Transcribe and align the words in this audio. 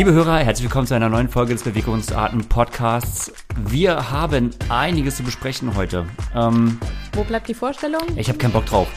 Liebe 0.00 0.14
Hörer, 0.14 0.38
herzlich 0.38 0.64
willkommen 0.64 0.86
zu 0.86 0.94
einer 0.94 1.10
neuen 1.10 1.28
Folge 1.28 1.52
des 1.52 1.62
Bewegungsarten 1.62 2.48
Podcasts. 2.48 3.34
Wir 3.54 4.10
haben 4.10 4.48
einiges 4.70 5.16
zu 5.16 5.22
besprechen 5.22 5.76
heute. 5.76 6.06
Ähm, 6.34 6.80
Wo 7.12 7.22
bleibt 7.22 7.48
die 7.48 7.52
Vorstellung? 7.52 8.00
ich 8.16 8.30
habe 8.30 8.38
keinen 8.38 8.52
Bock 8.52 8.64
drauf. 8.64 8.88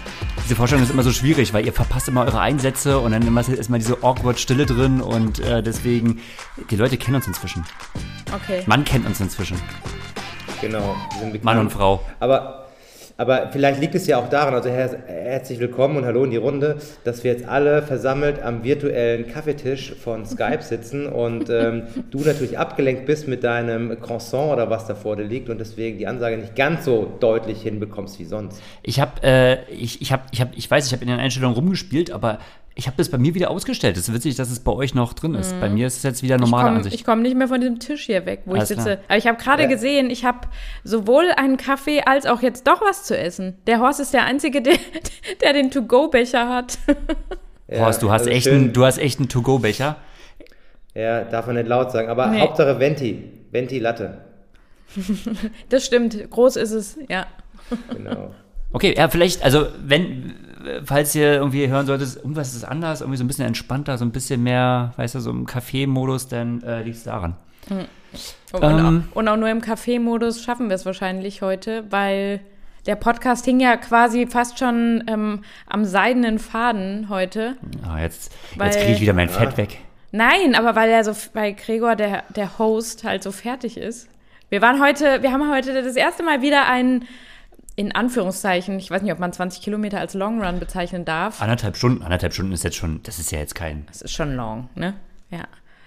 Diese 0.45 0.55
Vorstellung 0.55 0.81
ist 0.81 0.91
immer 0.91 1.03
so 1.03 1.11
schwierig, 1.11 1.53
weil 1.53 1.65
ihr 1.65 1.73
verpasst 1.73 2.07
immer 2.07 2.23
eure 2.23 2.39
Einsätze 2.39 2.99
und 2.99 3.11
dann 3.11 3.27
immer, 3.27 3.41
ist 3.41 3.67
immer 3.67 3.79
diese 3.79 4.01
awkward 4.01 4.39
Stille 4.39 4.65
drin 4.65 5.01
und 5.01 5.39
äh, 5.39 5.61
deswegen, 5.61 6.21
die 6.71 6.77
Leute 6.77 6.95
kennen 6.95 7.17
uns 7.17 7.27
inzwischen. 7.27 7.65
Okay. 8.33 8.63
Man 8.65 8.85
kennt 8.85 9.05
uns 9.05 9.19
inzwischen. 9.19 9.57
Genau. 10.61 10.95
Mann 11.41 11.57
und 11.57 11.69
Frau. 11.69 12.01
Aber, 12.21 12.62
aber 13.17 13.49
vielleicht 13.51 13.79
liegt 13.79 13.95
es 13.95 14.07
ja 14.07 14.17
auch 14.17 14.29
daran, 14.29 14.53
also 14.53 14.69
her 14.69 14.97
herzlich 15.07 15.59
willkommen 15.59 15.97
und 15.97 16.05
hallo 16.05 16.23
in 16.23 16.31
die 16.31 16.37
Runde, 16.37 16.77
dass 17.03 17.23
wir 17.23 17.31
jetzt 17.31 17.47
alle 17.47 17.81
versammelt 17.81 18.41
am 18.41 18.63
virtuellen 18.63 19.27
Kaffeetisch 19.27 19.93
von 19.93 20.25
Skype 20.25 20.61
sitzen 20.61 21.07
und 21.07 21.49
ähm, 21.49 21.83
du 22.11 22.19
natürlich 22.19 22.57
abgelenkt 22.57 23.05
bist 23.05 23.27
mit 23.27 23.43
deinem 23.43 23.99
Croissant 24.01 24.51
oder 24.53 24.69
was 24.69 24.87
da 24.87 24.95
vor 24.95 25.15
dir 25.15 25.23
liegt 25.23 25.49
und 25.49 25.59
deswegen 25.59 25.97
die 25.97 26.07
Ansage 26.07 26.37
nicht 26.37 26.55
ganz 26.55 26.85
so 26.85 27.11
deutlich 27.19 27.61
hinbekommst 27.61 28.19
wie 28.19 28.25
sonst. 28.25 28.61
Ich 28.81 28.99
habe, 28.99 29.21
äh, 29.23 29.63
ich, 29.71 30.01
ich 30.01 30.11
habe, 30.11 30.23
ich 30.31 30.41
habe, 30.41 30.51
ich 30.55 30.69
weiß, 30.69 30.87
ich 30.87 30.93
habe 30.93 31.03
in 31.03 31.09
den 31.09 31.19
Einstellungen 31.19 31.55
rumgespielt, 31.55 32.11
aber 32.11 32.39
ich 32.75 32.87
habe 32.87 32.97
das 32.97 33.09
bei 33.09 33.17
mir 33.17 33.35
wieder 33.35 33.51
ausgestellt. 33.51 33.97
Es 33.97 34.07
ist 34.07 34.13
witzig, 34.13 34.35
dass 34.35 34.49
es 34.49 34.59
bei 34.59 34.71
euch 34.71 34.95
noch 34.95 35.13
drin 35.13 35.35
ist. 35.35 35.59
Bei 35.59 35.69
mir 35.69 35.85
ist 35.87 35.97
es 35.97 36.03
jetzt 36.03 36.23
wieder 36.23 36.37
normale 36.37 36.71
Mhm. 36.71 36.77
ich 36.79 36.85
Ansicht. 36.85 37.05
komme 37.05 37.17
komm 37.17 37.21
nicht 37.23 37.37
mehr 37.37 37.47
von 37.47 37.61
diesem 37.61 37.79
Tisch 37.79 38.05
hier 38.05 38.25
weg, 38.25 38.41
wo 38.45 38.53
Alles 38.53 38.71
ich 38.71 38.77
sitze. 38.77 38.95
klar. 38.95 39.03
Aber 39.07 39.17
ich 39.17 39.27
habe 39.27 39.37
gerade 39.41 39.63
Ja. 39.63 39.69
gesehen, 39.69 40.09
ich 40.09 40.25
habe 40.25 40.47
sowohl 40.83 41.29
einen 41.37 41.57
Kaffee 41.57 42.01
als 42.01 42.25
auch 42.25 42.41
jetzt 42.41 42.65
doch 42.67 42.81
was 42.81 43.03
zu 43.03 43.17
essen. 43.17 43.57
Der 43.67 43.79
Horst 43.79 43.99
ist 43.99 44.13
der 44.13 44.25
Einzige, 44.25 44.61
der, 44.63 44.77
der 45.41 45.53
den 45.53 45.69
To-Go-Becher 45.71 46.49
hat. 46.49 46.77
Ja, 47.67 47.85
Horst, 47.85 48.01
du 48.01 48.11
hast 48.11 48.21
also 48.21 48.31
echt 48.31 48.45
schön- 48.45 48.53
einen, 48.55 48.73
du 48.73 48.85
hast 48.85 48.97
echt 48.97 49.19
einen 49.19 49.29
To-Go-Becher. 49.29 49.97
Ja, 50.95 51.23
darf 51.23 51.45
man 51.47 51.55
nicht 51.55 51.67
laut 51.67 51.91
sagen, 51.91 52.09
aber 52.09 52.27
Nee. 52.27 52.39
Hauptsache 52.41 52.79
Venti, 52.79 53.31
Venti 53.51 53.79
Latte. 53.79 54.19
Das 55.69 55.85
stimmt, 55.85 56.29
groß 56.29 56.55
ist 56.55 56.71
es, 56.71 56.97
ja. 57.09 57.25
Genau. 57.95 58.33
Okay, 58.71 58.93
ja, 58.97 59.07
vielleicht, 59.09 59.43
also 59.43 59.67
wenn, 59.83 60.33
falls 60.85 61.13
ihr 61.15 61.33
irgendwie 61.33 61.67
hören 61.67 61.85
solltet, 61.85 62.15
irgendwas 62.17 62.53
ist 62.55 62.63
anders, 62.63 63.01
irgendwie 63.01 63.17
so 63.17 63.23
ein 63.23 63.27
bisschen 63.27 63.45
entspannter, 63.45 63.97
so 63.97 64.05
ein 64.05 64.11
bisschen 64.11 64.43
mehr, 64.43 64.93
weißt 64.97 65.15
du, 65.15 65.19
so 65.19 65.29
im 65.31 65.45
Café-Modus, 65.45 66.27
dann 66.27 66.61
äh, 66.63 66.81
liegt 66.83 66.97
es 66.97 67.03
daran. 67.03 67.35
Und, 68.51 68.61
Ähm. 68.61 69.03
auch, 69.11 69.15
und 69.15 69.27
auch 69.27 69.37
nur 69.37 69.49
im 69.49 69.61
Kaffeemodus 69.61 70.43
schaffen 70.43 70.69
wir 70.69 70.75
es 70.75 70.85
wahrscheinlich 70.85 71.41
heute, 71.41 71.85
weil 71.89 72.41
der 72.85 72.95
Podcast 72.95 73.45
hing 73.45 73.59
ja 73.59 73.77
quasi 73.77 74.27
fast 74.27 74.59
schon 74.59 75.03
ähm, 75.07 75.43
am 75.67 75.85
seidenen 75.85 76.37
Faden 76.37 77.07
heute. 77.09 77.55
Ah, 77.87 77.99
jetzt 78.01 78.31
Weil- 78.57 78.67
jetzt 78.67 78.79
kriege 78.81 78.93
ich 78.93 79.01
wieder 79.01 79.13
mein 79.13 79.29
Fett 79.29 79.57
weg. 79.57 79.79
Nein, 80.11 80.53
aber 80.53 80.75
weil 80.75 80.89
er 80.91 81.03
so, 81.03 81.13
weil 81.33 81.53
Gregor, 81.53 81.95
der, 81.95 82.23
der 82.35 82.59
Host, 82.59 83.03
halt 83.03 83.23
so 83.23 83.31
fertig 83.31 83.77
ist. 83.77 84.07
Wir 84.49 84.61
waren 84.61 84.79
heute, 84.79 85.23
wir 85.23 85.31
haben 85.31 85.49
heute 85.51 85.81
das 85.81 85.95
erste 85.95 86.21
Mal 86.21 86.43
wieder 86.43 86.67
einen, 86.67 87.05
in 87.75 87.93
Anführungszeichen, 87.93 88.77
ich 88.77 88.91
weiß 88.91 89.01
nicht, 89.01 89.11
ob 89.11 89.19
man 89.19 89.33
20 89.33 89.61
Kilometer 89.61 89.99
als 89.99 90.13
Long 90.13 90.43
Run 90.43 90.59
bezeichnen 90.59 91.05
darf. 91.05 91.41
Anderthalb 91.41 91.75
Stunden, 91.75 92.03
anderthalb 92.03 92.33
Stunden 92.33 92.51
ist 92.51 92.63
jetzt 92.63 92.75
schon, 92.75 93.01
das 93.03 93.19
ist 93.19 93.31
ja 93.31 93.39
jetzt 93.39 93.55
kein. 93.55 93.85
Das 93.87 94.01
ist 94.01 94.11
schon 94.11 94.35
long, 94.35 94.69
ne? 94.75 94.93
Ja. 95.31 95.45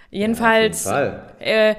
Jedenfalls 0.09 0.87
Auf 0.87 0.99
jeden 0.99 1.15
äh, 1.39 1.75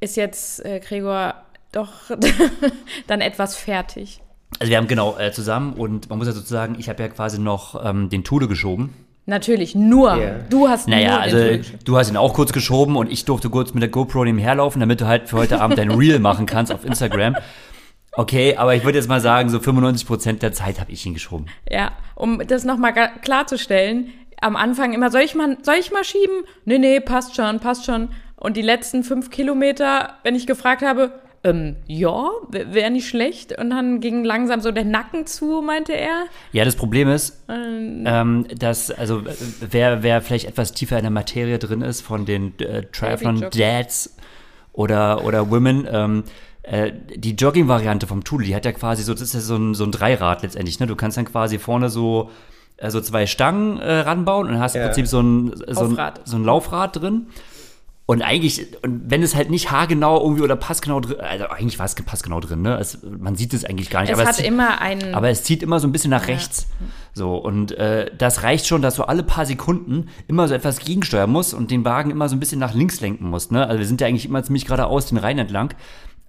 ist 0.00 0.16
jetzt 0.16 0.64
äh, 0.64 0.80
Gregor 0.80 1.34
doch 1.72 2.10
dann 3.06 3.20
etwas 3.20 3.56
fertig. 3.56 4.20
Also 4.58 4.70
wir 4.70 4.78
haben 4.78 4.88
genau 4.88 5.18
äh, 5.18 5.32
zusammen 5.32 5.74
und 5.74 6.08
man 6.08 6.18
muss 6.18 6.26
ja 6.26 6.32
sozusagen, 6.32 6.76
ich 6.78 6.88
habe 6.88 7.02
ja 7.02 7.08
quasi 7.08 7.38
noch 7.38 7.84
ähm, 7.84 8.08
den 8.08 8.24
Tude 8.24 8.48
geschoben. 8.48 8.94
Natürlich, 9.26 9.74
nur. 9.74 10.16
Ja. 10.16 10.36
Du 10.48 10.68
hast 10.68 10.88
Naja, 10.88 11.10
nur 11.10 11.20
also 11.20 11.70
du 11.84 11.98
hast 11.98 12.08
ihn 12.10 12.16
auch 12.16 12.32
kurz 12.32 12.52
geschoben 12.52 12.96
und 12.96 13.12
ich 13.12 13.26
durfte 13.26 13.50
kurz 13.50 13.74
mit 13.74 13.82
der 13.82 13.90
GoPro 13.90 14.24
nebenher 14.24 14.54
laufen, 14.54 14.80
damit 14.80 15.02
du 15.02 15.06
halt 15.06 15.28
für 15.28 15.36
heute 15.36 15.60
Abend 15.60 15.76
dein 15.76 15.90
Reel 15.90 16.18
machen 16.18 16.46
kannst 16.46 16.72
auf 16.72 16.82
Instagram. 16.86 17.36
Okay, 18.18 18.56
aber 18.56 18.74
ich 18.74 18.82
würde 18.82 18.98
jetzt 18.98 19.06
mal 19.06 19.20
sagen, 19.20 19.48
so 19.48 19.58
95% 19.58 20.40
der 20.40 20.52
Zeit 20.52 20.80
habe 20.80 20.90
ich 20.90 21.06
ihn 21.06 21.14
geschoben. 21.14 21.46
Ja, 21.70 21.92
um 22.16 22.44
das 22.44 22.64
nochmal 22.64 22.92
klarzustellen, 23.22 24.08
am 24.40 24.56
Anfang 24.56 24.92
immer, 24.92 25.12
soll 25.12 25.20
ich 25.20 25.36
mal, 25.36 25.56
soll 25.62 25.76
ich 25.76 25.92
mal 25.92 26.02
schieben? 26.02 26.42
Nee, 26.64 26.78
nee, 26.78 26.98
passt 26.98 27.36
schon, 27.36 27.60
passt 27.60 27.86
schon. 27.86 28.08
Und 28.34 28.56
die 28.56 28.62
letzten 28.62 29.04
fünf 29.04 29.30
Kilometer, 29.30 30.14
wenn 30.24 30.34
ich 30.34 30.48
gefragt 30.48 30.82
habe, 30.82 31.12
ähm, 31.44 31.76
ja, 31.86 32.28
wäre 32.48 32.90
nicht 32.90 33.08
schlecht. 33.08 33.56
Und 33.56 33.70
dann 33.70 34.00
ging 34.00 34.24
langsam 34.24 34.60
so 34.60 34.72
der 34.72 34.84
Nacken 34.84 35.28
zu, 35.28 35.62
meinte 35.64 35.92
er. 35.92 36.24
Ja, 36.50 36.64
das 36.64 36.74
Problem 36.74 37.08
ist, 37.08 37.44
ähm, 37.48 38.46
dass, 38.58 38.90
also, 38.90 39.22
wer, 39.60 40.02
wer 40.02 40.22
vielleicht 40.22 40.48
etwas 40.48 40.72
tiefer 40.72 40.96
in 40.96 41.04
der 41.04 41.12
Materie 41.12 41.60
drin 41.60 41.82
ist 41.82 42.00
von 42.00 42.26
den 42.26 42.58
äh, 42.58 42.82
Triathlon 42.82 43.38
Baby-Jogger. 43.38 43.50
Dads 43.50 44.16
oder, 44.72 45.24
oder 45.24 45.50
Women, 45.50 45.88
ähm, 45.90 46.24
äh, 46.70 46.92
die 47.16 47.32
Jogging-Variante 47.34 48.06
vom 48.06 48.24
Tool, 48.24 48.44
die 48.44 48.54
hat 48.54 48.64
ja 48.64 48.72
quasi 48.72 49.02
so, 49.02 49.12
das 49.12 49.22
ist 49.22 49.34
ja 49.34 49.40
so 49.40 49.56
ein, 49.56 49.74
so 49.74 49.84
ein 49.84 49.92
Dreirad 49.92 50.42
letztendlich, 50.42 50.78
ne? 50.80 50.86
Du 50.86 50.96
kannst 50.96 51.16
dann 51.16 51.24
quasi 51.24 51.58
vorne 51.58 51.88
so, 51.90 52.30
äh, 52.76 52.90
so 52.90 53.00
zwei 53.00 53.26
Stangen 53.26 53.78
äh, 53.78 54.00
ranbauen 54.00 54.46
und 54.46 54.52
dann 54.52 54.60
hast 54.62 54.74
im 54.74 54.80
Ja. 54.82 54.86
Prinzip 54.88 55.06
so 55.06 55.20
ein, 55.20 55.52
so 55.68 55.80
ein, 55.84 55.90
Laufrad. 55.90 56.20
so 56.24 56.36
ein 56.36 56.44
Laufrad 56.44 56.96
drin. 57.00 57.26
Und 58.10 58.22
eigentlich, 58.22 58.66
und 58.82 59.02
wenn 59.10 59.22
es 59.22 59.34
halt 59.34 59.50
nicht 59.50 59.70
haargenau 59.70 60.22
irgendwie 60.22 60.40
oder 60.40 60.56
passgenau 60.56 60.98
drin, 61.00 61.20
also 61.20 61.44
eigentlich 61.48 61.78
war 61.78 61.84
es 61.84 61.94
passgenau 61.94 62.40
drin, 62.40 62.62
ne? 62.62 62.78
Es, 62.78 63.00
man 63.02 63.36
sieht 63.36 63.52
es 63.52 63.66
eigentlich 63.66 63.90
gar 63.90 64.00
nicht. 64.00 64.10
Es 64.10 64.18
aber 64.18 64.26
hat 64.26 64.36
zieht- 64.36 64.46
immer 64.46 64.80
einen. 64.80 65.14
aber 65.14 65.28
es 65.28 65.42
zieht 65.44 65.62
immer 65.62 65.78
so 65.78 65.86
ein 65.86 65.92
bisschen 65.92 66.08
nach 66.10 66.26
rechts. 66.26 66.68
So, 67.12 67.36
und 67.36 67.72
äh, 67.72 68.10
das 68.16 68.44
reicht 68.44 68.66
schon, 68.66 68.80
dass 68.80 68.94
du 68.94 69.02
alle 69.02 69.22
paar 69.24 69.44
Sekunden 69.44 70.08
immer 70.26 70.48
so 70.48 70.54
etwas 70.54 70.78
gegensteuern 70.78 71.28
musst 71.28 71.52
und 71.52 71.70
den 71.70 71.84
Wagen 71.84 72.10
immer 72.10 72.30
so 72.30 72.36
ein 72.36 72.40
bisschen 72.40 72.58
nach 72.60 72.72
links 72.72 73.02
lenken 73.02 73.28
musst. 73.28 73.52
Ne? 73.52 73.66
Also 73.66 73.78
wir 73.78 73.86
sind 73.86 74.00
ja 74.00 74.06
eigentlich 74.06 74.24
immer 74.24 74.42
ziemlich 74.42 74.64
geradeaus 74.64 75.04
den 75.06 75.18
Rhein 75.18 75.36
entlang. 75.38 75.74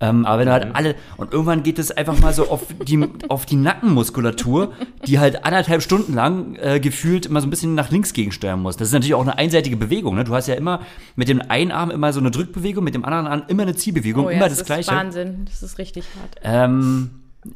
Ähm, 0.02 0.26
aber 0.26 0.40
wenn 0.40 0.46
du 0.48 0.54
halt 0.54 0.76
alle, 0.76 0.96
und 1.18 1.34
irgendwann 1.34 1.62
geht 1.62 1.78
es 1.78 1.92
einfach 1.92 2.18
mal 2.22 2.34
so 2.34 2.50
auf 2.50 2.62
die, 2.88 3.06
auf 3.28 3.46
die 3.46 3.58
Nackenmuskulatur, 3.58 4.72
die 5.06 5.20
halt 5.20 5.44
anderthalb 5.46 5.82
Stunden 5.82 6.14
lang 6.14 6.56
äh, 6.56 6.80
gefühlt 6.80 7.26
immer 7.26 7.42
so 7.42 7.48
ein 7.48 7.50
bisschen 7.50 7.76
nach 7.76 7.92
links 7.92 8.14
gegensteuern 8.14 8.62
muss. 8.62 8.78
Das 8.78 8.88
ist 8.88 8.94
natürlich 8.94 9.14
auch 9.14 9.22
eine 9.22 9.38
einseitige 9.38 9.76
Bewegung. 9.76 10.16
Ne? 10.16 10.24
Du 10.24 10.34
hast 10.34 10.48
ja 10.48 10.56
immer 10.56 10.82
mit 11.16 11.28
dem 11.28 11.42
einen 11.50 11.72
Arm 11.72 11.92
immer 11.92 12.14
so 12.14 12.20
eine 12.22 12.32
Drückbewegung, 12.32 12.84
mit 12.84 12.96
dem 12.96 13.04
anderen 13.04 13.28
Arm 13.28 13.44
immer 13.50 13.64
eine 13.64 13.76
Ziehbewegung, 13.76 14.26
oh 14.26 14.30
ja, 14.30 14.38
immer 14.38 14.46
das 14.46 14.54
das, 14.54 14.60
ist 14.62 14.66
Gleiche. 14.68 14.92
Wahnsinn. 14.92 15.46
Das 15.46 15.62
ist 15.64 15.78
richtig 15.78 16.06
hart. 16.20 16.36
Ähm, 16.44 17.10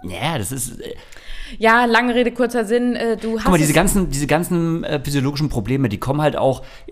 ja, 0.03 0.37
das 0.37 0.51
ist, 0.51 0.79
äh, 0.81 0.95
Ja, 1.59 1.85
lange 1.85 2.13
Rede, 2.15 2.31
kurzer 2.31 2.65
Sinn. 2.65 2.95
Äh, 2.95 3.15
du 3.17 3.37
hast 3.37 3.43
Guck 3.43 3.51
mal, 3.51 3.57
diese 3.57 3.69
es- 3.69 3.75
ganzen, 3.75 4.09
diese 4.09 4.27
ganzen 4.27 4.83
äh, 4.83 4.99
physiologischen 5.03 5.49
Probleme, 5.49 5.87
die 5.89 5.97
kommen 5.97 6.21
halt 6.21 6.35
auch, 6.35 6.63
äh, 6.87 6.91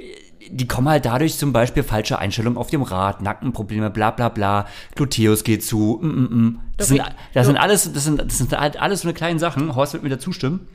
die 0.51 0.67
kommen 0.67 0.89
halt 0.89 1.05
dadurch 1.05 1.37
zum 1.37 1.53
Beispiel 1.53 1.83
falsche 1.83 2.19
Einstellung 2.19 2.57
auf 2.57 2.67
dem 2.67 2.83
Rad, 2.83 3.21
Nackenprobleme, 3.21 3.89
bla 3.89 4.11
bla 4.11 4.29
bla, 4.29 4.65
Gluteus 4.95 5.43
geht 5.43 5.63
zu, 5.63 5.99
mm, 6.01 6.07
mm, 6.07 6.45
mm. 6.45 6.59
Das, 6.77 6.87
sind, 6.89 7.01
das 7.33 7.47
sind 7.47 7.57
alles, 7.57 7.93
das 7.93 8.03
sind, 8.03 8.21
das 8.21 8.37
sind 8.37 8.57
halt 8.57 8.81
alles 8.81 9.01
so 9.01 9.07
eine 9.07 9.13
kleinen 9.13 9.39
Sachen, 9.39 9.75
Horst 9.75 9.93
wird 9.93 10.03
mir 10.03 10.09
da 10.09 10.19
zustimmen, 10.19 10.67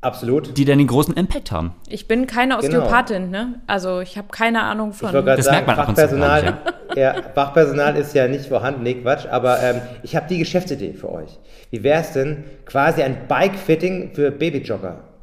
Absolut. 0.00 0.56
die 0.58 0.64
dann 0.64 0.78
den 0.78 0.86
großen 0.86 1.14
Impact 1.14 1.52
haben. 1.52 1.74
Ich 1.88 2.08
bin 2.08 2.26
keine 2.26 2.58
Genau. 2.58 2.82
Osteopathin, 2.82 3.30
ne? 3.30 3.60
Also 3.66 4.00
ich 4.00 4.18
habe 4.18 4.28
keine 4.30 4.62
Ahnung 4.62 4.92
von. 4.92 5.12
Das 5.12 5.44
sagen, 5.44 5.54
merkt 5.54 5.66
man 5.68 5.78
ab 5.78 5.88
und 5.88 5.96
zu 5.96 6.02
Fachpersonal, 6.02 6.42
gar 6.42 6.96
ja, 6.96 7.14
Fachpersonal 7.34 7.96
ist 7.96 8.14
ja 8.14 8.28
nicht 8.28 8.46
vorhanden, 8.46 8.82
nee, 8.82 8.94
Quatsch, 8.94 9.26
aber 9.26 9.62
ähm, 9.62 9.80
ich 10.02 10.16
habe 10.16 10.26
die 10.28 10.38
Geschäftsidee 10.38 10.92
für 10.92 11.10
euch. 11.10 11.38
Wie 11.70 11.82
wäre 11.82 12.00
es 12.00 12.12
denn 12.12 12.44
quasi 12.66 13.02
ein 13.02 13.28
Bike-Fitting 13.28 14.12
für 14.14 14.30
Babyjogger? 14.30 15.13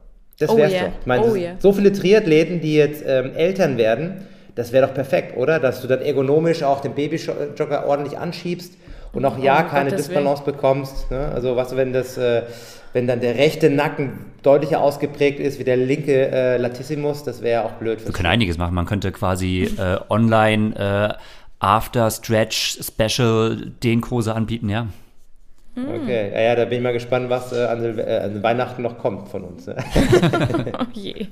Das 0.41 0.49
Oh 0.49 0.57
wär's 0.57 0.71
yeah, 0.71 0.85
doch. 0.85 0.91
Ich 0.99 1.05
meine, 1.05 1.23
oh 1.23 1.35
yeah. 1.35 1.55
so 1.59 1.71
viele 1.71 1.91
Triathleten, 1.91 2.61
die 2.61 2.75
jetzt 2.75 3.03
ähm, 3.05 3.31
Eltern 3.35 3.77
werden, 3.77 4.25
das 4.55 4.71
wäre 4.71 4.87
doch 4.87 4.93
perfekt, 4.93 5.37
oder? 5.37 5.59
Dass 5.59 5.81
du 5.81 5.87
dann 5.87 6.01
ergonomisch 6.01 6.63
auch 6.63 6.81
den 6.81 6.93
Babyjogger 6.93 7.85
ordentlich 7.85 8.17
anschiebst 8.17 8.73
und 9.13 9.25
auch 9.25 9.37
ja 9.37 9.61
um 9.61 9.69
keine 9.69 9.89
Gottes 9.89 10.07
Disbalance 10.07 10.43
bekommst. 10.43 11.11
Ne? 11.11 11.31
Also 11.33 11.55
was, 11.55 11.75
wenn 11.75 11.93
das, 11.93 12.17
äh, 12.17 12.43
wenn 12.93 13.07
dann 13.07 13.19
der 13.19 13.35
rechte 13.35 13.69
Nacken 13.69 14.11
deutlicher 14.43 14.81
ausgeprägt 14.81 15.39
ist 15.39 15.59
wie 15.59 15.63
der 15.63 15.77
linke 15.77 16.31
äh, 16.31 16.57
Latissimus, 16.57 17.23
das 17.23 17.41
wäre 17.41 17.65
auch 17.65 17.73
blöd. 17.73 18.03
Wir 18.05 18.13
können 18.13 18.27
einiges 18.29 18.57
machen. 18.57 18.73
Man 18.73 18.85
könnte 18.85 19.11
quasi 19.11 19.69
äh, 19.77 19.97
online 20.09 20.75
äh, 20.75 21.13
After 21.59 22.09
Stretch 22.09 22.79
Special 22.81 23.71
Dehnkurse 23.83 24.33
anbieten, 24.33 24.69
ja. 24.69 24.87
Okay, 25.75 26.31
ja, 26.33 26.41
ja, 26.41 26.55
da 26.55 26.65
bin 26.65 26.79
ich 26.79 26.83
mal 26.83 26.91
gespannt, 26.91 27.29
was 27.29 27.53
äh, 27.53 27.65
an, 27.65 27.97
äh, 27.97 28.21
an 28.25 28.43
Weihnachten 28.43 28.81
noch 28.81 28.97
kommt 28.97 29.29
von 29.29 29.43
uns. 29.43 29.67
ne? 29.67 29.77
Oh 30.79 30.85
je. 30.93 31.27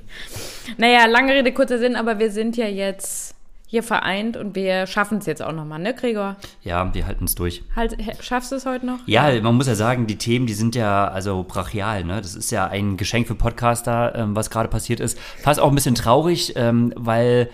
Naja, 0.78 1.06
lange 1.06 1.34
Rede, 1.34 1.52
kurzer 1.52 1.78
Sinn, 1.78 1.94
aber 1.94 2.18
wir 2.18 2.30
sind 2.30 2.56
ja 2.56 2.66
jetzt 2.66 3.34
hier 3.66 3.82
vereint 3.84 4.36
und 4.36 4.56
wir 4.56 4.88
schaffen 4.88 5.18
es 5.18 5.26
jetzt 5.26 5.42
auch 5.42 5.52
nochmal, 5.52 5.78
ne, 5.78 5.94
Gregor? 5.94 6.36
Ja, 6.62 6.92
wir 6.92 7.06
halten 7.06 7.26
es 7.26 7.36
durch. 7.36 7.62
Halt, 7.76 7.96
schaffst 8.20 8.50
du 8.50 8.56
es 8.56 8.66
heute 8.66 8.84
noch? 8.84 8.98
Ja, 9.06 9.30
man 9.42 9.54
muss 9.54 9.68
ja 9.68 9.76
sagen, 9.76 10.08
die 10.08 10.16
Themen, 10.16 10.46
die 10.46 10.54
sind 10.54 10.74
ja 10.74 11.06
also 11.06 11.44
brachial. 11.46 12.02
Ne? 12.02 12.20
Das 12.20 12.34
ist 12.34 12.50
ja 12.50 12.66
ein 12.66 12.96
Geschenk 12.96 13.28
für 13.28 13.36
Podcaster, 13.36 14.12
ähm, 14.16 14.34
was 14.34 14.50
gerade 14.50 14.68
passiert 14.68 14.98
ist. 14.98 15.16
Fast 15.20 15.60
auch 15.60 15.68
ein 15.68 15.74
bisschen 15.76 15.94
traurig, 15.94 16.54
ähm, 16.56 16.92
weil 16.96 17.48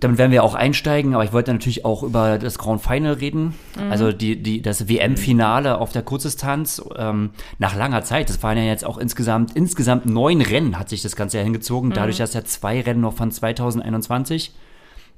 damit 0.00 0.18
werden 0.18 0.30
wir 0.32 0.44
auch 0.44 0.54
einsteigen, 0.54 1.14
aber 1.14 1.24
ich 1.24 1.32
wollte 1.32 1.52
natürlich 1.52 1.84
auch 1.84 2.02
über 2.02 2.38
das 2.38 2.58
Grand 2.58 2.80
Final 2.82 3.14
reden. 3.14 3.54
Also 3.90 4.12
die, 4.12 4.42
die, 4.42 4.62
das 4.62 4.88
WM-Finale 4.88 5.78
auf 5.78 5.92
der 5.92 6.02
Kurzdistanz 6.02 6.82
ähm, 6.96 7.30
nach 7.58 7.74
langer 7.74 8.02
Zeit. 8.04 8.28
Das 8.28 8.42
waren 8.42 8.56
ja 8.56 8.64
jetzt 8.64 8.84
auch 8.84 8.98
insgesamt, 8.98 9.56
insgesamt 9.56 10.06
neun 10.06 10.40
Rennen 10.40 10.78
hat 10.78 10.88
sich 10.88 11.02
das 11.02 11.16
Ganze 11.16 11.38
ja 11.38 11.44
hingezogen. 11.44 11.90
Dadurch, 11.92 12.18
dass 12.18 12.34
ja 12.34 12.44
zwei 12.44 12.80
Rennen 12.80 13.00
noch 13.00 13.14
von 13.14 13.30
2021 13.30 14.52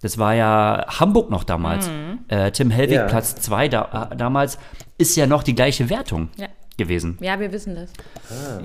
Das 0.03 0.17
war 0.17 0.35
ja 0.35 0.87
Hamburg 0.99 1.31
noch 1.31 1.45
damals. 1.45 1.91
Äh, 2.29 2.51
Tim 2.53 2.71
Hellwig, 2.71 2.97
Ja. 2.97 3.07
Platz 3.07 3.35
2 3.37 3.69
da, 3.69 4.09
äh, 4.13 4.17
damals, 4.17 4.59
ist 4.97 5.15
ja 5.17 5.27
noch 5.27 5.43
die 5.43 5.55
gleiche 5.55 5.91
Wertung 5.91 6.31
Ja. 6.37 6.47
gewesen. 6.79 7.19
Ja, 7.21 7.39
wir 7.39 7.53
wissen 7.53 7.75
das. 7.75 7.93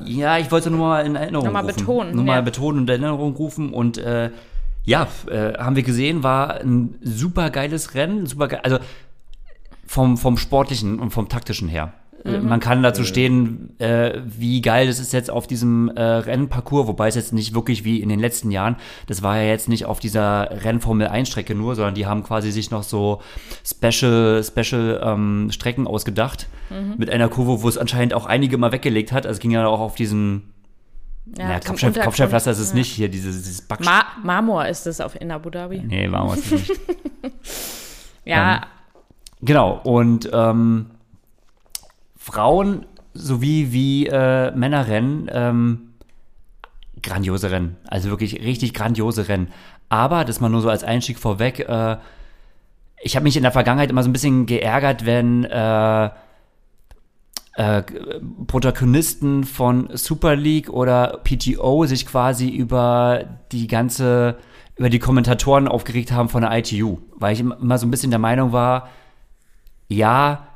Ja, 0.06 0.38
ich 0.38 0.50
wollte 0.52 0.70
nur 0.72 0.80
mal 0.80 1.06
in 1.06 1.16
Erinnerung 1.16 1.48
Nochmal 1.48 1.64
rufen. 1.66 1.76
betonen, 1.76 2.16
Nur 2.16 2.24
mal 2.24 2.36
ja. 2.36 2.42
betonen 2.42 2.80
und 2.80 2.90
in 2.90 3.04
Erinnerung 3.04 3.36
rufen. 3.36 3.74
Und 3.74 3.98
äh, 3.98 4.30
ja, 4.86 5.08
äh, 5.30 5.54
haben 5.58 5.76
wir 5.76 5.84
gesehen, 5.84 6.24
war 6.24 6.62
ein 6.62 6.96
super 7.02 7.50
geiles 7.50 7.94
Rennen. 7.96 8.26
Super 8.28 8.48
ge 8.48 8.60
also 8.64 8.78
vom, 9.86 10.18
vom 10.18 10.38
sportlichen 10.38 11.00
und 11.00 11.12
vom 11.12 11.30
taktischen 11.30 11.68
her. 11.68 11.94
Äh, 12.24 12.40
Mhm. 12.40 12.50
Man 12.50 12.60
kann 12.60 12.82
dazu 12.82 13.04
stehen, 13.04 13.80
äh, 13.80 14.20
wie 14.26 14.60
geil 14.62 14.88
das 14.88 14.98
ist 15.00 15.14
jetzt 15.14 15.30
auf 15.30 15.46
diesem 15.46 15.90
äh, 15.90 16.02
Rennparcours, 16.02 16.88
wobei 16.88 17.08
es 17.08 17.14
jetzt 17.14 17.34
nicht 17.34 17.54
wirklich 17.54 17.84
wie 17.86 18.00
in 18.02 18.10
den 18.10 18.20
letzten 18.20 18.50
Jahren, 18.50 18.78
das 19.06 19.22
war 19.22 19.38
ja 19.38 19.44
jetzt 19.48 19.70
nicht 19.70 19.86
auf 19.86 20.00
dieser 20.00 20.50
Rennformel 20.64 21.08
1 21.08 21.30
Strecke 21.30 21.54
nur, 21.54 21.76
sondern 21.76 21.94
die 21.94 22.08
haben 22.08 22.24
quasi 22.24 22.50
sich 22.52 22.72
noch 22.72 22.82
so 22.82 23.22
Special, 23.64 24.44
Special 24.44 25.02
ähm, 25.04 25.50
Strecken 25.52 25.86
ausgedacht 25.86 26.48
Mhm. 26.72 26.96
mit 26.98 27.12
einer 27.12 27.30
Kurve, 27.30 27.62
wo 27.62 27.70
es 27.70 27.78
anscheinend 27.78 28.16
auch 28.16 28.26
einige 28.26 28.58
mal 28.58 28.72
weggelegt 28.72 29.12
hat. 29.12 29.28
Also 29.28 29.38
es 29.38 29.40
ging 29.40 29.52
ja 29.52 29.68
auch 29.68 29.80
auf 29.80 29.94
diesen 29.94 30.42
Ja, 31.38 31.50
ja, 31.50 31.56
Untergrund. 31.56 32.00
Kopfsteinpflaster 32.02 32.52
ist 32.52 32.60
es 32.60 32.70
Ja. 32.70 32.76
nicht, 32.76 32.92
hier 32.92 33.10
dieses, 33.10 33.38
dieses 33.44 33.62
Backst 33.62 33.86
Ma 33.86 34.04
Marmor 34.24 34.68
ist 34.68 34.86
es 34.88 35.02
auf 35.02 35.20
in 35.20 35.32
Abu 35.32 35.50
Dhabi. 35.50 35.80
Nee, 35.80 36.08
machen 36.08 36.30
wir 36.30 36.34
es 36.36 36.52
nicht. 36.52 36.72
Ja, 38.26 38.62
Genau, 39.42 39.80
und 39.84 40.28
ähm, 40.34 40.88
Frauen 42.18 42.86
sowie 43.14 43.72
wie 43.72 44.08
äh, 44.08 44.52
Männerrennen, 44.56 45.30
ähm, 45.32 45.94
grandiose 47.04 47.52
Rennen. 47.52 47.78
Also 47.88 48.10
wirklich 48.10 48.40
richtig 48.42 48.74
grandiose 48.74 49.28
Rennen. 49.28 49.52
Aber, 49.90 50.26
das 50.26 50.40
mal 50.42 50.50
nur 50.50 50.62
so 50.62 50.70
als 50.70 50.84
Einstieg 50.84 51.20
vorweg, 51.20 51.60
äh, 51.60 51.98
ich 53.02 53.16
habe 53.16 53.24
mich 53.26 53.38
in 53.38 53.44
der 53.44 53.52
Vergangenheit 53.52 53.92
immer 53.92 54.02
so 54.02 54.10
ein 54.10 54.14
bisschen 54.14 54.48
geärgert, 54.48 55.06
wenn 55.06 55.44
äh, 55.44 56.10
äh, 57.56 57.84
Protagonisten 58.48 59.46
von 59.46 59.90
Super 59.94 60.36
League 60.36 60.70
oder 60.70 61.22
PTO 61.24 61.86
sich 61.86 62.06
quasi 62.06 62.50
über 62.50 63.26
die 63.52 63.68
ganze, 63.68 64.38
über 64.76 64.90
die 64.90 65.00
Kommentatoren 65.00 65.68
aufgeregt 65.68 66.12
haben 66.12 66.30
von 66.30 66.42
der 66.42 66.52
ITU. 66.52 66.98
Weil 67.16 67.34
ich 67.34 67.40
immer 67.40 67.78
so 67.78 67.88
ein 67.88 67.92
bisschen 67.92 68.10
der 68.10 68.20
Meinung 68.20 68.52
war, 68.52 68.90
ja, 69.88 70.48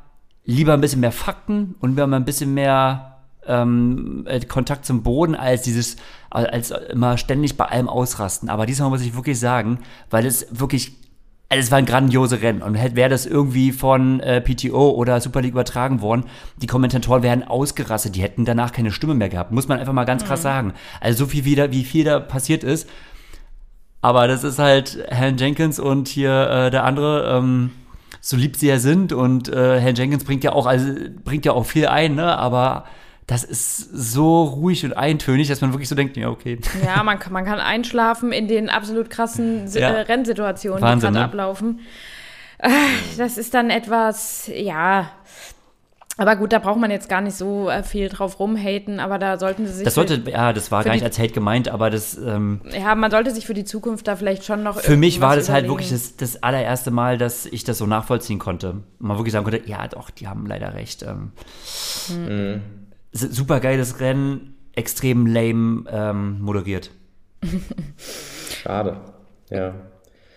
lieber 0.44 0.74
ein 0.74 0.80
bisschen 0.80 1.00
mehr 1.00 1.12
Fakten 1.12 1.74
und 1.80 1.96
wir 1.96 2.02
haben 2.02 2.12
ein 2.12 2.24
bisschen 2.24 2.52
mehr 2.52 3.10
ähm, 3.46 4.24
äh, 4.26 4.40
Kontakt 4.40 4.84
zum 4.84 5.02
Boden 5.02 5.34
als 5.34 5.62
dieses, 5.62 5.96
als 6.28 6.70
immer 6.70 7.16
ständig 7.16 7.56
bei 7.56 7.64
allem 7.64 7.88
ausrasten. 7.88 8.50
Aber 8.50 8.66
diesmal 8.66 8.90
muss 8.90 9.02
ich 9.02 9.14
wirklich 9.14 9.38
sagen, 9.38 9.78
weil 10.10 10.26
es 10.26 10.46
wirklich, 10.50 10.96
also 11.52 11.60
es 11.64 11.70
war 11.70 11.78
ein 11.78 11.84
grandiose 11.86 12.40
Rennen 12.40 12.62
und 12.62 12.76
hätte- 12.76 12.94
wäre 12.96 13.10
das 13.10 13.26
irgendwie 13.26 13.72
von 13.72 14.20
äh, 14.20 14.40
PTO 14.40 14.90
oder 14.90 15.20
Super 15.20 15.42
League 15.42 15.52
übertragen 15.52 16.00
worden, 16.00 16.24
die 16.62 16.66
Kommentatoren 16.68 17.22
wären 17.24 17.42
ausgerastet, 17.42 18.14
die 18.14 18.22
hätten 18.22 18.44
danach 18.44 18.72
keine 18.72 18.92
Stimme 18.92 19.14
mehr 19.14 19.28
gehabt, 19.28 19.50
muss 19.50 19.66
man 19.68 19.78
einfach 19.80 19.92
mal 19.92 20.04
ganz 20.04 20.24
krass 20.24 20.42
sagen. 20.42 20.72
Also 21.00 21.24
so 21.24 21.30
viel 21.30 21.44
wieder, 21.44 21.72
wie 21.72 21.84
viel 21.84 22.04
da 22.04 22.20
passiert 22.20 22.62
ist. 22.64 22.88
Aber 24.00 24.28
das 24.28 24.44
ist 24.44 24.58
halt 24.58 24.98
Helen 25.08 25.36
Jenkins 25.36 25.78
und 25.78 26.08
hier 26.08 26.48
äh, 26.48 26.70
der 26.70 26.84
andere, 26.84 27.36
ähm, 27.36 27.70
so 28.20 28.36
lieb 28.36 28.56
sie 28.56 28.68
ja 28.68 28.78
sind 28.78 29.12
und 29.12 29.48
äh, 29.48 29.78
Helen 29.80 29.96
Jenkins 29.96 30.24
bringt 30.24 30.44
ja 30.44 30.52
auch, 30.52 30.66
also 30.66 30.88
bringt 31.24 31.44
ja 31.44 31.52
auch 31.52 31.66
viel 31.66 31.86
ein, 31.86 32.14
ne? 32.14 32.38
Aber 32.38 32.84
das 33.30 33.44
ist 33.44 33.78
so 33.92 34.42
ruhig 34.42 34.84
und 34.84 34.92
eintönig, 34.94 35.46
dass 35.48 35.60
man 35.60 35.72
wirklich 35.72 35.88
so 35.88 35.94
denkt, 35.94 36.16
ja, 36.16 36.28
okay. 36.28 36.58
ja 36.84 37.02
man, 37.04 37.18
kann, 37.20 37.32
man 37.32 37.44
kann 37.44 37.60
einschlafen 37.60 38.32
in 38.32 38.48
den 38.48 38.68
absolut 38.68 39.08
krassen 39.08 39.68
Si- 39.68 39.78
Ja. 39.78 39.90
äh, 39.90 40.00
Rennsituationen, 40.00 40.82
Wahnsinn, 40.82 41.10
die 41.12 41.14
gerade 41.14 41.18
ne? 41.18 41.24
ablaufen. 41.24 41.80
Äh, 42.58 42.68
Das 43.18 43.38
ist 43.38 43.54
dann 43.54 43.70
etwas, 43.70 44.50
ja. 44.52 45.10
Aber 46.18 46.36
gut, 46.36 46.52
da 46.52 46.58
braucht 46.58 46.78
man 46.78 46.90
jetzt 46.90 47.08
gar 47.08 47.20
nicht 47.22 47.34
so 47.36 47.70
äh, 47.70 47.82
viel 47.82 48.08
drauf 48.10 48.38
rumhaten, 48.40 49.00
aber 49.00 49.18
da 49.18 49.38
sollten 49.38 49.66
sie 49.66 49.72
sich. 49.72 49.84
Das 49.84 49.94
sollte, 49.94 50.20
ja, 50.28 50.52
das 50.52 50.70
war 50.70 50.82
gar 50.84 50.92
die- 50.92 50.96
nicht 50.98 51.04
als 51.04 51.18
Hate 51.18 51.32
gemeint, 51.32 51.68
aber 51.68 51.88
das, 51.88 52.18
ähm, 52.18 52.60
ja, 52.78 52.94
man 52.94 53.10
sollte 53.10 53.30
sich 53.30 53.46
für 53.46 53.54
die 53.54 53.64
Zukunft 53.64 54.06
da 54.08 54.16
vielleicht 54.16 54.44
schon 54.44 54.62
noch. 54.64 54.80
für 54.80 54.96
mich 54.98 55.20
war 55.22 55.36
das 55.36 55.48
halt 55.48 55.64
überlegen. 55.66 55.88
wirklich 55.88 55.90
das, 55.92 56.16
das 56.16 56.42
allererste 56.42 56.90
Mal, 56.90 57.16
dass 57.16 57.46
ich 57.46 57.64
das 57.64 57.78
so 57.78 57.86
nachvollziehen 57.86 58.38
konnte. 58.40 58.82
Man 58.98 59.16
wirklich 59.16 59.32
sagen 59.32 59.44
konnte, 59.44 59.62
ja, 59.66 59.86
doch, 59.88 60.10
die 60.10 60.26
haben 60.28 60.44
leider 60.46 60.74
recht. 60.74 61.04
Ähm, 61.04 61.32
Super 63.12 63.60
geiles 63.60 64.00
Rennen, 64.00 64.54
extrem 64.74 65.26
lame 65.26 65.84
ähm, 65.90 66.40
moderiert. 66.40 66.90
Schade. 68.62 68.96
Ja. 69.50 69.74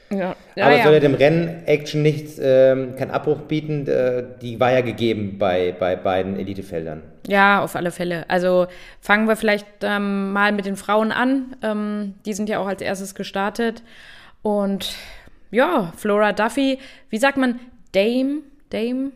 Ja, 0.10 0.36
ja, 0.56 0.66
Aber 0.66 0.74
es 0.74 0.78
ja. 0.80 0.84
soll 0.84 0.94
ja 0.94 1.00
dem 1.00 1.16
Rennen-Action 1.16 2.02
nichts, 2.02 2.40
ähm, 2.40 2.96
keinen 2.96 3.12
Abbruch 3.12 3.42
bieten. 3.42 3.88
Äh, 3.88 4.24
die 4.42 4.60
war 4.60 4.72
ja 4.72 4.82
gegeben 4.82 5.38
bei, 5.40 5.76
bei 5.78 5.96
beiden 5.96 6.38
Elitefeldern. 6.38 7.02
Ja, 7.28 7.64
auf 7.64 7.76
alle 7.76 7.92
Fälle. 7.92 8.30
Also 8.30 8.68
fangen 9.02 9.28
wir 9.28 9.36
vielleicht 9.36 9.66
ähm, 9.82 10.32
mal 10.32 10.52
mit 10.52 10.66
den 10.66 10.76
Frauen 10.76 11.12
an. 11.12 11.56
Ähm, 11.64 12.14
die 12.26 12.34
sind 12.34 12.50
ja 12.50 12.60
auch 12.60 12.68
als 12.68 12.82
erstes 12.82 13.16
gestartet. 13.16 13.82
Und 14.42 14.94
ja, 15.52 15.94
Flora 15.98 16.34
Duffy, 16.34 16.80
wie 17.10 17.18
sagt 17.18 17.38
man, 17.38 17.60
Dame? 17.94 18.42
Dame? 18.70 19.12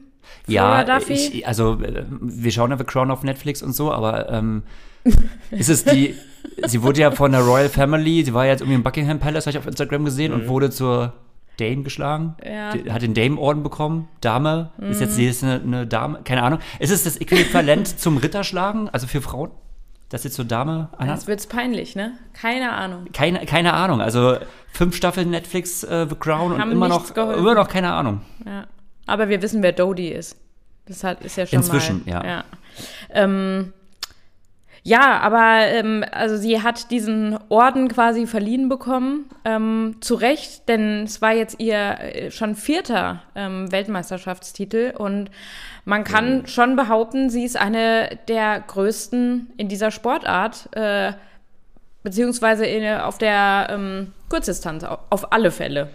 Flora 0.46 0.84
Ja, 0.84 1.00
Duffy? 1.00 1.14
ich, 1.14 1.48
also 1.48 1.80
äh, 1.82 2.06
wir 2.10 2.52
schauen 2.52 2.72
ja 2.72 2.78
The 2.78 2.84
Crown 2.84 3.12
auf 3.12 3.24
Netflix 3.24 3.62
und 3.62 3.74
so, 3.74 3.92
aber 3.92 4.30
ähm, 4.32 4.64
ist 5.52 5.70
es 5.70 5.86
die, 5.86 6.16
sie 6.66 6.84
wurde 6.84 7.02
ja 7.02 7.12
von 7.12 7.32
der 7.32 7.42
Royal 7.42 7.70
Family, 7.70 8.24
sie 8.26 8.34
war 8.34 8.46
ja 8.46 8.52
jetzt 8.52 8.62
irgendwie 8.62 8.76
im 8.76 8.84
Buckingham 8.84 9.20
Palace, 9.20 9.46
habe 9.46 9.52
ich 9.52 9.58
auf 9.58 9.68
Instagram 9.68 10.06
gesehen, 10.06 10.34
und 10.34 10.48
wurde 10.48 10.70
zur 10.70 11.14
Dame 11.60 11.82
geschlagen. 11.84 12.36
Ja. 12.46 12.72
Die, 12.72 12.92
hat 12.92 13.02
den 13.02 13.14
Dame-Orden 13.14 13.64
bekommen. 13.64 14.08
Dame, 14.22 14.70
ist 14.80 15.02
jetzt 15.02 15.16
sie 15.16 15.26
ist 15.28 15.44
eine, 15.44 15.62
eine 15.62 15.88
Dame, 15.88 16.20
keine 16.24 16.44
Ahnung. 16.44 16.60
Ist 16.80 16.92
es 16.92 17.04
das 17.04 17.18
Äquivalent 17.18 17.88
zum 18.00 18.18
Ritterschlagen, 18.18 18.90
also 18.90 19.08
für 19.08 19.22
Frauen? 19.22 19.52
Dass 20.10 20.22
sie 20.22 20.30
zur 20.32 20.46
Dame 20.46 20.90
anhat? 20.98 21.18
Jetzt 21.18 21.28
wird's 21.28 21.48
peinlich, 21.48 21.96
ne? 21.96 22.14
Keine 22.34 22.72
Ahnung. 22.72 23.08
Keine, 23.12 23.46
keine 23.46 23.74
Ahnung. 23.74 24.00
Also 24.02 24.38
fünf 24.72 24.96
Staffeln 24.96 25.32
Netflix 25.32 25.84
äh, 25.84 26.06
The 26.08 26.16
Crown 26.16 26.54
und 26.54 26.62
Haben 26.62 26.72
immer 26.72 26.88
nichts 26.88 27.10
noch, 27.10 27.14
geholfen. 27.14 27.40
immer 27.42 27.56
noch 27.56 27.68
keine 27.68 27.92
Ahnung. 27.92 28.22
Ja. 28.46 28.68
Aber 29.08 29.30
wir 29.30 29.42
wissen, 29.42 29.64
wer 29.64 29.72
Dodie 29.72 30.10
ist. 30.10 30.38
Das 30.86 31.04
hat, 31.04 31.24
ist 31.24 31.38
ja 31.38 31.46
schon 31.46 31.60
Inzwischen, 31.60 32.04
mal. 32.06 32.12
ja. 32.12 32.26
Ja, 32.26 32.44
ähm, 33.10 33.74
ja 34.84 35.20
aber 35.20 35.68
ähm, 35.68 36.06
also 36.12 36.38
sie 36.38 36.62
hat 36.62 36.92
diesen 36.92 37.38
Orden 37.50 37.88
quasi 37.90 38.26
verliehen 38.26 38.70
bekommen. 38.70 39.26
Ähm, 39.44 39.98
zu 40.00 40.16
Recht, 40.16 40.70
denn 40.70 41.04
es 41.04 41.22
war 41.22 41.34
jetzt 41.34 41.60
ihr 41.60 42.00
äh, 42.00 42.32
schon 42.32 42.56
vierter 42.56 43.24
ähm, 43.36 43.72
Weltmeisterschaftstitel 43.72 44.94
und 44.98 45.30
man 45.84 46.04
kann 46.04 46.48
schon 46.48 46.76
behaupten, 46.76 47.30
sie 47.30 47.46
ist 47.46 47.56
eine 47.56 48.20
der 48.28 48.60
größten 48.60 49.54
in 49.56 49.70
dieser 49.70 49.90
Sportart, 49.90 50.70
äh, 50.76 51.14
beziehungsweise 52.04 52.66
in, 52.66 53.00
auf 53.00 53.18
der 53.18 53.68
ähm, 53.70 54.12
Kurzdistanz, 54.30 54.84
auf 54.84 55.32
alle 55.32 55.52
Fälle. 55.52 55.90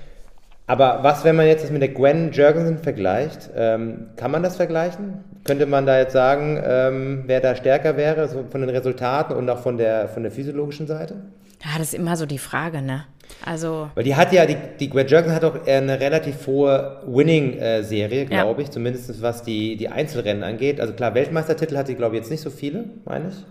Aber 0.73 1.00
was, 1.02 1.23
wenn 1.23 1.37
man 1.37 1.47
jetzt 1.47 1.62
das 1.62 1.71
mit 1.71 1.83
der 1.83 1.91
Gwen 1.91 2.33
Jurgensen 2.33 2.79
vergleicht? 2.79 3.50
Ähm, 3.55 4.07
kann 4.17 4.31
man 4.31 4.43
das 4.43 4.57
vergleichen? 4.57 5.23
Könnte 5.45 5.67
man 5.67 5.85
da 5.85 5.99
jetzt 5.99 6.14
sagen, 6.14 6.59
ähm, 6.64 7.25
wer 7.26 7.41
da 7.43 7.55
stärker 7.55 7.99
wäre, 7.99 8.26
so 8.26 8.47
von 8.50 8.62
den 8.62 8.71
Resultaten 8.71 9.35
und 9.37 9.50
auch 9.50 9.59
von 9.59 9.76
der, 9.76 10.09
von 10.09 10.23
der 10.23 10.33
physiologischen 10.33 10.87
Seite? 10.87 11.17
Ja, 11.62 11.73
das 11.76 11.88
ist 11.88 11.95
immer 11.95 12.17
so 12.17 12.25
die 12.25 12.38
Frage, 12.38 12.81
ne? 12.81 13.05
Also, 13.45 13.91
Weil 13.95 14.05
die 14.05 14.17
hat 14.17 14.33
ja, 14.33 14.47
die, 14.47 14.57
die 14.81 14.88
Gwen 14.88 15.07
Jurgensen 15.07 15.35
hat 15.35 15.45
auch 15.45 15.67
eine 15.67 16.00
relativ 16.00 16.47
hohe 16.47 17.02
Winning-Serie, 17.07 18.23
Ja. 18.31 18.43
glaube 18.45 18.62
ich, 18.62 18.71
zumindest 18.71 19.21
was 19.21 19.43
die, 19.43 19.76
die 19.76 19.91
Einzelrennen 19.91 20.43
angeht. 20.43 20.81
Also 20.81 20.95
klar, 20.95 21.14
Weltmeistertitel 21.14 21.76
hat 21.76 21.87
sie, 21.87 21.97
glaube 21.97 22.17
ich, 22.17 22.23
jetzt 22.23 22.31
nicht 22.31 22.41
so 22.43 22.49
viele, 22.49 22.85
meine 23.05 23.29
ich, 23.29 23.45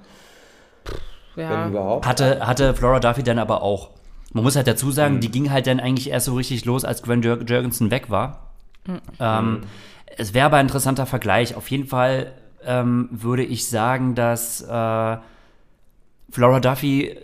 wenn 1.36 1.46
ja. 1.46 1.68
überhaupt. 1.68 2.08
Hatte, 2.08 2.48
hatte 2.48 2.74
Flora 2.74 3.00
Duffy 3.00 3.22
dann 3.22 3.38
aber 3.38 3.62
auch. 3.62 3.92
Man 4.34 4.44
muss 4.44 4.56
halt 4.56 4.68
dazu 4.68 4.92
sagen, 4.92 5.16
Mhm. 5.16 5.20
die 5.22 5.32
ging 5.32 5.52
halt 5.52 5.68
dann 5.68 5.80
eigentlich 5.80 6.10
erst 6.10 6.26
so 6.28 6.36
richtig 6.36 6.66
los, 6.66 6.86
als 6.86 7.02
Gwen 7.04 7.22
Jur 7.22 7.42
Jurgensen 7.44 7.92
weg 7.92 8.10
war. 8.10 8.52
Mhm. 8.88 9.00
Ähm, 9.20 9.62
es 10.18 10.34
wäre 10.34 10.46
aber 10.46 10.58
ein 10.58 10.66
interessanter 10.68 11.06
Vergleich. 11.06 11.56
Auf 11.56 11.70
jeden 11.70 11.86
Fall 11.88 12.34
ähm, 12.66 13.10
würde 13.12 13.44
ich 13.44 13.68
sagen, 13.68 14.14
dass 14.16 14.62
äh, 14.62 15.18
Flora 16.30 16.60
Duffy, 16.60 17.16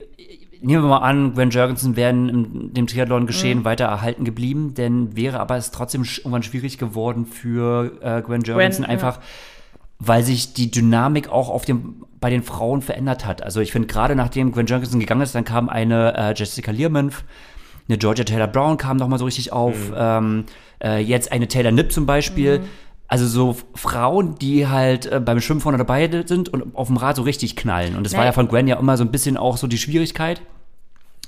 nehmen 0.61 0.83
wir 0.83 0.89
mal 0.89 0.97
an, 0.97 1.33
Gwen 1.33 1.49
Jurgensen 1.51 1.95
wären 1.95 2.27
in 2.29 2.73
dem 2.73 2.83
Mhm. 2.83 2.87
Triathlon-Geschehen 2.87 3.63
weiter 3.63 3.85
erhalten 3.85 4.25
geblieben, 4.25 4.73
denn 4.73 5.15
wäre 5.15 5.39
aber 5.39 5.55
es 5.57 5.71
trotzdem 5.71 6.03
irgendwann 6.03 6.43
schwierig 6.43 6.77
geworden 6.77 7.25
für 7.25 7.91
äh, 8.01 8.21
Gwen 8.21 8.41
Jurgensen, 8.41 8.83
ja. 8.83 8.89
einfach 8.89 9.19
weil 9.99 10.23
sich 10.23 10.53
die 10.53 10.69
Dynamik 10.69 11.29
auch 11.29 11.49
auf 11.49 11.65
dem, 11.65 12.05
bei 12.19 12.29
den 12.29 12.43
Frauen 12.43 12.81
verändert 12.81 13.25
hat. 13.25 13.43
Also 13.43 13.61
ich 13.61 13.71
finde, 13.71 13.87
gerade 13.87 14.15
nachdem 14.15 14.51
Gwen 14.51 14.65
Jurgensen 14.65 14.99
gegangen 14.99 15.21
ist, 15.21 15.35
dann 15.35 15.45
kam 15.45 15.69
eine 15.69 16.15
äh, 16.17 16.33
Jessica 16.35 16.71
Learmonth, 16.71 17.23
eine 17.87 17.97
Georgia 17.97 18.25
Taylor 18.25 18.47
Brown 18.47 18.77
kam 18.77 18.97
noch 18.97 19.07
mal 19.07 19.19
so 19.19 19.25
richtig 19.25 19.53
auf, 19.53 19.75
ähm, 19.95 20.45
äh, 20.83 20.99
jetzt 21.01 21.31
eine 21.31 21.47
Taylor 21.47 21.71
Nipp 21.71 21.91
zum 21.91 22.05
Beispiel. 22.05 22.61
Also 23.07 23.25
so 23.25 23.55
Frauen, 23.75 24.35
die 24.35 24.67
halt 24.67 25.05
äh, 25.05 25.21
beim 25.21 25.39
Schwimmen 25.39 25.61
vorne 25.61 25.77
dabei 25.77 26.09
sind 26.25 26.49
und 26.49 26.75
auf 26.75 26.87
dem 26.87 26.97
Rad 26.97 27.15
so 27.15 27.21
richtig 27.21 27.55
knallen. 27.55 27.95
Und 27.95 28.03
das 28.03 28.13
war 28.13 28.21
Nee. 28.21 28.25
ja 28.25 28.31
von 28.33 28.49
Gwen 28.49 28.67
ja 28.67 28.77
immer 28.77 28.97
so 28.97 29.03
ein 29.05 29.11
bisschen 29.11 29.37
auch 29.37 29.55
so 29.55 29.67
die 29.67 29.77
Schwierigkeit. 29.77 30.41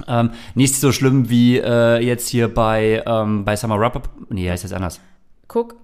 Ähm, 0.08 0.32
nicht 0.56 0.76
so 0.76 0.92
schlimm 0.92 1.30
wie 1.30 1.58
äh, 1.58 2.00
jetzt 2.00 2.28
hier 2.28 2.54
bei, 2.54 3.04
ähm, 3.06 3.46
bei 3.46 3.56
Summer 3.56 3.80
Rappaport. 3.80 4.10
Nee, 4.32 4.50
heißt 4.50 4.64
das 4.66 4.74
anders. 4.74 5.00
Cook. 5.48 5.76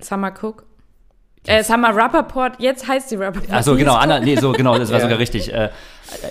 Summer 0.00 0.32
Cook. 0.32 0.64
Äh, 1.46 1.64
Summer 1.64 1.94
Rappaport, 1.96 2.54
jetzt 2.58 2.86
heißt 2.86 3.08
sie 3.08 3.16
Rappaport. 3.16 3.50
Achso, 3.52 3.76
genau, 3.76 3.94
Anna, 3.96 4.20
nee, 4.20 4.36
so, 4.36 4.52
genau, 4.52 4.78
das 4.78 4.90
war 4.90 4.98
Ja. 4.98 5.04
sogar 5.04 5.18
richtig. 5.18 5.52
Äh, 5.52 5.70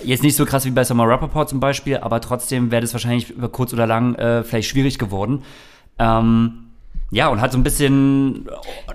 jetzt 0.04 0.22
nicht 0.22 0.36
so 0.36 0.46
krass 0.46 0.64
wie 0.64 0.70
bei 0.70 0.84
Summer 0.84 1.06
Rappaport 1.06 1.48
zum 1.48 1.60
Beispiel, 1.60 1.98
aber 1.98 2.20
trotzdem 2.20 2.70
wäre 2.70 2.80
das 2.80 2.94
wahrscheinlich 2.94 3.30
über 3.30 3.48
kurz 3.50 3.72
oder 3.74 3.86
lang 3.86 4.14
äh, 4.14 4.42
vielleicht 4.42 4.68
schwierig 4.68 4.98
geworden. 4.98 5.42
Ähm, 5.98 6.70
ja, 7.10 7.28
und 7.28 7.42
hat 7.42 7.52
so 7.52 7.58
ein 7.58 7.62
bisschen, 7.62 8.48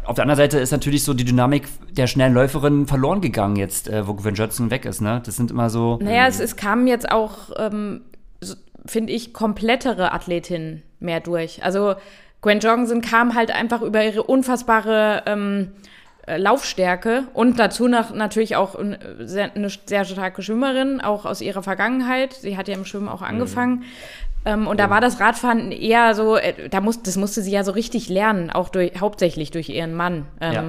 auf 0.06 0.16
der 0.16 0.24
anderen 0.24 0.38
Seite 0.38 0.58
ist 0.58 0.72
natürlich 0.72 1.04
so 1.04 1.14
die 1.14 1.24
Dynamik 1.24 1.68
der 1.92 2.08
schnellen 2.08 2.34
Läuferin 2.34 2.88
verloren 2.88 3.22
gegangen 3.22 3.58
jetzt, 3.58 3.88
äh, 3.88 4.08
wo 4.08 4.16
Gwen 4.16 4.34
Johnson 4.34 4.72
weg 4.72 4.86
ist, 4.86 5.02
ne? 5.02 5.22
Das 5.24 5.36
sind 5.36 5.52
immer 5.52 5.70
so. 5.70 6.00
Naja, 6.02 6.26
es, 6.26 6.40
es 6.40 6.56
kamen 6.56 6.88
jetzt 6.88 7.12
auch, 7.12 7.52
ähm, 7.60 8.02
so, 8.42 8.56
finde 8.88 9.14
ich, 9.14 9.34
komplettere 9.34 10.14
Athletinnen 10.14 10.82
mehr 11.00 11.20
durch. 11.20 11.64
Also 11.64 11.94
Gwen 12.42 12.60
Jorgensen 12.60 13.02
kam 13.02 13.36
halt 13.36 13.52
einfach 13.52 13.84
über 13.84 14.04
ihre 14.04 14.24
unfassbare 14.24 15.22
ähm, 15.28 15.68
äh, 15.68 15.88
Laufstärke 16.36 17.24
und 17.34 17.58
dazu 17.60 17.88
noch, 17.88 18.14
natürlich 18.14 18.56
auch 18.56 18.76
eine 18.76 18.98
sehr 19.20 20.06
starke 20.06 20.42
Schwimmerin, 20.42 21.00
auch 21.00 21.26
aus 21.26 21.42
ihrer 21.42 21.64
Vergangenheit. 21.64 22.34
Sie 22.34 22.58
hat 22.58 22.68
ja 22.68 22.74
im 22.76 22.86
Schwimmen 22.86 23.08
auch 23.08 23.22
angefangen. 23.22 23.84
Ähm, 24.46 24.68
und 24.68 24.80
da 24.80 24.90
war 24.90 25.02
das 25.02 25.20
Radfahren 25.20 25.72
eher 25.72 26.14
so, 26.16 26.36
äh, 26.38 26.70
da 26.70 26.82
muss, 26.82 27.02
das 27.02 27.18
musste 27.18 27.42
sie 27.42 27.52
ja 27.52 27.64
so 27.64 27.72
richtig 27.72 28.10
lernen, 28.10 28.50
auch 28.50 28.70
durch, 28.70 28.92
hauptsächlich 29.00 29.52
durch 29.52 29.70
ihren 29.70 29.94
Mann. 29.94 30.26
Ähm, 30.42 30.54
Ja. 30.54 30.64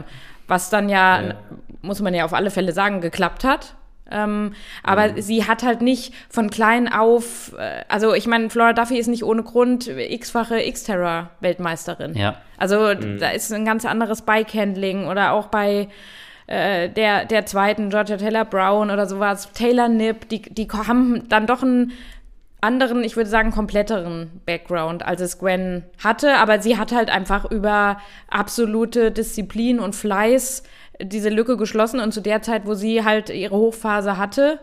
Was 0.46 0.70
dann 0.70 0.88
ja, 0.88 1.20
Ja. 1.20 1.34
muss 1.82 2.00
man 2.00 2.14
ja 2.14 2.24
auf 2.24 2.32
alle 2.32 2.50
Fälle 2.50 2.72
sagen, 2.72 3.00
geklappt 3.02 3.44
hat. 3.44 3.74
Ähm, 4.10 4.54
aber 4.82 5.20
sie 5.20 5.46
hat 5.46 5.62
halt 5.62 5.82
nicht 5.82 6.14
von 6.30 6.50
klein 6.50 6.90
auf, 6.92 7.52
äh, 7.58 7.84
also 7.88 8.14
ich 8.14 8.26
meine, 8.26 8.50
Flora 8.50 8.72
Duffy 8.72 8.98
ist 8.98 9.08
nicht 9.08 9.24
ohne 9.24 9.42
Grund 9.42 9.86
x-fache 9.86 10.62
X-Terra-Weltmeisterin. 10.62 12.14
Ja. 12.14 12.36
Also 12.56 12.94
da 12.94 13.30
ist 13.30 13.52
ein 13.52 13.64
ganz 13.64 13.84
anderes 13.84 14.22
Bike-Handling 14.22 15.06
oder 15.06 15.32
auch 15.32 15.46
bei 15.46 15.88
äh, 16.48 16.88
der, 16.88 17.26
der 17.26 17.46
zweiten, 17.46 17.90
Georgia 17.90 18.16
Taylor 18.16 18.44
Brown 18.44 18.90
oder 18.90 19.06
sowas, 19.06 19.52
Taylor 19.52 19.88
Nipp, 19.88 20.28
die, 20.30 20.42
die 20.42 20.66
haben 20.68 21.28
dann 21.28 21.46
doch 21.46 21.62
einen 21.62 21.92
anderen, 22.60 23.04
ich 23.04 23.16
würde 23.16 23.30
sagen, 23.30 23.50
kompletteren 23.50 24.40
Background, 24.46 25.04
als 25.04 25.20
es 25.20 25.38
Gwen 25.38 25.84
hatte. 26.02 26.36
Aber 26.36 26.60
sie 26.60 26.76
hat 26.76 26.92
halt 26.92 27.10
einfach 27.10 27.50
über 27.50 27.98
absolute 28.28 29.10
Disziplin 29.10 29.78
und 29.78 29.94
Fleiß 29.94 30.64
diese 31.00 31.28
Lücke 31.28 31.56
geschlossen. 31.56 32.00
Und 32.00 32.12
zu 32.12 32.20
der 32.20 32.42
Zeit, 32.42 32.66
wo 32.66 32.74
sie 32.74 33.04
halt 33.04 33.30
ihre 33.30 33.56
Hochphase 33.56 34.16
hatte, 34.16 34.58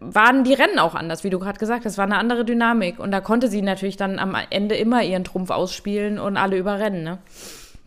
waren 0.00 0.44
die 0.44 0.54
Rennen 0.54 0.78
auch 0.78 0.94
anders, 0.94 1.24
wie 1.24 1.30
du 1.30 1.38
gerade 1.38 1.58
gesagt 1.58 1.84
hast. 1.84 1.92
Es 1.92 1.98
war 1.98 2.04
eine 2.04 2.18
andere 2.18 2.44
Dynamik. 2.44 2.98
Und 2.98 3.12
da 3.12 3.20
konnte 3.20 3.48
sie 3.48 3.62
natürlich 3.62 3.96
dann 3.96 4.18
am 4.18 4.36
Ende 4.50 4.74
immer 4.74 5.02
ihren 5.02 5.24
Trumpf 5.24 5.50
ausspielen 5.50 6.18
und 6.18 6.36
alle 6.36 6.58
überrennen. 6.58 7.02
Ne? 7.02 7.18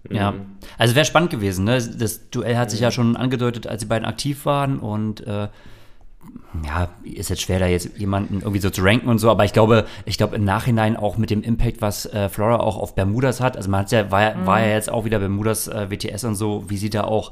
Ja, 0.10 0.34
also 0.78 0.96
wäre 0.96 1.06
spannend 1.06 1.30
gewesen. 1.30 1.66
Ne? 1.66 1.82
Das 1.82 2.30
Duell 2.30 2.58
hat 2.58 2.72
sich 2.72 2.80
ja 2.80 2.92
schon 2.92 3.16
angedeutet, 3.16 3.68
als 3.68 3.82
die 3.82 3.88
beiden 3.88 4.06
aktiv 4.06 4.46
waren 4.46 4.80
und 4.80 5.26
äh, 5.28 5.48
ja, 6.66 6.90
ist 7.04 7.30
jetzt 7.30 7.42
schwer, 7.42 7.60
da 7.60 7.66
jetzt 7.68 7.98
jemanden 7.98 8.36
irgendwie 8.42 8.60
so 8.60 8.70
zu 8.70 8.82
ranken 8.84 9.08
und 9.10 9.18
so, 9.20 9.32
aber 9.32 9.44
ich 9.46 9.54
glaube, 9.54 9.86
ich 10.06 10.18
glaube 10.18 10.36
im 10.36 10.44
Nachhinein 10.44 10.96
auch 10.98 11.18
mit 11.18 11.30
dem 11.32 11.42
Impact, 11.42 11.82
was 11.82 12.06
äh, 12.06 12.30
Flora 12.30 12.58
auch 12.60 12.78
auf 12.78 12.94
Bermudas 12.96 13.42
hat, 13.42 13.58
also 13.58 13.70
man 13.72 13.82
hat 13.82 13.92
ja, 13.92 14.12
war, 14.12 14.22
ja- 14.22 14.46
war 14.46 14.60
ja 14.62 14.68
jetzt 14.74 14.92
auch 14.92 15.04
wieder 15.06 15.20
Bermudas 15.20 15.68
äh, 15.68 15.90
WTS 15.90 16.24
und 16.26 16.36
so, 16.36 16.66
wie 16.70 16.78
sie 16.78 16.90
da 16.92 17.06
auch 17.06 17.32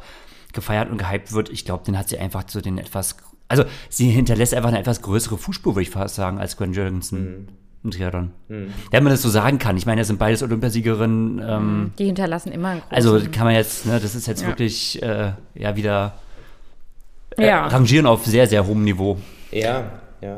gefeiert 0.53 0.89
und 0.89 0.97
gehypt 0.97 1.31
wird, 1.33 1.49
ich 1.49 1.65
glaube, 1.65 1.83
den 1.85 1.97
hat 1.97 2.09
sie 2.09 2.17
einfach 2.17 2.45
zu 2.45 2.61
den 2.61 2.77
etwas, 2.79 3.15
also 3.47 3.63
sie 3.89 4.09
hinterlässt 4.09 4.53
einfach 4.55 4.69
eine 4.69 4.79
etwas 4.79 5.01
größere 5.01 5.37
Fußspur, 5.37 5.75
würde 5.75 5.83
ich 5.83 5.91
fast 5.91 6.15
sagen, 6.15 6.39
als 6.39 6.57
Gwen 6.57 6.73
Jorgensen. 6.73 7.47
Im 7.83 7.89
Triathlon. 7.89 8.29
Wenn 8.47 9.03
man 9.03 9.09
das 9.11 9.23
so 9.23 9.29
sagen 9.29 9.57
kann. 9.57 9.75
Ich 9.75 9.87
meine, 9.87 10.01
das 10.01 10.07
sind 10.07 10.19
beides 10.19 10.43
Olympiasiegerinnen. 10.43 11.41
Ähm, 11.43 11.91
Die 11.97 12.05
hinterlassen 12.05 12.51
immer 12.51 12.67
einen 12.69 12.81
großen. 12.81 12.95
also 12.95 13.19
kann 13.31 13.45
man 13.45 13.55
jetzt, 13.55 13.87
ne, 13.87 13.99
das 13.99 14.13
ist 14.13 14.27
jetzt 14.27 14.43
Ja. 14.43 14.47
wirklich 14.49 15.01
äh, 15.01 15.31
ja 15.55 15.75
wieder 15.75 16.13
ja. 17.37 17.67
rangieren 17.67 18.05
auf 18.05 18.25
sehr, 18.25 18.47
sehr 18.47 18.65
hohem 18.67 18.83
Niveau. 18.83 19.17
Ja, 19.51 19.83
ja. 20.21 20.37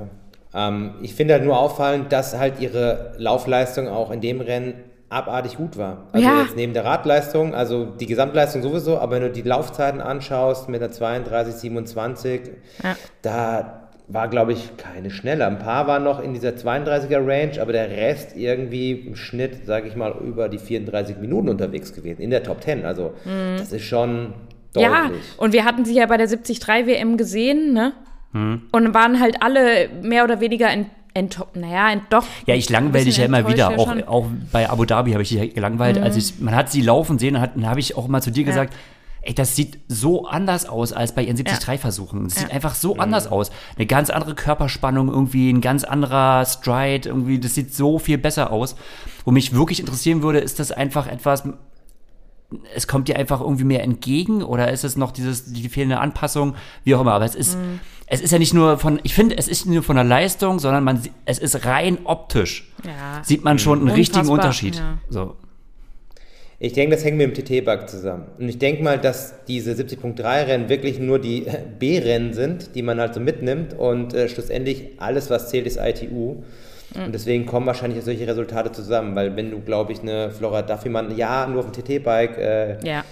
Ähm, 0.56 0.96
ich 1.02 1.14
finde 1.16 1.34
halt 1.34 1.44
nur 1.44 1.58
auffallend, 1.60 2.12
dass 2.12 2.38
halt 2.38 2.60
ihre 2.60 3.14
Laufleistung 3.18 3.88
auch 3.88 4.12
in 4.12 4.22
dem 4.22 4.40
Rennen 4.42 4.76
abartig 5.10 5.58
gut 5.58 5.78
war. 5.78 6.08
Also 6.12 6.28
Ja. 6.28 6.42
jetzt 6.42 6.56
neben 6.56 6.74
der 6.74 6.86
Radleistung, 6.86 7.54
also 7.54 7.86
die 7.86 8.06
Gesamtleistung 8.08 8.64
sowieso, 8.64 8.98
aber 8.98 9.16
wenn 9.16 9.22
du 9.24 9.30
die 9.32 9.42
Laufzeiten 9.44 10.02
anschaust 10.02 10.70
mit 10.70 10.82
einer 10.82 10.92
32, 10.92 11.54
27, 11.56 12.42
Ja. 12.84 12.96
da 13.22 13.80
war, 14.08 14.28
glaube 14.28 14.54
ich, 14.54 14.76
keine 14.78 15.12
schnelle. 15.12 15.46
Ein 15.48 15.60
paar 15.60 15.88
waren 15.88 16.04
noch 16.04 16.22
in 16.22 16.34
dieser 16.34 16.50
32er 16.56 17.26
Range, 17.26 17.60
aber 17.62 17.72
der 17.72 17.90
Rest 17.90 18.36
irgendwie 18.36 18.92
im 18.92 19.16
Schnitt, 19.16 19.66
sage 19.66 19.88
ich 19.88 19.96
mal, 19.96 20.14
über 20.24 20.50
die 20.50 20.58
34 20.58 21.18
Minuten 21.18 21.48
unterwegs 21.50 21.94
gewesen, 21.94 22.22
in 22.22 22.30
der 22.30 22.44
Top 22.44 22.62
10. 22.64 22.84
Also 22.86 23.14
das 23.58 23.72
ist 23.72 23.84
schon 23.86 24.34
deutlich. 24.74 24.92
Ja, 24.92 25.10
und 25.38 25.54
wir 25.54 25.66
hatten 25.66 25.86
sie 25.86 25.94
ja 25.96 26.06
bei 26.06 26.18
der 26.18 26.28
73 26.28 26.68
WM 26.68 27.18
gesehen, 27.18 27.74
ne? 27.74 27.94
Und 28.34 28.94
waren 28.96 29.20
halt 29.20 29.44
alle 29.44 29.90
mehr 30.02 30.24
oder 30.24 30.40
weniger 30.40 30.68
ent, 30.72 30.88
ent, 31.14 31.38
naja, 31.54 31.92
ent, 31.92 32.04
doch. 32.10 32.26
Ja, 32.48 32.56
ich 32.56 32.68
langweile 32.70 33.06
dich 33.06 33.18
ja 33.18 33.26
immer 33.26 33.48
wieder. 33.48 33.70
Auch, 33.78 33.88
ja. 33.90 33.96
Mhm. 33.96 34.04
auch 34.08 34.26
bei 34.52 34.68
Abu 34.70 34.86
Dhabi 34.86 35.12
habe 35.12 35.22
ich 35.22 35.30
dich 35.30 35.54
gelangweilt. 35.54 36.00
Als 36.00 36.16
ich, 36.18 36.40
man 36.40 36.56
hat 36.56 36.72
sie 36.72 36.82
laufen 36.82 37.20
sehen, 37.20 37.40
hat- 37.40 37.56
dann 37.56 37.68
habe 37.70 37.80
ich 37.80 37.96
auch 37.96 38.08
immer 38.08 38.22
zu 38.22 38.32
dir 38.32 38.44
gesagt, 38.44 38.74
ey, 39.22 39.36
das 39.36 39.56
sieht 39.56 39.78
so 39.88 40.26
anders 40.26 40.68
aus 40.68 40.92
als 40.94 41.14
bei 41.14 41.22
ihren 41.24 41.38
73-Versuchen. 41.38 42.26
Es 42.26 42.36
sieht 42.36 42.52
einfach 42.52 42.74
so 42.74 42.98
anders 42.98 43.28
aus. 43.28 43.52
Eine 43.78 43.86
ganz 43.86 44.10
andere 44.10 44.34
Körperspannung 44.34 45.10
irgendwie, 45.10 45.52
ein 45.54 45.62
ganz 45.62 45.84
anderer 45.84 46.44
Stride 46.46 47.08
irgendwie. 47.10 47.40
Das 47.40 47.54
sieht 47.54 47.74
so 47.76 48.00
viel 48.00 48.18
besser 48.18 48.52
aus. 48.52 48.76
Wo 49.26 49.30
mich 49.32 49.54
wirklich 49.54 49.80
interessieren 49.80 50.24
würde, 50.24 50.40
ist 50.40 50.60
das 50.60 50.72
einfach 50.72 51.06
etwas, 51.08 51.44
es 52.76 52.88
kommt 52.88 53.08
dir 53.08 53.18
einfach 53.18 53.42
irgendwie 53.42 53.64
mehr 53.64 53.84
entgegen 53.84 54.44
oder 54.44 54.72
ist 54.72 54.84
es 54.84 54.96
noch 54.98 55.12
dieses, 55.12 55.52
die 55.54 55.70
fehlende 55.70 56.00
Anpassung, 56.00 56.56
wie 56.84 56.96
auch 56.96 57.02
immer. 57.02 57.14
Aber 57.14 57.26
es 57.26 57.36
ist, 57.36 57.58
Mhm. 57.58 57.80
es 58.08 58.22
ist 58.22 58.32
ja 58.32 58.40
nicht 58.40 58.54
nur 58.54 58.78
von, 58.78 59.00
ich 59.04 59.14
finde, 59.14 59.38
es 59.38 59.48
ist 59.48 59.66
nicht 59.66 59.74
nur 59.76 59.84
von 59.84 59.96
der 59.96 60.06
Leistung, 60.06 60.60
sondern 60.60 60.84
man, 60.84 61.02
es 61.26 61.40
ist 61.40 61.66
rein 61.66 62.00
optisch. 62.04 62.72
Ja. 62.86 63.24
Sieht 63.24 63.44
man 63.44 63.60
schon 63.60 63.80
einen 63.80 63.90
richtigen 63.90 64.20
Unfassbar, 64.28 64.46
Unterschied. 64.46 64.76
ja. 64.76 64.98
So. 65.10 65.36
Ich 66.60 66.72
denke, 66.72 66.96
das 66.96 67.04
hängt 67.04 67.18
mit 67.18 67.36
dem 67.36 67.46
TT-Bug 67.46 67.90
zusammen. 67.90 68.24
Und 68.40 68.48
ich 68.48 68.58
denke 68.58 68.84
mal, 68.84 68.98
dass 68.98 69.34
diese 69.50 69.74
70.3-Rennen 69.74 70.70
wirklich 70.70 70.98
nur 70.98 71.20
die 71.20 71.46
B-Rennen 71.80 72.34
sind, 72.34 72.76
die 72.76 72.82
man 72.82 73.00
halt 73.02 73.14
so 73.14 73.20
mitnimmt 73.20 73.74
und 73.74 74.14
äh, 74.14 74.30
schlussendlich 74.30 74.92
alles, 74.98 75.30
was 75.30 75.50
zählt, 75.50 75.66
ist 75.68 75.78
ITU. 75.78 76.44
Und 76.96 77.12
deswegen 77.14 77.46
kommen 77.46 77.66
wahrscheinlich 77.66 78.04
solche 78.04 78.28
Resultate 78.28 78.72
zusammen, 78.72 79.16
weil 79.16 79.36
wenn 79.36 79.52
du, 79.52 79.60
glaube 79.62 79.92
ich, 79.94 80.02
eine 80.02 80.30
Flora 80.32 80.62
Duffymann 80.62 81.16
ja 81.18 81.48
nur 81.48 81.60
auf 81.66 81.72
dem 81.72 81.84
TT-Bike 81.84 82.38
äh, 82.38 82.78
Ja. 82.88 83.04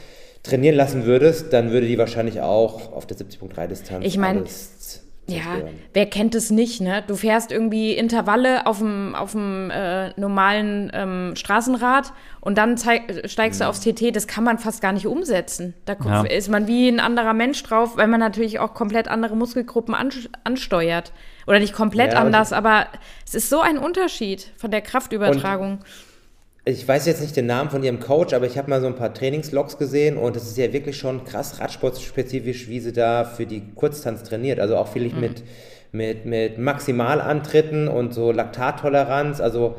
trainieren 0.43 0.75
lassen 0.75 1.05
würdest, 1.05 1.51
dann 1.53 1.71
würde 1.71 1.87
die 1.87 1.97
wahrscheinlich 1.97 2.41
auch 2.41 2.91
auf 2.93 3.05
der 3.05 3.17
70.3-Distanz 3.17 4.05
Ich 4.05 4.17
mein, 4.17 4.37
alles 4.39 5.00
Ja, 5.27 5.41
zerstören. 5.43 5.79
wer 5.93 6.05
kennt 6.07 6.35
es 6.35 6.49
nicht, 6.49 6.81
ne? 6.81 7.03
Du 7.07 7.15
fährst 7.15 7.51
irgendwie 7.51 7.93
Intervalle 7.93 8.65
auf 8.65 8.79
dem, 8.79 9.15
auf 9.15 9.31
dem 9.31 9.69
äh, 9.71 10.09
normalen 10.19 10.91
ähm, 10.93 11.33
Straßenrad 11.35 12.11
und 12.41 12.57
dann 12.57 12.75
zeig, 12.75 13.29
steigst 13.29 13.61
du 13.61 13.67
aufs 13.67 13.79
TT. 13.81 14.13
Das 14.15 14.27
kann 14.27 14.43
man 14.43 14.57
fast 14.57 14.81
gar 14.81 14.91
nicht 14.93 15.07
umsetzen. 15.07 15.73
Da 15.85 15.95
Ja. 16.03 16.23
ist 16.23 16.49
man 16.49 16.67
wie 16.67 16.89
ein 16.89 16.99
anderer 16.99 17.33
Mensch 17.33 17.61
drauf, 17.63 17.97
weil 17.97 18.07
man 18.07 18.19
natürlich 18.19 18.59
auch 18.59 18.73
komplett 18.73 19.07
andere 19.07 19.35
Muskelgruppen 19.35 19.93
an, 19.95 20.09
ansteuert. 20.43 21.13
Oder 21.47 21.59
nicht 21.59 21.73
komplett 21.73 22.13
Ja, 22.13 22.19
anders, 22.19 22.51
aber 22.51 22.87
es 23.25 23.33
ist 23.35 23.49
so 23.49 23.61
ein 23.61 23.77
Unterschied 23.77 24.51
von 24.57 24.69
der 24.71 24.81
Kraftübertragung. 24.81 25.79
Ich 26.63 26.87
weiß 26.87 27.07
jetzt 27.07 27.21
nicht 27.21 27.35
den 27.35 27.47
Namen 27.47 27.71
von 27.71 27.83
ihrem 27.83 27.99
Coach, 27.99 28.33
aber 28.33 28.45
ich 28.45 28.55
habe 28.57 28.69
mal 28.69 28.81
so 28.81 28.87
ein 28.87 28.95
paar 28.95 29.13
Trainingslogs 29.13 29.79
gesehen 29.79 30.17
und 30.17 30.35
es 30.35 30.43
ist 30.43 30.57
ja 30.57 30.71
wirklich 30.71 30.95
schon 30.95 31.23
krass 31.23 31.59
radsportspezifisch, 31.59 32.67
wie 32.67 32.79
sie 32.79 32.93
da 32.93 33.25
für 33.25 33.47
die 33.47 33.63
Kurztanz 33.73 34.21
trainiert. 34.21 34.59
Also 34.59 34.77
auch 34.77 34.87
viel 34.87 35.11
mit, 35.11 35.43
mit, 35.91 36.25
mit 36.25 36.59
Maximalantritten 36.59 37.87
und 37.87 38.13
so 38.13 38.31
Laktattoleranz, 38.31 39.41
also 39.41 39.75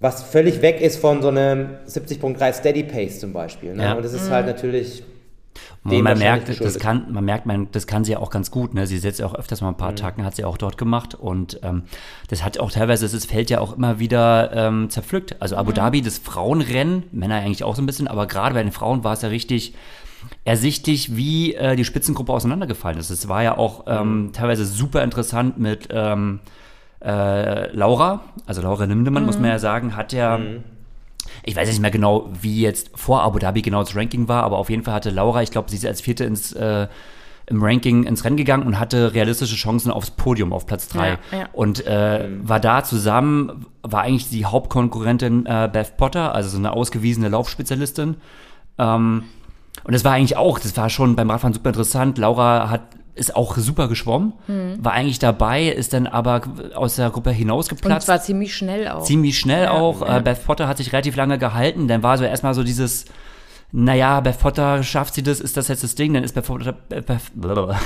was 0.00 0.22
völlig 0.22 0.62
weg 0.62 0.80
ist 0.80 0.96
von 0.96 1.20
so 1.20 1.28
einem 1.28 1.68
70.3 1.86 2.52
Steady 2.54 2.84
Pace 2.84 3.20
zum 3.20 3.34
Beispiel. 3.34 3.74
Ne? 3.74 3.84
Ja. 3.84 3.92
Und 3.92 4.04
das 4.04 4.14
ist 4.14 4.30
halt 4.30 4.46
natürlich. 4.46 5.04
Man 5.84 6.04
wahrscheinlich 6.04 6.46
merkt, 6.46 6.60
das 6.64 6.78
kann, 6.78 7.12
man 7.12 7.24
merkt, 7.24 7.44
man, 7.46 7.68
das 7.72 7.88
kann 7.88 8.04
sie 8.04 8.12
ja 8.12 8.18
auch 8.18 8.30
ganz 8.30 8.50
gut. 8.52 8.72
Ne? 8.72 8.86
Sie 8.86 8.98
setzt 8.98 9.18
ja 9.18 9.26
auch 9.26 9.34
öfters 9.34 9.60
mal 9.62 9.68
ein 9.68 9.74
Mhm. 9.74 9.78
paar 9.78 9.88
Attacken, 9.88 10.24
hat 10.24 10.36
sie 10.36 10.44
auch 10.44 10.56
dort 10.56 10.78
gemacht. 10.78 11.14
Und 11.16 11.58
ähm, 11.64 11.82
das 12.28 12.44
hat 12.44 12.58
auch 12.60 12.70
teilweise, 12.70 13.08
das 13.08 13.24
Feld 13.24 13.50
ja 13.50 13.60
auch 13.60 13.76
immer 13.76 13.98
wieder 13.98 14.52
ähm, 14.54 14.90
zerpflückt. 14.90 15.42
Also 15.42 15.56
Abu 15.56 15.72
Dhabi, 15.72 16.00
das 16.00 16.18
Frauenrennen, 16.18 17.04
Männer 17.10 17.36
eigentlich 17.36 17.64
auch 17.64 17.74
so 17.74 17.82
ein 17.82 17.86
bisschen, 17.86 18.06
aber 18.06 18.26
gerade 18.26 18.54
bei 18.54 18.62
den 18.62 18.70
Frauen 18.72 19.02
war 19.02 19.14
es 19.14 19.22
ja 19.22 19.28
richtig 19.28 19.74
ersichtlich, 20.44 21.16
wie 21.16 21.54
äh, 21.54 21.74
die 21.74 21.84
Spitzengruppe 21.84 22.32
auseinandergefallen 22.32 22.96
ist. 22.98 23.10
Es 23.10 23.28
war 23.28 23.42
ja 23.42 23.58
auch 23.58 23.84
ähm, 23.88 24.30
teilweise 24.32 24.64
super 24.64 25.02
interessant 25.02 25.58
mit 25.58 25.88
ähm, 25.90 26.38
äh, 27.04 27.74
Laura, 27.74 28.20
also 28.46 28.62
Laura 28.62 28.84
Lindemann, 28.84 29.26
muss 29.26 29.40
man 29.40 29.50
ja 29.50 29.58
sagen, 29.58 29.96
hat 29.96 30.12
ja 30.12 30.38
ich 31.42 31.56
weiß 31.56 31.68
nicht 31.68 31.80
mehr 31.80 31.90
genau, 31.90 32.28
wie 32.40 32.60
jetzt 32.60 32.90
vor 32.94 33.22
Abu 33.22 33.38
Dhabi 33.38 33.62
genau 33.62 33.82
das 33.82 33.96
Ranking 33.96 34.28
war, 34.28 34.42
aber 34.44 34.58
auf 34.58 34.70
jeden 34.70 34.82
Fall 34.82 34.94
hatte 34.94 35.10
Laura, 35.10 35.42
ich 35.42 35.50
glaube, 35.50 35.70
sie 35.70 35.76
ist 35.76 35.86
als 35.86 36.00
Vierte 36.00 36.24
ins, 36.24 36.52
äh, 36.52 36.86
im 37.46 37.62
Ranking 37.62 38.04
ins 38.04 38.24
Rennen 38.24 38.36
gegangen 38.36 38.64
und 38.64 38.78
hatte 38.78 39.14
realistische 39.14 39.56
Chancen 39.56 39.90
aufs 39.90 40.10
Podium 40.10 40.52
auf 40.52 40.66
Platz 40.66 40.88
3. 40.88 41.08
Ja, 41.08 41.18
ja. 41.32 41.48
Und 41.52 41.86
äh, 41.86 42.28
war 42.42 42.60
da 42.60 42.84
zusammen, 42.84 43.66
war 43.82 44.02
eigentlich 44.02 44.30
die 44.30 44.44
Hauptkonkurrentin 44.44 45.46
äh, 45.46 45.68
Beth 45.72 45.96
Potter, 45.96 46.34
also 46.34 46.48
so 46.48 46.58
eine 46.58 46.72
ausgewiesene 46.72 47.28
Laufspezialistin. 47.28 48.16
Ähm, 48.78 49.24
und 49.84 49.92
das 49.92 50.04
war 50.04 50.12
eigentlich 50.12 50.36
auch, 50.36 50.58
das 50.58 50.76
war 50.76 50.88
schon 50.90 51.16
beim 51.16 51.30
Radfahren 51.30 51.54
super 51.54 51.70
interessant. 51.70 52.18
Laura 52.18 52.70
hat 52.70 52.82
ist 53.14 53.36
auch 53.36 53.56
super 53.58 53.88
geschwommen, 53.88 54.32
war 54.78 54.92
eigentlich 54.92 55.18
dabei, 55.18 55.66
ist 55.68 55.92
dann 55.92 56.06
aber 56.06 56.42
aus 56.74 56.96
der 56.96 57.10
Gruppe 57.10 57.30
Und 57.30 57.36
hinausgeplatzt. 57.36 58.06
zwar 58.06 58.20
ziemlich 58.22 58.54
schnell 58.56 58.88
auch. 58.88 59.02
ziemlich 59.04 59.38
schnell 59.38 59.64
Ja, 59.64 59.70
auch. 59.72 60.00
ja. 60.00 60.18
Äh, 60.18 60.22
Beth 60.22 60.44
Potter 60.46 60.66
hat 60.68 60.78
sich 60.78 60.92
relativ 60.92 61.16
lange 61.16 61.36
gehalten. 61.38 61.88
Dann 61.88 62.02
war 62.02 62.16
so 62.16 62.24
erstmal 62.24 62.54
so 62.54 62.62
dieses, 62.64 63.04
naja, 63.70 64.20
Beth 64.20 64.38
Potter 64.38 64.82
schafft 64.82 65.14
sie 65.14 65.22
das, 65.22 65.40
ist 65.40 65.56
das 65.56 65.68
jetzt 65.68 65.82
das 65.84 65.94
Ding? 65.94 66.14
Dann 66.14 66.24
ist 66.24 66.34
Beth 66.34 66.46
Potter, 66.46 66.72
Beth, 66.72 67.06
blablabla. 67.34 67.78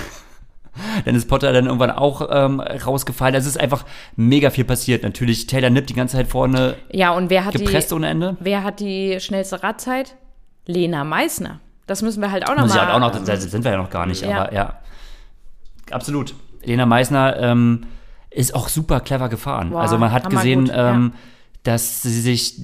dann 1.04 1.14
ist 1.14 1.26
Potter 1.28 1.52
dann 1.52 1.66
irgendwann 1.66 1.90
auch 1.90 2.28
ähm, 2.30 2.60
rausgefallen. 2.60 3.34
Es 3.34 3.46
ist 3.46 3.58
einfach 3.58 3.84
mega 4.14 4.50
viel 4.50 4.64
passiert. 4.64 5.02
Natürlich 5.02 5.46
Taylor 5.46 5.70
Nipp 5.70 5.86
die 5.88 5.94
ganze 5.94 6.16
Zeit 6.18 6.28
vorne 6.28 6.74
ja, 6.92 7.10
und 7.12 7.30
wer 7.30 7.44
hat 7.46 7.54
gepresst 7.54 7.90
die, 7.90 7.94
ohne 7.94 8.08
Ende. 8.08 8.36
wer 8.40 8.62
hat 8.62 8.78
die 8.80 9.18
schnellste 9.20 9.62
Radzeit? 9.62 10.14
Lena 10.66 11.02
Meissner. 11.04 11.60
Das 11.86 12.02
müssen 12.02 12.20
wir 12.20 12.30
halt 12.32 12.44
auch 12.48 12.54
Muss 12.56 12.66
ich 12.70 12.74
nochmal. 12.76 12.92
halt 12.92 12.94
auch 12.94 13.14
noch, 13.14 13.24
da 13.24 13.36
sind 13.36 13.64
wir 13.64 13.70
ja 13.72 13.76
noch 13.78 13.90
gar 13.90 14.06
nicht, 14.06 14.22
Ja. 14.24 14.42
aber 14.42 14.52
ja. 14.52 14.74
Absolut. 15.90 16.34
Lena 16.64 16.86
Meissner 16.86 17.36
ähm, 17.38 17.86
ist 18.30 18.54
auch 18.54 18.68
super 18.68 19.00
clever 19.00 19.28
gefahren. 19.28 19.70
Boah, 19.70 19.80
also 19.80 19.98
man 19.98 20.12
hat 20.12 20.28
gesehen, 20.28 20.66
ja. 20.66 20.92
ähm, 20.92 21.12
dass 21.62 22.02
sie 22.02 22.20
sich, 22.20 22.60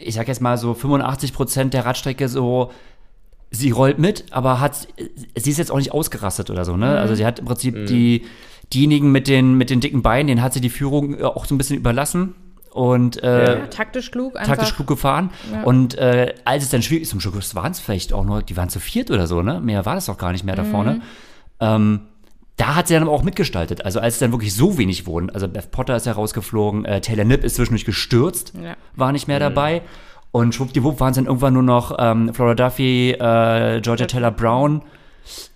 ich 0.00 0.14
sag 0.14 0.28
jetzt 0.28 0.40
mal 0.40 0.58
so 0.58 0.74
85 0.74 1.32
Prozent 1.32 1.74
der 1.74 1.86
Radstrecke 1.86 2.28
so, 2.28 2.72
sie 3.50 3.70
rollt 3.70 3.98
mit, 3.98 4.24
aber 4.30 4.60
hat, 4.60 4.88
sie 5.36 5.50
ist 5.50 5.58
jetzt 5.58 5.70
auch 5.70 5.76
nicht 5.76 5.92
ausgerastet 5.92 6.50
oder 6.50 6.64
so, 6.64 6.76
ne? 6.76 6.86
Mhm. 6.86 6.96
Also 6.96 7.14
sie 7.14 7.26
hat 7.26 7.38
im 7.38 7.44
Prinzip 7.44 7.86
die, 7.86 8.24
diejenigen 8.72 9.12
mit 9.12 9.28
den, 9.28 9.54
mit 9.54 9.70
den 9.70 9.80
dicken 9.80 10.02
Beinen, 10.02 10.26
denen 10.26 10.42
hat 10.42 10.54
sie 10.54 10.60
die 10.60 10.70
Führung 10.70 11.18
äh, 11.18 11.22
auch 11.24 11.44
so 11.44 11.54
ein 11.54 11.58
bisschen 11.58 11.76
überlassen. 11.76 12.34
Und 12.70 13.22
äh, 13.22 13.58
ja, 13.58 13.66
taktisch 13.66 14.10
klug, 14.10 14.34
einfach. 14.34 14.54
taktisch 14.54 14.74
klug 14.74 14.86
gefahren. 14.86 15.30
Und 15.62 15.94
äh, 15.98 16.34
als 16.46 16.64
es 16.64 16.70
dann 16.70 16.80
schwierig 16.80 17.02
ist, 17.02 17.10
zum 17.10 17.20
Schluss 17.20 17.54
waren 17.54 17.72
es 17.72 17.80
vielleicht 17.80 18.14
auch 18.14 18.24
nur, 18.24 18.42
die 18.42 18.56
waren 18.56 18.70
zu 18.70 18.80
viert 18.80 19.10
oder 19.10 19.26
so, 19.26 19.42
ne? 19.42 19.60
Mehr 19.60 19.84
war 19.84 19.94
das 19.94 20.06
doch 20.06 20.16
gar 20.16 20.32
nicht 20.32 20.44
mehr 20.44 20.56
da 20.56 20.64
vorne. 20.64 21.02
Ähm, 21.60 22.00
da 22.62 22.76
hat 22.76 22.86
sie 22.86 22.94
dann 22.94 23.02
aber 23.02 23.10
auch 23.12 23.24
mitgestaltet. 23.24 23.84
Also 23.84 23.98
als 23.98 24.14
es 24.14 24.20
dann 24.20 24.30
wirklich 24.30 24.54
so 24.54 24.78
wenig 24.78 25.04
wurden, 25.06 25.30
also 25.30 25.48
Beth 25.48 25.72
Potter 25.72 25.96
ist 25.96 26.06
ja 26.06 26.12
rausgeflogen, 26.12 26.84
äh, 26.84 27.00
Taylor 27.00 27.24
Nipp 27.24 27.42
ist 27.42 27.56
zwischendurch 27.56 27.84
gestürzt, 27.84 28.52
Ja. 28.62 28.76
war 28.94 29.10
nicht 29.10 29.26
mehr 29.26 29.40
dabei. 29.40 29.82
Und 30.30 30.54
schwuppdiwupp 30.54 31.00
waren 31.00 31.10
es 31.10 31.16
dann 31.16 31.26
irgendwann 31.26 31.54
nur 31.54 31.64
noch 31.64 31.96
ähm, 31.98 32.32
Flora 32.32 32.54
Duffy, 32.54 33.10
äh, 33.10 33.80
Georgia 33.80 34.06
Taylor 34.06 34.30
Brown, 34.30 34.82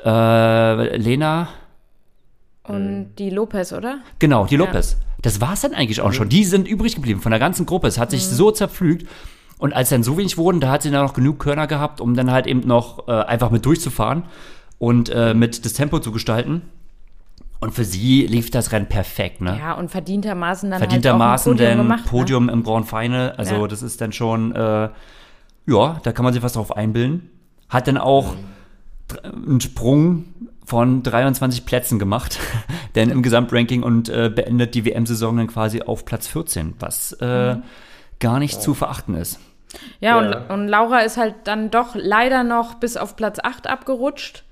äh, 0.04 0.96
Lena, 0.96 1.48
Und 2.64 3.14
die 3.18 3.30
Lopez, 3.30 3.72
oder? 3.72 4.00
Genau, 4.18 4.46
die 4.46 4.56
Lopez. 4.56 4.96
Das 5.22 5.40
war 5.40 5.52
es 5.52 5.60
dann 5.60 5.72
eigentlich 5.74 6.00
auch 6.00 6.12
schon. 6.12 6.28
Die 6.28 6.44
sind 6.44 6.66
übrig 6.66 6.96
geblieben 6.96 7.20
von 7.20 7.30
der 7.30 7.38
ganzen 7.38 7.64
Gruppe. 7.66 7.86
Es 7.86 7.98
hat 7.98 8.10
sich 8.10 8.24
so 8.26 8.50
zerpflügt. 8.50 9.06
Und 9.58 9.72
als 9.74 9.88
dann 9.90 10.02
so 10.02 10.18
wenig 10.18 10.36
wurden, 10.36 10.60
da 10.60 10.70
hat 10.70 10.82
sie 10.82 10.90
dann 10.90 11.04
noch 11.04 11.14
genug 11.14 11.38
Körner 11.38 11.68
gehabt, 11.68 12.00
um 12.00 12.14
dann 12.16 12.30
halt 12.32 12.46
eben 12.48 12.66
noch 12.66 13.06
äh, 13.08 13.12
einfach 13.12 13.50
mit 13.50 13.64
durchzufahren 13.64 14.24
und 14.78 15.08
äh, 15.08 15.32
mit 15.32 15.64
das 15.64 15.72
Tempo 15.74 16.00
zu 16.00 16.10
gestalten. 16.12 16.62
Und 17.66 17.72
für 17.72 17.84
sie 17.84 18.26
lief 18.28 18.52
das 18.52 18.70
Rennen 18.70 18.86
perfekt, 18.86 19.40
ne? 19.40 19.58
Ja, 19.58 19.72
und 19.74 19.90
verdientermaßen 19.90 20.70
dann 20.70 20.78
Verdientermaßen 20.78 21.58
halt 21.58 21.60
auch 21.60 21.64
ein 21.64 21.78
denn 21.78 21.88
Podium 21.88 22.04
Podium, 22.06 22.46
gemacht, 22.46 22.54
im 22.54 22.62
Grand 22.62 22.88
Final. 22.88 23.32
Also 23.32 23.54
Ja. 23.56 23.66
das 23.66 23.82
ist 23.82 24.00
dann 24.00 24.12
schon, 24.12 24.54
äh, 24.54 24.88
ja, 25.66 26.00
da 26.02 26.12
kann 26.12 26.24
man 26.24 26.32
sich 26.32 26.44
was 26.44 26.52
drauf 26.52 26.76
einbilden. 26.76 27.28
Hat 27.68 27.88
dann 27.88 27.98
auch 27.98 28.36
einen 29.24 29.60
Sprung 29.60 30.26
von 30.64 31.02
23 31.02 31.66
Plätzen 31.66 31.98
gemacht, 31.98 32.38
denn 32.94 33.10
im 33.10 33.22
Gesamtranking 33.22 33.82
und 33.82 34.08
äh, 34.08 34.30
beendet 34.32 34.76
die 34.76 34.84
WM-Saison 34.84 35.36
dann 35.36 35.46
quasi 35.48 35.82
auf 35.82 36.04
Platz 36.04 36.28
14, 36.28 36.74
was 36.78 37.16
äh, 37.20 37.54
Mhm. 37.56 37.62
gar 38.20 38.38
nicht 38.38 38.62
zu 38.62 38.74
verachten 38.74 39.14
ist. 39.16 39.40
Ne? 39.40 39.78
Ja, 40.00 40.22
Ja. 40.22 40.38
Und, 40.48 40.50
und 40.62 40.68
Laura 40.68 41.00
ist 41.00 41.16
halt 41.16 41.34
dann 41.44 41.72
doch 41.72 41.94
leider 41.96 42.44
noch 42.44 42.74
bis 42.74 42.96
auf 42.96 43.16
Platz 43.16 43.38
8 43.42 43.66
abgerutscht. 43.66 44.44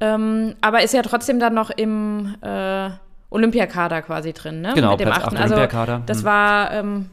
Ähm, 0.00 0.54
aber 0.60 0.82
ist 0.82 0.94
ja 0.94 1.02
trotzdem 1.02 1.40
dann 1.40 1.54
noch 1.54 1.70
im 1.70 2.36
äh, 2.40 2.90
Olympiakader 3.30 4.02
quasi 4.02 4.32
drin, 4.32 4.60
ne? 4.60 4.72
Genau, 4.74 4.92
Mit 4.92 5.00
dem 5.00 5.08
Platz 5.08 5.24
achten. 5.24 5.36
8 5.36 5.42
Also, 5.42 5.54
Olympiakader. 5.56 6.02
Das 6.06 6.18
Hm. 6.18 6.24
war 6.24 6.72
ähm, 6.72 7.10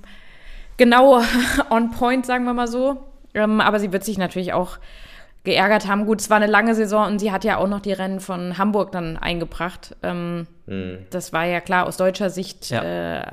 genau 0.78 1.22
on 1.70 1.92
point, 1.92 2.26
sagen 2.26 2.46
wir 2.46 2.54
mal 2.54 2.68
so. 2.68 3.04
Ähm, 3.34 3.60
aber 3.60 3.80
sie 3.80 3.92
wird 3.92 4.04
sich 4.04 4.18
natürlich 4.18 4.54
auch 4.54 4.78
geärgert 5.44 5.88
haben. 5.88 6.06
Gut, 6.06 6.22
es 6.22 6.30
war 6.30 6.38
eine 6.38 6.48
lange 6.48 6.74
Saison 6.74 7.06
und 7.08 7.20
sie 7.20 7.32
hat 7.32 7.44
ja 7.44 7.58
auch 7.58 7.68
noch 7.68 7.82
die 7.82 7.92
Rennen 7.94 8.20
von 8.20 8.58
Hamburg 8.58 8.92
dann 8.92 9.18
eingebracht. 9.18 9.96
Ähm, 10.04 10.48
Das 11.12 11.34
war 11.34 11.46
ja 11.46 11.60
klar 11.62 11.86
aus 11.86 11.98
deutscher 11.98 12.30
Sicht 12.30 12.70
Ja. 12.70 12.84
äh, 13.20 13.26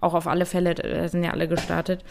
auch 0.00 0.12
auf 0.14 0.26
alle 0.26 0.44
Fälle, 0.44 0.72
äh, 0.76 1.08
sind 1.08 1.24
ja 1.24 1.30
alle 1.30 1.48
gestartet. 1.48 2.04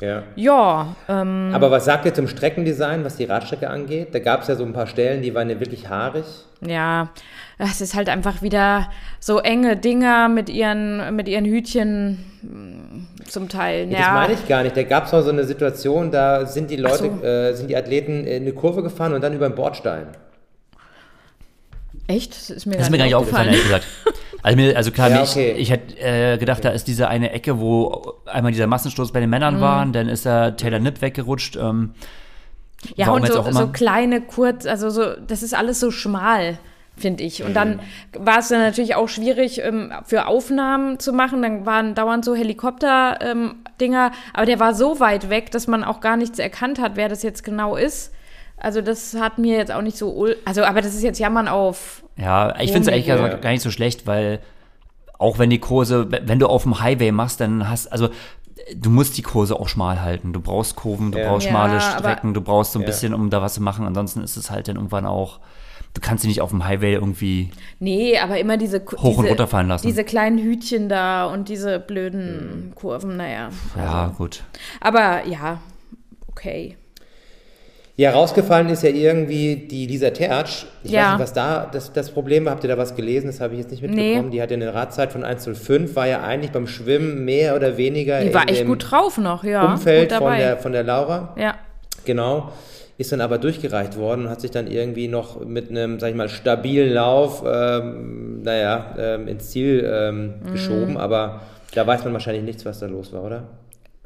Ja. 0.00 0.24
Ja, 0.34 0.96
ähm, 1.08 1.52
Aber 1.54 1.70
was 1.70 1.84
sagt 1.84 2.04
ihr 2.04 2.12
zum 2.12 2.26
Streckendesign, 2.26 3.04
was 3.04 3.16
die 3.16 3.24
Radstrecke 3.24 3.70
angeht? 3.70 4.08
Da 4.12 4.18
gab 4.18 4.42
es 4.42 4.48
ja 4.48 4.56
so 4.56 4.64
ein 4.64 4.72
paar 4.72 4.88
Stellen, 4.88 5.22
die 5.22 5.34
waren 5.34 5.48
ja 5.48 5.60
wirklich 5.60 5.88
haarig. 5.88 6.24
Ja, 6.66 7.10
es 7.58 7.80
ist 7.80 7.94
halt 7.94 8.08
einfach 8.08 8.42
wieder 8.42 8.90
so 9.20 9.38
enge 9.38 9.76
Dinger 9.76 10.28
mit 10.28 10.50
ihren, 10.50 11.14
mit 11.14 11.28
ihren 11.28 11.44
Hütchen 11.44 12.24
mm, 12.42 13.24
zum 13.28 13.48
Teil. 13.48 13.88
Das 13.88 14.00
Ja, 14.00 14.14
meine 14.14 14.32
ich 14.32 14.48
gar 14.48 14.64
nicht. 14.64 14.76
Da 14.76 14.82
gab 14.82 15.06
es 15.06 15.14
auch 15.14 15.22
so 15.22 15.30
eine 15.30 15.44
Situation, 15.44 16.10
da 16.10 16.44
sind 16.46 16.70
die 16.70 16.76
Leute, 16.76 17.10
so. 17.20 17.24
äh, 17.24 17.54
sind 17.54 17.70
die 17.70 17.76
Athleten 17.76 18.26
in 18.26 18.42
eine 18.42 18.52
Kurve 18.52 18.82
gefahren 18.82 19.12
und 19.12 19.22
dann 19.22 19.32
über 19.34 19.48
den 19.48 19.54
Bordstein. 19.54 20.08
echt? 22.08 22.32
Das 22.32 22.50
ist 22.50 22.66
mir, 22.66 22.76
Das 22.76 22.86
ist 22.86 22.90
mir 22.90 22.98
gar 22.98 23.04
nicht 23.04 23.14
aufgefallen, 23.14 23.48
ehrlich 23.48 23.62
gesagt. 23.62 23.86
Also, 24.44 24.56
mir, 24.56 24.76
also 24.76 24.90
klar, 24.92 25.10
Ja, 25.10 25.22
okay. 25.22 25.52
ich 25.52 25.70
hätte 25.70 25.98
äh, 25.98 26.36
gedacht, 26.38 26.64
da 26.64 26.68
ist 26.68 26.86
diese 26.86 27.08
eine 27.08 27.32
Ecke, 27.32 27.58
wo 27.58 28.12
einmal 28.26 28.52
dieser 28.52 28.66
Massenstoß 28.66 29.10
bei 29.10 29.20
den 29.20 29.30
Männern 29.30 29.60
war, 29.60 29.84
dann 29.86 30.08
ist 30.08 30.26
da 30.26 30.50
Taylor 30.52 30.78
Nipp 30.80 31.00
weggerutscht. 31.00 31.56
Ähm, 31.56 31.94
Ja, 32.94 33.10
und 33.10 33.26
so, 33.26 33.42
so 33.50 33.68
kleine, 33.68 34.20
kurz, 34.20 34.66
also 34.66 34.90
so, 34.90 35.14
das 35.26 35.42
ist 35.42 35.54
alles 35.54 35.80
so 35.80 35.90
schmal, 35.90 36.58
finde 36.94 37.24
ich. 37.24 37.42
Und 37.42 37.50
Mhm. 37.50 37.54
dann 37.54 37.80
war 38.18 38.38
es 38.40 38.48
dann 38.48 38.60
natürlich 38.60 38.94
auch 38.96 39.08
schwierig 39.08 39.62
ähm, 39.62 39.90
für 40.04 40.26
Aufnahmen 40.26 40.98
zu 40.98 41.14
machen. 41.14 41.40
Dann 41.40 41.64
waren 41.64 41.94
dauernd 41.94 42.22
so 42.26 42.34
Helikopter-Dinger, 42.34 44.12
aber 44.34 44.46
der 44.46 44.60
war 44.60 44.74
so 44.74 45.00
weit 45.00 45.30
weg, 45.30 45.50
dass 45.52 45.66
man 45.66 45.84
auch 45.84 46.00
gar 46.00 46.16
nichts 46.18 46.38
erkannt 46.38 46.78
hat, 46.78 46.92
wer 46.96 47.08
das 47.08 47.22
jetzt 47.22 47.44
genau 47.44 47.76
ist. 47.76 48.12
Also 48.64 48.80
das 48.80 49.14
hat 49.14 49.38
mir 49.38 49.56
jetzt 49.56 49.70
auch 49.70 49.82
nicht 49.82 49.96
so, 49.98 50.10
ul- 50.10 50.36
also 50.44 50.64
aber 50.64 50.80
das 50.80 50.94
ist 50.94 51.02
jetzt 51.02 51.18
Jammern 51.18 51.48
auf. 51.48 52.02
Ja, 52.16 52.54
ich 52.60 52.72
finde 52.72 52.88
es 52.88 52.94
eigentlich 52.94 53.06
Ja. 53.06 53.16
gar- 53.16 53.36
gar 53.38 53.50
nicht 53.50 53.62
so 53.62 53.70
schlecht, 53.70 54.06
weil 54.06 54.40
auch 55.18 55.38
wenn 55.38 55.50
die 55.50 55.58
Kurse, 55.60 56.08
wenn 56.10 56.38
du 56.38 56.46
auf 56.46 56.62
dem 56.64 56.80
Highway 56.80 57.12
machst, 57.12 57.40
dann 57.40 57.68
hast, 57.68 57.92
also 57.92 58.08
du 58.74 58.90
musst 58.90 59.16
die 59.18 59.22
Kurse 59.22 59.58
auch 59.58 59.68
schmal 59.68 60.00
halten. 60.02 60.32
Du 60.32 60.40
brauchst 60.40 60.76
Kurven, 60.76 61.12
du 61.12 61.18
Ja. 61.18 61.28
brauchst 61.28 61.46
Ja, 61.46 61.52
schmale 61.52 61.72
aber- 61.80 61.80
Strecken, 61.98 62.34
du 62.34 62.40
brauchst 62.40 62.72
so 62.72 62.78
ein 62.78 62.82
Ja. 62.82 62.86
bisschen, 62.86 63.14
um 63.14 63.30
da 63.30 63.42
was 63.42 63.54
zu 63.54 63.62
machen. 63.62 63.86
Ansonsten 63.86 64.22
ist 64.22 64.36
es 64.36 64.50
halt 64.50 64.66
dann 64.68 64.76
irgendwann 64.76 65.06
auch, 65.06 65.40
du 65.92 66.00
kannst 66.00 66.22
sie 66.22 66.28
nicht 66.28 66.40
auf 66.40 66.50
dem 66.50 66.64
Highway 66.64 66.94
irgendwie. 66.94 67.50
Nee, 67.78 68.18
aber 68.18 68.38
immer 68.38 68.56
diese 68.56 68.80
Hoch 68.80 69.02
und 69.04 69.16
diese, 69.18 69.28
runter 69.28 69.46
fallen 69.46 69.68
lassen. 69.68 69.86
Diese 69.86 70.04
kleinen 70.04 70.38
Hütchen 70.38 70.88
da 70.88 71.26
und 71.26 71.48
diese 71.48 71.78
blöden 71.78 72.72
Kurven, 72.74 73.16
naja. 73.16 73.50
Ja, 73.76 74.08
gut. 74.16 74.42
Aber 74.80 75.26
ja, 75.26 75.60
okay. 76.30 76.76
Ja, 77.96 78.10
rausgefallen 78.10 78.68
ist 78.70 78.82
ja 78.82 78.90
irgendwie 78.90 79.54
die 79.54 79.86
Lisa 79.86 80.10
Tertsch. 80.10 80.64
Ich 80.82 80.90
Ja. 80.90 81.02
weiß 81.02 81.10
nicht, 81.12 81.20
was 81.20 81.32
da 81.32 81.68
das, 81.70 81.92
das 81.92 82.10
Problem 82.10 82.44
war. 82.44 82.52
Habt 82.52 82.64
ihr 82.64 82.68
da 82.68 82.76
was 82.76 82.96
gelesen? 82.96 83.28
Das 83.28 83.40
habe 83.40 83.54
ich 83.54 83.60
jetzt 83.60 83.70
nicht 83.70 83.82
mitbekommen. 83.82 84.30
Nee. 84.30 84.30
Die 84.36 84.42
hat 84.42 84.50
ja 84.50 84.56
eine 84.56 84.74
Radzeit 84.74 85.12
von 85.12 85.22
1,05, 85.24 85.94
war 85.94 86.08
ja 86.08 86.22
eigentlich 86.24 86.50
beim 86.50 86.66
Schwimmen 86.66 87.24
mehr 87.24 87.54
oder 87.54 87.76
weniger 87.76 88.20
Die 88.20 88.34
war 88.34 88.42
in 88.42 88.48
echt 88.48 88.60
dem 88.62 88.66
gut 88.68 88.90
drauf 88.90 89.16
noch, 89.18 89.44
ja. 89.44 89.64
Umfeld 89.74 90.12
von 90.12 90.36
der, 90.36 90.56
von 90.56 90.72
der 90.72 90.82
Laura. 90.82 91.34
ja. 91.38 91.54
Genau. 92.04 92.50
Ist 92.98 93.10
dann 93.12 93.20
aber 93.20 93.38
durchgereicht 93.38 93.96
worden 93.96 94.26
und 94.26 94.30
hat 94.30 94.40
sich 94.40 94.50
dann 94.52 94.66
irgendwie 94.68 95.08
noch 95.08 95.44
mit 95.44 95.70
einem, 95.70 95.98
sag 95.98 96.10
ich 96.10 96.14
mal, 96.16 96.28
stabilen 96.28 96.92
Lauf, 96.92 97.42
ähm, 97.46 98.42
naja, 98.42 98.94
ähm, 98.98 99.26
ins 99.28 99.50
Ziel 99.50 99.84
ähm, 99.92 100.34
Mhm. 100.44 100.52
geschoben. 100.52 100.96
Aber 100.96 101.40
da 101.74 101.86
weiß 101.86 102.04
man 102.04 102.12
wahrscheinlich 102.12 102.44
nichts, 102.44 102.64
was 102.64 102.78
da 102.80 102.86
los 102.86 103.12
war, 103.12 103.22
oder? 103.24 103.44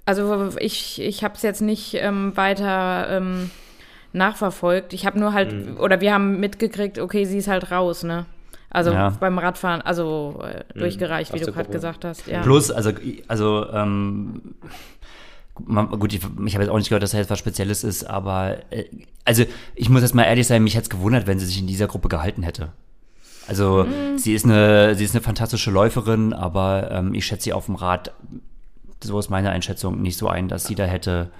Also 0.07 0.49
ich, 0.61 1.03
ich 1.03 1.23
habe 1.25 1.35
es 1.37 1.43
jetzt 1.43 1.61
nicht 1.61 1.95
ähm, 2.01 2.35
weiter 2.37 3.09
ähm, 3.11 3.51
nachverfolgt. 4.13 4.93
Ich 4.93 5.07
habe 5.07 5.19
nur 5.19 5.33
halt, 5.33 5.53
Mhm. 5.53 5.77
oder 5.79 6.01
wir 6.01 6.13
haben 6.15 6.41
mitgekriegt, 6.41 6.99
okay, 6.99 7.25
sie 7.25 7.39
ist 7.39 7.49
halt 7.49 7.71
raus, 7.71 8.03
ne? 8.03 8.27
Also 8.71 8.91
Ja. 8.93 9.11
beim 9.19 9.39
Radfahren, 9.39 9.81
also 9.81 10.43
äh, 10.45 10.65
durchgereicht, 10.79 11.33
wie 11.33 11.41
aus 11.41 11.47
du 11.47 11.53
gerade 11.53 11.71
gesagt 11.71 12.05
hast. 12.05 12.27
Ja. 12.27 12.43
Plus, 12.43 12.71
also, 12.71 12.93
also 13.27 13.67
ähm, 13.73 14.43
man, 15.65 15.89
gut, 15.91 16.13
ich, 16.13 16.21
ich 16.47 16.55
habe 16.55 16.65
jetzt 16.65 16.71
auch 16.71 16.77
nicht 16.77 16.89
gehört, 16.89 17.03
dass 17.03 17.15
er 17.15 17.21
jetzt 17.21 17.31
was 17.31 17.39
Spezielles 17.39 17.83
ist, 17.85 18.05
aber 18.05 18.59
äh, 18.71 18.85
also 19.25 19.45
ich 19.75 19.89
muss 19.89 20.03
jetzt 20.03 20.15
mal 20.15 20.25
ehrlich 20.25 20.47
sein, 20.47 20.63
mich 20.63 20.75
hätte 20.75 20.85
es 20.85 20.91
gewundert, 20.91 21.27
wenn 21.27 21.39
sie 21.39 21.47
sich 21.47 21.59
in 21.59 21.67
dieser 21.67 21.87
Gruppe 21.87 22.09
gehalten 22.09 22.43
hätte. 22.43 22.73
Also 23.47 23.87
sie 24.17 24.35
ist 24.35 24.45
eine, 24.45 24.95
sie 24.95 25.05
ist 25.05 25.15
eine 25.15 25.23
fantastische 25.25 25.71
Läuferin, 25.71 26.35
aber 26.35 26.91
ähm, 26.93 27.15
ich 27.15 27.25
schätze 27.25 27.45
sie 27.45 27.53
auf 27.55 27.65
dem 27.65 27.77
Rad, 27.77 28.13
so 29.03 29.19
ist 29.19 29.31
meine 29.31 29.49
Einschätzung, 29.51 30.03
nicht 30.03 30.19
so 30.19 30.29
ein, 30.29 30.49
dass 30.49 30.65
sie 30.67 30.75
da 30.75 30.85
hätte 30.85 31.31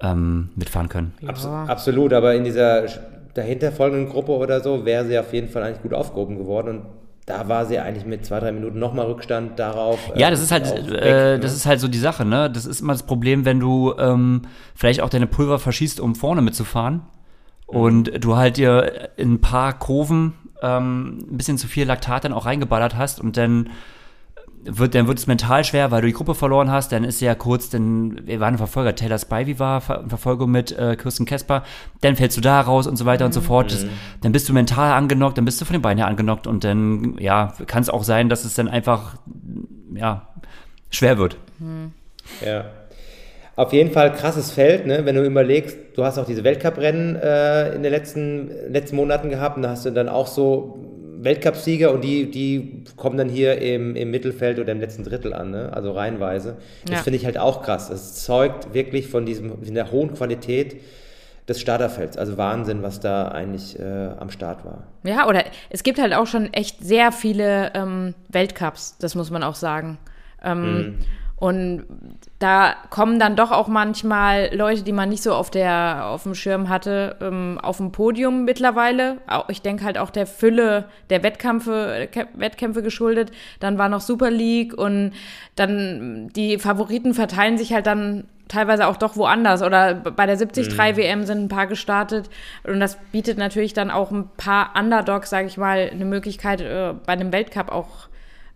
ähm, 0.00 0.50
mitfahren 0.56 0.88
können. 0.88 1.14
Abs 1.26 1.46
absolut, 1.46 2.12
aber 2.12 2.34
in 2.34 2.44
dieser 2.44 2.86
dahinter 3.34 3.72
folgenden 3.72 4.08
Gruppe 4.08 4.32
oder 4.32 4.60
so 4.60 4.84
wäre 4.84 5.04
sie 5.06 5.18
auf 5.18 5.32
jeden 5.32 5.48
Fall 5.48 5.62
eigentlich 5.62 5.82
gut 5.82 5.94
aufgehoben 5.94 6.36
geworden. 6.36 6.68
Und 6.68 6.82
da 7.26 7.48
war 7.48 7.66
sie 7.66 7.78
eigentlich 7.78 8.06
mit 8.06 8.24
zwei, 8.26 8.40
drei 8.40 8.52
Minuten 8.52 8.78
nochmal 8.78 9.06
Rückstand 9.06 9.58
darauf. 9.58 9.98
Ja, 10.16 10.30
das 10.30 10.42
ist 10.42 10.50
halt, 10.50 10.66
auch 10.66 10.90
weg, 10.90 11.02
äh, 11.02 11.12
ne? 11.12 11.38
das 11.38 11.54
ist 11.54 11.66
halt 11.66 11.80
so 11.80 11.86
die 11.86 11.98
Sache, 11.98 12.24
ne? 12.24 12.50
Das 12.50 12.66
ist 12.66 12.80
immer 12.80 12.92
das 12.92 13.04
Problem, 13.04 13.44
wenn 13.44 13.60
du 13.60 13.94
ähm, 13.98 14.42
vielleicht 14.74 15.00
auch 15.00 15.10
deine 15.10 15.26
Pulver 15.26 15.58
verschießt, 15.58 16.00
um 16.00 16.14
vorne 16.14 16.42
mitzufahren. 16.42 17.02
Und 17.66 18.24
du 18.24 18.36
halt 18.36 18.56
dir 18.56 19.10
in 19.16 19.34
ein 19.34 19.40
paar 19.40 19.78
Kurven 19.78 20.32
ähm, 20.60 21.18
ein 21.30 21.36
bisschen 21.36 21.56
zu 21.56 21.68
viel 21.68 21.86
Laktat 21.86 22.24
dann 22.24 22.32
auch 22.32 22.46
reingeballert 22.46 22.96
hast 22.96 23.20
und 23.20 23.36
dann 23.36 23.70
wird, 24.64 24.94
dann 24.94 25.06
wird 25.06 25.18
es 25.18 25.26
mental 25.26 25.64
schwer, 25.64 25.90
weil 25.90 26.02
du 26.02 26.06
die 26.08 26.12
Gruppe 26.12 26.34
verloren 26.34 26.70
hast. 26.70 26.92
Dann 26.92 27.04
ist 27.04 27.20
ja 27.20 27.34
kurz, 27.34 27.70
dann 27.70 28.26
wir 28.26 28.40
waren 28.40 28.54
ein 28.54 28.58
Verfolger, 28.58 28.94
Taylor 28.94 29.18
Spivey 29.18 29.58
war 29.58 29.82
in 30.02 30.08
Verfolgung 30.08 30.50
mit 30.50 30.72
äh, 30.72 30.96
Kirsten 30.96 31.24
Kesper. 31.24 31.64
Dann 32.00 32.16
fällst 32.16 32.36
du 32.36 32.40
da 32.40 32.60
raus 32.60 32.86
und 32.86 32.96
so 32.96 33.06
weiter 33.06 33.24
und 33.24 33.32
so 33.32 33.40
fort. 33.40 33.72
Das, 33.72 33.86
dann 34.22 34.32
bist 34.32 34.48
du 34.48 34.52
mental 34.52 34.92
angenockt, 34.92 35.38
dann 35.38 35.44
bist 35.44 35.60
du 35.60 35.64
von 35.64 35.74
den 35.74 35.82
Beinen 35.82 35.98
her 35.98 36.06
angenockt 36.06 36.46
und 36.46 36.64
dann, 36.64 37.16
ja, 37.18 37.54
kann 37.66 37.82
es 37.82 37.88
auch 37.88 38.04
sein, 38.04 38.28
dass 38.28 38.44
es 38.44 38.54
dann 38.54 38.68
einfach, 38.68 39.16
ja, 39.94 40.28
schwer 40.90 41.18
wird. 41.18 41.36
Ja. 42.44 42.64
Auf 43.56 43.72
jeden 43.72 43.90
Fall 43.90 44.12
krasses 44.14 44.52
Feld, 44.52 44.86
ne? 44.86 45.04
wenn 45.04 45.16
du 45.16 45.22
überlegst, 45.22 45.76
du 45.94 46.04
hast 46.04 46.18
auch 46.18 46.24
diese 46.24 46.44
Weltcuprennen 46.44 47.16
äh, 47.16 47.74
in 47.74 47.82
den 47.82 47.92
letzten, 47.92 48.50
letzten 48.70 48.96
Monaten 48.96 49.28
gehabt 49.28 49.56
und 49.56 49.62
da 49.62 49.70
hast 49.70 49.84
du 49.84 49.90
dann 49.90 50.08
auch 50.08 50.26
so 50.26 50.89
Weltcupsieger 51.24 51.92
und 51.92 52.02
die, 52.02 52.30
die 52.30 52.84
kommen 52.96 53.16
dann 53.16 53.28
hier 53.28 53.60
im, 53.60 53.96
im 53.96 54.10
Mittelfeld 54.10 54.58
oder 54.58 54.72
im 54.72 54.80
letzten 54.80 55.04
Drittel 55.04 55.32
an, 55.34 55.50
ne? 55.50 55.70
also 55.72 55.92
reihenweise. 55.92 56.56
Das 56.86 56.98
Ja. 56.98 57.02
finde 57.04 57.18
ich 57.18 57.24
halt 57.26 57.38
auch 57.38 57.62
krass. 57.62 57.88
Das 57.88 58.22
zeugt 58.24 58.72
wirklich 58.74 59.08
von 59.08 59.26
diesem, 59.26 59.62
von 59.62 59.74
der 59.74 59.90
hohen 59.90 60.14
Qualität 60.14 60.80
des 61.48 61.60
Starterfelds. 61.60 62.16
Also 62.16 62.38
Wahnsinn, 62.38 62.82
was 62.82 63.00
da 63.00 63.28
eigentlich 63.28 63.78
äh, 63.78 63.82
am 64.18 64.30
Start 64.30 64.64
war. 64.64 64.84
Ja, 65.02 65.26
oder 65.28 65.44
es 65.68 65.82
gibt 65.82 65.98
halt 66.00 66.14
auch 66.14 66.26
schon 66.26 66.52
echt 66.52 66.82
sehr 66.82 67.12
viele 67.12 67.72
ähm, 67.74 68.14
Weltcups, 68.28 68.96
das 68.98 69.14
muss 69.14 69.30
man 69.30 69.42
auch 69.42 69.56
sagen. 69.56 69.98
Ähm, 70.42 70.98
Und 71.40 71.86
da 72.38 72.74
kommen 72.90 73.18
dann 73.18 73.34
doch 73.34 73.50
auch 73.50 73.66
manchmal 73.66 74.54
Leute, 74.54 74.82
die 74.82 74.92
man 74.92 75.08
nicht 75.08 75.22
so 75.22 75.32
auf, 75.34 75.50
der, 75.50 76.02
auf 76.08 76.24
dem 76.24 76.34
Schirm 76.34 76.68
hatte, 76.68 77.16
ähm, 77.22 77.58
auf 77.62 77.78
dem 77.78 77.92
Podium 77.92 78.44
mittlerweile. 78.44 79.16
Ich 79.48 79.62
denke 79.62 79.84
halt 79.86 79.96
auch 79.96 80.10
der 80.10 80.26
Fülle 80.26 80.84
der 81.08 81.22
Wettkämpfe, 81.22 82.08
Kä- 82.12 82.26
Wettkämpfe 82.34 82.82
geschuldet. 82.82 83.32
Dann 83.58 83.78
war 83.78 83.88
noch 83.88 84.02
Super 84.02 84.30
League 84.30 84.74
und 84.76 85.12
dann 85.56 86.28
die 86.36 86.58
Favoriten 86.58 87.14
verteilen 87.14 87.56
sich 87.56 87.72
halt 87.72 87.86
dann 87.86 88.24
teilweise 88.48 88.86
auch 88.86 88.98
doch 88.98 89.16
woanders. 89.16 89.62
Oder 89.62 89.94
bei 89.94 90.26
der 90.26 90.36
73 90.36 90.76
WM 90.96 91.24
sind 91.24 91.44
ein 91.44 91.48
paar 91.48 91.66
gestartet. 91.68 92.28
Und 92.64 92.80
das 92.80 92.98
bietet 93.12 93.38
natürlich 93.38 93.72
dann 93.72 93.90
auch 93.90 94.10
ein 94.10 94.28
paar 94.36 94.74
Underdogs, 94.78 95.30
sage 95.30 95.46
ich 95.46 95.56
mal, 95.56 95.88
eine 95.90 96.04
Möglichkeit, 96.04 96.60
äh, 96.60 96.92
bei 97.06 97.14
einem 97.14 97.32
Weltcup 97.32 97.72
auch 97.72 98.09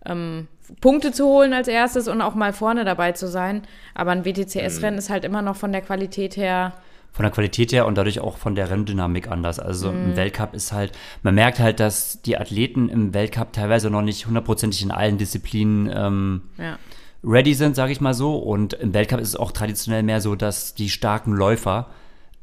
ähm, 0.05 0.47
Punkte 0.81 1.11
zu 1.11 1.25
holen 1.25 1.53
als 1.53 1.67
erstes 1.67 2.07
und 2.07 2.21
auch 2.21 2.33
mal 2.35 2.51
vorne 2.53 2.85
dabei 2.85 3.11
zu 3.11 3.27
sein. 3.27 3.61
Aber 3.93 4.11
ein 4.11 4.25
WTCS-Rennen 4.25 4.97
ist 4.97 5.09
halt 5.09 5.23
immer 5.25 5.41
noch 5.41 5.55
von 5.55 5.71
der 5.71 5.81
Qualität 5.81 6.37
her. 6.37 6.73
von 7.11 7.23
der 7.23 7.31
Qualität 7.31 7.71
her 7.71 7.85
und 7.85 7.97
dadurch 7.97 8.19
auch 8.19 8.35
von 8.37 8.55
der 8.55 8.69
Renndynamik 8.69 9.31
anders. 9.31 9.57
Also 9.57 9.89
Mhm. 9.89 10.03
im 10.11 10.15
Weltcup 10.17 10.53
ist 10.53 10.73
halt, 10.73 10.91
man 11.23 11.33
merkt 11.33 11.59
halt, 11.59 11.79
dass 11.79 12.21
die 12.23 12.37
Athleten 12.37 12.89
im 12.89 13.13
Weltcup 13.13 13.53
teilweise 13.53 13.89
noch 13.89 14.01
nicht 14.01 14.27
hundertprozentig 14.27 14.81
in 14.83 14.91
allen 14.91 15.17
Disziplinen 15.17 15.89
ähm, 15.95 16.41
Ja. 16.57 16.77
ready 17.23 17.53
sind, 17.53 17.77
sage 17.77 17.93
ich 17.93 18.01
mal 18.01 18.13
so. 18.13 18.35
Und 18.35 18.73
im 18.73 18.93
Weltcup 18.93 19.21
ist 19.21 19.29
es 19.29 19.35
auch 19.37 19.53
traditionell 19.53 20.03
mehr 20.03 20.19
so, 20.19 20.35
dass 20.35 20.73
die 20.75 20.89
starken 20.89 21.31
Läufer 21.31 21.87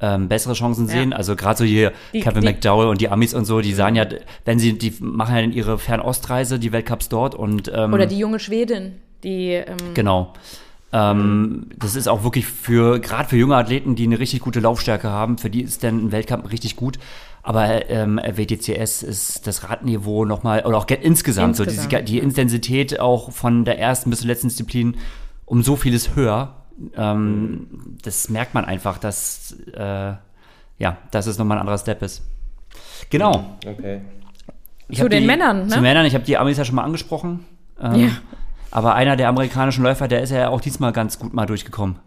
ähm, 0.03 0.29
bessere 0.29 0.53
Chancen 0.53 0.87
Ja. 0.89 0.93
sehen. 0.93 1.13
Also 1.15 1.37
gerade 1.37 1.57
so 1.59 1.65
hier 1.65 1.93
Die- 2.13 2.21
Kevin 2.21 2.43
die- 2.43 2.49
McDowell 2.49 2.89
und 2.89 3.01
die 3.01 3.09
Amis 3.09 3.33
und 3.33 3.45
so, 3.47 3.61
die 3.63 3.73
sagen 3.73 3.97
ja, 3.97 4.05
wenn 4.45 4.59
sie, 4.59 4.77
die 4.77 4.93
machen 5.01 5.35
ja 5.35 5.41
ihre 5.43 5.79
Fernostreise, 5.79 6.59
die 6.59 6.73
Weltcups 6.73 7.09
dort 7.09 7.35
und 7.35 7.71
ähm, 7.75 7.93
Oder 7.95 8.07
die 8.07 8.19
junge 8.19 8.39
Schwedin, 8.41 8.97
die 9.25 9.53
ähm, 9.53 9.77
Genau. 9.95 10.35
Ähm, 10.95 11.69
das 11.79 11.97
ist 11.97 12.07
auch 12.09 12.23
wirklich 12.23 12.47
für, 12.47 12.99
gerade 13.01 13.29
für 13.29 13.37
junge 13.37 13.57
Athleten, 13.57 13.95
die 13.95 14.05
eine 14.05 14.19
richtig 14.19 14.41
gute 14.41 14.61
Laufstärke 14.61 15.09
haben, 15.09 15.39
für 15.39 15.49
die 15.49 15.63
ist 15.63 15.83
dann 15.85 16.07
ein 16.07 16.13
Weltcup 16.13 16.53
richtig 16.53 16.77
gut. 16.77 16.99
Aber 17.45 17.89
ähm, 17.91 18.21
WTCS 18.23 19.03
ist 19.03 19.47
das 19.47 19.69
Radniveau 19.69 20.25
nochmal, 20.25 20.65
oder 20.65 20.77
auch 20.77 20.87
ge- 20.87 20.99
insgesamt, 21.01 21.57
so 21.57 21.65
Insgesamt, 21.65 21.93
diese, 21.93 22.03
die 22.05 22.19
Intensität 22.19 23.01
auch 23.01 23.33
von 23.33 23.65
der 23.65 23.79
ersten 23.79 24.11
bis 24.11 24.21
zur 24.21 24.29
letzten 24.29 24.49
Disziplin 24.49 24.97
um 25.47 25.63
so 25.63 25.75
vieles 25.77 26.15
höher. 26.15 26.55
Ähm, 26.97 27.97
das 28.03 28.29
merkt 28.29 28.55
man 28.55 28.65
einfach, 28.65 28.99
dass, 28.99 29.57
äh, 29.75 30.13
ja, 30.79 30.97
dass 31.11 31.27
es 31.27 31.39
nochmal 31.39 31.59
ein 31.59 31.61
anderer 31.63 31.79
Step 31.79 32.03
ist. 32.03 32.23
Genau. 33.11 33.57
Okay. 33.67 34.01
Ich 34.89 34.99
Zu 34.99 35.09
den 35.09 35.23
die, 35.23 35.27
Männern, 35.27 35.67
ne? 35.67 35.69
Zu 35.69 35.81
Männern, 35.81 36.05
ich 36.07 36.15
habe 36.15 36.25
die 36.25 36.37
Amis 36.37 36.59
ja 36.59 36.65
schon 36.65 36.75
mal 36.77 36.85
angesprochen. 36.85 37.45
Ähm, 37.81 37.95
Ja. 37.95 38.09
Aber 38.71 38.95
einer 38.95 39.17
der 39.17 39.29
amerikanischen 39.29 39.85
Läufer, 39.85 40.09
der 40.09 40.23
ist 40.23 40.31
ja 40.31 40.49
auch 40.49 40.61
diesmal 40.63 40.93
ganz 40.93 41.19
gut 41.19 41.35
mal 41.35 41.45
durchgekommen. 41.45 41.99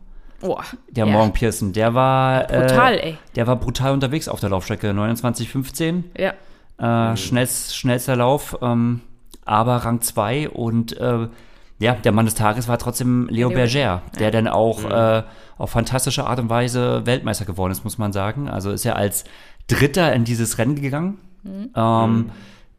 boah, 0.42 0.64
Der 0.90 1.06
ja. 1.06 1.12
Morgan 1.12 1.32
Pearson, 1.32 1.74
der 1.74 1.94
war 1.94 2.44
Brutal, 2.46 2.94
äh, 2.96 3.10
ey. 3.10 3.18
Der 3.36 3.46
war 3.48 3.56
brutal 3.56 3.94
unterwegs 3.94 4.28
auf 4.28 4.40
der 4.40 4.50
Laufstrecke, 4.50 4.90
29,15. 4.90 6.04
Ja. 6.18 6.34
Äh, 7.12 7.18
schnellst, 7.18 7.76
schnellster 7.78 8.16
Lauf, 8.16 8.58
ähm, 8.62 9.02
aber 9.46 9.78
Rang 9.78 10.02
2 10.02 10.50
und 10.50 10.98
äh, 10.98 11.28
ja, 11.80 11.94
der 11.94 12.12
Mann 12.12 12.26
des 12.26 12.36
Tages 12.36 12.68
war 12.68 12.78
trotzdem 12.78 13.28
Leo, 13.30 13.50
Leo 13.50 13.56
Berger, 13.58 14.02
der 14.20 14.32
dann 14.32 14.48
auch 14.48 14.84
Mhm. 14.84 14.92
äh, 14.92 15.24
auf 15.58 15.70
fantastische 15.72 16.26
Art 16.26 16.40
und 16.40 16.50
Weise 16.50 17.06
Weltmeister 17.06 17.46
geworden 17.46 17.72
ist, 17.72 17.84
muss 17.84 17.98
man 17.98 18.12
sagen. 18.14 18.50
Also 18.50 18.72
ist 18.72 18.86
er 18.86 18.96
als 18.96 19.24
Dritter 19.68 20.14
in 20.14 20.24
dieses 20.26 20.58
Rennen 20.58 20.76
gegangen. 20.82 21.18
Mhm. 21.44 21.70
Ähm, 21.76 22.32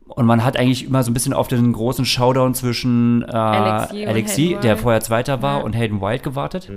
und 0.08 0.24
man 0.26 0.44
hat 0.44 0.56
eigentlich 0.56 0.84
immer 0.86 1.02
so 1.02 1.10
ein 1.10 1.14
bisschen 1.14 1.32
auf 1.32 1.48
den 1.48 1.72
großen 1.72 2.04
Showdown 2.04 2.54
zwischen 2.54 3.22
äh, 3.22 3.32
Alexi 3.34 4.06
Alexi, 4.06 4.56
der 4.62 4.76
vorher 4.76 5.00
Zweiter 5.00 5.42
war, 5.42 5.58
Ja. 5.58 5.64
und 5.64 5.72
Hayden 5.74 6.00
Wild 6.00 6.22
gewartet. 6.22 6.70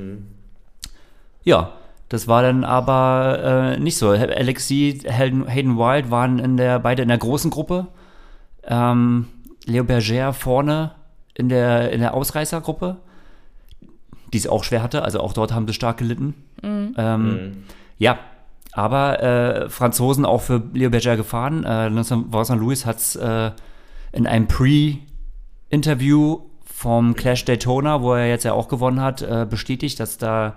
Ja, 1.43 1.71
das 2.09 2.27
war 2.27 2.41
dann 2.41 2.63
aber 2.63 3.75
äh, 3.75 3.79
nicht 3.79 3.97
so. 3.97 4.09
Alexi, 4.09 4.99
Hayden, 5.07 5.47
Hayden 5.47 5.77
Wild 5.77 6.09
waren 6.11 6.39
in 6.39 6.57
der, 6.57 6.79
beide 6.79 7.01
in 7.03 7.07
der 7.07 7.17
großen 7.17 7.51
Gruppe. 7.51 7.87
Ähm, 8.63 9.27
Leo 9.65 9.83
Berger 9.83 10.33
vorne 10.33 10.91
in 11.39 11.49
der, 11.49 11.91
in 11.91 12.01
der 12.01 12.13
Ausreißergruppe, 12.13 12.97
die 14.33 14.37
es 14.37 14.47
auch 14.47 14.63
schwer 14.63 14.83
hatte. 14.83 15.03
Also 15.03 15.21
auch 15.21 15.33
dort 15.33 15.53
haben 15.53 15.65
sie 15.67 15.73
stark 15.73 15.97
gelitten. 15.97 16.33
Ähm, 16.61 17.63
Ja, 17.97 18.19
aber 18.73 19.23
äh, 19.23 19.69
Franzosen 19.69 20.25
auch 20.25 20.41
für 20.41 20.61
Leo 20.73 20.89
Berger 20.89 21.17
gefahren. 21.17 21.63
Äh, 21.63 21.89
Vincent 21.93 22.59
Louis 22.61 22.85
hat 22.85 22.97
es 22.97 23.15
äh, 23.15 23.51
in 24.11 24.27
einem 24.27 24.47
Pre-Interview 24.47 26.41
vom 26.65 27.15
Clash 27.15 27.45
Daytona, 27.45 28.01
wo 28.01 28.13
er 28.13 28.27
jetzt 28.27 28.43
ja 28.43 28.53
auch 28.53 28.67
gewonnen 28.67 29.01
hat, 29.01 29.21
äh, 29.21 29.47
bestätigt, 29.49 29.99
dass 29.99 30.17
da 30.17 30.55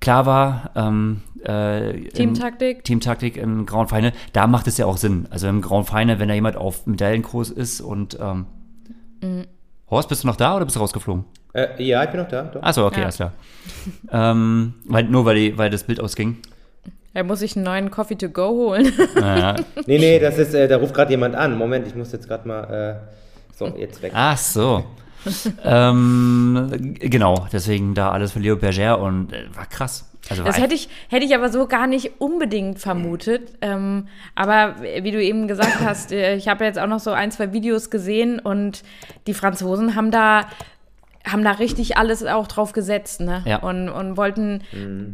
klar 0.00 0.26
war, 0.26 0.70
ähm, 0.74 1.22
äh, 1.42 2.08
Teamtaktik. 2.10 2.84
Teamtaktik 2.84 3.36
im 3.36 3.64
Grand 3.66 3.88
Final, 3.88 4.12
da 4.32 4.46
macht 4.46 4.66
es 4.66 4.76
ja 4.76 4.86
auch 4.86 4.96
Sinn. 4.98 5.26
Also 5.30 5.48
im 5.48 5.62
Grand 5.62 5.88
Final, 5.88 6.18
wenn 6.18 6.28
da 6.28 6.34
jemand 6.34 6.56
auf 6.56 6.86
Medaillenkurs 6.86 7.50
ist 7.50 7.80
und 7.80 8.18
ähm, 8.20 8.46
Mhm. 9.22 9.46
Horst, 9.90 10.08
bist 10.08 10.24
du 10.24 10.26
noch 10.26 10.36
da 10.36 10.56
oder 10.56 10.64
bist 10.64 10.76
du 10.76 10.80
rausgeflogen? 10.80 11.24
Äh, 11.52 11.82
ja, 11.82 12.02
ich 12.04 12.10
bin 12.10 12.20
noch 12.20 12.28
da. 12.28 12.42
Doch. 12.42 12.62
Achso, 12.62 12.86
okay, 12.86 12.98
Ja. 12.98 13.02
alles 13.04 13.16
klar. 13.16 13.32
ähm, 14.10 14.74
weil, 14.84 15.04
nur 15.04 15.24
weil, 15.24 15.36
die, 15.36 15.56
weil 15.58 15.70
das 15.70 15.84
Bild 15.84 16.00
ausging. 16.00 16.38
Da 17.14 17.22
muss 17.22 17.40
ich 17.40 17.56
einen 17.56 17.64
neuen 17.64 17.90
Coffee 17.90 18.16
to 18.16 18.28
go 18.28 18.48
holen. 18.48 18.92
Naja. 19.14 19.56
Nee, 19.86 19.98
nee, 19.98 20.18
das 20.18 20.36
ist, 20.38 20.52
äh, 20.54 20.68
da 20.68 20.76
ruft 20.76 20.92
gerade 20.94 21.10
jemand 21.12 21.34
an. 21.34 21.56
Moment, 21.56 21.86
ich 21.86 21.94
muss 21.94 22.12
jetzt 22.12 22.28
gerade 22.28 22.46
mal. 22.46 23.00
Äh, 23.00 23.56
so, 23.56 23.68
jetzt 23.76 24.02
weg. 24.02 24.12
Ach 24.14 24.36
so. 24.36 24.84
ähm, 25.64 26.94
genau, 27.00 27.46
deswegen 27.52 27.94
da 27.94 28.10
alles 28.10 28.32
für 28.32 28.38
Leo 28.38 28.56
Berger 28.56 28.98
und 29.00 29.32
äh, 29.32 29.44
war 29.54 29.66
krass. 29.66 30.10
Also 30.30 30.44
Das 30.44 30.58
hätte 30.58 30.74
ich, 30.74 30.88
hätte 31.08 31.24
ich 31.24 31.34
aber 31.34 31.48
so 31.48 31.66
gar 31.66 31.86
nicht 31.86 32.20
unbedingt 32.20 32.78
vermutet. 32.78 33.52
Ähm, 33.60 34.08
aber 34.34 34.76
wie 34.80 35.10
du 35.10 35.22
eben 35.22 35.48
gesagt 35.48 35.80
hast, 35.80 36.12
äh, 36.12 36.36
ich 36.36 36.48
habe 36.48 36.64
jetzt 36.64 36.78
auch 36.78 36.86
noch 36.86 37.00
so 37.00 37.10
ein, 37.12 37.30
zwei 37.30 37.52
Videos 37.52 37.90
gesehen 37.90 38.38
und 38.38 38.82
die 39.26 39.34
Franzosen 39.34 39.94
haben 39.94 40.10
da 40.10 40.46
haben 41.26 41.42
da 41.42 41.50
richtig 41.50 41.96
alles 41.96 42.24
auch 42.24 42.46
drauf 42.46 42.72
gesetzt, 42.72 43.20
ne? 43.20 43.42
Ja. 43.44 43.56
Und, 43.56 43.88
und 43.88 44.16
wollten, 44.16 44.62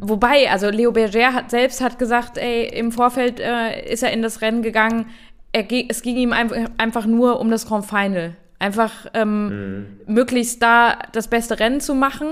wobei, 0.01 0.51
also 0.51 0.69
Leo 0.69 0.93
Berger 0.93 1.33
hat 1.33 1.51
selbst 1.51 1.81
hat 1.81 1.99
gesagt, 1.99 2.37
ey, 2.37 2.67
im 2.67 2.93
Vorfeld 2.93 3.41
äh, 3.41 3.91
ist 3.91 4.03
er 4.03 4.13
in 4.13 4.21
das 4.21 4.43
Rennen 4.43 4.61
gegangen, 4.61 5.07
er, 5.53 5.67
es 5.89 6.03
ging 6.03 6.17
ihm 6.17 6.33
einfach, 6.33 6.57
einfach 6.77 7.07
nur 7.07 7.41
um 7.41 7.51
das 7.51 7.67
Grand 7.67 7.87
Final. 7.87 8.35
Einfach 8.59 9.07
ähm, 9.15 9.99
möglichst 10.07 10.63
da 10.63 10.99
das 11.13 11.29
beste 11.29 11.59
Rennen 11.59 11.81
zu 11.81 11.95
machen 11.95 12.29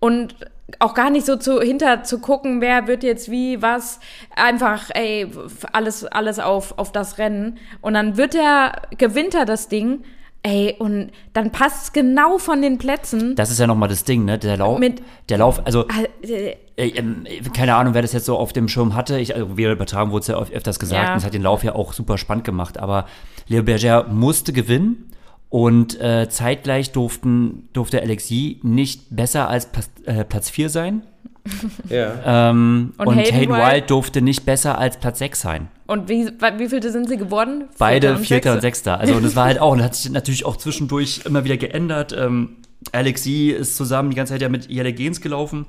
und 0.00 0.34
auch 0.80 0.94
gar 0.94 1.10
nicht 1.10 1.24
so 1.26 1.36
zu, 1.36 1.60
hinter 1.60 2.02
zu 2.02 2.18
gucken, 2.18 2.60
wer 2.60 2.86
wird 2.88 3.02
jetzt 3.04 3.30
wie, 3.30 3.62
was. 3.62 4.00
Einfach, 4.34 4.90
ey, 4.94 5.26
alles, 5.72 6.04
alles 6.04 6.38
auf, 6.38 6.76
auf 6.78 6.90
das 6.92 7.18
Rennen. 7.18 7.58
Und 7.80 7.94
dann 7.94 8.16
wird 8.16 8.34
er, 8.34 8.82
gewinnt 8.98 9.34
er 9.34 9.44
das 9.44 9.68
Ding. 9.68 10.02
Ey, 10.42 10.76
und 10.78 11.10
dann 11.32 11.50
passt 11.50 11.84
es 11.84 11.92
genau 11.92 12.38
von 12.38 12.62
den 12.62 12.78
Plätzen. 12.78 13.34
Das 13.34 13.50
ist 13.50 13.58
ja 13.58 13.66
nochmal 13.66 13.88
das 13.88 14.04
Ding, 14.04 14.24
ne? 14.24 14.38
Der 14.38 14.56
Lauf, 14.56 14.78
Mit- 14.78 15.02
der 15.28 15.38
Lauf, 15.38 15.60
also 15.66 15.86
Äh, 16.22 16.54
äh, 16.76 16.88
ähm, 16.90 17.24
keine 17.52 17.74
Ahnung, 17.74 17.94
wer 17.94 18.02
das 18.02 18.12
jetzt 18.12 18.26
so 18.26 18.36
auf 18.36 18.52
dem 18.52 18.68
Schirm 18.68 18.94
hatte. 18.94 19.18
Ich, 19.18 19.34
also 19.34 19.56
wir 19.56 19.72
übertragen 19.72 20.12
wurde 20.12 20.20
es 20.20 20.26
ja 20.28 20.36
öf- 20.38 20.52
öfters 20.52 20.78
gesagt, 20.78 21.02
Ja. 21.04 21.12
und 21.12 21.18
es 21.18 21.24
hat 21.24 21.34
den 21.34 21.42
Lauf 21.42 21.64
ja 21.64 21.74
auch 21.74 21.92
super 21.92 22.16
spannend 22.16 22.44
gemacht. 22.44 22.78
Aber 22.78 23.06
Leo 23.48 23.64
Berger 23.64 24.04
musste 24.04 24.52
gewinnen 24.52 25.10
und 25.48 26.00
äh, 26.00 26.28
zeitgleich 26.28 26.92
durften, 26.92 27.68
durfte 27.72 28.00
Alexis 28.02 28.56
nicht 28.62 29.14
besser 29.14 29.48
als 29.48 29.66
Plas- 29.66 29.90
äh, 30.04 30.24
Platz 30.24 30.50
4 30.50 30.68
sein. 30.70 31.02
Ja. 31.88 32.50
Ähm, 32.50 32.92
Und 32.98 33.06
und, 33.06 33.14
Hayden 33.16 33.34
Hayden 33.36 33.54
Wild? 33.54 33.72
Wild 33.74 33.90
durfte 33.90 34.20
nicht 34.20 34.44
besser 34.44 34.78
als 34.78 34.96
Platz 34.98 35.20
6 35.20 35.40
sein. 35.40 35.68
Und 35.86 36.08
wie, 36.08 36.26
wie 36.26 36.68
vielte 36.68 36.90
sind 36.90 37.08
sie 37.08 37.16
geworden? 37.16 37.66
Beide 37.78 38.08
Vierter 38.16 38.24
Vierter 38.24 38.52
und 38.54 38.60
Sechster? 38.62 38.98
Also 38.98 39.14
und 39.14 39.22
das 39.24 39.36
war 39.36 39.44
halt 39.44 39.60
auch, 39.60 39.70
und 39.70 39.78
das 39.78 39.86
hat 39.86 39.94
sich 39.94 40.10
natürlich 40.10 40.44
auch 40.44 40.56
zwischendurch 40.56 41.20
immer 41.24 41.44
wieder 41.44 41.56
geändert. 41.56 42.12
Ähm, 42.18 42.56
Alexis 42.90 43.54
ist 43.54 43.76
zusammen 43.76 44.10
die 44.10 44.16
ganze 44.16 44.32
Zeit 44.32 44.42
ja 44.42 44.48
mit 44.48 44.68
Jelle 44.68 44.92
Gens 44.92 45.20
gelaufen, 45.20 45.66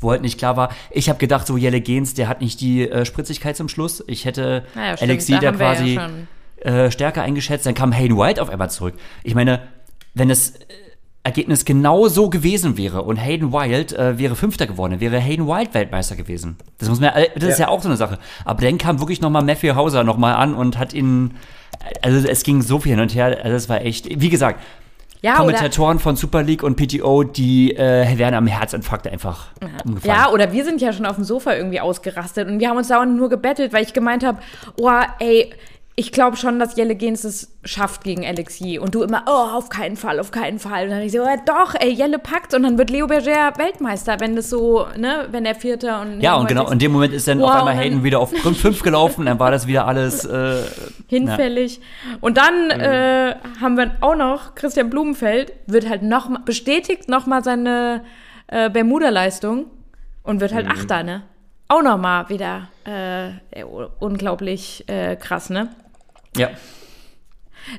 wo 0.00 0.10
halt 0.10 0.22
nicht 0.22 0.38
klar 0.38 0.56
war. 0.56 0.70
Ich 0.90 1.08
habe 1.08 1.20
gedacht, 1.20 1.46
so 1.46 1.56
Jelle 1.56 1.80
Gens, 1.80 2.14
der 2.14 2.26
hat 2.28 2.40
nicht 2.40 2.60
die 2.60 2.88
äh, 2.90 3.04
Spritzigkeit 3.04 3.56
zum 3.56 3.68
Schluss. 3.68 4.02
Ich 4.08 4.24
hätte 4.24 4.64
Naja, 4.74 4.96
Alexis 5.00 5.36
da 5.36 5.38
da 5.38 5.46
ja 5.46 5.52
quasi 5.52 5.94
schon- 5.94 6.26
äh, 6.64 6.90
stärker 6.90 7.22
eingeschätzt. 7.22 7.66
Dann 7.66 7.74
kam 7.74 7.92
Hayden 7.92 8.16
White 8.18 8.42
auf 8.42 8.50
einmal 8.50 8.70
zurück. 8.70 8.94
Ich 9.22 9.34
meine, 9.34 9.60
wenn 10.14 10.28
das 10.28 10.50
äh, 10.50 10.56
Ergebnis 11.22 11.64
genau 11.64 12.08
so 12.08 12.28
gewesen 12.28 12.76
wäre 12.76 13.02
und 13.02 13.16
Hayden 13.16 13.52
Wild 13.52 13.92
äh, 13.92 14.18
wäre 14.18 14.36
Fünfter 14.36 14.66
geworden, 14.66 15.00
wäre 15.00 15.18
Hayden 15.18 15.46
Wild 15.46 15.72
Weltmeister 15.72 16.16
gewesen. 16.16 16.56
Das 16.78 16.88
muss 16.88 17.00
man, 17.00 17.10
äh, 17.14 17.28
das 17.34 17.44
ist 17.50 17.58
Ja. 17.58 17.66
ja 17.66 17.72
auch 17.72 17.80
so 17.80 17.88
eine 17.88 17.96
Sache. 17.96 18.18
Aber 18.44 18.60
dann 18.62 18.76
kam 18.78 19.00
wirklich 19.00 19.20
nochmal 19.22 19.42
Matthew 19.42 19.74
Hauser 19.74 20.04
nochmal 20.04 20.34
an 20.34 20.54
und 20.54 20.78
hat 20.78 20.92
ihn, 20.92 21.34
also 22.02 22.28
es 22.28 22.42
ging 22.42 22.60
so 22.60 22.78
viel 22.78 22.92
hin 22.92 23.00
und 23.00 23.14
her, 23.14 23.38
also 23.42 23.56
es 23.56 23.68
war 23.70 23.80
echt, 23.80 24.20
wie 24.20 24.28
gesagt, 24.28 24.60
Ja, 25.22 25.36
Kommentatoren 25.36 25.98
von 25.98 26.16
Super 26.16 26.42
League 26.42 26.62
und 26.62 26.76
PTO, 26.76 27.24
die 27.24 27.74
äh, 27.74 28.18
wären 28.18 28.34
am 28.34 28.46
Herzinfarkt 28.46 29.06
einfach 29.08 29.46
umgefallen. 29.86 30.14
ja, 30.20 30.30
oder 30.30 30.52
wir 30.52 30.62
sind 30.66 30.82
ja 30.82 30.92
schon 30.92 31.06
auf 31.06 31.14
dem 31.16 31.24
Sofa 31.24 31.54
irgendwie 31.54 31.80
ausgerastet 31.80 32.46
und 32.48 32.60
wir 32.60 32.68
haben 32.68 32.76
uns 32.76 32.88
dauernd 32.88 33.16
nur 33.16 33.30
gebettelt, 33.30 33.72
weil 33.72 33.82
ich 33.82 33.94
gemeint 33.94 34.22
habe, 34.22 34.38
oh, 34.78 34.90
ey, 35.20 35.54
ich 35.96 36.10
glaube 36.10 36.36
schon, 36.36 36.58
dass 36.58 36.74
Jelle 36.74 36.96
Gens 36.96 37.22
es 37.22 37.52
schafft 37.62 38.02
gegen 38.02 38.26
Alexis. 38.26 38.80
Und 38.80 38.96
du 38.96 39.02
immer, 39.02 39.24
oh, 39.26 39.56
auf 39.56 39.68
keinen 39.68 39.96
Fall, 39.96 40.18
auf 40.18 40.32
keinen 40.32 40.58
Fall. 40.58 40.84
Und 40.84 40.90
dann 40.90 41.02
ich 41.02 41.12
so, 41.12 41.18
ja, 41.18 41.36
doch, 41.46 41.76
ey, 41.78 41.92
Jelle 41.92 42.18
packt 42.18 42.52
und 42.52 42.64
dann 42.64 42.78
wird 42.78 42.90
Leo 42.90 43.06
Berger 43.06 43.52
Weltmeister, 43.56 44.18
wenn 44.18 44.34
das 44.34 44.50
so, 44.50 44.86
ne, 44.96 45.28
wenn 45.30 45.46
er 45.46 45.54
Vierter 45.54 46.00
und 46.00 46.20
Ja, 46.20 46.34
und 46.34 46.48
genau, 46.48 46.68
in 46.68 46.80
dem 46.80 46.90
Moment 46.90 47.14
ist 47.14 47.28
dann 47.28 47.38
Wow, 47.38 47.50
auf 47.50 47.54
einmal 47.54 47.76
Hayden 47.76 48.02
wieder 48.02 48.18
auf 48.18 48.30
5 48.30 48.82
gelaufen, 48.82 49.26
dann 49.26 49.38
war 49.38 49.52
das 49.52 49.68
wieder 49.68 49.86
alles, 49.86 50.24
äh, 50.24 50.62
hinfällig. 51.06 51.80
Und 52.20 52.38
dann 52.38 52.70
äh, 52.70 53.36
haben 53.60 53.76
wir 53.76 53.92
auch 54.00 54.16
noch 54.16 54.56
Christian 54.56 54.90
Blumenfeld 54.90 55.52
wird 55.66 55.88
halt 55.88 56.02
noch 56.02 56.28
bestätigt 56.40 57.08
noch 57.08 57.26
mal 57.26 57.44
seine 57.44 58.02
äh, 58.48 58.68
Bermuda-Leistung 58.68 59.66
und 60.24 60.40
wird 60.40 60.52
halt 60.52 60.66
Achter, 60.66 61.04
ne? 61.04 61.22
Auch 61.68 61.82
noch 61.82 61.98
mal 61.98 62.28
wieder 62.28 62.68
äh, 62.84 63.62
unglaublich 64.00 64.84
äh, 64.88 65.16
krass, 65.16 65.50
ne? 65.50 65.68
Ja. 66.36 66.50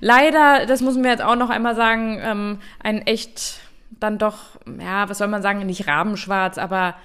Leider, 0.01 0.65
das 0.65 0.81
müssen 0.81 1.03
wir 1.03 1.11
jetzt 1.11 1.23
auch 1.23 1.35
noch 1.35 1.49
einmal 1.49 1.75
sagen, 1.75 2.19
ähm, 2.21 2.59
ein 2.81 3.05
echt 3.05 3.59
dann 3.99 4.17
doch, 4.17 4.57
ja, 4.79 5.07
was 5.09 5.19
soll 5.19 5.27
man 5.27 5.41
sagen, 5.41 5.65
nicht 5.65 5.87
rabenschwarz, 5.87 6.57
aber 6.57 6.95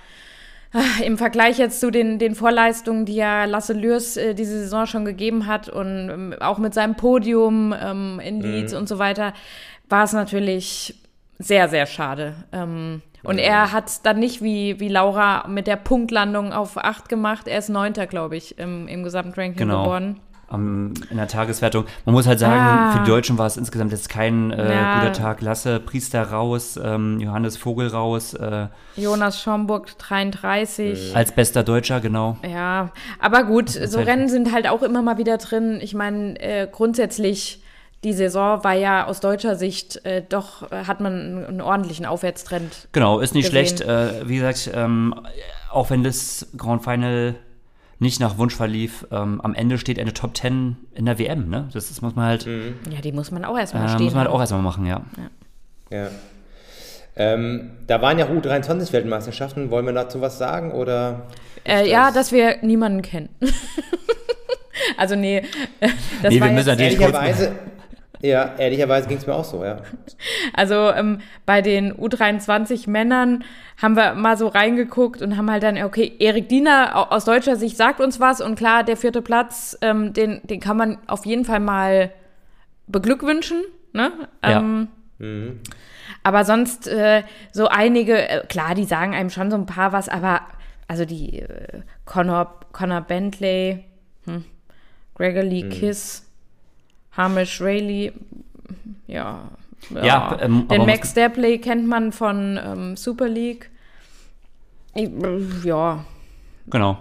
ah, 0.73 1.03
im 1.05 1.19
Vergleich 1.19 1.59
jetzt 1.59 1.81
zu 1.81 1.91
den, 1.91 2.19
den 2.19 2.35
Vorleistungen, 2.35 3.05
die 3.05 3.17
ja 3.17 3.45
Lasse 3.45 3.75
Lürs 3.75 4.17
äh, 4.17 4.35
diese 4.35 4.59
Saison 4.61 4.87
schon 4.87 5.05
gegeben 5.05 5.47
hat 5.47 5.69
und 5.69 6.11
ähm, 6.11 6.35
auch 6.41 6.59
mit 6.59 6.75
seinem 6.75 6.97
Podium 6.97 7.75
ähm, 7.79 8.21
in 8.21 8.41
Leeds 8.41 8.75
und 8.75 8.89
so 8.89 8.99
weiter, 8.99 9.35
war 9.89 10.05
es 10.05 10.13
natürlich 10.13 10.95
sehr, 11.39 11.69
sehr 11.69 11.87
schade. 11.87 12.35
Ähm, 12.53 13.03
und 13.23 13.39
er 13.39 13.73
hat 13.73 14.07
dann 14.07 14.19
nicht 14.19 14.43
wie, 14.43 14.81
wie 14.81 14.89
Laura 14.89 15.47
mit 15.47 15.67
der 15.67 15.77
Punktlandung 15.77 16.53
auf 16.55 16.79
8 16.79 17.09
gemacht. 17.09 17.49
Er 17.49 17.59
ist 17.59 17.69
Neunter, 17.69 18.07
glaube 18.07 18.37
ich, 18.37 18.59
im, 18.59 18.89
im 18.89 19.03
Gesamtranking 19.03 19.59
Genau. 19.59 19.85
geworden. 19.85 20.21
Am- 20.51 20.93
in 21.11 21.17
der 21.17 21.29
Tageswertung. 21.29 21.85
Man 22.05 22.15
muss 22.15 22.27
halt 22.27 22.39
sagen, 22.39 22.61
Ah. 22.61 22.93
für 22.93 22.99
die 23.05 23.11
Deutschen 23.11 23.39
war 23.39 23.47
es 23.47 23.57
insgesamt 23.57 23.93
jetzt 23.93 24.09
kein 24.09 24.51
äh, 24.51 24.75
Ja. 24.75 24.99
guter 25.01 25.13
Tag. 25.13 25.41
Lasse 25.41 25.81
Priester 25.81 26.23
raus, 26.31 26.79
ähm, 26.83 27.19
Johannes 27.21 27.57
Vogel 27.57 27.89
raus, 27.89 28.35
äh, 28.35 28.67
Jonas 28.97 29.41
Schomburg 29.41 29.97
33. 29.99 31.15
als 31.17 31.33
bester 31.33 31.63
Deutscher, 31.63 32.01
genau. 32.01 32.37
Ja, 32.49 32.91
aber 33.19 33.45
gut, 33.45 33.71
so 33.71 33.99
halt- 33.99 34.09
Rennen 34.09 34.29
sind 34.29 34.53
halt 34.53 34.69
auch 34.69 34.83
immer 34.83 35.03
mal 35.03 35.19
wieder 35.19 35.39
drin. 35.39 35.79
Ich 35.81 35.95
meine, 35.95 36.39
äh, 36.41 36.69
grundsätzlich, 36.71 37.63
die 38.03 38.13
Saison 38.15 38.65
war 38.65 38.75
ja 38.75 39.07
aus 39.07 39.21
deutscher 39.21 39.57
Sicht 39.57 40.05
äh, 40.07 40.23
doch, 40.29 40.71
äh, 40.73 40.85
hat 40.87 41.01
man 41.01 41.13
einen, 41.13 41.45
einen 41.47 41.61
ordentlichen 41.61 42.07
Aufwärtstrend. 42.07 42.89
Genau, 42.93 43.21
ist 43.21 43.35
nicht 43.35 43.51
gesehen. 43.53 43.77
schlecht. 43.77 43.81
Äh, 43.83 44.29
wie 44.29 44.37
gesagt, 44.37 44.71
ähm, 44.75 45.15
auch 45.71 45.91
wenn 45.91 46.03
das 46.03 46.49
Grand 46.57 46.83
Final 46.83 47.35
nicht 48.01 48.19
nach 48.21 48.37
Wunsch 48.39 48.55
verlief, 48.57 49.07
ähm, 49.13 49.41
am 49.41 49.55
Ende 49.55 49.79
steht 49.79 49.99
eine 49.99 50.13
Top 50.13 50.37
10 50.37 50.77
in 50.95 51.07
der 51.07 51.19
WM, 51.19 51.49
ne? 51.49 51.69
Das, 51.73 51.89
das 51.89 52.03
muss 52.03 52.17
man 52.17 52.25
halt, 52.27 52.47
Ja, 52.47 53.01
die 53.03 53.13
muss 53.13 53.31
man 53.31 53.45
auch 53.45 53.57
erstmal 53.57 53.85
äh, 53.87 53.89
stehen. 53.91 54.05
muss 54.05 54.15
man 54.15 54.21
halt 54.21 54.29
haben. 54.29 54.37
auch 54.37 54.41
erstmal 54.41 54.63
machen, 54.63 54.87
ja. 54.87 55.03
Ja. 55.91 56.09
Ähm, 57.17 57.71
da 57.87 58.01
waren 58.01 58.19
ja 58.19 58.27
U23-Weltmeisterschaften. 58.27 59.71
Wollen 59.71 59.85
wir 59.85 59.93
dazu 59.93 60.21
was 60.21 60.39
sagen? 60.39 60.73
Oder 60.73 61.27
äh, 61.67 61.89
ja, 61.91 62.11
dass 62.13 62.33
wir 62.33 62.57
niemanden 62.63 63.03
kennen. 63.03 63.29
also 64.97 65.17
nee, 65.17 65.43
das 65.81 65.91
Nee, 66.31 66.37
wir 66.37 66.41
war 66.41 66.51
müssen 66.53 66.69
jetzt, 66.71 66.81
ehrlicherweise, 66.81 67.53
ja, 68.23 68.55
ehrlicherweise 68.59 69.09
ging 69.09 69.17
es 69.19 69.27
mir 69.27 69.35
auch 69.35 69.45
so, 69.45 69.65
ja. 69.65 69.79
Also 70.55 70.75
ähm, 70.91 71.21
bei 71.47 71.63
den 71.63 71.93
U23 71.95 72.89
Männern 72.91 73.45
haben 73.81 73.97
wir 73.97 74.15
mal 74.15 74.37
so 74.37 74.49
reingeguckt 74.49 75.23
und 75.23 75.37
haben 75.37 75.51
halt 75.51 75.63
dann, 75.63 75.83
okay, 75.83 76.13
Erik 76.19 76.49
Diener 76.49 76.91
au- 76.97 77.15
aus 77.15 77.25
deutscher 77.25 77.57
Sicht 77.57 77.77
sagt 77.77 78.01
uns 78.01 78.21
was 78.21 78.41
und 78.41 78.57
klar, 78.57 78.85
der 78.85 78.97
vierte 78.97 79.23
Platz, 79.23 79.77
ähm, 79.81 80.13
den, 80.13 80.41
den 80.45 80.61
kann 80.61 80.77
man 80.77 80.99
auf 81.07 81.25
jeden 81.25 81.45
Fall 81.45 81.61
mal 81.61 82.11
beglückwünschen. 82.87 83.63
Ne? 83.93 84.13
Ja. 84.45 84.59
Ähm, 84.61 84.89
Aber 86.23 86.45
sonst 86.45 86.89
äh, 86.89 87.23
so 87.53 87.69
einige, 87.69 88.29
äh, 88.29 88.47
klar, 88.47 88.75
die 88.75 88.85
sagen 88.85 89.15
einem 89.15 89.31
schon 89.31 89.51
so 89.51 89.57
ein 89.57 89.67
paar 89.67 89.93
was, 89.93 90.09
aber 90.09 90.41
also 90.89 91.05
die 91.05 91.41
äh, 91.41 91.81
Connor, 92.05 92.61
Connor 92.73 93.01
Bentley, 93.03 93.85
hm, 94.27 94.45
Gregor 95.15 95.43
Lee 95.43 95.69
Kiss, 95.69 96.27
Hamish 97.17 97.61
Rayleigh, 97.61 98.13
ja. 99.07 99.51
Ja, 99.91 100.39
ähm, 100.41 100.69
Den 100.69 100.85
Max 100.85 101.15
Dapley 101.15 101.59
kennt 101.59 101.87
man 101.87 102.13
von 102.13 102.61
ähm, 102.63 102.97
Super 102.97 103.29
League. 103.29 103.71
Ich, 104.95 105.09
äh, 105.09 105.41
ja, 105.65 106.05
Genau. 106.71 106.99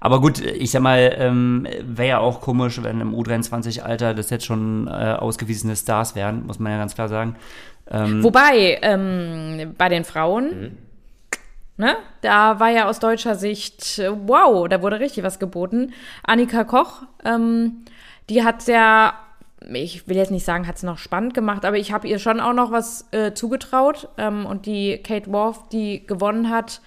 Aber 0.00 0.20
gut, 0.20 0.40
ich 0.40 0.70
sag 0.70 0.82
mal, 0.82 1.14
ähm, 1.18 1.66
wäre 1.82 2.08
ja 2.08 2.18
auch 2.18 2.42
komisch, 2.42 2.82
wenn 2.82 3.00
im 3.00 3.14
U23-Alter 3.14 4.12
das 4.12 4.28
jetzt 4.28 4.44
schon 4.44 4.86
äh, 4.86 4.90
ausgewiesene 4.90 5.76
Stars 5.76 6.14
wären, 6.14 6.46
muss 6.46 6.58
man 6.58 6.72
ja 6.72 6.78
ganz 6.78 6.94
klar 6.94 7.08
sagen. 7.08 7.36
Ähm, 7.90 8.22
Wobei, 8.22 8.78
ähm, 8.82 9.74
bei 9.78 9.88
den 9.88 10.04
Frauen, 10.04 10.76
ne, 11.78 11.96
da 12.20 12.60
war 12.60 12.68
ja 12.68 12.86
aus 12.86 12.98
deutscher 12.98 13.34
Sicht, 13.34 13.98
äh, 13.98 14.10
wow, 14.10 14.68
da 14.68 14.82
wurde 14.82 15.00
richtig 15.00 15.24
was 15.24 15.38
geboten. 15.38 15.94
Annika 16.22 16.64
Koch, 16.64 17.02
ähm, 17.24 17.84
die 18.28 18.44
hat 18.44 18.66
ja, 18.66 19.14
ich 19.72 20.08
will 20.08 20.16
jetzt 20.16 20.30
nicht 20.30 20.44
sagen, 20.44 20.66
hat 20.66 20.76
es 20.76 20.82
noch 20.82 20.98
spannend 20.98 21.34
gemacht, 21.34 21.64
aber 21.64 21.76
ich 21.76 21.92
habe 21.92 22.08
ihr 22.08 22.18
schon 22.18 22.40
auch 22.40 22.52
noch 22.52 22.70
was 22.70 23.06
äh, 23.12 23.32
zugetraut. 23.32 24.08
Ähm, 24.18 24.46
und 24.46 24.66
die 24.66 24.98
Kate 24.98 25.30
Worth, 25.32 25.72
die 25.72 26.06
gewonnen 26.06 26.50
hat, 26.50 26.80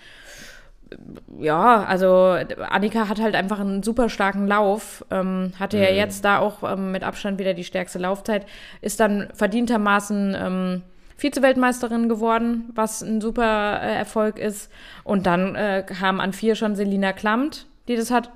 ja, 1.39 1.83
also 1.83 2.37
Annika 2.69 3.09
hat 3.09 3.19
halt 3.21 3.35
einfach 3.35 3.59
einen 3.59 3.83
super 3.83 4.09
starken 4.09 4.47
Lauf, 4.47 5.05
ähm, 5.11 5.51
hatte 5.59 5.77
ja 5.77 5.91
jetzt 5.91 6.23
da 6.23 6.39
auch 6.39 6.63
ähm, 6.63 6.91
mit 6.91 7.03
Abstand 7.03 7.39
wieder 7.39 7.53
die 7.53 7.63
stärkste 7.63 7.99
Laufzeit, 7.99 8.45
ist 8.81 8.99
dann 8.99 9.27
verdientermaßen 9.33 10.35
ähm, 10.39 10.81
Vize-Weltmeisterin 11.17 12.09
geworden, 12.09 12.69
was 12.75 13.01
ein 13.01 13.21
super 13.21 13.81
äh, 13.81 13.95
Erfolg 13.95 14.37
ist. 14.37 14.71
Und 15.03 15.25
dann 15.25 15.55
äh, 15.55 15.83
kam 15.85 16.19
an 16.19 16.31
vier 16.31 16.55
schon 16.55 16.75
Selina 16.75 17.11
Klamt, 17.11 17.65
die 17.87 17.95
das 17.95 18.11
hat, 18.11 18.29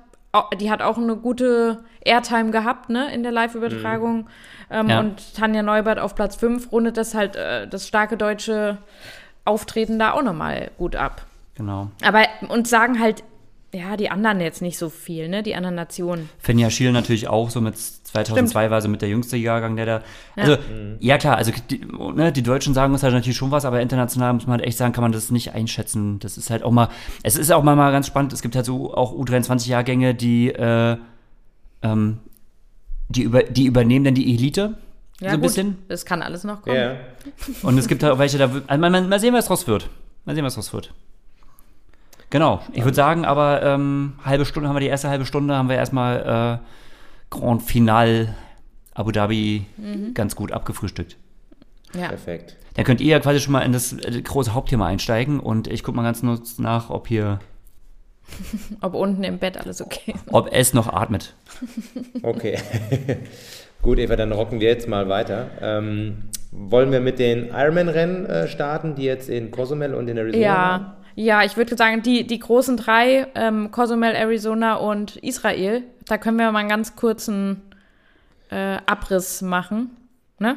die 0.58 0.70
hat 0.70 0.82
auch 0.82 0.96
eine 0.96 1.16
gute 1.16 1.84
Airtime 2.04 2.50
gehabt, 2.50 2.88
ne, 2.88 3.12
in 3.12 3.22
der 3.22 3.32
Live-Übertragung. 3.32 4.28
Ähm, 4.70 4.88
Ja. 4.88 5.00
Und 5.00 5.34
Tanja 5.34 5.62
Neubert 5.62 5.98
auf 5.98 6.14
Platz 6.14 6.36
fünf 6.36 6.72
rundet 6.72 6.96
das 6.96 7.14
halt 7.14 7.36
äh, 7.36 7.68
das 7.68 7.86
starke 7.86 8.16
deutsche 8.16 8.78
Auftreten 9.44 9.98
da 9.98 10.12
auch 10.12 10.22
nochmal 10.22 10.70
gut 10.78 10.96
ab. 10.96 11.26
genau. 11.56 11.90
Aber 12.02 12.24
uns 12.48 12.70
sagen 12.70 12.98
halt, 13.00 13.22
ja, 13.74 13.96
die 13.96 14.10
anderen 14.10 14.40
jetzt 14.40 14.60
nicht 14.62 14.76
so 14.78 14.90
viel, 14.90 15.28
ne? 15.28 15.42
Die 15.42 15.54
anderen 15.54 15.74
Nationen. 15.74 16.28
Finja 16.38 16.68
Schiel 16.70 16.92
natürlich 16.92 17.28
auch 17.28 17.48
so 17.50 17.60
mit 17.62 17.76
2002 18.12 18.70
war 18.70 18.82
so 18.82 18.88
mit 18.88 19.00
der 19.00 19.08
jüngste 19.08 19.38
Jahrgang, 19.38 19.74
der 19.76 19.86
da. 19.86 20.02
Also, 20.36 20.58
ja, 21.00 21.16
klar, 21.16 21.36
also 21.36 21.50
die, 21.70 21.80
ne, 22.14 22.30
die 22.30 22.42
Deutschen 22.42 22.74
sagen 22.74 22.92
uns 22.92 23.02
halt 23.02 23.14
natürlich 23.14 23.36
schon 23.38 23.50
was, 23.50 23.64
aber 23.64 23.80
international 23.80 24.34
muss 24.34 24.46
man 24.46 24.58
halt 24.58 24.68
echt 24.68 24.76
sagen, 24.76 24.92
kann 24.92 25.02
man 25.02 25.12
das 25.12 25.30
nicht 25.30 25.54
einschätzen. 25.54 26.18
Das 26.18 26.36
ist 26.36 26.50
halt 26.50 26.62
auch 26.62 26.70
mal, 26.70 26.88
es 27.22 27.36
ist 27.36 27.50
auch 27.50 27.62
mal, 27.62 27.74
mal 27.74 27.90
ganz 27.90 28.06
spannend. 28.06 28.34
Es 28.34 28.42
gibt 28.42 28.54
halt 28.54 28.66
so 28.66 28.94
auch 28.94 29.14
U23-Jahrgänge, 29.14 30.14
die, 30.14 30.50
äh, 30.50 30.98
ähm, 31.80 32.18
die, 33.08 33.22
über, 33.22 33.44
die 33.44 33.64
übernehmen 33.64 34.04
dann 34.04 34.14
die 34.14 34.34
Elite 34.34 34.76
Ja, 35.20 35.30
so 35.30 35.34
ein 35.34 35.40
gut. 35.40 35.42
bisschen. 35.42 35.78
Das 35.88 36.04
kann 36.04 36.20
alles 36.20 36.44
noch 36.44 36.60
kommen. 36.62 36.76
Ja. 36.76 36.96
Und 37.62 37.78
es 37.78 37.88
gibt 37.88 38.02
halt 38.02 38.12
auch 38.12 38.18
welche, 38.18 38.36
da 38.36 38.44
also 38.44 38.80
mal, 38.80 38.90
mal, 38.90 39.02
mal 39.02 39.20
sehen, 39.20 39.32
was 39.32 39.46
draus 39.46 39.66
wird. 39.66 39.88
Mal 40.26 40.34
sehen, 40.34 40.44
was 40.44 40.54
draus 40.54 40.72
wird. 40.74 40.92
Genau. 42.28 42.62
Ich 42.72 42.84
würde 42.84 42.94
sagen, 42.94 43.24
aber 43.24 43.62
ähm, 43.62 44.14
halbe 44.22 44.44
Stunde 44.44 44.68
haben 44.68 44.76
wir 44.76 44.80
die 44.80 44.86
erste 44.86 45.08
halbe 45.08 45.26
Stunde, 45.26 45.54
haben 45.54 45.68
wir 45.68 45.76
erstmal 45.76 46.60
äh, 46.62 46.81
Grand 47.32 47.62
Final 47.62 48.34
Abu 48.94 49.10
Dhabi 49.10 49.64
ganz 50.14 50.36
gut 50.36 50.52
abgefrühstückt. 50.52 51.16
Ja. 51.94 52.08
Perfekt. 52.08 52.56
Dann 52.74 52.84
könnt 52.84 53.00
ihr 53.00 53.08
ja 53.08 53.20
quasi 53.20 53.40
schon 53.40 53.52
mal 53.52 53.60
in 53.60 53.72
das 53.72 53.92
äh, 53.92 54.22
große 54.22 54.54
Hauptthema 54.54 54.86
einsteigen 54.86 55.40
und 55.40 55.66
ich 55.66 55.82
gucke 55.82 55.96
mal 55.96 56.02
ganz 56.02 56.20
kurz 56.20 56.58
nach, 56.58 56.88
ob 56.90 57.08
hier, 57.08 57.40
Ob 58.80 58.94
unten 58.94 59.24
im 59.24 59.38
Bett 59.38 59.58
alles 59.58 59.82
okay 59.82 60.12
ist. 60.14 60.32
ob 60.32 60.48
es 60.52 60.72
noch 60.74 60.88
atmet. 60.92 61.34
Okay. 62.22 62.58
Gut, 63.82 63.98
Eva, 63.98 64.14
dann 64.16 64.30
rocken 64.32 64.60
wir 64.60 64.68
jetzt 64.68 64.88
mal 64.88 65.08
weiter. 65.08 65.50
Ähm, 65.60 66.24
wollen 66.52 66.92
wir 66.92 67.00
mit 67.00 67.18
den 67.18 67.48
Ironman-Rennen 67.48 68.26
äh, 68.26 68.46
starten, 68.48 68.94
die 68.94 69.02
jetzt 69.02 69.28
in 69.28 69.50
Cozumel 69.50 69.94
und 69.94 70.08
in 70.08 70.16
Arizona 70.16 70.46
waren? 70.46 70.80
Ja, 70.82 70.96
ja, 71.14 71.42
ich 71.44 71.56
würde 71.56 71.76
sagen, 71.76 72.00
die, 72.02 72.26
die 72.26 72.38
großen 72.38 72.76
drei, 72.76 73.26
ähm, 73.34 73.70
Cozumel, 73.72 74.14
Arizona 74.14 74.76
und 74.76 75.16
Israel, 75.16 75.82
da 76.06 76.18
können 76.18 76.38
wir 76.38 76.50
mal 76.52 76.60
einen 76.60 76.68
ganz 76.68 76.96
kurzen 76.96 77.62
äh, 78.50 78.78
Abriss 78.86 79.42
machen. 79.42 79.90
Ne? 80.38 80.56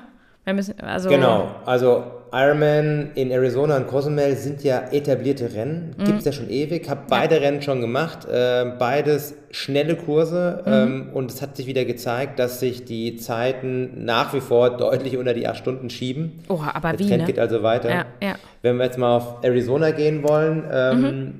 Müssen, 0.54 0.80
also, 0.82 1.10
Genau, 1.10 1.56
also 1.66 2.04
Ironman 2.32 3.12
in 3.16 3.32
Arizona 3.32 3.78
und 3.78 3.88
Cozumel 3.88 4.36
sind 4.36 4.64
ja 4.64 4.92
etablierte 4.92 5.54
Rennen, 5.54 5.96
gibt 5.98 6.20
es 6.20 6.26
ja 6.26 6.32
schon 6.32 6.50
ewig, 6.50 6.88
habe 6.88 7.02
beide 7.10 7.42
Rennen 7.42 7.64
schon 7.64 7.82
gemacht, 7.82 8.26
äh, 8.26 8.74
beides 8.78 9.34
schnelle 9.50 9.96
Kurse 9.96 10.64
ähm, 10.68 11.10
und 11.14 11.32
es 11.32 11.42
hat 11.42 11.56
sich 11.56 11.66
wieder 11.66 11.86
gezeigt, 11.86 12.38
dass 12.38 12.60
sich 12.60 12.86
die 12.86 13.16
Zeiten 13.16 14.06
nach 14.06 14.34
wie 14.34 14.42
vor 14.42 14.78
deutlich 14.78 15.18
unter 15.18 15.34
die 15.34 15.48
acht 15.48 15.58
Stunden 15.58 15.90
schieben. 15.90 16.44
Oh, 16.48 16.60
aber 16.62 16.92
Der 16.92 17.00
wie, 17.00 17.08
Trend 17.08 17.22
ne? 17.22 17.28
geht 17.28 17.40
also 17.40 17.64
weiter. 17.64 17.90
Ja, 17.90 18.06
ja. 18.22 18.36
Wenn 18.62 18.78
wir 18.78 18.86
jetzt 18.86 19.00
mal 19.00 19.16
auf 19.16 19.44
Arizona 19.44 19.92
gehen 19.92 20.22
wollen, 20.22 20.64
ähm, 20.72 21.34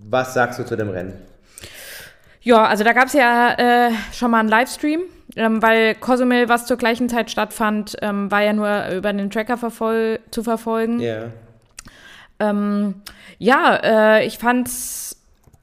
was 0.00 0.34
sagst 0.34 0.58
du 0.58 0.64
zu 0.64 0.76
dem 0.76 0.90
Rennen? 0.90 1.14
Ja, 2.42 2.64
also 2.64 2.84
da 2.84 2.92
gab 2.92 3.06
es 3.06 3.12
ja 3.12 3.52
äh, 3.52 3.92
schon 4.12 4.30
mal 4.30 4.40
einen 4.40 4.48
Livestream, 4.48 5.02
ähm, 5.36 5.62
weil 5.62 5.94
Cozumel, 5.94 6.48
was 6.48 6.66
zur 6.66 6.76
gleichen 6.76 7.08
Zeit 7.08 7.30
stattfand, 7.30 7.96
ähm, 8.02 8.30
war 8.30 8.42
ja 8.42 8.52
nur 8.52 8.88
über 8.88 9.12
den 9.12 9.30
Tracker 9.30 9.56
verfol 9.56 10.18
zu 10.30 10.42
verfolgen. 10.42 11.00
Ja. 11.00 11.26
Ähm, 12.40 12.96
ja, 13.38 13.76
äh, 13.76 14.26
ich 14.26 14.38
fand's 14.38 15.20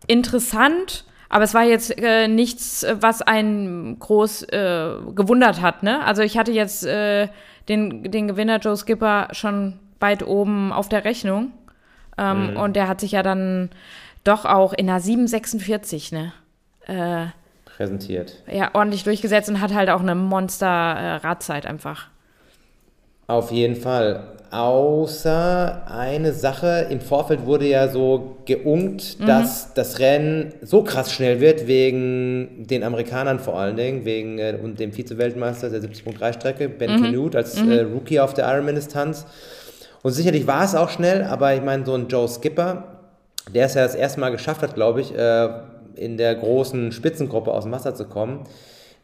interessant, 0.08 1.04
aber 1.28 1.44
es 1.44 1.54
war 1.54 1.64
jetzt 1.64 1.98
äh, 1.98 2.28
nichts, 2.28 2.86
was 3.00 3.22
einen 3.22 4.00
groß 4.00 4.44
äh, 4.44 4.94
gewundert 5.14 5.62
hat. 5.62 5.84
Ne? 5.84 6.04
Also 6.04 6.24
ich 6.24 6.38
hatte 6.38 6.52
jetzt 6.52 6.86
äh, 6.86 7.28
den, 7.68 8.10
den 8.10 8.28
Gewinner 8.28 8.58
Joe 8.58 8.76
Skipper 8.76 9.28
schon 9.32 9.80
weit 10.00 10.26
oben 10.26 10.72
auf 10.72 10.90
der 10.90 11.04
Rechnung. 11.04 11.52
Ähm, 12.18 12.58
Und 12.58 12.76
der 12.76 12.88
hat 12.88 13.00
sich 13.00 13.12
ja 13.12 13.24
dann 13.24 13.70
doch 14.24 14.46
auch 14.46 14.74
in 14.74 14.90
einer 14.90 15.00
746, 15.00 16.12
ne? 16.12 16.34
Äh, 16.90 17.28
Präsentiert. 17.66 18.34
ja, 18.52 18.72
ordentlich 18.74 19.04
durchgesetzt 19.04 19.48
und 19.48 19.62
hat 19.62 19.74
halt 19.74 19.90
auch 19.90 20.02
eine 20.02 20.16
Monster-Radzeit 20.16 21.66
einfach. 21.66 22.08
Auf 23.28 23.52
jeden 23.52 23.76
Fall. 23.76 24.24
Außer 24.52 25.84
eine 25.88 26.34
Sache, 26.34 26.88
im 26.90 27.00
Vorfeld 27.00 27.46
wurde 27.46 27.68
ja 27.68 27.88
so 27.88 28.38
geunkt, 28.46 29.18
dass 29.26 29.76
das 29.76 30.00
Rennen 30.00 30.54
so 30.64 30.82
krass 30.82 31.14
schnell 31.14 31.40
wird, 31.40 31.68
wegen 31.68 32.66
den 32.66 32.84
Amerikanern 32.84 33.40
vor 33.40 33.60
allen 33.60 33.76
Dingen, 33.76 34.06
wegen 34.06 34.40
äh, 34.40 34.58
und 34.62 34.80
dem 34.80 34.92
Vize-Weltmeister 34.92 35.70
der 35.70 35.82
70.3-Strecke, 35.82 36.68
Ben 36.68 37.00
Canute, 37.02 37.38
als 37.38 37.62
äh, 37.62 37.82
Rookie 37.82 38.20
auf 38.20 38.34
der 38.34 38.52
Ironman-Distanz. 38.52 39.28
Und 40.02 40.14
sicherlich 40.14 40.48
war 40.48 40.64
es 40.64 40.74
auch 40.74 40.90
schnell, 40.90 41.24
aber 41.24 41.54
ich 41.54 41.62
meine, 41.62 41.86
so 41.86 41.94
ein 41.94 42.08
Joe 42.08 42.28
Skipper, 42.28 42.86
der 43.54 43.68
es 43.68 43.76
ja 43.76 43.84
das 43.84 43.94
erste 43.94 44.20
Mal 44.20 44.32
geschafft 44.32 44.64
hat, 44.64 44.74
glaube 44.74 45.02
ich, 45.02 45.16
äh, 45.16 45.50
in 46.00 46.18
der 46.18 46.36
großen 46.36 46.92
Spitzengruppe 46.92 47.52
aus 47.52 47.64
dem 47.64 47.72
Wasser 47.72 47.94
zu 47.96 48.06
kommen, 48.06 48.46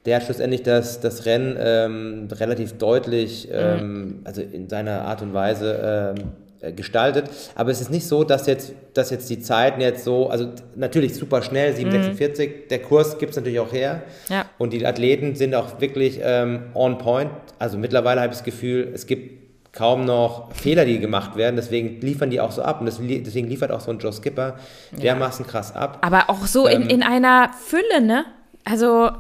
der 0.06 0.18
hat 0.18 0.24
schlussendlich 0.24 0.64
das, 0.64 1.00
das 1.00 1.26
Rennen 1.26 1.58
ähm, 1.60 2.28
relativ 2.32 2.74
deutlich, 2.74 3.50
ähm, 3.52 4.22
also 4.24 4.42
in 4.42 4.70
seiner 4.70 5.02
Art 5.02 5.22
und 5.22 5.34
Weise 5.34 6.16
ähm, 6.18 6.32
äh, 6.62 6.72
gestaltet. 6.72 7.30
Aber 7.56 7.72
es 7.72 7.82
ist 7.82 7.90
nicht 7.90 8.08
so, 8.08 8.24
dass 8.24 8.46
jetzt, 8.46 8.74
dass 8.94 9.10
jetzt 9.10 9.30
die 9.30 9.40
Zeiten 9.40 9.82
jetzt 9.82 10.04
so, 10.04 10.30
also 10.30 10.50
natürlich 10.76 11.16
super 11.16 11.42
schnell, 11.42 11.74
7,46, 11.74 12.68
der 12.70 12.80
Kurs 12.80 13.18
gibt 13.18 13.32
es 13.32 13.38
natürlich 13.38 13.60
auch 13.60 13.74
her. 13.74 14.04
Ja. 14.30 14.46
Und 14.60 14.74
die 14.74 14.86
Athleten 14.86 15.36
sind 15.36 15.56
auch 15.56 15.82
wirklich 15.82 16.20
ähm, 16.22 16.66
on 16.76 17.00
point. 17.00 17.32
Also 17.58 17.78
mittlerweile 17.80 18.22
habe 18.22 18.32
ich 18.32 18.38
das 18.38 18.46
Gefühl, 18.46 18.92
es 18.94 19.08
gibt 19.08 19.45
kaum 19.76 20.06
noch 20.06 20.52
Fehler, 20.54 20.86
die 20.86 21.00
gemacht 21.00 21.36
werden. 21.36 21.56
Deswegen 21.58 22.00
liefern 22.02 22.30
die 22.30 22.40
auch 22.40 22.52
so 22.52 22.62
ab. 22.64 22.80
Und 22.80 22.86
deswegen 22.88 23.48
liefert 23.48 23.72
auch 23.72 23.82
so 23.82 23.92
ein 23.92 24.00
Joe 24.00 24.14
Skipper 24.14 24.56
dermaßen 24.92 25.46
krass 25.46 25.76
ab. 25.76 26.00
Aber 26.02 26.30
auch 26.30 26.46
so 26.48 26.66
in, 26.68 26.84
Ähm, 26.84 26.90
in 26.90 27.04
einer 27.04 27.52
Fülle, 27.68 28.02
ne? 28.02 28.26
Also, 28.64 29.12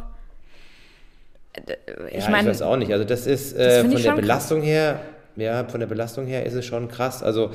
ich 2.11 2.23
ja, 2.23 2.29
meine, 2.29 2.43
ich 2.43 2.47
weiß 2.55 2.61
auch 2.61 2.77
nicht. 2.77 2.91
Also 2.91 3.05
das 3.05 3.27
ist 3.27 3.55
äh, 3.55 3.83
von 3.83 4.01
der 4.01 4.13
Belastung 4.13 4.61
her, 4.61 4.99
ja, 5.35 5.63
von 5.65 5.79
der 5.79 5.87
Belastung 5.87 6.25
her 6.25 6.45
ist 6.45 6.53
es 6.53 6.65
schon 6.65 6.87
krass. 6.87 7.23
Also 7.23 7.51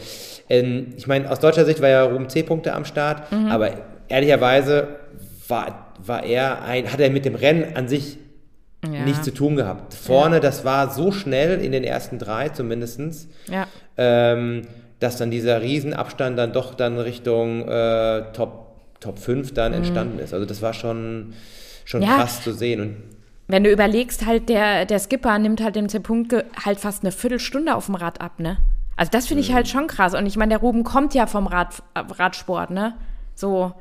ähm, 0.49 0.95
ich 0.97 1.07
meine, 1.07 1.31
aus 1.31 1.41
deutscher 1.41 1.65
Sicht 1.65 1.81
war 1.83 1.89
ja 1.89 2.05
Ruben 2.05 2.29
C-Punkte 2.29 2.73
am 2.73 2.85
Start, 2.85 3.31
Mhm. 3.33 3.49
aber 3.51 3.71
ehrlicherweise 4.09 4.89
war, 5.49 5.93
war 5.99 6.25
er 6.25 6.63
ein, 6.63 6.91
hat 6.93 7.01
er 7.01 7.11
mit 7.11 7.25
dem 7.25 7.35
Rennen 7.35 7.77
an 7.77 7.89
sich 7.89 8.19
Ja. 8.85 9.05
nichts 9.05 9.23
zu 9.25 9.35
tun 9.35 9.57
gehabt. 9.57 9.93
Vorne, 9.95 10.41
das 10.41 10.65
war 10.65 10.91
so 10.91 11.13
schnell 11.13 11.61
in 11.61 11.71
den 11.73 11.85
ersten 11.85 12.19
drei 12.19 12.49
zumindestens, 12.49 13.29
ja. 13.47 13.67
ähm, 13.99 14.63
dass 15.01 15.19
dann 15.19 15.31
dieser 15.31 15.61
Riesenabstand 15.61 16.39
dann 16.39 16.53
doch 16.55 16.75
dann 16.75 16.99
Richtung 16.99 17.69
äh, 17.69 18.23
Top, 18.33 18.69
Top 19.01 19.19
5 19.19 19.53
dann 19.55 19.75
entstanden 19.75 20.19
ist. 20.19 20.33
Also 20.33 20.47
das 20.47 20.63
war 20.63 20.73
schon, 20.73 21.35
schon 21.85 22.01
Mhm. 22.01 22.07
Ja. 22.07 22.17
krass 22.17 22.43
zu 22.43 22.53
sehen. 22.53 22.81
Und 22.81 22.95
Wenn 23.49 23.65
du 23.65 23.71
überlegst, 23.71 24.25
halt, 24.25 24.49
der, 24.49 24.87
der 24.87 24.99
Skipper 24.99 25.39
nimmt 25.39 25.63
halt 25.63 25.77
dem 25.77 25.89
C-Punkt 25.89 26.33
halt 26.65 26.79
fast 26.81 27.03
eine 27.03 27.13
Viertelstunde 27.13 27.75
auf 27.75 27.87
dem 27.87 27.97
Rad 27.97 28.21
ab, 28.21 28.39
ne? 28.41 28.57
Also 28.97 29.11
das 29.13 29.27
finde 29.27 29.43
ich 29.43 29.53
halt 29.53 29.69
schon 29.69 29.87
krass. 29.89 30.15
Und 30.15 30.25
ich 30.27 30.37
meine, 30.37 30.51
der 30.51 30.59
Ruben 30.61 30.85
kommt 30.85 31.15
ja 31.15 31.27
vom 31.27 31.47
Rad, 31.47 31.83
Radsport, 31.95 32.71
ne? 32.71 32.95
So, 33.35 33.73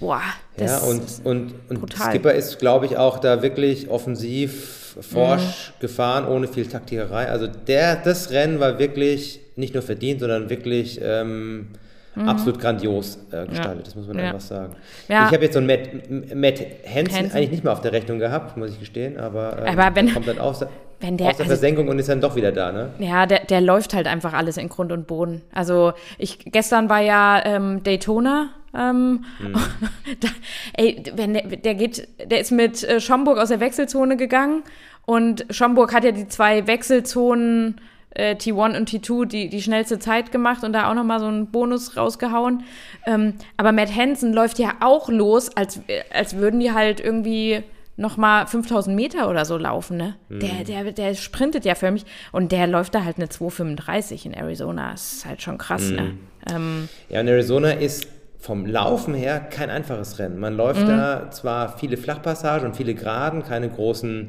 boah. 0.00 0.20
Das, 0.56 0.70
ja, 0.82 0.88
und, 0.88 1.02
und, 1.24 1.54
und 1.68 1.80
brutal. 1.80 2.10
Skipper 2.10 2.32
ist, 2.32 2.58
glaube 2.58 2.86
ich, 2.86 2.96
auch 2.96 3.18
da 3.18 3.42
wirklich 3.42 3.88
offensiv 3.90 4.96
forsch 5.00 5.72
Mhm. 5.76 5.80
gefahren, 5.80 6.26
ohne 6.26 6.48
viel 6.48 6.66
Taktikerei. 6.66 7.28
Also 7.28 7.46
der, 7.46 7.96
das 7.96 8.30
Rennen 8.30 8.58
war 8.60 8.78
wirklich 8.78 9.40
nicht 9.56 9.74
nur 9.74 9.82
verdient, 9.82 10.20
sondern 10.20 10.50
wirklich 10.50 11.00
ähm, 11.02 11.68
absolut 12.16 12.58
grandios 12.60 13.18
äh, 13.30 13.46
gestaltet, 13.46 13.86
das 13.86 13.94
muss 13.94 14.06
man 14.08 14.16
Mhm. 14.16 14.22
Ja. 14.22 14.28
einfach 14.30 14.40
sagen. 14.40 14.74
Ja. 15.08 15.26
Ich 15.28 15.32
habe 15.34 15.44
jetzt 15.44 15.52
so 15.54 15.60
einen 15.60 15.68
Matt, 15.68 16.34
Matt 16.34 16.60
Hansen, 16.92 17.16
Hansen. 17.16 17.32
eigentlich 17.36 17.50
nicht 17.52 17.64
mehr 17.64 17.72
auf 17.72 17.80
der 17.80 17.92
Rechnung 17.92 18.18
gehabt, 18.18 18.56
muss 18.56 18.70
ich 18.70 18.80
gestehen, 18.80 19.18
aber, 19.18 19.56
ähm, 19.66 19.78
Aber 19.78 19.94
wenn- 19.94 20.06
der 20.06 20.14
kommt 20.14 20.26
dann 20.26 20.38
aus, 20.40 20.58
der- 20.58 20.68
wenn 21.00 21.16
der- 21.16 21.28
aus 21.28 21.36
der 21.36 21.44
also- 21.44 21.54
Versenkung 21.56 21.86
und 21.86 21.98
ist 22.00 22.08
dann 22.08 22.20
doch 22.20 22.34
wieder 22.34 22.50
da, 22.50 22.72
ne? 22.72 22.90
Ja, 22.98 23.26
der, 23.26 23.44
der 23.44 23.60
läuft 23.60 23.94
halt 23.94 24.08
einfach 24.08 24.32
alles 24.32 24.56
in 24.56 24.68
Grund 24.68 24.90
und 24.90 25.06
Boden. 25.06 25.42
Also 25.52 25.92
ich 26.18 26.40
gestern 26.50 26.88
war 26.88 27.00
ja 27.00 27.40
ähm, 27.44 27.84
Daytona. 27.84 28.48
Ähm, 28.76 29.24
da, 30.20 30.28
ey, 30.74 31.02
wenn 31.14 31.34
der, 31.34 31.42
der 31.42 31.74
geht, 31.74 32.08
der 32.30 32.40
ist 32.40 32.50
mit 32.52 32.84
äh, 32.84 33.00
Schomburg 33.00 33.38
aus 33.38 33.48
der 33.48 33.60
Wechselzone 33.60 34.16
gegangen 34.16 34.62
und 35.06 35.46
Schomburg 35.50 35.92
hat 35.94 36.04
ja 36.04 36.12
die 36.12 36.28
zwei 36.28 36.66
Wechselzonen 36.66 37.80
äh, 38.10 38.34
T1 38.34 38.76
und 38.76 38.90
T2 38.90 39.24
die, 39.26 39.48
die 39.48 39.62
schnellste 39.62 39.98
Zeit 39.98 40.32
gemacht 40.32 40.64
und 40.64 40.72
da 40.72 40.90
auch 40.90 40.94
nochmal 40.94 41.20
so 41.20 41.26
einen 41.26 41.50
Bonus 41.50 41.96
rausgehauen. 41.96 42.62
Ähm, 43.06 43.34
aber 43.56 43.72
Matt 43.72 43.94
Hansen 43.94 44.32
läuft 44.32 44.58
ja 44.58 44.76
auch 44.80 45.08
los, 45.08 45.54
als, 45.56 45.80
als 46.12 46.36
würden 46.36 46.60
die 46.60 46.72
halt 46.72 47.00
irgendwie 47.00 47.62
nochmal 47.96 48.46
5000 48.46 48.94
Meter 48.94 49.28
oder 49.28 49.44
so 49.44 49.56
laufen, 49.56 49.96
ne? 49.96 50.14
Der, 50.28 50.62
der, 50.64 50.92
der 50.92 51.14
sprintet 51.14 51.64
ja 51.64 51.74
für 51.74 51.90
mich 51.90 52.04
und 52.30 52.52
der 52.52 52.66
läuft 52.66 52.94
da 52.94 53.02
halt 53.04 53.16
eine 53.16 53.28
235 53.28 54.26
in 54.26 54.34
Arizona. 54.34 54.92
Das 54.92 55.14
ist 55.14 55.26
halt 55.26 55.42
schon 55.42 55.58
krass, 55.58 55.90
ne? 55.90 56.14
Ähm, 56.50 56.88
Ja, 57.08 57.20
und 57.20 57.28
Arizona 57.28 57.70
ist 57.72 58.06
vom 58.38 58.66
Laufen 58.66 59.14
her 59.14 59.40
kein 59.40 59.68
einfaches 59.70 60.18
Rennen. 60.18 60.38
Man 60.38 60.56
läuft 60.56 60.86
da 60.88 61.30
zwar 61.30 61.76
viele 61.78 61.96
Flachpassagen 61.96 62.68
und 62.68 62.76
viele 62.76 62.94
Geraden, 62.94 63.42
keine 63.42 63.68
großen 63.68 64.28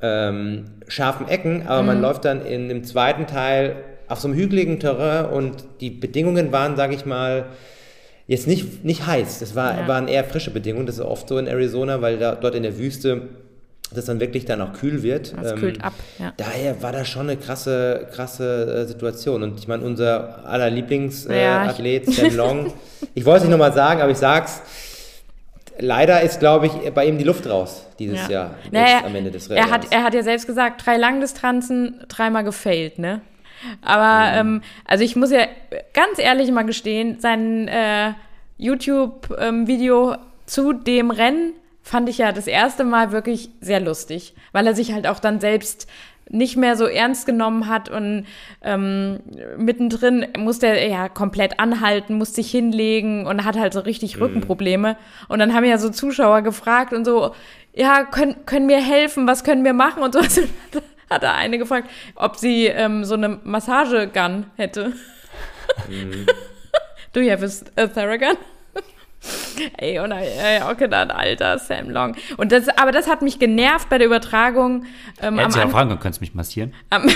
ähm, 0.00 0.64
scharfen 0.88 1.28
Ecken, 1.28 1.66
aber 1.66 1.82
man 1.82 2.00
läuft 2.00 2.24
dann 2.24 2.44
in 2.44 2.68
dem 2.68 2.82
zweiten 2.84 3.26
Teil 3.26 3.76
auf 4.08 4.20
so 4.20 4.28
einem 4.28 4.36
hügeligen 4.36 4.80
Terrain 4.80 5.26
und 5.26 5.64
die 5.80 5.90
Bedingungen 5.90 6.50
waren, 6.50 6.76
sage 6.76 6.94
ich 6.94 7.06
mal, 7.06 7.46
jetzt 8.26 8.46
nicht, 8.48 8.84
nicht 8.84 9.06
heiß. 9.06 9.38
Das 9.40 9.54
war, 9.54 9.80
Ja. 9.82 9.88
waren 9.88 10.08
eher 10.08 10.24
frische 10.24 10.50
Bedingungen. 10.50 10.86
Das 10.86 10.96
ist 10.96 11.04
oft 11.04 11.28
so 11.28 11.38
in 11.38 11.46
Arizona, 11.46 12.00
weil 12.02 12.18
da, 12.18 12.34
dort 12.34 12.54
in 12.54 12.62
der 12.62 12.78
Wüste 12.78 13.28
das 13.94 14.06
dann 14.06 14.20
wirklich 14.20 14.44
dann 14.44 14.60
auch 14.60 14.72
kühl 14.72 15.02
wird. 15.02 15.34
das 15.40 15.52
Ähm, 15.52 15.58
kühlt 15.58 15.84
ab, 15.84 15.92
ja. 16.18 16.32
Daher 16.36 16.82
war 16.82 16.92
das 16.92 17.08
schon 17.08 17.28
eine 17.28 17.36
krasse, 17.36 18.08
krasse 18.12 18.82
äh, 18.82 18.86
Situation. 18.86 19.42
Und 19.42 19.58
ich 19.58 19.68
meine, 19.68 19.82
unser 19.84 20.44
aller 20.46 20.70
Lieblingsathlet, 20.70 22.08
äh, 22.08 22.10
Ja, 22.10 22.30
Sam 22.30 22.36
Long, 22.36 22.72
ich 23.14 23.24
wollte 23.24 23.38
es 23.38 23.42
nicht 23.44 23.50
nochmal 23.52 23.72
sagen, 23.72 24.00
aber 24.00 24.10
ich 24.10 24.18
sag's, 24.18 24.62
leider 25.78 26.20
ist, 26.22 26.38
glaube 26.40 26.66
ich, 26.66 26.72
bei 26.92 27.06
ihm 27.06 27.18
die 27.18 27.24
Luft 27.24 27.48
raus 27.48 27.86
dieses 27.98 28.22
Ja. 28.28 28.30
Jahr 28.30 28.54
Naja, 28.70 29.02
am 29.04 29.14
Ende 29.14 29.30
des 29.30 29.48
Rennens. 29.50 29.66
er 29.66 29.72
hat, 29.72 29.86
er 29.90 30.02
hat 30.04 30.14
ja 30.14 30.22
selbst 30.22 30.46
gesagt, 30.46 30.84
drei 30.86 30.96
Langdistanzen, 30.96 32.00
dreimal 32.08 32.44
gefailt, 32.44 32.98
ne? 32.98 33.20
Aber, 33.80 34.36
ähm, 34.36 34.60
also 34.84 35.04
ich 35.04 35.14
muss 35.14 35.30
ja 35.30 35.46
ganz 35.94 36.18
ehrlich 36.18 36.50
mal 36.50 36.64
gestehen, 36.64 37.20
sein 37.20 37.68
äh, 37.68 38.12
YouTube-Video 38.58 40.16
zu 40.46 40.72
dem 40.72 41.10
Rennen 41.10 41.52
fand 41.82 42.08
ich 42.08 42.18
ja 42.18 42.32
das 42.32 42.46
erste 42.46 42.84
Mal 42.84 43.12
wirklich 43.12 43.50
sehr 43.60 43.80
lustig, 43.80 44.34
weil 44.52 44.66
er 44.66 44.74
sich 44.74 44.92
halt 44.92 45.06
auch 45.06 45.18
dann 45.18 45.40
selbst 45.40 45.88
nicht 46.30 46.56
mehr 46.56 46.76
so 46.76 46.86
ernst 46.86 47.26
genommen 47.26 47.68
hat 47.68 47.88
und 47.88 48.26
ähm, 48.62 49.20
mittendrin 49.58 50.26
musste 50.38 50.68
er 50.68 50.88
ja 50.88 51.08
komplett 51.08 51.58
anhalten, 51.60 52.14
musste 52.14 52.36
sich 52.36 52.50
hinlegen 52.50 53.26
und 53.26 53.44
hat 53.44 53.58
halt 53.58 53.72
so 53.72 53.80
richtig 53.80 54.20
Rückenprobleme. 54.20 54.96
Und 55.28 55.40
dann 55.40 55.52
haben 55.52 55.64
ja 55.64 55.78
so 55.78 55.90
Zuschauer 55.90 56.42
gefragt 56.42 56.92
und 56.92 57.04
so, 57.04 57.34
ja, 57.74 58.04
können, 58.04 58.46
können 58.46 58.68
wir 58.68 58.80
helfen, 58.80 59.26
was 59.26 59.44
können 59.44 59.64
wir 59.64 59.74
machen 59.74 60.02
und 60.02 60.14
so. 60.14 60.20
Hat 61.10 61.22
er 61.22 61.34
eine 61.34 61.58
gefragt, 61.58 61.90
ob 62.14 62.36
sie 62.36 62.66
ähm, 62.66 63.04
so 63.04 63.14
eine 63.14 63.40
Massagegun 63.44 64.46
hätte. 64.56 64.94
Do 67.12 67.20
you 67.20 67.30
have 67.30 67.44
a, 67.44 67.82
a 67.82 67.86
Theragun? 67.86 68.38
Ey, 69.76 69.98
und 70.00 70.10
äh, 70.12 70.60
auch 70.62 70.76
gedacht, 70.76 71.10
alter 71.12 71.58
Sam 71.58 71.90
Long. 71.90 72.16
Und 72.38 72.50
das, 72.52 72.68
aber 72.76 72.90
das 72.90 73.06
hat 73.08 73.22
mich 73.22 73.38
genervt 73.38 73.88
bei 73.88 73.98
der 73.98 74.06
Übertragung. 74.08 74.84
Ähm, 75.20 75.38
Er 75.38 75.44
am 75.44 75.50
hätte 75.50 75.58
ja 75.58 75.64
An- 75.64 75.70
fragen 75.70 75.88
können, 75.90 76.00
könntest 76.00 76.20
du 76.20 76.24
mich 76.24 76.34
massieren? 76.34 76.74
am, 76.90 77.08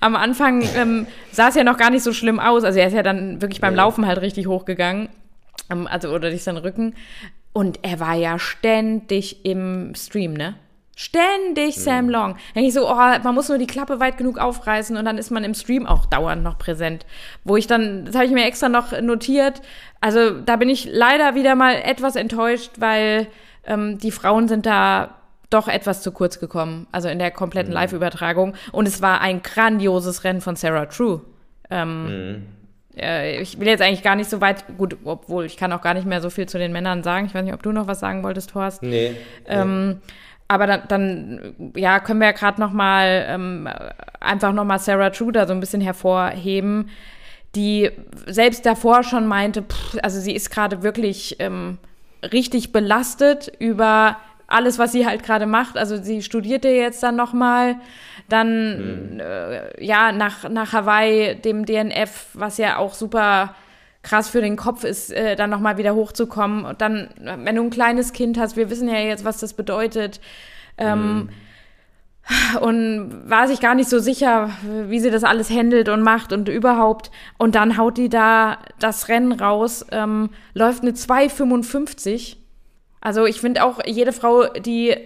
am 0.00 0.16
Anfang 0.16 0.62
ähm, 0.76 1.06
sah 1.32 1.48
es 1.48 1.54
ja 1.54 1.64
noch 1.64 1.78
gar 1.78 1.90
nicht 1.90 2.02
so 2.02 2.12
schlimm 2.12 2.38
aus. 2.40 2.64
Also 2.64 2.78
er 2.78 2.88
ist 2.88 2.92
ja 2.94 3.02
dann 3.02 3.40
wirklich 3.40 3.60
beim. 3.60 3.74
Laufen 3.74 4.06
halt 4.06 4.20
richtig 4.20 4.46
hochgegangen. 4.46 5.08
Ähm, 5.70 5.86
also 5.86 6.08
oder 6.10 6.28
durch 6.30 6.42
seinen 6.44 6.58
Rücken. 6.58 6.94
Und 7.52 7.78
er 7.82 8.00
war 8.00 8.14
ja 8.14 8.38
ständig 8.38 9.44
im 9.46 9.94
Stream, 9.94 10.34
ne? 10.34 10.56
Ständig 10.96 11.76
Sam 11.76 12.08
Long. 12.08 12.36
Denke 12.54 12.68
ich 12.68 12.74
so, 12.74 12.88
oh, 12.88 12.94
man 12.94 13.34
muss 13.34 13.48
nur 13.48 13.58
die 13.58 13.66
Klappe 13.66 13.98
weit 13.98 14.16
genug 14.16 14.38
aufreißen 14.38 14.96
und 14.96 15.04
dann 15.04 15.18
ist 15.18 15.30
man 15.30 15.42
im 15.42 15.54
Stream 15.54 15.86
auch 15.86 16.06
dauernd 16.06 16.42
noch 16.42 16.56
präsent. 16.56 17.04
Wo 17.42 17.56
ich 17.56 17.66
dann, 17.66 18.04
das 18.04 18.14
habe 18.14 18.26
ich 18.26 18.30
mir 18.30 18.44
extra 18.44 18.68
noch 18.68 18.98
notiert. 19.00 19.60
Also 20.00 20.40
da 20.40 20.56
bin 20.56 20.68
ich 20.68 20.88
leider 20.90 21.34
wieder 21.34 21.56
mal 21.56 21.74
etwas 21.74 22.14
enttäuscht, 22.14 22.72
weil 22.78 23.26
ähm, 23.66 23.98
die 23.98 24.12
Frauen 24.12 24.46
sind 24.46 24.66
da 24.66 25.16
doch 25.50 25.68
etwas 25.68 26.02
zu 26.02 26.12
kurz 26.12 26.38
gekommen. 26.38 26.86
Also 26.92 27.08
in 27.08 27.18
der 27.18 27.30
kompletten 27.30 27.72
Live-Übertragung. 27.72 28.54
Und 28.70 28.86
es 28.86 29.02
war 29.02 29.20
ein 29.20 29.42
grandioses 29.42 30.24
Rennen 30.24 30.40
von 30.40 30.56
Sarah 30.56 30.86
True. 30.86 31.22
Ähm, 31.70 32.46
äh, 32.96 33.40
ich 33.40 33.58
will 33.58 33.66
jetzt 33.66 33.82
eigentlich 33.82 34.02
gar 34.02 34.16
nicht 34.16 34.30
so 34.30 34.40
weit, 34.40 34.64
gut, 34.78 34.96
obwohl 35.04 35.44
ich 35.44 35.56
kann 35.56 35.72
auch 35.72 35.80
gar 35.80 35.94
nicht 35.94 36.06
mehr 36.06 36.20
so 36.20 36.30
viel 36.30 36.46
zu 36.46 36.58
den 36.58 36.72
Männern 36.72 37.02
sagen. 37.02 37.26
Ich 37.26 37.34
weiß 37.34 37.44
nicht, 37.44 37.54
ob 37.54 37.62
du 37.62 37.72
noch 37.72 37.86
was 37.86 38.00
sagen 38.00 38.22
wolltest, 38.22 38.54
Horst. 38.54 38.82
Nee. 38.82 39.16
Ähm, 39.46 40.00
aber 40.48 40.66
dann, 40.66 40.82
dann, 40.88 41.72
ja, 41.74 42.00
können 42.00 42.20
wir 42.20 42.26
ja 42.28 42.32
gerade 42.32 42.60
noch 42.60 42.72
mal 42.72 43.26
ähm, 43.28 43.68
einfach 44.20 44.52
noch 44.52 44.64
mal 44.64 44.78
Sarah 44.78 45.10
True 45.10 45.32
da 45.32 45.46
so 45.46 45.54
ein 45.54 45.60
bisschen 45.60 45.80
hervorheben, 45.80 46.90
die 47.54 47.90
selbst 48.26 48.66
davor 48.66 49.04
schon 49.04 49.26
meinte, 49.26 49.62
pff, 49.62 49.96
also 50.02 50.20
sie 50.20 50.34
ist 50.34 50.50
gerade 50.50 50.82
wirklich 50.82 51.36
ähm, 51.38 51.78
richtig 52.32 52.72
belastet 52.72 53.52
über 53.58 54.18
alles, 54.46 54.78
was 54.78 54.92
sie 54.92 55.06
halt 55.06 55.22
gerade 55.22 55.46
macht. 55.46 55.76
Also 55.78 56.02
sie 56.02 56.22
studierte 56.22 56.68
jetzt 56.68 57.02
dann 57.02 57.16
noch 57.16 57.32
mal, 57.32 57.76
dann 58.28 59.20
äh, 59.20 59.84
ja 59.84 60.12
nach 60.12 60.48
nach 60.48 60.72
Hawaii 60.72 61.36
dem 61.36 61.64
DNF, 61.64 62.28
was 62.34 62.58
ja 62.58 62.76
auch 62.76 62.94
super 62.94 63.54
krass 64.04 64.28
für 64.28 64.40
den 64.40 64.54
Kopf 64.56 64.84
ist, 64.84 65.10
äh, 65.12 65.34
dann 65.34 65.50
nochmal 65.50 65.76
wieder 65.78 65.96
hochzukommen. 65.96 66.64
Und 66.64 66.80
dann, 66.80 67.08
wenn 67.18 67.56
du 67.56 67.62
ein 67.62 67.70
kleines 67.70 68.12
Kind 68.12 68.38
hast, 68.38 68.56
wir 68.56 68.70
wissen 68.70 68.88
ja 68.88 68.98
jetzt, 69.00 69.24
was 69.24 69.38
das 69.38 69.54
bedeutet. 69.54 70.20
Ähm, 70.78 71.28
Und 72.60 73.28
war 73.28 73.48
sich 73.48 73.60
gar 73.60 73.74
nicht 73.74 73.90
so 73.90 73.98
sicher, 73.98 74.48
wie 74.88 74.98
sie 74.98 75.10
das 75.10 75.24
alles 75.24 75.50
handelt 75.50 75.90
und 75.90 76.00
macht 76.00 76.32
und 76.32 76.48
überhaupt. 76.48 77.10
Und 77.36 77.54
dann 77.54 77.76
haut 77.76 77.98
die 77.98 78.08
da 78.08 78.58
das 78.78 79.08
Rennen 79.08 79.32
raus, 79.32 79.84
ähm, 79.92 80.30
läuft 80.54 80.82
eine 80.82 80.92
2,55. 80.92 82.36
Also 83.02 83.26
ich 83.26 83.40
finde 83.40 83.62
auch, 83.64 83.80
jede 83.84 84.12
Frau, 84.14 84.44
die 84.46 84.96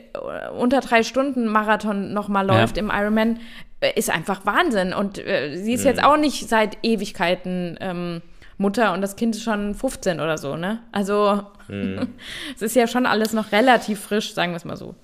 unter 0.57 0.81
drei 0.81 1.03
Stunden 1.03 1.49
Marathon 1.49 2.13
nochmal 2.13 2.47
Ja. 2.47 2.61
läuft 2.61 2.79
im 2.79 2.89
Ironman, 2.95 3.41
äh, 3.81 3.99
ist 3.99 4.11
einfach 4.11 4.47
Wahnsinn. 4.47 4.93
Und 4.93 5.19
äh, 5.19 5.57
sie 5.57 5.73
ist 5.73 5.85
jetzt 5.85 6.05
auch 6.05 6.17
nicht 6.17 6.49
seit 6.49 6.79
Ewigkeiten 6.85 7.77
ähm, 7.81 8.23
Mutter 8.59 8.93
und 8.93 9.01
das 9.01 9.17
Kind 9.17 9.37
ist 9.37 9.43
schon 9.43 9.75
15 9.75 10.21
oder 10.21 10.37
so, 10.37 10.57
ne? 10.57 10.81
Also 10.93 11.43
es 12.55 12.63
ist 12.63 12.75
ja 12.77 12.87
schon 12.87 13.07
alles 13.07 13.33
noch 13.33 13.53
relativ 13.53 14.01
frisch, 14.01 14.35
sagen 14.35 14.53
wir 14.53 14.57
es 14.57 14.65
mal 14.65 14.77
so. 14.77 14.95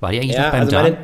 War 0.00 0.10
die 0.12 0.20
eigentlich 0.20 0.36
Ja, 0.36 0.44
noch 0.46 0.52
beim 0.52 0.60
also 0.60 0.70
Dan? 0.72 0.96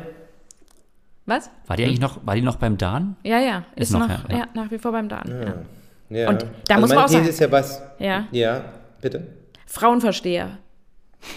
Was? 1.25 1.49
War 1.67 1.77
die 1.77 1.85
eigentlich 1.85 1.99
noch, 1.99 2.25
war 2.25 2.35
die 2.35 2.41
noch 2.41 2.55
beim 2.55 2.77
Dan? 2.77 3.15
Ja, 3.23 3.39
ja, 3.39 3.63
ist, 3.75 3.89
Ist 3.89 3.93
noch, 3.93 4.07
noch, 4.07 4.29
ja, 4.29 4.37
ja, 4.37 4.45
nach 4.53 4.71
wie 4.71 4.77
vor 4.79 4.91
beim 4.91 5.07
Dan. 5.09 5.65
Ja. 6.09 6.17
ja. 6.17 6.29
Und 6.29 6.45
da 6.67 6.75
also 6.75 6.81
muss 6.87 6.95
man 6.95 7.05
auch 7.05 7.07
sagen- 7.07 7.27
ist 7.27 7.39
ja 7.39 7.51
was. 7.51 7.81
Ja. 7.99 8.25
Ja, 8.31 8.65
bitte. 9.01 9.27
Frauenversteher. 9.67 10.57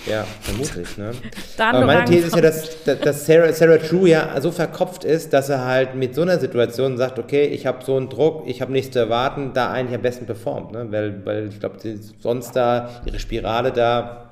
Ja, 0.07 0.25
vermutlich, 0.43 0.97
ne? 0.99 1.13
Aber 1.59 1.87
meine 1.87 2.05
These 2.05 2.27
ist 2.29 2.35
ja, 2.37 2.41
dass, 2.43 2.85
dass- 2.85 3.01
dass 3.01 3.27
Sarah, 3.27 3.53
Sarah 3.53 3.79
True 3.79 4.09
ja 4.09 4.41
so 4.41 4.51
verkopft 4.51 5.05
ist, 5.05 5.33
dass 5.33 5.49
er 5.49 5.65
halt 5.65 5.95
mit 5.95 6.15
so 6.15 6.23
einer 6.23 6.39
Situation 6.39 6.97
sagt, 6.97 7.19
okay, 7.19 7.47
ich 7.47 7.67
habe 7.67 7.85
so 7.85 7.97
einen 7.97 8.09
Druck, 8.09 8.45
ich 8.47 8.61
habe 8.61 8.73
nichts 8.73 8.93
zu 8.93 8.99
erwarten, 8.99 9.53
da 9.55 9.71
eigentlich 9.71 9.95
am 9.95 10.03
besten 10.03 10.27
performt, 10.27 10.73
ne? 10.73 10.87
Weil, 10.91 11.25
weil 11.25 11.49
ich 11.49 11.61
glaube, 11.61 11.77
sonst 12.21 12.53
da 12.57 12.91
ihre 13.07 13.19
Spirale 13.19 13.73
da 13.73 14.31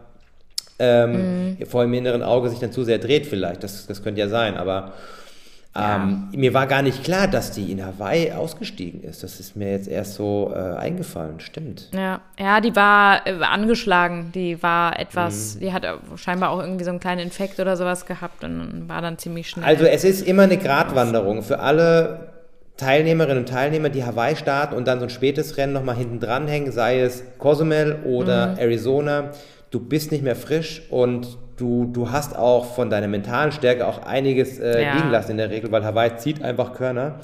ähm, 0.79 1.57
Mhm. 1.61 1.67
vor 1.67 1.83
dem 1.85 1.95
inneren 1.95 2.23
Auge 2.23 2.49
sich 2.49 2.59
dann 2.59 2.73
zu 2.73 2.83
sehr 2.85 2.99
dreht 2.99 3.27
vielleicht. 3.27 3.63
Das, 3.63 3.87
das 3.87 4.03
könnte 4.03 4.21
ja 4.21 4.29
sein, 4.29 4.57
aber 4.57 4.95
ähm, 5.75 6.29
mir 6.35 6.53
war 6.53 6.67
gar 6.67 6.83
nicht 6.83 7.03
klar, 7.03 7.29
dass 7.29 7.51
die 7.51 7.73
in 7.73 7.85
Hawaii 7.85 8.31
ausgestiegen 8.33 9.03
ist. 9.03 9.23
Das 9.23 9.41
ist 9.41 9.57
mir 9.57 9.71
jetzt 9.71 9.89
erst 9.89 10.15
so 10.15 10.53
äh, 10.55 10.77
eingefallen, 10.77 11.41
stimmt. 11.41 11.89
Ja, 11.95 12.21
ja, 12.39 12.61
die 12.61 12.77
war 12.77 13.27
äh, 13.27 13.43
angeschlagen. 13.43 14.33
Die 14.35 14.63
war 14.63 14.99
etwas, 15.01 15.59
die 15.59 15.73
hat 15.73 15.85
äh, 15.85 15.95
scheinbar 16.17 16.51
auch 16.51 16.61
irgendwie 16.61 16.85
so 16.85 16.91
einen 16.91 17.01
kleinen 17.01 17.23
Infekt 17.23 17.59
oder 17.59 17.79
sowas 17.79 18.05
gehabt 18.05 18.45
und 18.45 18.87
war 18.87 19.01
dann 19.01 19.17
ziemlich 19.17 19.49
schnell. 19.49 19.65
Also 19.65 19.85
es 19.85 20.05
ist 20.05 20.27
immer 20.27 20.43
eine 20.43 20.59
Gratwanderung 20.59 21.43
für 21.43 21.61
alle 21.61 22.33
Teilnehmerinnen 22.77 23.39
und 23.39 23.49
Teilnehmer, 23.49 23.89
die 23.89 24.05
Hawaii 24.05 24.37
starten 24.37 24.75
und 24.75 24.87
dann 24.87 24.99
so 24.99 25.07
ein 25.07 25.11
spätes 25.11 25.57
Rennen 25.57 25.73
nochmal 25.73 25.97
hinten 25.97 26.21
dranhängen, 26.21 26.71
sei 26.71 27.01
es 27.01 27.23
Cozumel 27.39 28.01
oder 28.05 28.59
Arizona. 28.59 29.31
Du 29.71 29.81
bist 29.81 30.13
nicht 30.13 30.23
mehr 30.23 30.37
frisch 30.37 30.83
und 30.91 31.39
du, 31.57 31.87
du 31.93 32.11
hast 32.11 32.37
auch 32.37 32.75
von 32.75 32.91
deiner 32.91 33.09
mentalen 33.09 33.53
Stärke 33.53 33.87
auch 33.87 34.03
einiges 34.05 34.59
äh, 34.59 34.83
Ja. 34.83 34.95
liegen 34.95 35.11
lassen 35.11 35.33
in 35.33 35.37
der 35.39 35.51
Regel, 35.51 35.71
weil 35.73 35.85
Hawaii 35.85 36.17
zieht 36.17 36.43
einfach 36.43 36.73
Körner. 36.75 37.17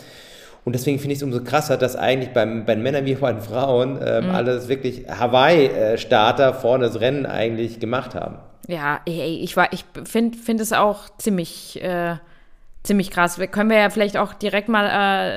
Und 0.64 0.74
deswegen 0.74 0.98
finde 0.98 1.12
ich 1.14 1.18
es 1.20 1.22
umso 1.22 1.42
krasser, 1.42 1.76
dass 1.78 1.96
eigentlich 1.96 2.32
beim, 2.34 2.66
bei 2.66 2.76
Männern 2.76 3.06
wie 3.06 3.14
bei 3.14 3.32
den 3.32 3.40
Frauen 3.40 3.98
ähm, 4.04 4.30
alles 4.30 4.68
wirklich 4.68 5.06
Hawaii-Starter 5.08 6.52
vorne 6.54 6.84
das 6.86 7.00
Rennen 7.00 7.24
eigentlich 7.26 7.80
gemacht 7.80 8.14
haben. 8.14 8.36
ja, 8.66 9.00
ey, 9.06 9.40
ich 9.42 9.56
war, 9.56 9.72
ich 9.72 9.84
finde 10.04 10.36
find 10.36 10.60
es 10.60 10.72
auch 10.74 11.08
ziemlich, 11.16 11.82
äh, 11.82 12.16
ziemlich 12.82 13.10
krass. 13.10 13.40
Können 13.50 13.70
wir 13.70 13.78
ja 13.78 13.88
vielleicht 13.88 14.18
auch 14.18 14.34
direkt 14.34 14.68
mal 14.68 14.86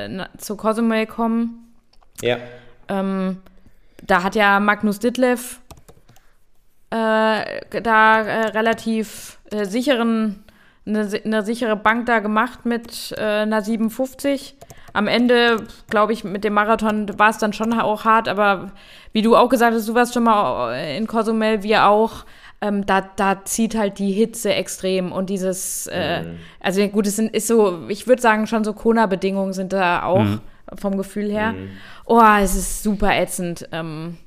äh, 0.09 0.37
zu 0.37 0.57
Cozumel 0.57 1.05
kommen. 1.05 1.71
Ja. 2.21 2.37
Ähm, 2.89 3.37
da 4.05 4.23
hat 4.23 4.35
ja 4.35 4.59
Magnus 4.59 4.99
Ditlev 4.99 5.59
äh, 6.91 7.81
da 7.81 8.21
äh, 8.21 8.47
relativ 8.49 9.39
äh, 9.49 9.65
sicheren, 9.65 10.43
eine, 10.85 11.07
eine 11.23 11.43
sichere 11.43 11.77
Bank 11.77 12.05
da 12.05 12.19
gemacht 12.19 12.65
mit 12.65 13.13
äh, 13.17 13.21
einer 13.21 13.61
57. 13.61 14.55
Am 14.93 15.07
Ende, 15.07 15.65
glaube 15.89 16.11
ich, 16.11 16.25
mit 16.25 16.43
dem 16.43 16.53
Marathon 16.53 17.07
war 17.17 17.29
es 17.29 17.37
dann 17.37 17.53
schon 17.53 17.73
auch 17.79 18.03
hart, 18.03 18.27
aber 18.27 18.73
wie 19.13 19.21
du 19.21 19.37
auch 19.37 19.47
gesagt 19.47 19.73
hast, 19.73 19.87
du 19.87 19.95
warst 19.95 20.13
schon 20.13 20.23
mal 20.23 20.73
in 20.97 21.07
Cozumel, 21.07 21.63
wir 21.63 21.87
auch. 21.87 22.25
Ähm, 22.63 22.85
da, 22.85 23.01
da 23.15 23.43
zieht 23.45 23.75
halt 23.75 23.97
die 23.97 24.11
Hitze 24.11 24.53
extrem 24.53 25.11
und 25.11 25.31
dieses, 25.31 25.87
äh, 25.87 26.23
also 26.59 26.85
gut, 26.89 27.07
es 27.07 27.15
sind, 27.15 27.33
ist 27.33 27.47
so, 27.47 27.87
ich 27.87 28.05
würde 28.05 28.21
sagen, 28.21 28.45
schon 28.45 28.63
so 28.63 28.73
Kona-Bedingungen 28.73 29.53
sind 29.53 29.73
da 29.73 30.03
auch 30.03 30.23
vom 30.77 30.97
Gefühl 30.97 31.31
her. 31.31 31.55
Oh, 32.05 32.21
es 32.39 32.55
ist 32.55 32.83
super 32.83 33.15
ätzend. 33.17 33.67
Ähm, 33.71 34.17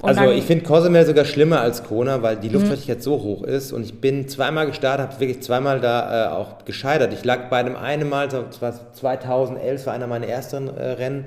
und 0.00 0.08
Also 0.08 0.30
ich 0.30 0.44
finde 0.44 0.64
Cozumel 0.64 1.04
sogar 1.04 1.24
schlimmer 1.24 1.60
als 1.60 1.82
Kona, 1.82 2.22
weil 2.22 2.36
die 2.36 2.48
Luftfeuchtigkeit 2.48 3.02
so 3.02 3.14
hoch 3.22 3.42
ist 3.42 3.72
und 3.72 3.82
ich 3.82 4.00
bin 4.00 4.28
zweimal 4.28 4.66
gestartet, 4.66 5.08
habe 5.08 5.20
wirklich 5.20 5.42
zweimal 5.42 5.80
da 5.80 6.26
äh, 6.26 6.28
auch 6.30 6.64
gescheitert. 6.64 7.12
Ich 7.12 7.24
lag 7.24 7.48
bei 7.50 7.56
einem 7.58 7.74
einen 7.74 8.08
Mal, 8.08 8.28
das 8.28 8.62
war 8.62 8.92
2011, 8.92 9.86
war 9.86 9.94
einer 9.94 10.06
meiner 10.06 10.26
ersten 10.26 10.68
äh, 10.68 10.90
Rennen, 10.92 11.24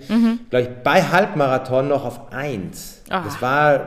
glaube 0.50 0.64
ich, 0.64 0.70
bei 0.84 1.02
Halbmarathon 1.04 1.90
noch 1.90 2.06
auf 2.06 2.32
1. 2.32 3.02
Ah. 3.10 3.24
Das 3.26 3.42
war 3.42 3.82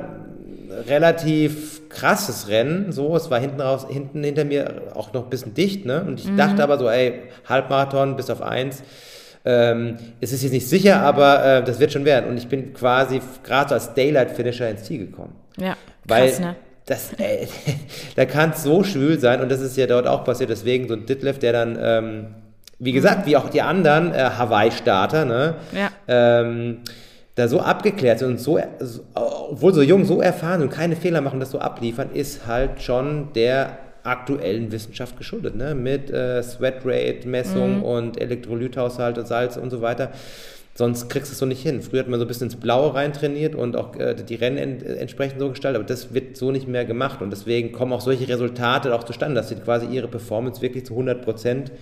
relativ 0.86 1.88
krasses 1.88 2.48
Rennen, 2.48 2.92
so, 2.92 3.16
es 3.16 3.30
war 3.30 3.38
hinten 3.38 3.60
raus, 3.60 3.86
hinten 3.88 4.22
hinter 4.22 4.44
mir 4.44 4.82
auch 4.94 5.12
noch 5.12 5.24
ein 5.24 5.30
bisschen 5.30 5.54
dicht, 5.54 5.86
ne? 5.86 6.04
Und 6.06 6.20
ich 6.20 6.34
dachte 6.36 6.62
aber 6.62 6.78
so, 6.78 6.88
ey, 6.88 7.22
Halbmarathon 7.48 8.16
bis 8.16 8.28
auf 8.30 8.42
1. 8.42 8.82
Ähm, 9.44 9.96
es 10.20 10.32
ist 10.32 10.42
jetzt 10.42 10.52
nicht 10.52 10.68
sicher, 10.68 11.00
aber 11.00 11.44
äh, 11.44 11.64
das 11.64 11.78
wird 11.78 11.92
schon 11.92 12.04
werden. 12.04 12.30
Und 12.30 12.38
ich 12.38 12.48
bin 12.48 12.72
quasi 12.72 13.20
gerade 13.42 13.68
so 13.68 13.74
als 13.74 13.94
Daylight-Finisher 13.94 14.70
ins 14.70 14.84
Ziel 14.84 15.06
gekommen. 15.06 15.34
ja, 15.58 15.76
Weil 16.04 16.30
krass, 16.30 16.40
ne? 16.40 16.56
das, 16.86 17.12
äh, 17.14 17.46
da 18.16 18.24
kann 18.24 18.50
es 18.50 18.62
so 18.62 18.84
schwül 18.84 19.18
sein 19.18 19.40
und 19.40 19.50
das 19.50 19.60
ist 19.60 19.76
ja 19.76 19.86
dort 19.86 20.06
auch 20.06 20.24
passiert. 20.24 20.50
Deswegen 20.50 20.88
so 20.88 20.94
ein 20.94 21.04
Ditlev, 21.04 21.38
der 21.38 21.52
dann, 21.52 21.78
ähm, 21.80 22.26
wie 22.78 22.92
gesagt, 22.92 23.26
wie 23.26 23.36
auch 23.36 23.50
die 23.50 23.60
anderen 23.60 24.14
äh, 24.14 24.30
Hawaii-Starter, 24.36 25.24
ne? 25.24 25.56
Ja. 25.72 25.90
Ähm, 26.08 26.78
da 27.34 27.48
so 27.48 27.60
abgeklärt 27.60 28.20
sind 28.20 28.28
und 28.28 28.38
so, 28.38 28.60
so, 28.78 29.00
obwohl 29.14 29.74
so 29.74 29.82
jung, 29.82 30.04
so 30.04 30.20
erfahren 30.20 30.62
und 30.62 30.70
keine 30.70 30.94
Fehler 30.94 31.20
machen, 31.20 31.40
das 31.40 31.50
so 31.50 31.58
abliefern, 31.58 32.10
ist 32.12 32.46
halt 32.46 32.80
schon 32.80 33.32
der 33.34 33.78
aktuellen 34.04 34.70
Wissenschaft 34.70 35.16
geschuldet, 35.16 35.56
ne? 35.56 35.74
Mit 35.74 36.10
äh, 36.10 36.42
Sweat-Rate-Messung 36.42 37.82
und 37.82 38.20
Elektrolythaushalt 38.20 39.18
und 39.18 39.26
Salz 39.26 39.56
und 39.56 39.70
so 39.70 39.80
weiter. 39.80 40.12
Sonst 40.76 41.08
kriegst 41.08 41.30
du 41.30 41.32
es 41.32 41.38
so 41.38 41.46
nicht 41.46 41.62
hin. 41.62 41.82
Früher 41.82 42.00
hat 42.00 42.08
man 42.08 42.18
so 42.18 42.24
ein 42.24 42.28
bisschen 42.28 42.48
ins 42.48 42.56
Blaue 42.56 42.94
rein 42.94 43.12
trainiert 43.12 43.54
und 43.54 43.76
auch 43.76 43.96
äh, 43.96 44.14
die 44.14 44.34
Rennen 44.34 44.58
en 44.58 44.82
entsprechend 44.98 45.40
so 45.40 45.48
gestaltet, 45.48 45.80
aber 45.80 45.86
das 45.86 46.12
wird 46.12 46.36
so 46.36 46.50
nicht 46.50 46.68
mehr 46.68 46.84
gemacht 46.84 47.22
und 47.22 47.30
deswegen 47.30 47.72
kommen 47.72 47.92
auch 47.92 48.00
solche 48.00 48.28
Resultate 48.28 48.94
auch 48.94 49.04
zustande, 49.04 49.36
dass 49.36 49.48
sie 49.48 49.54
quasi 49.56 49.86
ihre 49.86 50.08
Performance 50.08 50.60
wirklich 50.60 50.84
zu 50.84 50.94
100 50.94 51.22
Prozent 51.22 51.72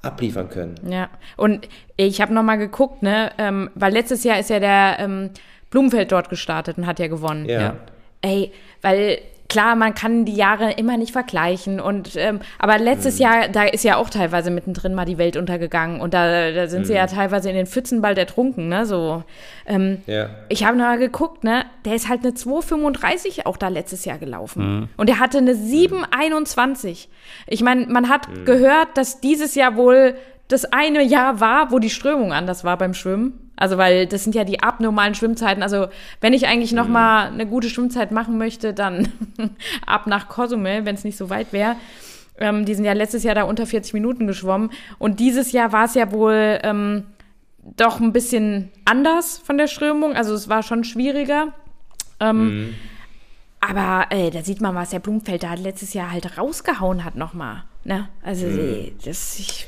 abliefern 0.00 0.48
können. 0.48 0.76
Ja, 0.88 1.10
und 1.36 1.68
ich 1.96 2.20
habe 2.20 2.32
nochmal 2.32 2.56
geguckt, 2.56 3.02
ne, 3.02 3.32
ähm, 3.36 3.70
weil 3.74 3.92
letztes 3.92 4.24
Jahr 4.24 4.38
ist 4.38 4.48
ja 4.48 4.60
der 4.60 4.96
ähm, 4.98 5.30
Blumenfeld 5.70 6.10
dort 6.10 6.30
gestartet 6.30 6.78
und 6.78 6.86
hat 6.86 6.98
ja 6.98 7.08
gewonnen. 7.08 7.46
Ja. 7.46 7.60
Ja. 7.60 7.76
Ey, 8.22 8.52
weil 8.80 9.18
klar, 9.48 9.76
man 9.76 9.94
kann 9.94 10.24
die 10.24 10.34
Jahre 10.34 10.72
immer 10.72 10.96
nicht 10.96 11.12
vergleichen 11.12 11.80
und 11.80 12.16
ähm, 12.16 12.40
aber 12.58 12.78
letztes 12.78 13.18
Jahr, 13.18 13.48
da 13.48 13.64
ist 13.64 13.82
ja 13.82 13.96
auch 13.96 14.10
teilweise 14.10 14.50
mittendrin 14.50 14.94
mal 14.94 15.04
die 15.06 15.16
Welt 15.18 15.36
untergegangen 15.36 16.00
und 16.00 16.12
da, 16.12 16.50
da 16.52 16.66
sind 16.68 16.86
sie 16.86 16.92
ja 16.94 17.06
teilweise 17.06 17.48
in 17.48 17.56
den 17.56 17.66
Pfützen 17.66 18.02
bald 18.02 18.18
ertrunken, 18.18 18.68
ne, 18.68 18.84
so. 18.84 19.24
Ähm, 19.66 20.02
Ja. 20.06 20.28
ich 20.48 20.64
habe 20.64 20.76
mal 20.76 20.98
geguckt, 20.98 21.44
ne, 21.44 21.64
der 21.84 21.94
ist 21.94 22.08
halt 22.08 22.24
eine 22.24 22.32
2,35 22.34 23.46
auch 23.46 23.56
da 23.56 23.68
letztes 23.68 24.04
Jahr 24.04 24.18
gelaufen. 24.18 24.88
Und 24.96 25.08
er 25.08 25.18
hatte 25.18 25.38
eine 25.38 25.54
7,21. 25.54 27.08
Ich 27.46 27.62
meine, 27.62 27.86
man 27.86 28.08
hat 28.08 28.28
gehört, 28.44 28.88
dass 28.96 29.20
dieses 29.20 29.54
Jahr 29.54 29.76
wohl 29.76 30.14
das 30.48 30.64
eine 30.66 31.02
Jahr 31.02 31.40
war, 31.40 31.70
wo 31.70 31.78
die 31.78 31.90
Strömung 31.90 32.32
anders 32.32 32.64
war 32.64 32.76
beim 32.78 32.94
Schwimmen. 32.94 33.47
Also, 33.58 33.76
weil 33.76 34.06
das 34.06 34.22
sind 34.22 34.34
ja 34.34 34.44
die 34.44 34.62
abnormalen 34.62 35.14
Schwimmzeiten. 35.14 35.62
Also, 35.62 35.88
wenn 36.20 36.32
ich 36.32 36.46
eigentlich 36.46 36.72
noch 36.72 36.86
mal 36.86 37.26
eine 37.26 37.44
gute 37.44 37.68
Schwimmzeit 37.68 38.12
machen 38.12 38.38
möchte, 38.38 38.72
dann 38.72 39.08
ab 39.86 40.06
nach 40.06 40.28
Cozumel, 40.28 40.84
wenn 40.84 40.94
es 40.94 41.04
nicht 41.04 41.16
so 41.16 41.28
weit 41.28 41.52
wäre. 41.52 41.74
Ähm, 42.38 42.64
die 42.64 42.74
sind 42.74 42.84
ja 42.84 42.92
letztes 42.92 43.24
Jahr 43.24 43.34
da 43.34 43.42
unter 43.42 43.66
40 43.66 43.94
Minuten 43.94 44.28
geschwommen. 44.28 44.70
Und 44.98 45.18
dieses 45.18 45.50
Jahr 45.50 45.72
war 45.72 45.86
es 45.86 45.94
ja 45.94 46.12
wohl 46.12 46.60
ähm, 46.62 47.04
doch 47.76 47.98
ein 47.98 48.12
bisschen 48.12 48.70
anders 48.84 49.38
von 49.38 49.58
der 49.58 49.66
Strömung. 49.66 50.14
Also, 50.14 50.34
es 50.34 50.48
war 50.48 50.62
schon 50.62 50.84
schwieriger. 50.84 51.52
Ähm, 52.20 52.76
Aber 53.60 54.06
ey, 54.10 54.30
da 54.30 54.42
sieht 54.42 54.60
man, 54.60 54.76
was 54.76 54.90
der 54.90 55.00
Blumenfeld 55.00 55.42
da 55.42 55.54
letztes 55.54 55.94
Jahr 55.94 56.12
halt 56.12 56.38
rausgehauen 56.38 57.04
hat 57.04 57.16
nochmal. 57.16 57.64
Ne? 57.82 58.08
Also, 58.22 58.46
ey, 58.46 58.94
das, 59.04 59.36
ich, 59.40 59.66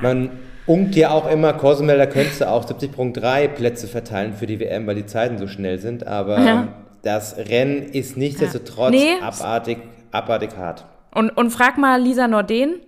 Man 0.00 0.30
unkt 0.66 0.94
ja 0.96 1.10
auch 1.10 1.30
immer, 1.30 1.52
könntest 1.54 2.40
du 2.40 2.48
auch 2.48 2.64
70.3 2.64 3.48
Plätze 3.48 3.86
verteilen 3.86 4.34
für 4.34 4.46
die 4.46 4.60
WM, 4.60 4.86
weil 4.86 4.94
die 4.94 5.06
Zeiten 5.06 5.38
so 5.38 5.46
schnell 5.46 5.78
sind, 5.78 6.06
aber 6.06 6.38
Ja. 6.40 6.68
das 7.02 7.36
Rennen 7.36 7.82
ist 7.82 8.16
nichtsdestotrotz 8.16 8.90
Nee. 8.92 9.14
abartig, 9.20 9.78
abartig 10.10 10.56
hart. 10.56 10.84
Und, 11.14 11.30
und 11.30 11.50
frag 11.50 11.78
mal 11.78 12.00
Lisa 12.00 12.26
Norden. 12.28 12.80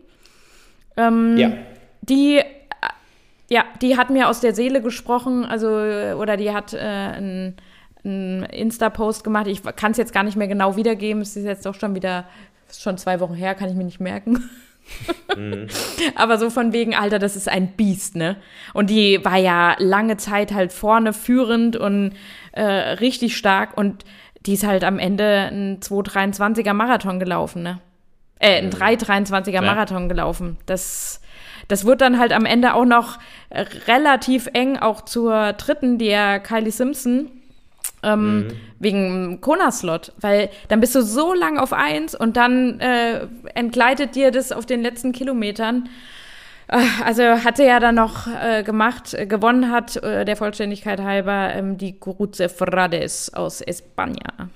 Ähm, 0.97 1.37
Ja. 1.37 1.53
Die, 2.03 2.39
äh, 2.39 2.43
ja, 3.51 3.65
die 3.83 3.97
hat 3.97 4.11
mir 4.11 4.29
aus 4.29 4.41
der 4.41 4.55
Seele 4.55 4.81
gesprochen, 4.81 5.45
also, 5.45 5.69
oder 5.69 6.37
die 6.37 6.53
hat 6.53 6.73
äh, 6.73 6.79
einen 6.79 7.57
einen 8.05 8.45
Insta-Post 8.45 9.25
gemacht. 9.25 9.49
Ich 9.49 9.63
kann 9.75 9.91
es 9.91 9.97
jetzt 9.97 10.13
gar 10.13 10.23
nicht 10.23 10.37
mehr 10.37 10.47
genau 10.47 10.77
wiedergeben. 10.77 11.23
Es 11.23 11.35
ist 11.37 11.45
jetzt 11.45 11.67
doch 11.67 11.75
schon 11.75 11.97
wieder, 11.97 12.25
ist 12.71 12.81
schon 12.81 12.97
zwei 12.99 13.19
Wochen 13.19 13.35
her, 13.35 13.57
kann 13.57 13.69
ich 13.69 13.75
mir 13.75 13.83
nicht 13.83 13.99
merken. 13.99 14.49
Aber 16.15 16.39
so 16.39 16.51
von 16.51 16.73
wegen, 16.73 16.95
Alter, 16.95 17.19
das 17.19 17.37
ist 17.37 17.49
ein 17.49 17.73
Biest, 17.73 18.17
ne? 18.17 18.37
Und 18.73 18.91
die 18.91 19.25
war 19.25 19.37
ja 19.37 19.77
lange 19.79 20.17
Zeit 20.17 20.53
halt 20.53 20.73
vorne 20.73 21.13
führend 21.13 21.77
und 21.77 22.13
äh, 22.53 22.63
richtig 22.63 23.37
stark 23.37 23.77
und 23.77 24.05
die 24.47 24.55
ist 24.55 24.67
halt 24.67 24.85
am 24.85 24.99
Ende 24.99 25.49
ein 25.51 25.81
2,23er 25.81 26.73
Marathon 26.73 27.19
gelaufen, 27.19 27.63
ne? 27.63 27.81
Äh, 28.39 28.59
ein 28.59 28.71
3,23er 28.71 29.51
Ja. 29.51 29.63
Marathon 29.63 30.09
gelaufen. 30.09 30.59
Das, 30.67 31.21
das 31.69 31.85
wird 31.85 32.01
dann 32.01 32.19
halt 32.19 32.33
am 32.33 32.45
Ende 32.45 32.75
auch 32.75 32.85
noch 32.85 33.19
relativ 33.87 34.49
eng, 34.53 34.79
auch 34.79 35.03
zur 35.03 35.53
dritten, 35.55 35.99
der 35.99 36.41
Kylie 36.41 36.71
Simpson. 36.71 37.31
Ähm, 38.03 38.49
Wegen 38.79 39.41
Kona-Slot, 39.41 40.13
weil 40.21 40.51
dann 40.69 40.81
bist 40.81 40.95
du 40.95 41.03
so 41.03 41.33
lang 41.35 41.59
auf 41.59 41.73
eins 41.73 42.15
und 42.15 42.37
dann 42.37 42.79
äh, 42.81 43.27
entgleitet 43.55 44.15
dir 44.15 44.31
das 44.31 44.53
auf 44.53 44.67
den 44.67 44.83
letzten 44.83 45.13
Kilometern. 45.13 45.89
Äh, 46.69 46.79
Also 47.05 47.23
hatte 47.23 47.65
ja 47.65 47.81
dann 47.81 47.95
noch 47.95 48.27
äh, 48.27 48.63
gemacht, 48.63 49.15
äh, 49.15 49.27
gewonnen 49.27 49.71
hat, 49.73 49.97
äh, 49.97 50.25
der 50.25 50.37
Vollständigkeit 50.37 51.01
halber, 51.01 51.53
ähm, 51.55 51.79
die 51.79 51.99
Guruze 51.99 52.49
Frades 52.49 53.33
aus 53.35 53.61
Espanja. 53.61 54.51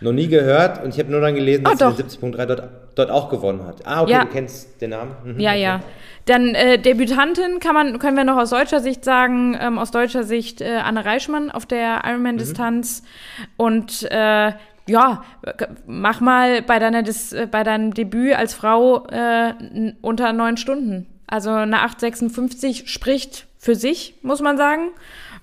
Noch 0.00 0.12
nie 0.12 0.28
gehört 0.28 0.82
und 0.82 0.92
ich 0.92 0.98
habe 0.98 1.10
nur 1.10 1.20
dann 1.20 1.34
gelesen, 1.34 1.66
Ah, 1.66 1.74
dass 1.74 1.96
den 1.96 2.06
70.3 2.08 2.46
dort, 2.46 2.62
dort 2.96 3.10
auch 3.10 3.28
gewonnen 3.30 3.64
hat. 3.66 3.86
Ah, 3.86 4.02
okay, 4.02 4.10
Ja. 4.12 4.24
du 4.24 4.30
kennst 4.30 4.80
den 4.82 4.90
Namen. 4.90 5.12
Mhm, 5.24 5.38
Ja, 5.40 5.50
okay. 5.52 5.62
ja. 5.62 5.80
Dann 6.24 6.54
äh, 6.56 6.78
Debütantin 6.78 7.60
kann 7.60 7.74
man, 7.74 8.00
können 8.00 8.16
wir 8.16 8.24
noch 8.24 8.36
aus 8.36 8.50
deutscher 8.50 8.80
Sicht 8.80 9.04
sagen, 9.04 9.56
ähm, 9.60 9.78
aus 9.78 9.92
deutscher 9.92 10.24
Sicht 10.24 10.60
äh, 10.60 10.78
Anne 10.82 11.04
Reichmann 11.04 11.52
auf 11.52 11.66
der 11.66 12.02
Ironman-Distanz. 12.04 13.04
Und 13.56 14.02
äh, 14.10 14.52
ja, 14.88 15.22
mach 15.86 16.20
mal 16.20 16.62
bei, 16.62 16.78
deiner 16.80 17.02
Dis 17.04 17.32
äh, 17.32 17.46
bei 17.48 17.62
deinem 17.62 17.94
Debüt 17.94 18.34
als 18.34 18.54
Frau 18.54 19.06
äh, 19.06 19.52
unter 20.02 20.32
neun 20.32 20.56
Stunden. 20.56 21.06
Also 21.28 21.50
eine 21.50 21.78
8,56 21.78 22.86
spricht 22.88 23.46
für 23.58 23.74
sich, 23.74 24.14
muss 24.22 24.40
man 24.40 24.56
sagen. 24.56 24.90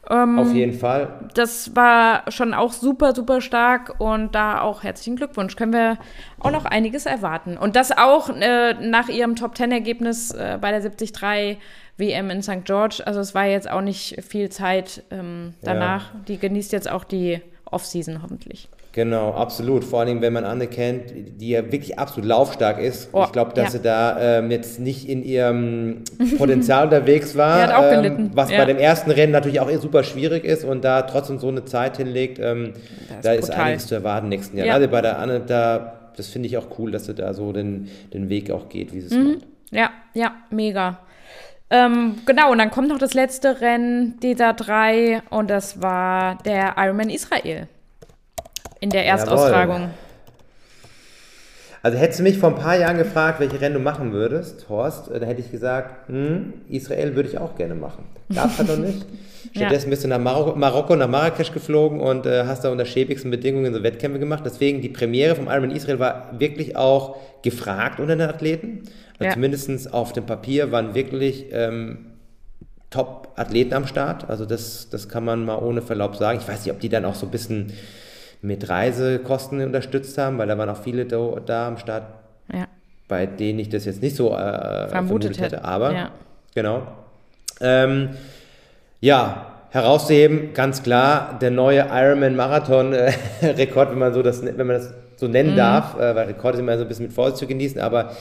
Ähm, 0.09 0.37
Auf 0.37 0.51
jeden 0.51 0.77
Fall. 0.77 1.29
das 1.33 1.75
war 1.75 2.29
schon 2.29 2.53
auch 2.53 2.73
super, 2.73 3.15
super 3.15 3.39
stark 3.39 3.99
und 3.99 4.35
da 4.35 4.61
auch 4.61 4.83
herzlichen 4.83 5.15
Glückwunsch. 5.15 5.55
Können 5.55 5.71
wir 5.71 5.97
auch 6.39 6.51
noch 6.51 6.65
einiges 6.65 7.05
erwarten. 7.05 7.57
Und 7.57 7.77
das 7.77 7.97
auch 7.97 8.29
äh, 8.29 8.73
nach 8.73 9.07
ihrem 9.07 9.35
Top-10-Ergebnis 9.35 10.31
äh, 10.31 10.57
bei 10.59 10.71
der 10.71 10.81
73 10.81 11.57
WM 11.97 12.29
in 12.31 12.41
St. 12.41 12.65
George. 12.65 13.01
Also 13.05 13.21
es 13.21 13.33
war 13.33 13.45
jetzt 13.45 13.69
auch 13.69 13.81
nicht 13.81 14.21
viel 14.27 14.49
Zeit 14.49 15.03
ähm, 15.09 15.53
danach. 15.61 16.11
Die 16.27 16.37
genießt 16.37 16.73
jetzt 16.73 16.89
auch 16.89 17.05
die 17.05 17.39
Off-Season 17.65 18.21
hoffentlich. 18.21 18.67
Genau, 18.93 19.31
absolut. 19.33 19.83
Vor 19.83 20.01
allem, 20.01 20.21
wenn 20.21 20.33
man 20.33 20.45
Anne 20.45 20.67
kennt, 20.67 21.41
die 21.41 21.49
ja 21.49 21.71
wirklich 21.71 21.97
absolut 21.97 22.29
laufstark 22.29 22.79
ist. 22.79 23.09
Oh, 23.11 23.23
ich 23.25 23.31
glaube, 23.31 23.51
dass 23.55 23.65
ja. 23.65 23.69
sie 23.71 23.81
da 23.81 24.37
ähm, 24.37 24.51
jetzt 24.51 24.79
nicht 24.79 25.09
in 25.09 25.23
ihrem 25.23 26.03
Potenzial 26.37 26.83
unterwegs 26.85 27.35
war. 27.35 27.57
Die 27.57 27.63
hat 27.63 27.75
auch 27.75 27.91
ähm, 27.91 28.03
gelitten, 28.03 28.31
Was 28.35 28.51
ja. 28.51 28.59
bei 28.59 28.65
dem 28.65 28.77
ersten 28.77 29.09
Rennen 29.09 29.31
natürlich 29.31 29.59
auch 29.59 29.69
super 29.81 30.03
schwierig 30.03 30.45
ist 30.45 30.63
und 30.63 30.83
da 30.83 31.01
trotzdem 31.01 31.39
so 31.39 31.47
eine 31.47 31.65
Zeit 31.65 31.97
hinlegt, 31.97 32.37
ähm, 32.39 32.73
ist 33.09 33.25
da 33.25 33.31
ist 33.33 33.47
brutal. 33.47 33.63
einiges 33.65 33.87
zu 33.87 33.95
erwarten 33.95 34.29
nächsten 34.29 34.57
Jahr. 34.57 34.67
Ja. 34.67 34.73
Also 34.75 34.87
bei 34.87 35.01
der 35.01 35.17
Anne, 35.17 35.39
da, 35.39 35.93
das 36.15 36.27
finde 36.27 36.47
ich 36.47 36.57
auch 36.59 36.67
cool, 36.77 36.91
dass 36.91 37.05
sie 37.05 37.15
da 37.15 37.33
so 37.33 37.51
den, 37.51 37.89
den 38.13 38.29
Weg 38.29 38.51
auch 38.51 38.69
geht, 38.69 38.93
wie 38.93 39.01
sie 39.01 39.07
es 39.07 39.13
Mhm. 39.13 39.23
macht. 39.33 39.47
Ja, 39.71 39.89
ja, 40.13 40.33
mega. 40.51 40.99
Ähm, 41.71 42.17
genau, 42.27 42.51
und 42.51 42.59
dann 42.59 42.69
kommt 42.69 42.89
noch 42.89 42.99
das 42.99 43.15
letzte 43.15 43.59
Rennen 43.59 44.19
dieser 44.21 44.53
drei 44.53 45.23
und 45.31 45.49
das 45.49 45.81
war 45.81 46.37
der 46.45 46.75
Ironman 46.77 47.09
Israel 47.09 47.67
in 48.83 48.89
der 48.89 49.05
Erstaustragung. 49.05 49.91
Also 51.81 51.97
hättest 51.97 52.19
du 52.19 52.23
mich 52.23 52.37
vor 52.37 52.49
ein 52.49 52.55
paar 52.55 52.77
Jahren 52.77 52.97
gefragt, 52.97 53.39
welche 53.39 53.59
Rennen 53.59 53.75
du 53.75 53.79
machen 53.79 54.11
würdest, 54.11 54.67
Horst, 54.67 55.09
äh, 55.09 55.19
dann 55.19 55.27
hätte 55.27 55.41
ich 55.41 55.51
gesagt, 55.51 56.09
hm, 56.09 56.53
Israel 56.69 57.15
würde 57.15 57.29
ich 57.29 57.37
auch 57.37 57.55
gerne 57.55 57.75
machen. 57.75 58.03
Gab's 58.33 58.57
halt 58.57 58.67
noch 58.67 58.77
nicht. 58.77 59.05
Stattdessen 59.55 59.89
bist 59.89 60.03
du 60.03 60.07
nach 60.07 60.19
Marokko, 60.19 60.57
Marokko 60.57 60.95
nach 60.95 61.07
Marrakesch 61.07 61.51
geflogen 61.51 62.01
und 62.01 62.25
äh, 62.25 62.43
hast 62.45 62.63
da 62.65 62.71
unter 62.71 62.85
schäbigsten 62.85 63.31
Bedingungen 63.31 63.73
so 63.73 63.83
Wettkämpfe 63.83 64.19
gemacht. 64.19 64.43
Deswegen 64.45 64.81
die 64.81 64.89
Premiere 64.89 65.35
vom 65.35 65.47
Ironman 65.47 65.71
Israel 65.71 65.99
war 65.99 66.33
wirklich 66.37 66.75
auch 66.75 67.17
gefragt 67.41 67.99
unter 67.99 68.15
den 68.15 68.29
Athleten. 68.29 68.83
Also 69.13 69.25
Ja. 69.25 69.33
Zumindest 69.33 69.93
auf 69.93 70.11
dem 70.11 70.25
Papier 70.25 70.71
waren 70.71 70.95
wirklich 70.95 71.47
ähm, 71.51 71.99
Top-Athleten 72.89 73.73
am 73.73 73.87
Start. 73.87 74.29
Also 74.29 74.45
das, 74.45 74.89
das 74.89 75.07
kann 75.09 75.23
man 75.23 75.45
mal 75.45 75.57
ohne 75.57 75.81
Verlaub 75.81 76.15
sagen. 76.15 76.39
Ich 76.41 76.47
weiß 76.47 76.65
nicht, 76.65 76.73
ob 76.73 76.79
die 76.79 76.89
dann 76.89 77.05
auch 77.05 77.15
so 77.15 77.27
ein 77.27 77.31
bisschen 77.31 77.73
mit 78.43 78.69
Reisekosten 78.69 79.61
unterstützt 79.61 80.17
haben, 80.17 80.37
weil 80.37 80.47
da 80.47 80.57
waren 80.57 80.69
auch 80.69 80.81
viele 80.83 81.05
da, 81.05 81.17
da 81.45 81.67
am 81.67 81.77
Start, 81.77 82.03
Ja. 82.53 82.65
bei 83.07 83.25
denen 83.25 83.59
ich 83.59 83.69
das 83.69 83.85
jetzt 83.85 84.01
nicht 84.01 84.15
so 84.15 84.31
äh, 84.35 84.87
vermutet 84.89 85.37
hätte. 85.39 85.57
hätte. 85.57 85.65
Aber 85.65 85.91
Ja. 85.93 86.09
genau. 86.53 86.83
Ähm, 87.61 88.09
ja, 88.99 89.47
herauszuheben, 89.71 90.53
ganz 90.53 90.83
klar, 90.83 91.37
der 91.41 91.51
neue 91.51 91.87
Ironman-Marathon-Rekord, 91.89 93.41
wenn 93.91 93.97
man 93.99 94.13
so 94.13 94.21
das, 94.21 94.43
wenn 94.43 94.57
man 94.67 94.77
das 94.77 94.93
so 95.15 95.27
nennen 95.27 95.55
darf, 95.55 95.95
äh, 95.97 96.15
weil 96.15 96.27
Rekord 96.27 96.55
ist 96.55 96.59
immer 96.59 96.75
so 96.77 96.83
ein 96.83 96.87
bisschen 96.87 97.05
mit 97.05 97.13
Vorsicht 97.13 97.37
zu 97.37 97.47
genießen, 97.47 97.79
aber 97.79 98.11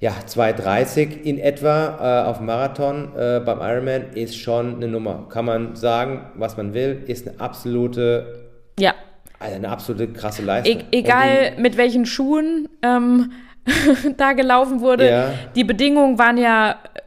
ja, 0.00 0.12
2,30 0.26 1.22
in 1.22 1.38
etwa 1.38 2.24
äh, 2.24 2.28
auf 2.28 2.40
Marathon 2.40 3.16
äh, 3.16 3.40
beim 3.40 3.60
Ironman 3.60 4.12
ist 4.14 4.36
schon 4.36 4.74
eine 4.76 4.88
Nummer. 4.88 5.26
Kann 5.30 5.46
man 5.46 5.76
sagen, 5.76 6.26
was 6.34 6.56
man 6.58 6.74
will, 6.74 7.02
ist 7.06 7.26
eine 7.26 7.40
absolute 7.40 8.40
Ja. 8.78 8.92
Also 9.38 9.56
eine 9.56 9.68
absolute 9.68 10.08
krasse 10.12 10.42
Leistung. 10.42 10.80
E 10.80 10.84
egal 10.98 11.52
mit 11.58 11.76
welchen 11.76 12.06
Schuhen 12.06 12.68
ähm, 12.82 13.32
da 14.16 14.32
gelaufen 14.32 14.80
wurde. 14.80 15.08
Ja. 15.10 15.30
Die 15.54 15.64
Bedingungen 15.64 16.18
waren 16.18 16.36
ja 16.38 16.72
äh, 16.94 17.00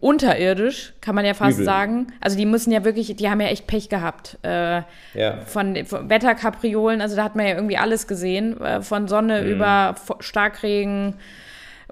unterirdisch, 0.00 0.92
kann 1.00 1.14
man 1.14 1.24
ja 1.24 1.34
fast 1.34 1.56
Übel. 1.56 1.64
sagen. 1.64 2.06
Also 2.20 2.36
die 2.36 2.46
müssen 2.46 2.70
ja 2.72 2.84
wirklich, 2.84 3.16
die 3.16 3.30
haben 3.30 3.40
ja 3.40 3.48
echt 3.48 3.66
Pech 3.66 3.88
gehabt. 3.88 4.38
Äh, 4.42 4.82
Ja. 5.14 5.38
von, 5.46 5.84
von 5.86 6.08
Wetterkapriolen, 6.08 7.00
also 7.00 7.16
da 7.16 7.24
hat 7.24 7.34
man 7.36 7.46
ja 7.46 7.54
irgendwie 7.54 7.78
alles 7.78 8.06
gesehen, 8.06 8.60
äh, 8.60 8.80
von 8.82 9.08
Sonne 9.08 9.42
Mhm. 9.42 9.48
über 9.48 9.94
Starkregen, 10.20 11.14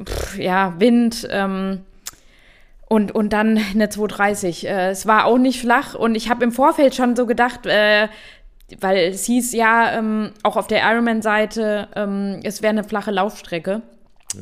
pff, 0.02 0.38
ja, 0.38 0.74
Wind 0.78 1.26
ähm, 1.30 1.80
und, 2.88 3.12
und 3.12 3.32
dann 3.32 3.58
eine 3.74 3.88
230. 3.88 4.66
Äh, 4.68 4.90
es 4.90 5.06
war 5.06 5.24
auch 5.24 5.38
nicht 5.38 5.60
flach 5.60 5.94
und 5.94 6.14
ich 6.14 6.28
habe 6.28 6.44
im 6.44 6.52
Vorfeld 6.52 6.94
schon 6.94 7.16
so 7.16 7.26
gedacht, 7.26 7.64
äh, 7.66 8.08
weil 8.80 8.96
es 8.96 9.24
hieß 9.24 9.52
ja 9.52 9.92
ähm, 9.92 10.32
auch 10.42 10.56
auf 10.56 10.66
der 10.66 10.82
Ironman-Seite, 10.82 11.88
ähm, 11.94 12.40
es 12.42 12.62
wäre 12.62 12.70
eine 12.70 12.84
flache 12.84 13.10
Laufstrecke. 13.10 13.82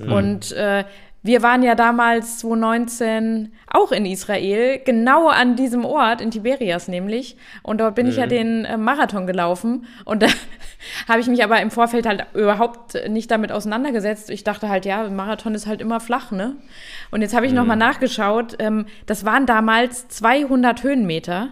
Und 0.09 0.53
äh, 0.53 0.85
wir 1.25 1.43
waren 1.43 1.63
ja 1.63 1.77
damals 1.77 2.39
2019 2.39 3.53
auch 3.69 3.93
in 3.93 4.07
Israel, 4.07 4.81
genau 4.85 5.29
an 5.29 5.55
diesem 5.55 5.85
Ort, 5.85 6.21
in 6.21 6.33
Tiberias 6.33 6.89
nämlich. 6.89 7.37
Und 7.63 7.81
dort 7.81 7.95
bin 7.95 8.09
ich 8.09 8.17
ja 8.17 8.27
den 8.27 8.65
äh, 8.65 8.77
Marathon 8.77 9.27
gelaufen. 9.27 9.87
Und 10.05 10.23
da 10.23 10.27
habe 11.09 11.21
ich 11.21 11.29
mich 11.29 11.45
aber 11.45 11.61
im 11.61 11.71
Vorfeld 11.71 12.07
halt 12.07 12.27
überhaupt 12.35 13.09
nicht 13.09 13.31
damit 13.31 13.53
auseinandergesetzt. 13.53 14.31
Ich 14.31 14.43
dachte 14.43 14.69
halt, 14.69 14.85
ja, 14.85 15.09
Marathon 15.11 15.55
ist 15.55 15.69
halt 15.69 15.81
immer 15.81 16.01
flach, 16.01 16.33
ne? 16.33 16.57
Und 17.13 17.23
jetzt 17.23 17.37
habe 17.37 17.47
ich 17.47 17.53
noch 17.53 17.67
mal 17.67 17.77
nachgeschaut. 17.77 18.57
Ähm, 18.59 18.87
das 19.07 19.25
waren 19.25 19.47
damals 19.47 20.09
200 20.09 20.83
Höhenmeter 20.83 21.51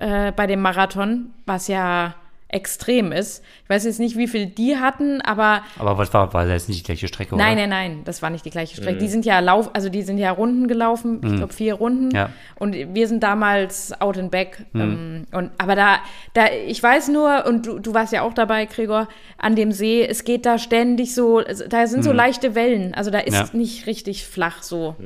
äh, 0.00 0.32
bei 0.32 0.46
dem 0.46 0.60
Marathon, 0.60 1.30
was 1.46 1.68
ja 1.68 2.14
extrem 2.50 3.12
ist. 3.12 3.44
Ich 3.64 3.68
weiß 3.68 3.84
jetzt 3.84 4.00
nicht, 4.00 4.16
wie 4.16 4.26
viel 4.26 4.46
die 4.46 4.78
hatten, 4.78 5.20
aber 5.20 5.60
Aber 5.78 5.98
was 5.98 6.14
war, 6.14 6.32
war 6.32 6.44
das 6.44 6.52
jetzt 6.62 6.68
nicht 6.70 6.80
die 6.80 6.84
gleiche 6.84 7.06
Strecke, 7.06 7.36
Nein, 7.36 7.58
oder? 7.58 7.66
nein, 7.66 7.68
nein, 7.96 8.00
das 8.06 8.22
war 8.22 8.30
nicht 8.30 8.42
die 8.46 8.50
gleiche 8.50 8.74
Strecke. 8.74 8.96
Die 8.98 9.08
sind 9.08 9.26
ja 9.26 9.38
Lauf, 9.40 9.68
also 9.74 9.90
die 9.90 10.00
sind 10.00 10.16
ja 10.16 10.30
Runden 10.30 10.66
gelaufen, 10.66 11.20
ich 11.22 11.36
glaube 11.36 11.52
vier 11.52 11.74
Runden. 11.74 12.10
Ja. 12.16 12.30
Und 12.58 12.72
wir 12.74 13.06
sind 13.06 13.22
damals 13.22 13.92
out 14.00 14.16
and 14.16 14.30
back. 14.30 14.64
Ähm, 14.74 15.26
und, 15.30 15.50
aber 15.58 15.74
da, 15.76 15.98
da, 16.32 16.46
ich 16.66 16.82
weiß 16.82 17.08
nur, 17.08 17.44
und 17.44 17.66
du, 17.66 17.80
du 17.80 17.92
warst 17.92 18.14
ja 18.14 18.22
auch 18.22 18.32
dabei, 18.32 18.64
Gregor, 18.64 19.08
an 19.36 19.54
dem 19.54 19.70
See, 19.70 20.02
es 20.06 20.24
geht 20.24 20.46
da 20.46 20.56
ständig 20.56 21.14
so, 21.14 21.40
also 21.40 21.64
da 21.68 21.86
sind 21.86 22.02
so 22.02 22.12
leichte 22.12 22.54
Wellen. 22.54 22.94
Also 22.94 23.10
da 23.10 23.18
ist 23.18 23.34
Ja. 23.34 23.48
nicht 23.52 23.86
richtig 23.86 24.24
flach 24.26 24.62
so. 24.62 24.96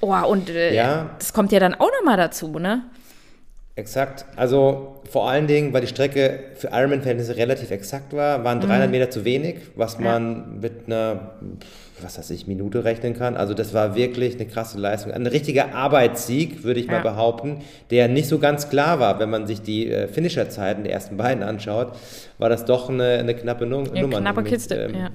Oh, 0.00 0.14
und 0.26 0.48
äh, 0.48 0.74
Ja. 0.74 1.10
das 1.18 1.34
kommt 1.34 1.52
ja 1.52 1.60
dann 1.60 1.74
auch 1.74 1.90
noch 2.00 2.04
mal 2.06 2.16
dazu, 2.16 2.58
ne? 2.58 2.80
Exakt. 3.78 4.24
Also 4.36 5.02
vor 5.10 5.28
allen 5.28 5.46
Dingen, 5.46 5.74
weil 5.74 5.82
die 5.82 5.86
Strecke 5.86 6.40
für 6.54 6.68
Ironman-Verhältnisse 6.68 7.36
relativ 7.36 7.70
exakt 7.70 8.14
war, 8.14 8.42
waren 8.42 8.58
300 8.60 8.90
Meter 8.90 9.10
zu 9.10 9.26
wenig, 9.26 9.56
was 9.74 9.98
man 9.98 10.60
mit 10.60 10.86
einer, 10.86 11.32
was 12.00 12.16
weiß 12.18 12.30
ich, 12.30 12.46
Minute 12.46 12.84
rechnen 12.84 13.12
kann. 13.12 13.36
Also 13.36 13.52
das 13.52 13.74
war 13.74 13.94
wirklich 13.94 14.36
eine 14.36 14.46
krasse 14.46 14.78
Leistung. 14.78 15.12
Ein 15.12 15.26
richtiger 15.26 15.74
Arbeitssieg, 15.74 16.64
würde 16.64 16.80
ich 16.80 16.86
mal 16.86 16.94
Ja. 16.96 17.02
behaupten, 17.02 17.58
der 17.90 18.08
nicht 18.08 18.28
so 18.28 18.38
ganz 18.38 18.70
klar 18.70 18.98
war, 18.98 19.20
wenn 19.20 19.28
man 19.28 19.46
sich 19.46 19.60
die 19.60 19.90
äh, 19.92 20.08
Finisher-Zeiten 20.08 20.84
der 20.84 20.92
ersten 20.94 21.18
beiden 21.18 21.42
anschaut, 21.44 21.92
war 22.38 22.48
das 22.48 22.64
doch 22.64 22.88
eine, 22.88 23.18
eine 23.18 23.34
knappe 23.34 23.66
Nu 23.66 23.84
Ja, 23.92 24.00
Nummer. 24.00 24.20
knappe 24.20 24.40
Mit, 24.40 24.52
Kiste, 24.52 24.74
ähm, 24.74 24.94
ja. 24.94 25.10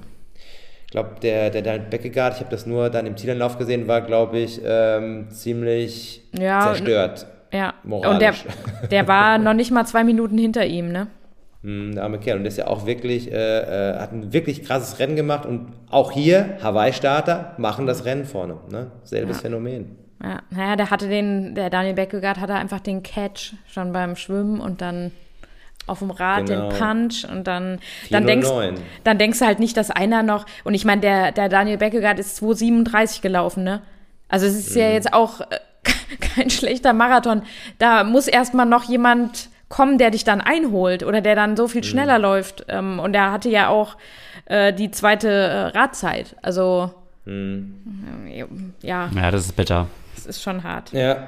Ich 0.86 0.92
glaube, 0.92 1.16
der, 1.24 1.50
der 1.50 1.64
Daniel 1.64 1.88
Beckegaard, 1.90 2.36
ich 2.36 2.40
habe 2.42 2.52
das 2.52 2.68
nur 2.68 2.92
dann 2.92 3.08
im 3.08 3.18
Zielanlauf 3.18 3.58
gesehen, 3.58 3.88
war, 3.88 4.02
glaube 4.02 4.38
ich, 4.38 4.62
ähm, 4.64 5.30
ziemlich 5.32 6.22
Ja, 6.40 6.62
zerstört. 6.62 7.26
Ja. 7.52 7.74
Und 7.84 7.90
der, 8.22 8.32
Moralisch. 8.32 8.46
der 8.92 9.08
war 9.08 9.38
noch 9.38 9.54
nicht 9.54 9.72
mal 9.72 9.86
zwei 9.86 10.04
Minuten 10.04 10.38
hinter 10.38 10.66
ihm, 10.66 10.92
ne? 10.92 11.08
Hm, 11.64 11.94
Der 11.94 12.04
arme 12.04 12.18
Kerl. 12.20 12.38
Und 12.38 12.44
der 12.44 12.50
ist 12.52 12.58
ja 12.58 12.68
auch 12.68 12.86
wirklich, 12.86 13.32
äh, 13.32 13.36
äh, 13.94 14.00
hat 14.00 14.12
ein 14.14 14.34
wirklich 14.34 14.64
krasses 14.64 15.00
Rennen 15.00 15.16
gemacht. 15.16 15.46
Und 15.46 15.74
auch 15.90 16.12
hier, 16.12 16.58
Hawaii-Starter 16.64 17.54
machen 17.58 17.86
das 17.86 18.06
Rennen 18.06 18.26
vorne. 18.26 18.58
Ne? 18.72 18.88
Selbes 19.04 19.42
Phänomen. 19.42 19.96
Ja, 20.24 20.40
naja, 20.50 20.76
der 20.76 20.90
hatte 20.92 21.08
den, 21.08 21.56
der 21.56 21.70
Daniel 21.70 21.94
Beckegaard 21.96 22.40
hatte 22.40 22.54
einfach 22.56 22.80
den 22.80 23.04
Catch 23.04 23.54
schon 23.68 23.92
beim 23.92 24.16
Schwimmen 24.16 24.60
und 24.60 24.82
dann 24.82 25.12
auf 25.88 26.00
dem 26.00 26.12
Rad 26.12 26.46
Genau. 26.46 26.70
den 26.70 26.78
Punch 26.80 27.26
und 27.30 27.48
dann, 27.48 27.80
dann 28.12 28.28
denkst, 28.28 28.48
409. 28.48 28.84
dann 29.04 29.18
denkst 29.18 29.40
du 29.40 29.46
halt 29.46 29.60
nicht, 29.60 29.76
dass 29.78 29.90
einer 29.90 30.22
noch, 30.22 30.46
und 30.64 30.76
ich 30.76 30.86
meine, 30.86 31.02
der, 31.02 31.32
der 31.32 31.50
Daniel 31.50 31.78
Beckegaard 31.78 32.20
ist 32.20 32.42
2,37 32.42 33.22
gelaufen, 33.22 33.64
ne? 33.64 33.82
Also 34.30 34.46
es 34.46 34.56
ist 34.56 34.76
ja 34.76 34.88
Mhm. 34.90 34.94
jetzt 34.94 35.14
auch 35.14 35.42
äh, 35.42 35.46
kein 36.36 36.50
schlechter 36.50 36.94
Marathon. 36.94 37.42
Da 37.78 38.04
muss 38.04 38.28
erstmal 38.28 38.66
noch 38.66 38.84
jemand 38.84 39.50
kommen, 39.70 39.98
der 39.98 40.12
dich 40.12 40.24
dann 40.26 40.42
einholt 40.42 41.04
oder 41.04 41.22
der 41.22 41.36
dann 41.36 41.56
so 41.56 41.64
Mhm. 41.64 41.70
viel 41.70 41.84
schneller 41.84 42.20
läuft. 42.20 42.66
Ähm, 42.68 43.00
und 43.00 43.14
er 43.16 43.32
hatte 43.32 43.50
ja 43.50 43.70
auch 43.70 43.96
äh, 44.46 44.74
die 44.74 44.92
zweite 44.92 45.30
äh, 45.30 45.60
Radzeit. 45.78 46.36
Also 46.42 46.92
Mhm. 47.26 48.74
ja, 48.82 49.10
Ja, 49.16 49.32
das 49.32 49.46
ist 49.46 49.56
bitter. 49.56 49.88
es 50.18 50.26
ist 50.26 50.42
schon 50.42 50.64
hart. 50.64 50.92
Ja, 50.92 51.28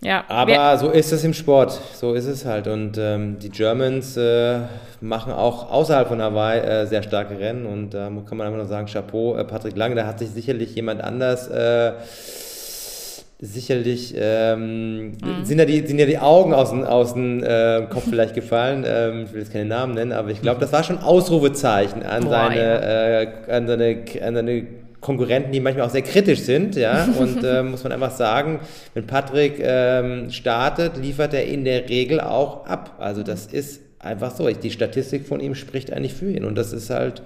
Ja, 0.00 0.24
aber 0.28 0.50
wir- 0.52 0.78
so 0.78 0.90
ist 0.90 1.12
es 1.12 1.22
im 1.24 1.32
Sport. 1.34 1.78
So 1.94 2.14
ist 2.14 2.26
es 2.26 2.44
halt. 2.44 2.66
Und 2.66 2.98
ähm, 2.98 3.38
die 3.38 3.48
Germans 3.50 4.16
äh, 4.16 4.60
machen 5.00 5.32
auch 5.32 5.70
außerhalb 5.70 6.08
von 6.08 6.20
Hawaii 6.20 6.60
äh, 6.60 6.86
sehr 6.86 7.02
starke 7.02 7.38
Rennen. 7.38 7.64
Und 7.66 7.90
da 7.94 8.10
kann 8.28 8.36
man 8.38 8.46
einfach 8.46 8.58
nur 8.58 8.66
sagen, 8.66 8.86
Chapeau, 8.86 9.36
äh, 9.36 9.44
Patrick 9.44 9.76
Lange, 9.76 9.94
da 9.94 10.06
hat 10.06 10.18
sich 10.18 10.30
sicherlich 10.30 10.74
jemand 10.74 11.00
anders... 11.02 11.48
Sicherlich 13.40 14.14
ähm, 14.16 15.08
Mhm. 15.10 15.44
sind, 15.44 15.58
ja 15.58 15.64
die, 15.64 15.86
sind 15.86 15.98
ja 15.98 16.06
die 16.06 16.18
Augen 16.18 16.54
aus 16.54 16.70
dem, 16.70 16.84
aus 16.84 17.14
dem 17.14 17.42
äh, 17.42 17.82
Kopf 17.90 18.04
vielleicht 18.08 18.34
gefallen. 18.34 18.84
Ähm, 18.86 19.24
ich 19.26 19.32
will 19.32 19.40
jetzt 19.40 19.52
keine 19.52 19.66
Namen 19.66 19.94
nennen, 19.94 20.12
aber 20.12 20.30
ich 20.30 20.40
glaube, 20.40 20.60
das 20.60 20.72
war 20.72 20.82
schon 20.84 20.98
Ausrufezeichen 20.98 22.02
an 22.04 22.24
Boah, 22.24 22.30
seine, 22.30 22.56
ja. 22.60 23.20
äh, 23.22 23.28
an, 23.50 23.66
seine, 23.66 24.04
an 24.24 24.34
seine 24.36 24.66
Konkurrenten, 25.00 25.52
die 25.52 25.60
manchmal 25.60 25.86
auch 25.86 25.90
sehr 25.90 26.02
kritisch 26.02 26.40
sind. 26.40 26.76
Ja? 26.76 27.06
Und 27.18 27.42
äh, 27.44 27.62
muss 27.62 27.82
man 27.82 27.92
einfach 27.92 28.12
sagen, 28.12 28.60
wenn 28.94 29.06
Patrick 29.06 29.56
ähm, 29.60 30.30
startet, 30.30 30.96
liefert 30.96 31.34
er 31.34 31.44
in 31.46 31.64
der 31.64 31.88
Regel 31.88 32.20
auch 32.20 32.64
ab. 32.66 32.94
Also 32.98 33.22
das 33.22 33.46
ist 33.46 33.82
einfach 33.98 34.30
so. 34.34 34.48
Die 34.48 34.70
Statistik 34.70 35.26
von 35.26 35.40
ihm 35.40 35.54
spricht 35.54 35.92
eigentlich 35.92 36.14
für 36.14 36.30
ihn 36.30 36.44
und 36.44 36.56
das 36.56 36.72
ist 36.72 36.88
halt 36.88 37.20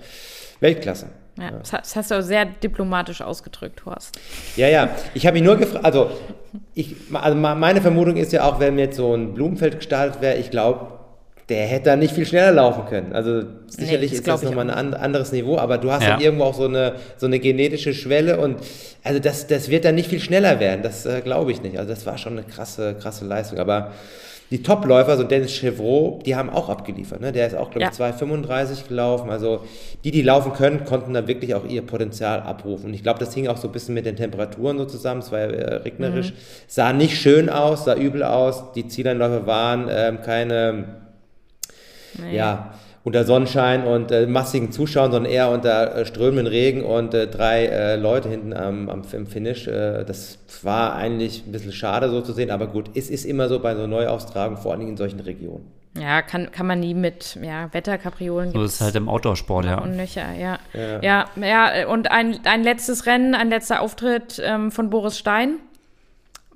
Weltklasse. 0.61 1.06
Ja, 1.39 1.51
das 1.53 1.95
hast- 1.97 2.11
du 2.11 2.18
auch 2.18 2.22
sehr 2.22 2.45
diplomatisch 2.47 3.20
ausgedrückt, 3.22 3.84
Horst. 3.86 4.18
Ja, 4.57 4.68
ja. 4.68 4.89
Ich 5.14 5.26
habe 5.26 5.34
mich 5.34 5.45
nur 5.45 5.57
gefragt, 5.57 5.84
also, 5.84 6.11
ich, 6.74 6.97
also 7.12 7.36
meine 7.36 7.80
Vermutung 7.80 8.16
ist 8.16 8.32
ja 8.32 8.45
auch, 8.45 8.59
wenn 8.61 8.78
jetzt 8.78 8.97
so 8.97 9.14
ein 9.14 9.34
Blumenfeld 9.34 9.76
gestartet 9.76 10.20
wäre, 10.20 10.36
ich 10.36 10.51
glaube, 10.51 10.99
der 11.49 11.66
hätte 11.66 11.84
da 11.86 11.97
nicht 11.97 12.12
viel 12.14 12.26
schneller 12.26 12.53
laufen 12.53 12.84
können. 12.86 13.14
Also 13.14 13.43
sicherlich 13.68 14.11
das 14.11 14.18
ist 14.18 14.28
das 14.28 14.43
nochmal 14.43 14.68
ein 14.68 14.76
an- 14.76 14.95
anderes 14.95 15.32
Niveau, 15.32 15.57
aber 15.57 15.78
du 15.78 15.91
hast 15.91 16.03
Ja. 16.03 16.11
dann 16.11 16.20
irgendwo 16.20 16.45
auch 16.45 16.55
so 16.55 16.66
eine, 16.66 16.97
so 17.16 17.24
eine 17.26 17.39
genetische 17.39 17.95
Schwelle 17.95 18.39
und 18.39 18.57
also 19.03 19.18
das, 19.18 19.47
das 19.47 19.70
wird 19.70 19.86
dann 19.86 19.95
nicht 19.95 20.11
viel 20.11 20.20
schneller 20.20 20.61
werden. 20.61 20.82
Das 20.82 21.07
äh, 21.07 21.22
glaube 21.22 21.53
ich 21.53 21.62
nicht. 21.62 21.78
Also 21.78 21.89
das 21.89 22.05
war 22.05 22.18
schon 22.18 22.34
eine 22.34 22.43
krasse, 22.43 22.97
krasse 23.01 23.24
Leistung. 23.24 23.59
Aber 23.61 23.93
die 24.51 24.62
Topläufer, 24.62 25.16
so 25.18 25.24
Dennis 25.24 25.53
Chevrolet, 25.53 26.24
die 26.24 26.34
haben 26.34 26.49
auch 26.49 26.68
abgeliefert. 26.70 27.20
Ne? 27.20 27.32
Der 27.32 27.46
ist 27.46 27.55
auch, 27.55 27.70
glaube 27.70 27.90
ich, 27.92 27.99
Ja. 27.99 28.07
2,35 28.07 28.88
gelaufen. 28.88 29.28
Also 29.28 29.64
die, 30.05 30.11
die 30.11 30.22
laufen 30.22 30.53
können, 30.55 30.84
konnten 30.86 31.12
da 31.12 31.26
wirklich 31.28 31.55
auch 31.55 31.66
ihr 31.66 31.82
Potenzial 31.82 32.40
abrufen. 32.40 32.86
Und 32.86 32.94
ich 32.94 33.03
glaube, 33.03 33.18
das 33.18 33.34
hing 33.34 33.49
auch 33.49 33.59
so 33.59 33.68
ein 33.68 33.72
bisschen 33.72 33.94
mit 33.94 34.07
den 34.07 34.16
Temperaturen 34.16 34.78
so 34.78 34.86
zusammen. 34.86 35.20
Es 35.20 35.30
war 35.32 35.40
ja 35.40 35.46
äh, 35.51 35.74
regnerisch. 35.76 36.32
Sah 36.66 36.92
nicht 36.94 37.18
schön 37.20 37.51
aus, 37.51 37.84
sah 37.84 37.94
übel 37.94 38.22
aus. 38.22 38.72
Die 38.72 38.88
Zieleinläufe 38.88 39.46
waren 39.46 39.88
ähm, 39.90 40.22
keine, 40.22 40.84
Nee. 42.18 42.36
ja, 42.36 42.72
unter 43.09 43.24
Sonnenschein 43.24 43.84
und 43.84 44.11
äh, 44.11 44.26
massigen 44.26 44.70
Zuschauern, 44.70 45.11
sondern 45.11 45.32
eher 45.32 45.50
unter 45.50 45.96
äh, 45.96 46.04
strömenden 46.04 46.46
Regen 46.46 46.84
und 46.84 47.14
äh, 47.14 47.26
drei 47.26 47.64
äh, 47.64 47.96
Leute 47.96 48.28
hinten 48.28 48.52
am, 48.52 48.90
am 48.90 49.02
im 49.11 49.26
Finish. 49.26 49.66
Äh, 49.66 50.04
das 50.04 50.38
war 50.62 50.94
eigentlich 50.94 51.46
ein 51.46 51.52
bisschen 51.52 51.72
schade 51.72 52.11
so 52.11 52.20
zu 52.20 52.34
sehen, 52.34 52.50
aber 52.50 52.66
gut, 52.66 52.90
es 52.94 53.09
ist 53.09 53.24
immer 53.24 53.48
so 53.48 53.61
bei 53.61 53.74
so 53.74 53.86
Neuaustragungen, 53.86 54.61
vor 54.61 54.72
allen 54.72 54.80
Dingen 54.80 54.92
in 54.92 54.96
solchen 54.98 55.20
Regionen. 55.20 55.64
Ja, 55.98 56.20
kann, 56.20 56.52
kann 56.52 56.66
man 56.66 56.80
nie 56.80 56.92
mit 56.92 57.38
ja, 57.42 57.72
Wetterkapriolen. 57.72 58.52
So 58.52 58.62
ist 58.62 58.74
es 58.74 58.80
halt 58.82 58.94
im 58.94 59.09
Outdoor-Sport, 59.09 59.64
ja. 59.64 59.78
Und 59.80 59.96
nöcher, 59.96 60.34
ja. 60.38 60.59
Ja, 61.02 61.24
ja, 61.40 61.88
und 61.88 62.11
ein, 62.11 62.38
ein 62.44 62.62
letztes 62.62 63.06
Rennen, 63.06 63.34
ein 63.34 63.48
letzter 63.48 63.80
Auftritt 63.80 64.40
ähm, 64.44 64.70
von 64.70 64.90
Boris 64.90 65.18
Stein 65.18 65.56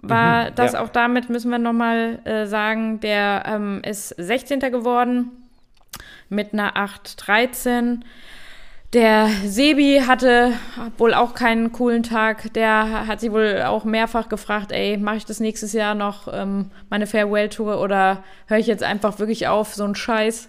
war 0.02 0.50
das 0.50 0.72
ja. 0.72 0.82
auch 0.82 0.88
damit, 0.88 1.30
müssen 1.30 1.50
wir 1.50 1.58
nochmal 1.58 2.18
äh, 2.24 2.46
sagen, 2.46 3.00
der 3.00 3.44
ähm, 3.46 3.80
ist 3.84 4.08
16. 4.08 4.60
geworden 4.60 5.30
mit 6.28 6.52
einer 6.52 6.76
8,13. 6.76 8.00
Der 8.92 9.28
Sebi 9.46 10.02
hatte 10.06 10.52
wohl 10.98 11.14
auch 11.14 11.32
keinen 11.34 11.72
coolen 11.72 12.02
Tag. 12.02 12.52
Der 12.52 13.06
hat 13.06 13.20
sich 13.20 13.32
wohl 13.32 13.62
auch 13.62 13.84
mehrfach 13.84 14.28
gefragt, 14.28 14.70
ey, 14.70 14.98
mache 14.98 15.16
ich 15.16 15.24
das 15.24 15.40
nächstes 15.40 15.72
Jahr 15.72 15.94
noch, 15.94 16.28
ähm, 16.30 16.70
meine 16.90 17.06
Farewell-Tour, 17.06 17.80
oder 17.80 18.22
höre 18.48 18.58
ich 18.58 18.66
jetzt 18.66 18.82
einfach 18.82 19.18
wirklich 19.18 19.48
auf, 19.48 19.74
so 19.74 19.84
ein 19.84 19.94
Scheiß? 19.94 20.48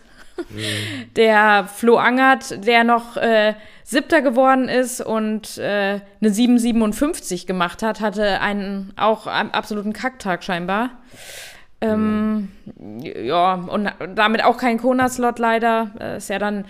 Der 1.15 1.69
Flo 1.74 1.97
Angert, 1.97 2.65
der 2.65 2.84
noch 2.84 3.17
äh, 3.17 3.53
Siebter 3.84 4.21
geworden 4.21 4.67
ist 4.67 4.99
und 4.99 5.57
äh, 5.57 6.01
eine 6.21 6.30
7,57 6.30 7.45
gemacht 7.45 7.84
hat, 7.84 8.01
hatte 8.01 8.41
einen 8.41 8.93
auch 8.97 9.28
einen 9.28 9.51
absoluten 9.51 9.93
Kacktag 9.93 10.43
scheinbar. 10.43 10.89
Ähm, 11.84 12.50
ja, 13.02 13.54
und 13.56 13.92
damit 14.16 14.44
auch 14.44 14.58
kein 14.58 14.78
Kona-Slot 14.78 15.40
leider. 15.40 15.92
Äh, 16.00 16.18
ist 16.18 16.30
ja 16.30 16.40
dann 16.40 16.66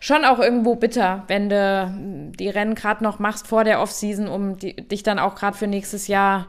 schon 0.00 0.24
auch 0.24 0.38
irgendwo 0.38 0.74
bitter, 0.76 1.24
wenn 1.28 1.48
du 1.48 2.32
die 2.38 2.48
Rennen 2.48 2.74
gerade 2.74 3.02
noch 3.04 3.18
machst 3.18 3.46
vor 3.46 3.64
der 3.64 3.80
Offseason, 3.80 4.28
um 4.28 4.58
die, 4.58 4.74
dich 4.74 5.02
dann 5.02 5.18
auch 5.18 5.34
gerade 5.34 5.56
für 5.56 5.66
nächstes 5.66 6.08
Jahr 6.08 6.48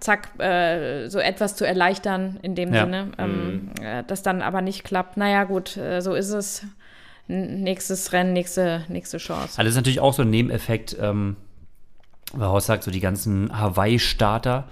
zack, 0.00 0.38
äh, 0.40 1.08
so 1.08 1.18
etwas 1.18 1.54
zu 1.56 1.64
erleichtern 1.64 2.38
in 2.42 2.54
dem 2.54 2.74
Ja. 2.74 2.84
Sinne. 2.84 3.12
Ähm, 3.18 3.70
äh, 3.80 4.02
das 4.06 4.22
dann 4.22 4.42
aber 4.42 4.60
nicht 4.60 4.84
klappt. 4.84 5.16
Naja, 5.16 5.44
gut, 5.44 5.76
äh, 5.76 6.00
so 6.00 6.14
ist 6.14 6.30
es. 6.30 6.66
N 7.28 7.62
nächstes 7.62 8.12
Rennen, 8.12 8.32
nächste, 8.34 8.82
nächste 8.88 9.16
Chance. 9.18 9.42
Also 9.56 9.62
das 9.62 9.68
ist 9.68 9.76
natürlich 9.76 10.00
auch 10.00 10.12
so 10.12 10.22
ein 10.22 10.30
Nebeneffekt, 10.30 10.96
ähm, 11.00 11.36
weil 12.38 12.48
Horst 12.48 12.66
sagt, 12.66 12.82
so 12.84 12.90
die 12.90 13.00
ganzen 13.00 13.56
Hawaii-Starter, 13.56 14.64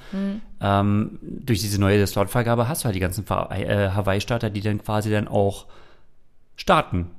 ähm, 0.61 1.19
durch 1.23 1.61
diese 1.61 1.81
neue 1.81 2.07
Slotvergabe 2.07 2.69
hast 2.69 2.83
du 2.83 2.85
halt 2.87 2.97
die 2.97 3.01
ganzen 3.01 3.25
äh, 3.27 3.91
Hawaii-Starter, 3.91 4.51
die 4.51 4.61
dann 4.61 4.83
quasi 4.83 5.11
dann 5.11 5.29
auch 5.29 5.67
starten 6.57 7.11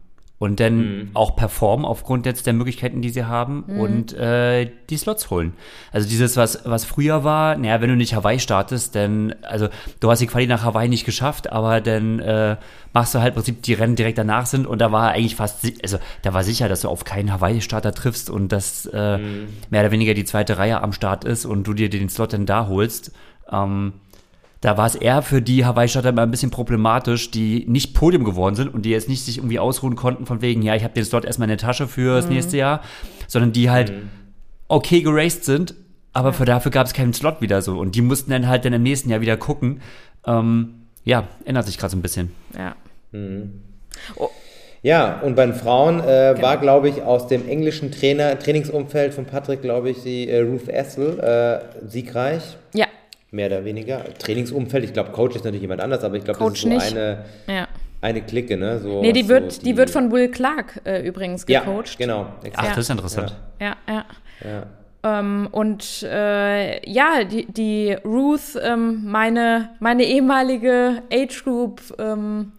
und 0.43 0.59
dann 0.59 1.09
auch 1.13 1.37
performen 1.37 1.85
aufgrund 1.85 2.25
jetzt 2.25 2.45
der 2.45 2.53
Möglichkeiten, 2.53 3.01
die 3.01 3.11
sie 3.11 3.23
haben 3.23 3.63
und 3.63 4.11
äh, 4.11 4.69
die 4.89 4.97
Slots 4.97 5.29
holen. 5.29 5.53
Also 5.93 6.09
dieses, 6.09 6.35
was, 6.35 6.65
was 6.65 6.83
früher 6.83 7.23
war, 7.23 7.55
naja, 7.55 7.79
wenn 7.79 7.89
du 7.89 7.95
nicht 7.95 8.13
Hawaii 8.13 8.39
startest, 8.39 8.93
dann, 8.93 9.33
also 9.41 9.69
du 10.01 10.11
hast 10.11 10.19
die 10.19 10.27
Quali 10.27 10.45
nach 10.45 10.63
Hawaii 10.63 10.89
nicht 10.89 11.05
geschafft, 11.05 11.49
aber 11.49 11.79
dann 11.79 12.19
äh, 12.19 12.57
machst 12.91 13.15
du 13.15 13.19
halt 13.19 13.29
im 13.29 13.35
Prinzip 13.35 13.61
die 13.63 13.73
Rennen 13.73 13.95
direkt 13.95 14.17
danach 14.17 14.45
sind 14.45 14.67
und 14.67 14.79
da 14.79 14.91
war 14.91 15.11
eigentlich 15.11 15.37
fast, 15.37 15.65
also 15.81 15.97
da 16.23 16.33
war 16.33 16.43
sicher, 16.43 16.67
dass 16.67 16.81
du 16.81 16.89
auf 16.89 17.05
keinen 17.05 17.31
Hawaii-Starter 17.31 17.93
triffst 17.93 18.29
und 18.29 18.51
dass 18.51 18.85
äh, 18.87 19.17
mehr 19.69 19.81
oder 19.81 19.91
weniger 19.91 20.13
die 20.13 20.25
zweite 20.25 20.57
Reihe 20.57 20.81
am 20.81 20.91
Start 20.91 21.23
ist 21.23 21.45
und 21.45 21.63
du 21.63 21.73
dir 21.73 21.89
den 21.89 22.09
Slot 22.09 22.33
dann 22.33 22.45
da 22.45 22.67
holst. 22.67 23.13
Ähm, 23.49 23.93
da 24.64 24.78
war 24.78 24.86
es 24.86 24.95
eher 24.95 25.22
für 25.22 25.41
die 25.41 25.66
Hawaii-Starter 25.66 26.09
immer 26.09 26.22
ein 26.22 26.32
bisschen 26.32 26.49
problematisch, 26.49 27.30
die 27.30 27.66
nicht 27.68 27.93
Podium 27.93 28.24
geworden 28.24 28.55
sind 28.55 28.74
und 28.74 28.84
die 28.86 28.91
jetzt 28.91 29.09
nicht 29.09 29.26
sich 29.26 29.38
irgendwie 29.39 29.59
ausruhen 29.59 29.97
konnten 29.97 30.26
von 30.26 30.41
wegen, 30.41 30.61
ja, 30.61 30.74
ich 30.74 30.86
habe 30.86 30.93
den 30.93 31.03
Slot 31.03 31.26
erstmal 31.26 31.47
in 31.49 31.57
der 31.57 31.68
Tasche 31.68 31.86
für 31.86 32.16
das 32.16 32.30
nächste 32.30 32.55
Jahr, 32.55 32.82
sondern 33.28 33.51
die 33.51 33.70
halt 33.70 33.91
okay 34.70 35.01
geraced 35.01 35.43
sind, 35.43 35.76
aber 36.14 36.32
für 36.32 36.45
dafür 36.45 36.72
gab 36.72 36.88
es 36.88 36.93
keinen 36.93 37.11
Slot 37.11 37.41
wieder 37.41 37.61
so 37.61 37.78
und 37.78 37.95
die 37.95 38.01
mussten 38.01 38.32
dann 38.32 38.47
halt 38.47 38.64
dann 38.64 38.72
im 38.72 38.84
nächsten 38.84 39.09
Jahr 39.09 39.20
wieder 39.20 39.36
gucken. 39.36 39.82
Ähm, 40.26 40.76
ja, 41.03 41.28
ändert 41.43 41.66
sich 41.66 41.78
gerade 41.78 41.91
so 41.91 41.97
ein 41.97 42.01
bisschen. 42.01 42.32
Ja. 42.57 42.76
Ja, 44.82 45.20
und 45.20 45.36
bei 45.36 45.45
den 45.45 45.55
Frauen 45.55 45.99
äh, 45.99 46.32
Genau. 46.36 46.41
war, 46.41 46.57
glaube 46.57 46.88
ich, 46.88 47.01
aus 47.01 47.28
dem 47.28 47.49
englischen 47.49 47.91
Trainer, 47.91 48.39
Trainingsumfeld 48.39 49.14
von 49.14 49.26
Patrick, 49.26 49.61
glaube 49.61 49.89
ich, 49.89 50.03
die 50.03 50.30
äh, 50.30 50.39
Ruth 50.39 50.70
Essel 50.70 51.20
äh, 51.20 51.88
siegreich. 51.89 52.57
Ja, 52.74 52.88
Mehr 53.34 53.47
oder 53.47 53.65
weniger. 53.65 54.03
Trainingsumfeld, 54.19 54.84
ich 54.86 54.93
glaube, 54.93 55.11
Coach 55.11 55.36
ist 55.36 55.43
natürlich 55.43 55.63
jemand 55.63 55.81
anders, 55.81 56.03
aber 56.03 56.15
ich 56.15 56.23
glaube, 56.23 56.38
das 56.39 56.47
Coach 56.47 56.59
ist 56.59 56.61
so 56.63 56.69
nicht. 56.69 56.91
eine, 56.95 57.25
ja. 57.47 57.67
eine 57.99 58.21
Clique, 58.21 58.55
ne? 58.55 58.79
So, 58.79 59.01
Nee, 59.01 59.11
die 59.11 59.23
so 59.23 59.29
wird, 59.29 59.65
die, 59.65 59.75
wird 59.75 59.89
von 59.89 60.11
Will 60.11 60.29
Clark 60.29 60.81
äh, 60.86 61.01
übrigens 61.05 61.43
Ja, 61.47 61.61
gecoacht. 61.61 61.97
genau. 61.97 62.27
Ach, 62.39 62.43
exakt. 62.45 62.69
das 62.69 62.77
ist 62.77 62.89
interessant. 62.91 63.36
Ja, 63.59 63.75
ja. 63.89 64.05
Ja. 64.43 65.19
Ähm, 65.19 65.47
und 65.51 66.03
äh, 66.03 66.88
ja, 66.89 67.23
die, 67.23 67.45
die 67.51 67.93
Ruth, 68.05 68.55
ähm, 68.61 69.01
meine, 69.05 69.69
meine 69.79 70.03
ehemalige 70.03 71.01
Age 71.11 71.43
Group 71.43 71.81
ähm, 71.99 72.51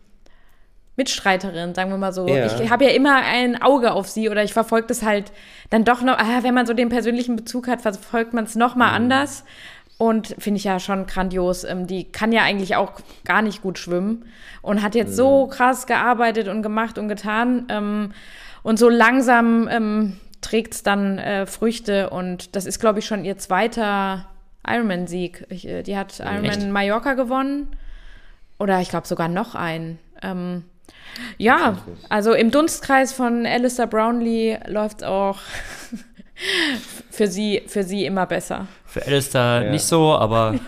Mitstreiterin, 0.96 1.74
sagen 1.74 1.90
wir 1.90 1.98
mal 1.98 2.12
so. 2.12 2.26
Ja. 2.28 2.46
Ich 2.46 2.70
habe 2.70 2.84
ja 2.84 2.90
immer 2.90 3.16
ein 3.16 3.60
Auge 3.62 3.92
auf 3.92 4.08
sie 4.08 4.28
oder 4.28 4.44
ich 4.44 4.52
verfolge 4.52 4.86
das 4.88 5.02
halt 5.02 5.32
dann 5.70 5.84
doch 5.84 6.02
noch, 6.02 6.18
ah, 6.18 6.42
wenn 6.42 6.54
man 6.54 6.66
so 6.66 6.74
den 6.74 6.88
persönlichen 6.88 7.34
Bezug 7.36 7.66
hat, 7.66 7.80
verfolgt 7.82 8.32
man 8.32 8.44
es 8.44 8.54
noch 8.54 8.76
mal 8.76 8.88
Mhm. 8.90 8.94
anders. 8.96 9.44
Und 9.96 10.34
finde 10.38 10.58
ich 10.58 10.64
ja 10.64 10.80
schon 10.80 11.06
grandios. 11.06 11.64
Ähm, 11.64 11.86
die 11.86 12.04
kann 12.04 12.32
ja 12.32 12.42
eigentlich 12.42 12.76
auch 12.76 12.92
gar 13.24 13.42
nicht 13.42 13.62
gut 13.62 13.78
schwimmen 13.78 14.24
und 14.60 14.82
hat 14.82 14.94
jetzt 14.94 15.14
so 15.14 15.46
krass 15.46 15.86
gearbeitet 15.86 16.48
und 16.48 16.62
gemacht 16.62 16.98
und 16.98 17.08
getan. 17.08 17.66
Ähm, 17.68 18.12
und 18.62 18.78
so 18.78 18.88
langsam 18.88 19.68
ähm, 19.68 20.16
trägt 20.40 20.74
es 20.74 20.82
dann 20.82 21.18
äh, 21.18 21.46
Früchte 21.46 22.10
und 22.10 22.56
das 22.56 22.66
ist, 22.66 22.80
glaube 22.80 22.98
ich, 22.98 23.06
schon 23.06 23.24
ihr 23.24 23.38
zweiter 23.38 24.26
Ironman-Sieg. 24.66 25.46
Äh, 25.50 25.82
Die 25.82 25.96
hat 25.96 26.18
Ironman 26.18 26.44
Echt? 26.44 26.68
Mallorca 26.68 27.14
gewonnen 27.14 27.68
oder 28.58 28.80
ich 28.80 28.88
glaube 28.88 29.06
sogar 29.06 29.28
noch 29.28 29.54
einen. 29.54 29.98
Ähm, 30.22 30.64
ja, 31.38 31.78
also 32.08 32.32
im 32.32 32.50
Dunstkreis 32.50 33.12
von 33.12 33.46
Alistair 33.46 33.86
Brownlee 33.86 34.58
läuft 34.66 35.04
auch 35.04 35.38
für 37.10 37.26
sie, 37.26 37.62
für 37.66 37.82
sie 37.82 38.04
immer 38.06 38.26
besser. 38.26 38.66
Für 38.86 39.04
Alistair 39.06 39.62
Ja. 39.66 39.70
nicht 39.70 39.84
so, 39.84 40.12
aber 40.14 40.54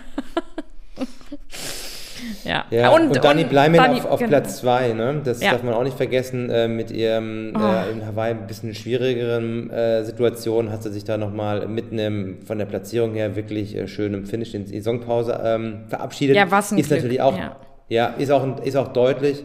Ja, 2.44 2.64
Ja, 2.70 2.90
und, 2.90 3.12
Dani 3.24 3.44
Bleimen 3.44 3.76
Dani- 3.78 3.98
auf, 3.98 4.06
auf 4.06 4.18
genau. 4.20 4.30
Platz 4.30 4.58
zwei, 4.58 4.92
ne? 4.92 5.20
Das 5.24 5.42
Ja. 5.42 5.52
darf 5.52 5.62
man 5.64 5.74
auch 5.74 5.82
nicht 5.82 5.96
vergessen. 5.96 6.48
Äh, 6.48 6.68
mit 6.68 6.90
ihrem 6.90 7.52
Oh. 7.56 7.58
äh, 7.60 7.90
in 7.92 8.06
Hawaii 8.06 8.30
ein 8.32 8.46
bisschen 8.46 8.74
schwierigeren 8.74 9.68
äh, 9.70 10.04
Situation 10.04 10.70
hat 10.70 10.82
sie 10.82 10.92
sich 10.92 11.04
da 11.04 11.18
nochmal 11.18 11.66
mitten 11.68 11.98
im, 11.98 12.38
von 12.46 12.58
der 12.58 12.66
Platzierung 12.66 13.14
her 13.14 13.34
wirklich 13.36 13.76
äh, 13.76 13.88
schön 13.88 14.14
im 14.14 14.26
Finish 14.26 14.54
in 14.54 14.64
die 14.64 14.74
Saisonpause 14.80 15.40
ähm, 15.44 15.84
verabschiedet. 15.88 16.36
Ja, 16.36 16.50
was 16.50 16.72
ein 16.72 16.78
Ist 16.78 16.86
Glück, 16.86 16.98
natürlich 17.00 17.20
auch, 17.20 17.36
ja. 17.36 17.56
ja, 17.88 18.06
ist, 18.18 18.30
auch, 18.30 18.60
ist 18.64 18.76
auch 18.76 18.88
deutlich. 18.92 19.42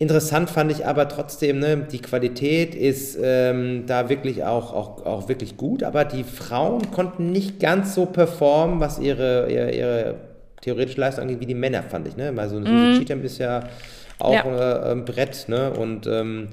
Interessant 0.00 0.48
fand 0.48 0.72
ich 0.72 0.86
aber 0.86 1.08
trotzdem, 1.08 1.58
ne, 1.58 1.76
die 1.92 2.00
Qualität 2.00 2.74
ist 2.74 3.18
ähm, 3.22 3.84
da 3.86 4.08
wirklich 4.08 4.44
auch, 4.44 4.72
auch, 4.72 5.04
auch 5.04 5.28
wirklich 5.28 5.58
gut, 5.58 5.82
aber 5.82 6.06
die 6.06 6.24
Frauen 6.24 6.90
konnten 6.90 7.30
nicht 7.32 7.60
ganz 7.60 7.94
so 7.94 8.06
performen, 8.06 8.80
was 8.80 8.98
ihre, 8.98 9.52
ihre, 9.52 9.70
ihre 9.72 10.14
theoretische 10.62 10.98
Leistung 11.00 11.24
angeht, 11.24 11.40
wie 11.40 11.46
die 11.46 11.54
Männer, 11.54 11.82
fand 11.82 12.08
ich. 12.08 12.16
Ne? 12.16 12.32
Weil 12.34 12.48
so 12.48 12.56
ein 12.56 12.64
Susi 12.64 12.98
Cheatham 13.04 13.22
ist 13.22 13.36
ja 13.38 13.64
auch 14.18 14.32
Ja. 14.32 14.88
Äh, 14.88 14.92
ein 14.92 15.04
Brett 15.04 15.46
ne? 15.48 15.70
und 15.70 16.06
ähm, 16.06 16.48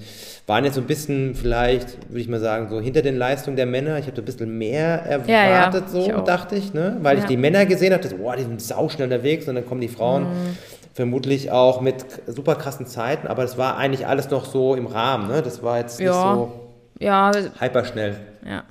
waren 0.45 0.65
jetzt 0.65 0.75
so 0.75 0.81
ein 0.81 0.87
bisschen 0.87 1.33
vielleicht, 1.33 1.97
würde 2.09 2.19
ich 2.21 2.27
mal 2.27 2.39
sagen, 2.41 2.67
so 2.69 2.81
hinter 2.81 3.01
den 3.01 3.17
Leistungen 3.17 3.55
der 3.55 3.65
Männer. 3.65 3.97
Ich 3.97 4.07
habe 4.07 4.17
ein 4.21 4.25
bisschen 4.25 4.57
mehr 4.57 5.03
erwartet, 5.03 5.29
Ja, 5.29 5.49
ja, 5.49 5.71
ich 5.85 5.89
so 6.05 6.13
auch. 6.15 6.23
dachte 6.25 6.55
ich, 6.55 6.73
ne? 6.73 6.97
weil 7.01 7.17
ich 7.17 7.23
die 7.25 7.37
Männer 7.37 7.65
gesehen 7.65 7.93
habe, 7.93 8.05
boah, 8.15 8.35
die 8.35 8.43
sind 8.43 8.61
sauschnell 8.61 9.07
unterwegs 9.07 9.47
und 9.47 9.55
dann 9.55 9.65
kommen 9.65 9.79
die 9.81 9.87
Frauen 9.87 10.23
Mhm. 10.23 10.57
Vermutlich 10.97 11.51
auch 11.51 11.79
mit 11.79 12.03
super 12.25 12.55
krassen 12.55 12.87
Zeiten, 12.87 13.27
aber 13.27 13.43
es 13.43 13.55
war 13.55 13.77
eigentlich 13.77 14.07
alles 14.07 14.31
noch 14.31 14.45
so 14.45 14.73
im 14.73 14.87
Rahmen. 14.87 15.27
Ne? 15.27 15.43
Das 15.43 15.61
war 15.61 15.77
jetzt 15.77 15.99
nicht 15.99 16.07
Ja. 16.07 16.33
so 16.33 16.51
Ja, 16.99 17.31
hyperschnell. 17.59 18.15
ja. 18.43 18.63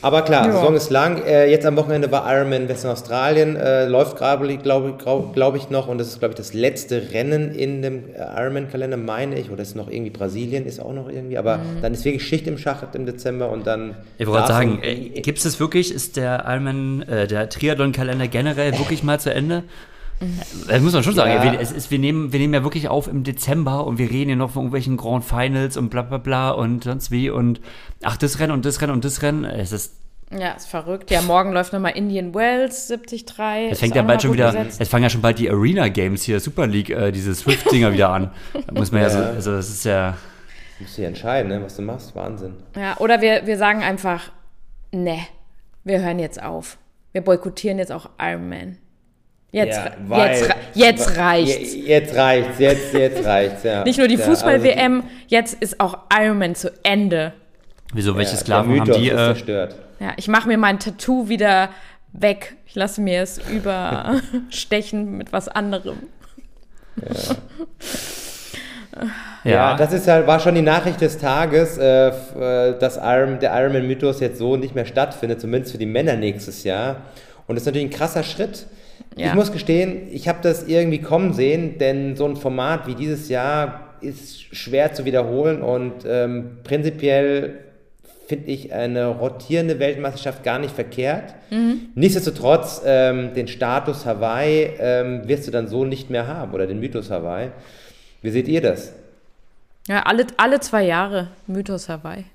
Aber 0.00 0.22
klar, 0.22 0.46
Ja. 0.46 0.52
Saison 0.52 0.76
ist 0.76 0.90
lang. 0.90 1.20
Äh, 1.26 1.50
jetzt 1.50 1.66
am 1.66 1.76
Wochenende 1.76 2.10
war 2.12 2.24
Ironman 2.32 2.68
Western 2.68 2.92
Australien. 2.92 3.56
Äh, 3.56 3.86
läuft 3.86 4.16
gerade, 4.16 4.56
glaube 4.58 4.94
glaub, 4.96 5.34
glaub 5.34 5.56
ich, 5.56 5.70
noch. 5.70 5.88
Und 5.88 5.98
das 5.98 6.06
ist, 6.06 6.20
glaube 6.20 6.32
ich, 6.34 6.36
das 6.36 6.54
letzte 6.54 7.10
Rennen 7.12 7.50
in 7.52 7.82
dem 7.82 8.04
äh, 8.14 8.40
Ironman-Kalender, 8.40 8.96
meine 8.96 9.36
ich. 9.38 9.50
Oder 9.50 9.62
ist 9.62 9.74
noch 9.74 9.90
irgendwie 9.90 10.10
Brasilien, 10.10 10.66
ist 10.66 10.80
auch 10.80 10.92
noch 10.92 11.08
irgendwie. 11.08 11.36
Aber 11.36 11.58
Mhm. 11.58 11.82
dann 11.82 11.92
ist 11.94 12.04
wirklich 12.04 12.22
Schicht 12.24 12.46
im 12.46 12.58
Schacht 12.58 12.94
im 12.94 13.06
Dezember 13.06 13.50
und 13.50 13.66
dann. 13.66 13.96
ich 14.18 14.26
wollte 14.28 14.46
sagen, 14.46 14.78
äh, 14.82 14.94
gibt 15.20 15.38
es 15.38 15.44
das 15.44 15.58
wirklich? 15.58 15.92
Ist 15.92 16.16
der 16.16 16.44
Ironman, 16.46 17.02
äh, 17.02 17.26
der 17.26 17.48
Triathlon-Kalender 17.48 18.28
generell 18.28 18.78
wirklich 18.78 19.02
mal 19.02 19.18
zu 19.18 19.34
Ende? 19.34 19.64
Das 20.66 20.80
muss 20.82 20.92
man 20.92 21.02
schon 21.02 21.14
sagen. 21.14 21.30
Ja. 21.30 21.42
Wir, 21.52 21.60
es 21.60 21.70
ist, 21.72 21.90
wir, 21.90 21.98
nehmen, 21.98 22.32
wir 22.32 22.40
nehmen 22.40 22.54
ja 22.54 22.62
wirklich 22.64 22.88
auf 22.88 23.06
im 23.08 23.22
Dezember 23.24 23.86
und 23.86 23.98
wir 23.98 24.10
reden 24.10 24.30
ja 24.30 24.36
noch 24.36 24.50
von 24.50 24.62
irgendwelchen 24.62 24.96
Grand 24.96 25.24
Finals 25.24 25.76
und 25.76 25.90
bla 25.90 26.02
bla 26.02 26.18
bla 26.18 26.50
und 26.50 26.84
sonst 26.84 27.10
wie 27.10 27.30
und 27.30 27.60
ach, 28.02 28.16
das 28.16 28.40
Rennen 28.40 28.52
und 28.52 28.64
das 28.64 28.80
Rennen 28.80 28.92
und 28.92 29.04
das 29.04 29.22
Rennen. 29.22 29.44
Es 29.44 29.70
ist, 29.72 29.94
Ja, 30.36 30.50
ist 30.52 30.66
verrückt. 30.68 31.10
Ja, 31.10 31.22
morgen 31.22 31.52
läuft 31.52 31.72
nochmal 31.72 31.92
Indian 31.96 32.34
Wells 32.34 32.88
73. 32.88 33.70
es 33.70 33.78
fängt 33.80 33.94
ja 33.94 34.02
bald 34.02 34.22
schon 34.22 34.32
wieder, 34.32 34.52
besetzt. 34.52 34.80
es 34.80 34.88
fangen 34.88 35.04
ja 35.04 35.10
schon 35.10 35.22
bald 35.22 35.38
die 35.38 35.48
Arena 35.50 35.88
Games 35.88 36.22
hier, 36.24 36.40
Super 36.40 36.66
League, 36.66 36.90
äh, 36.90 37.12
diese 37.12 37.34
Swift-Dinger 37.34 37.92
wieder 37.92 38.10
an. 38.10 38.30
Da 38.66 38.74
muss 38.74 38.90
man 38.92 39.02
ja, 39.02 39.10
so, 39.10 39.18
Ja. 39.18 39.24
also 39.30 39.52
das 39.52 39.68
ist 39.70 39.84
ja, 39.84 40.16
musst 40.80 40.98
du 40.98 41.02
ja 41.02 41.08
entscheiden, 41.08 41.48
ne, 41.50 41.62
was 41.62 41.76
du 41.76 41.82
machst. 41.82 42.14
Wahnsinn. 42.16 42.54
Ja, 42.76 42.96
oder 42.98 43.20
wir, 43.20 43.46
wir 43.46 43.56
sagen 43.56 43.82
einfach, 43.82 44.30
ne, 44.92 45.18
wir 45.84 46.00
hören 46.00 46.18
jetzt 46.18 46.42
auf. 46.42 46.76
Wir 47.12 47.22
boykottieren 47.22 47.78
jetzt 47.78 47.92
auch 47.92 48.10
Iron 48.20 48.48
Man. 48.48 48.78
Jetzt, 49.50 49.76
Ja, 49.78 49.92
weil- 50.06 50.30
jetzt, 50.36 50.54
jetzt 50.74 51.16
reicht's. 51.16 51.74
Je- 51.74 51.80
Jetzt 51.86 52.14
reicht's, 52.14 52.58
jetzt, 52.58 52.92
jetzt 52.92 53.24
reicht's, 53.24 53.62
ja. 53.64 53.82
Nicht 53.84 53.98
nur 53.98 54.06
die 54.08 54.16
Ja, 54.16 54.24
Fußball-WM, 54.24 55.04
jetzt 55.28 55.54
ist 55.54 55.80
auch 55.80 55.98
Iron 56.14 56.38
Man 56.38 56.54
zu 56.54 56.70
Ende. 56.82 57.32
wieso, 57.94 58.14
welche 58.16 58.32
also, 58.32 58.44
Sklaven 58.44 58.78
haben 58.80 58.92
die? 58.92 59.08
Äh, 59.08 59.14
zerstört. 59.16 59.74
Ja, 60.00 60.12
ich 60.16 60.28
mache 60.28 60.48
mir 60.48 60.58
mein 60.58 60.78
Tattoo 60.78 61.28
wieder 61.30 61.70
weg. 62.12 62.56
Ich 62.66 62.74
lasse 62.74 63.00
mir 63.00 63.22
es 63.22 63.38
überstechen 63.50 65.12
mit 65.16 65.32
was 65.32 65.48
anderem. 65.48 65.96
Ja, 69.44 69.76
das 69.76 69.92
ist 69.92 70.08
halt, 70.08 70.26
war 70.26 70.40
schon 70.40 70.54
die 70.56 70.62
Nachricht 70.62 71.00
des 71.00 71.18
Tages, 71.18 71.78
äh, 71.78 72.08
äh, 72.08 72.78
dass 72.78 72.96
Iron, 72.96 73.38
der 73.38 73.52
Ironman-Mythos 73.58 74.20
jetzt 74.20 74.38
so 74.38 74.56
nicht 74.56 74.74
mehr 74.74 74.84
stattfindet, 74.84 75.40
zumindest 75.40 75.72
für 75.72 75.78
die 75.78 75.86
Männer 75.86 76.16
nächstes 76.16 76.64
Jahr. 76.64 76.96
Und 77.46 77.54
das 77.54 77.62
ist 77.62 77.66
natürlich 77.66 77.86
ein 77.88 77.96
krasser 77.96 78.22
Schritt. 78.24 78.66
Ja. 79.16 79.28
Ich 79.28 79.34
muss 79.34 79.52
gestehen, 79.52 80.08
ich 80.12 80.28
habe 80.28 80.38
das 80.42 80.66
irgendwie 80.68 81.00
kommen 81.00 81.32
sehen, 81.32 81.78
denn 81.78 82.16
so 82.16 82.24
ein 82.24 82.36
Format 82.36 82.86
wie 82.86 82.94
dieses 82.94 83.28
Jahr 83.28 83.94
ist 84.00 84.40
schwer 84.54 84.92
zu 84.92 85.04
wiederholen 85.04 85.62
und 85.62 86.04
ähm, 86.06 86.58
prinzipiell 86.62 87.58
finde 88.28 88.50
ich 88.50 88.74
eine 88.74 89.06
rotierende 89.06 89.78
Weltmeisterschaft 89.78 90.44
gar 90.44 90.58
nicht 90.58 90.74
verkehrt. 90.74 91.34
Mhm. 91.50 91.88
Nichtsdestotrotz, 91.94 92.82
ähm, 92.84 93.32
den 93.34 93.48
Status 93.48 94.04
Hawaii 94.04 94.70
ähm, 94.78 95.26
wirst 95.26 95.46
du 95.46 95.50
dann 95.50 95.66
so 95.66 95.84
nicht 95.86 96.10
mehr 96.10 96.26
haben 96.26 96.52
oder 96.52 96.66
den 96.66 96.78
Mythos 96.78 97.10
Hawaii. 97.10 97.50
Wie 98.20 98.30
seht 98.30 98.46
ihr 98.46 98.60
das? 98.60 98.92
Ja, 99.88 100.02
alle, 100.02 100.26
alle 100.36 100.60
zwei 100.60 100.84
Jahre 100.84 101.28
Mythos 101.46 101.88
Hawaii. 101.88 102.26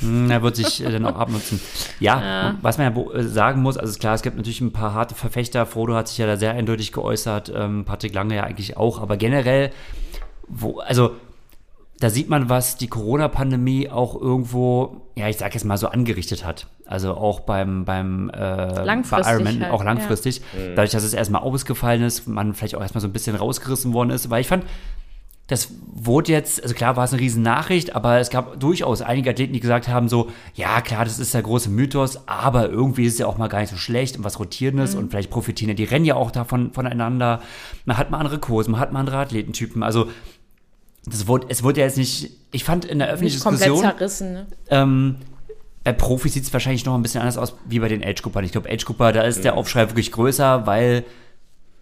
Hm, 0.00 0.30
er 0.30 0.42
wird 0.42 0.56
sich 0.56 0.84
äh, 0.84 0.90
dann 0.90 1.04
auch 1.04 1.16
abnutzen. 1.16 1.60
Ja, 2.00 2.20
ja, 2.20 2.54
was 2.62 2.78
man 2.78 2.94
ja 2.94 3.12
äh, 3.14 3.22
sagen 3.24 3.62
muss, 3.62 3.76
also 3.76 3.90
ist 3.90 4.00
klar, 4.00 4.14
es 4.14 4.22
gibt 4.22 4.36
natürlich 4.36 4.60
ein 4.60 4.72
paar 4.72 4.94
harte 4.94 5.14
Verfechter. 5.14 5.66
Frodo 5.66 5.94
hat 5.94 6.08
sich 6.08 6.18
ja 6.18 6.26
da 6.26 6.36
sehr 6.36 6.52
eindeutig 6.52 6.92
geäußert, 6.92 7.52
ähm, 7.54 7.84
Patrick 7.84 8.14
Lange 8.14 8.36
ja 8.36 8.44
eigentlich 8.44 8.76
auch, 8.76 9.00
aber 9.00 9.16
generell, 9.16 9.70
wo, 10.48 10.78
also 10.78 11.12
da 12.00 12.10
sieht 12.10 12.28
man, 12.28 12.48
was 12.48 12.76
die 12.76 12.86
Corona-Pandemie 12.86 13.90
auch 13.90 14.20
irgendwo, 14.20 15.02
ja, 15.16 15.28
ich 15.28 15.36
sag 15.36 15.54
jetzt 15.54 15.64
mal 15.64 15.76
so 15.76 15.88
angerichtet 15.88 16.44
hat. 16.44 16.68
Also 16.86 17.14
auch 17.14 17.40
beim, 17.40 17.84
beim 17.84 18.30
äh, 18.30 18.84
langfristig 18.84 19.26
bei 19.26 19.32
Ironman, 19.32 19.62
halt, 19.62 19.72
auch 19.72 19.82
langfristig. 19.82 20.40
Ja. 20.56 20.74
Dadurch, 20.76 20.92
dass 20.92 21.02
es 21.02 21.12
erstmal 21.12 21.42
ausgefallen 21.42 22.02
ist, 22.02 22.28
man 22.28 22.54
vielleicht 22.54 22.76
auch 22.76 22.80
erstmal 22.80 23.00
so 23.02 23.08
ein 23.08 23.12
bisschen 23.12 23.34
rausgerissen 23.34 23.92
worden 23.92 24.10
ist. 24.10 24.30
Weil 24.30 24.42
ich 24.42 24.46
fand, 24.48 24.64
das 25.48 25.72
wurde 25.94 26.30
jetzt, 26.30 26.62
also 26.62 26.74
klar 26.74 26.96
war 26.96 27.04
es 27.04 27.12
eine 27.12 27.20
riesen 27.20 27.42
Nachricht, 27.42 27.96
aber 27.96 28.20
es 28.20 28.28
gab 28.28 28.60
durchaus 28.60 29.00
einige 29.00 29.30
Athleten, 29.30 29.54
die 29.54 29.60
gesagt 29.60 29.88
haben 29.88 30.08
so, 30.08 30.28
ja 30.54 30.82
klar, 30.82 31.04
das 31.04 31.18
ist 31.18 31.32
der 31.32 31.42
große 31.42 31.70
Mythos, 31.70 32.28
aber 32.28 32.68
irgendwie 32.68 33.06
ist 33.06 33.14
es 33.14 33.18
ja 33.18 33.26
auch 33.26 33.38
mal 33.38 33.48
gar 33.48 33.60
nicht 33.60 33.70
so 33.70 33.76
schlecht 33.76 34.18
und 34.18 34.24
was 34.24 34.38
Rotierendes 34.38 34.92
mhm. 34.92 35.00
und 35.00 35.10
vielleicht 35.10 35.30
profitieren 35.30 35.70
ja 35.70 35.74
die 35.74 35.84
Rennen 35.84 36.04
ja 36.04 36.16
auch 36.16 36.30
davon 36.30 36.72
voneinander. 36.72 37.40
Man 37.86 37.96
hat 37.96 38.10
mal 38.10 38.18
andere 38.18 38.38
Kurse, 38.38 38.70
man 38.70 38.78
hat 38.78 38.92
mal 38.92 39.00
andere 39.00 39.16
Athletentypen, 39.16 39.82
also 39.82 40.08
das 41.06 41.26
wurde, 41.26 41.46
es 41.48 41.62
wurde 41.62 41.80
ja 41.80 41.86
jetzt 41.86 41.96
nicht, 41.96 42.30
ich 42.52 42.64
fand 42.64 42.84
in 42.84 42.98
der 42.98 43.08
öffentlichen 43.08 43.36
Diskussion, 43.36 43.80
komplett 43.80 43.98
zerrissen, 43.98 44.32
ne? 44.34 44.46
ähm, 44.68 45.16
bei 45.82 45.94
Profis 45.94 46.34
sieht 46.34 46.44
es 46.44 46.52
wahrscheinlich 46.52 46.84
noch 46.84 46.94
ein 46.94 47.00
bisschen 47.00 47.22
anders 47.22 47.38
aus 47.38 47.54
wie 47.64 47.78
bei 47.78 47.88
den 47.88 48.04
Age-Gruppern. 48.04 48.44
Ich 48.44 48.52
glaube, 48.52 48.68
Age-Grupper, 48.70 49.12
da 49.12 49.22
ist 49.22 49.38
mhm. 49.38 49.42
der 49.44 49.54
Aufschrei 49.56 49.88
wirklich 49.88 50.12
größer, 50.12 50.66
weil 50.66 51.04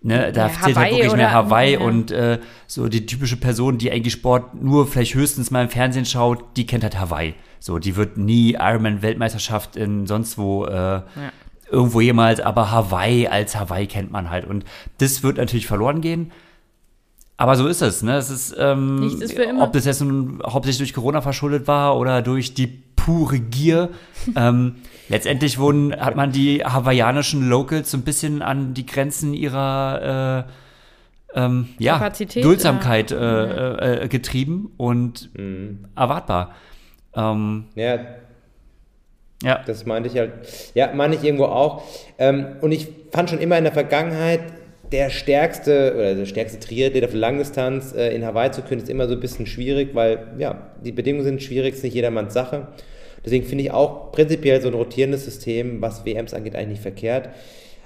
Ne, 0.02 0.30
da 0.32 0.48
ja, 0.48 0.52
zählt 0.62 0.76
halt 0.76 0.92
wirklich 0.92 1.16
mehr 1.16 1.32
Hawaii 1.32 1.72
ja. 1.72 1.80
und 1.80 2.12
äh, 2.12 2.38
so 2.66 2.86
die 2.86 3.06
typische 3.06 3.36
Person, 3.36 3.78
die 3.78 3.90
eigentlich 3.90 4.12
Sport 4.12 4.54
nur 4.54 4.86
vielleicht 4.86 5.14
höchstens 5.14 5.50
mal 5.50 5.62
im 5.62 5.68
Fernsehen 5.68 6.04
schaut, 6.04 6.44
die 6.56 6.66
kennt 6.66 6.84
halt 6.84 7.00
Hawaii. 7.00 7.34
So, 7.58 7.78
die 7.78 7.96
wird 7.96 8.16
nie 8.16 8.52
Ironman-Weltmeisterschaft 8.52 9.74
in 9.74 10.06
sonst 10.06 10.38
wo 10.38 10.66
äh, 10.66 10.72
ja. 10.72 11.04
irgendwo 11.70 12.00
jemals, 12.00 12.38
aber 12.40 12.70
Hawaii 12.70 13.26
als 13.26 13.56
Hawaii 13.56 13.86
kennt 13.86 14.12
man 14.12 14.30
halt. 14.30 14.46
Und 14.46 14.64
das 14.98 15.22
wird 15.22 15.38
natürlich 15.38 15.66
verloren 15.66 16.00
gehen. 16.00 16.30
Aber 17.38 17.56
so 17.56 17.66
ist 17.66 17.82
es, 17.82 18.02
ne? 18.02 18.16
Es 18.16 18.30
ist, 18.30 18.54
ähm, 18.58 19.18
ist 19.20 19.34
für 19.34 19.42
immer. 19.42 19.64
ob 19.64 19.72
das 19.72 19.84
jetzt 19.84 20.00
nun 20.00 20.40
hauptsächlich 20.46 20.78
durch 20.78 20.94
Corona 20.94 21.20
verschuldet 21.20 21.66
war 21.66 21.96
oder 21.96 22.22
durch 22.22 22.54
die 22.54 22.82
pure 23.06 23.38
Gier. 23.38 23.90
ähm, 24.36 24.76
letztendlich 25.08 25.58
wurden, 25.58 25.94
hat 25.94 26.16
man 26.16 26.32
die 26.32 26.64
hawaiianischen 26.64 27.48
Locals 27.48 27.90
so 27.90 27.96
ein 27.96 28.02
bisschen 28.02 28.42
an 28.42 28.74
die 28.74 28.84
Grenzen 28.84 29.32
ihrer 29.32 30.44
äh, 31.34 31.40
ähm, 31.40 31.68
ja, 31.78 31.94
Kapazität, 31.98 32.44
Duldsamkeit 32.44 33.12
äh, 33.12 33.16
äh, 33.16 34.04
äh, 34.04 34.08
getrieben 34.08 34.72
und 34.76 35.30
mhm. 35.38 35.86
erwartbar. 35.94 36.54
Ähm, 37.14 37.66
ja, 37.76 37.98
ja. 39.42 39.62
Das 39.66 39.86
meinte 39.86 40.08
ich 40.08 40.16
halt. 40.16 40.32
Ja, 40.74 40.92
meine 40.94 41.14
ich 41.14 41.22
irgendwo 41.22 41.44
auch. 41.44 41.82
Ähm, 42.18 42.56
und 42.60 42.72
ich 42.72 42.88
fand 43.12 43.30
schon 43.30 43.38
immer 43.38 43.58
in 43.58 43.64
der 43.64 43.72
Vergangenheit, 43.72 44.40
der 44.92 45.10
stärkste 45.10 45.94
oder 45.94 46.14
der 46.14 46.26
stärkste 46.26 46.58
Triathlet 46.58 47.04
auf 47.04 47.12
Langdistanz 47.12 47.92
äh, 47.94 48.14
in 48.14 48.24
Hawaii 48.24 48.50
zu 48.50 48.62
können, 48.62 48.80
ist 48.80 48.88
immer 48.88 49.08
so 49.08 49.14
ein 49.14 49.20
bisschen 49.20 49.46
schwierig, 49.46 49.94
weil 49.94 50.34
ja, 50.38 50.70
die 50.82 50.92
Bedingungen 50.92 51.24
sind 51.24 51.42
schwierig, 51.42 51.74
ist 51.74 51.84
nicht 51.84 51.94
jedermanns 51.94 52.32
Sache. 52.32 52.68
Deswegen 53.26 53.44
finde 53.44 53.64
ich 53.64 53.72
auch 53.72 54.12
prinzipiell 54.12 54.62
so 54.62 54.68
ein 54.68 54.74
rotierendes 54.74 55.24
System, 55.24 55.82
was 55.82 56.06
WMs 56.06 56.32
angeht, 56.32 56.54
eigentlich 56.54 56.68
nicht 56.68 56.82
verkehrt. 56.82 57.28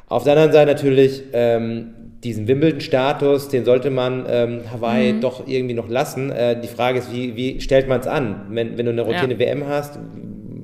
Auf 0.07 0.25
der 0.25 0.35
anderen 0.35 0.53
Seite 0.53 0.71
natürlich 0.71 1.23
ähm, 1.33 1.95
diesen 2.23 2.47
Wimbledon-Status, 2.47 3.49
den 3.49 3.65
sollte 3.65 3.91
man 3.91 4.27
ähm, 4.29 4.61
Hawaii 4.71 5.15
mhm. 5.15 5.21
doch 5.23 5.47
irgendwie 5.47 5.75
noch 5.75 5.89
lassen. 5.89 6.31
Äh, 6.31 6.61
die 6.61 6.69
Frage 6.69 6.99
ist, 6.99 7.11
wie, 7.13 7.37
wie 7.37 7.61
stellt 7.61 7.89
man 7.89 8.01
es 8.01 8.07
an? 8.07 8.49
Wenn, 8.51 8.77
wenn 8.77 8.85
du 8.85 8.93
eine 8.93 9.01
rotierende 9.01 9.37
ja. 9.37 9.51
WM 9.51 9.67
hast, 9.67 9.99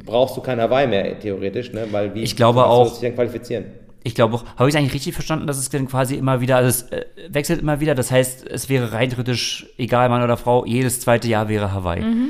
brauchst 0.05 0.37
du 0.37 0.43
kein 0.43 0.61
Hawaii 0.61 0.87
mehr 0.87 1.19
theoretisch, 1.19 1.73
ne? 1.73 1.87
weil 1.91 2.15
wie 2.15 2.23
ich 2.23 2.37
glaube 2.37 2.67
auch, 2.67 2.89
du 2.89 2.91
dich 2.91 3.01
dann 3.01 3.15
qualifizieren? 3.15 3.65
Ich 4.05 4.15
glaube 4.15 4.37
auch, 4.37 4.45
habe 4.57 4.69
ich 4.69 4.75
es 4.75 4.79
eigentlich 4.79 4.95
richtig 4.95 5.15
verstanden, 5.15 5.47
dass 5.47 5.59
es 5.59 5.71
dann 5.71 5.89
quasi 5.89 6.17
immer 6.17 6.41
wieder, 6.41 6.57
also 6.57 6.69
es 6.69 6.83
äh, 6.93 7.07
wechselt 7.29 7.61
immer 7.61 7.81
wieder, 7.81 7.95
das 7.95 8.11
heißt, 8.11 8.47
es 8.49 8.69
wäre 8.69 8.93
rein 8.93 9.09
theoretisch, 9.09 9.67
egal 9.79 10.09
Mann 10.11 10.23
oder 10.23 10.37
Frau, 10.37 10.65
jedes 10.67 11.01
zweite 11.01 11.29
Jahr 11.29 11.49
wäre 11.49 11.73
Hawaii. 11.73 12.03
Mhm. 12.03 12.29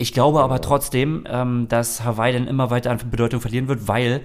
Ich 0.00 0.12
glaube 0.12 0.40
aber 0.44 0.60
trotzdem, 0.60 1.24
ähm, 1.28 1.66
dass 1.68 2.04
Hawaii 2.04 2.32
dann 2.32 2.46
immer 2.46 2.70
weiter 2.70 2.92
an 2.92 3.00
Bedeutung 3.10 3.40
verlieren 3.40 3.66
wird, 3.66 3.88
weil 3.88 4.20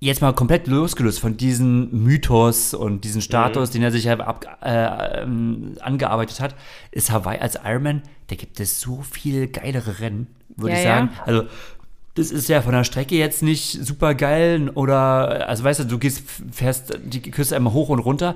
jetzt 0.00 0.20
mal 0.20 0.32
komplett 0.32 0.66
losgelöst 0.66 1.20
von 1.20 1.36
diesem 1.36 1.88
Mythos 1.92 2.74
und 2.74 3.04
diesem 3.04 3.20
Status, 3.20 3.68
mhm. 3.68 3.72
den 3.74 3.82
er 3.84 3.90
sich 3.92 4.04
ja 4.04 4.18
ab, 4.18 4.44
äh, 4.60 5.22
ähm, 5.22 5.76
angearbeitet 5.80 6.40
hat, 6.40 6.56
ist 6.90 7.12
Hawaii 7.12 7.38
als 7.38 7.60
Ironman, 7.64 8.02
da 8.26 8.34
gibt 8.34 8.58
es 8.58 8.80
so 8.80 9.02
viel 9.08 9.46
geilere 9.46 10.00
Rennen, 10.00 10.26
würde 10.56 10.72
ja, 10.72 10.78
ich 10.78 10.84
sagen. 10.84 11.10
Ja. 11.16 11.22
Also 11.26 11.42
das 12.16 12.32
ist 12.32 12.48
ja 12.48 12.62
von 12.62 12.72
der 12.72 12.82
Strecke 12.82 13.14
jetzt 13.14 13.40
nicht 13.44 13.86
super 13.86 14.16
geil 14.16 14.70
oder, 14.70 15.48
also 15.48 15.62
weißt 15.62 15.80
du, 15.80 15.84
du 15.84 15.98
gehst, 15.98 16.24
fährst 16.50 16.98
die 17.04 17.22
Küste 17.22 17.54
einmal 17.54 17.72
hoch 17.72 17.88
und 17.88 18.00
runter. 18.00 18.34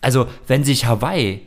Also, 0.00 0.28
wenn 0.46 0.62
sich 0.62 0.86
Hawaii 0.86 1.40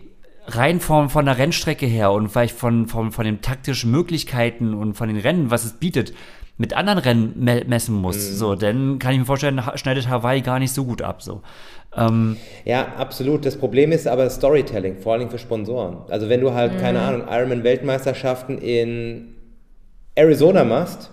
rein 0.56 0.80
von, 0.80 1.10
von 1.10 1.26
der 1.26 1.38
Rennstrecke 1.38 1.86
her 1.86 2.12
und 2.12 2.30
vielleicht 2.30 2.58
von, 2.58 2.88
von, 2.88 3.12
von 3.12 3.26
den 3.26 3.42
taktischen 3.42 3.92
Möglichkeiten 3.92 4.74
und 4.74 4.94
von 4.94 5.08
den 5.08 5.18
Rennen, 5.18 5.52
was 5.52 5.66
es 5.66 5.74
bietet, 5.74 6.14
mit 6.58 6.74
anderen 6.74 7.00
Rennen 7.00 7.34
me 7.38 7.64
messen 7.66 7.96
muss. 7.96 8.18
Mhm. 8.18 8.36
So, 8.36 8.56
dann 8.56 9.00
kann 9.00 9.14
ich 9.14 9.20
mir 9.20 9.26
vorstellen, 9.26 9.62
schneidet 9.76 10.10
Hawaii 10.10 10.42
gar 10.42 10.60
nicht 10.60 10.74
so 10.74 10.84
gut 10.84 11.02
ab. 11.02 11.22
So. 11.22 11.42
Ähm, 11.96 12.36
ja, 12.66 12.94
absolut. 12.98 13.46
Das 13.46 13.58
Problem 13.58 13.92
ist 13.92 14.08
aber 14.08 14.30
Storytelling, 14.30 14.98
vor 14.98 15.14
allem 15.14 15.30
für 15.30 15.40
Sponsoren. 15.40 15.98
Also 16.10 16.28
wenn 16.30 16.42
du 16.42 16.54
halt, 16.54 16.74
mhm. 16.74 16.78
keine 16.80 17.02
Ahnung, 17.02 17.24
Ironman-Weltmeisterschaften 17.30 18.58
in 18.58 19.36
Arizona 20.16 20.66
machst, 20.66 21.12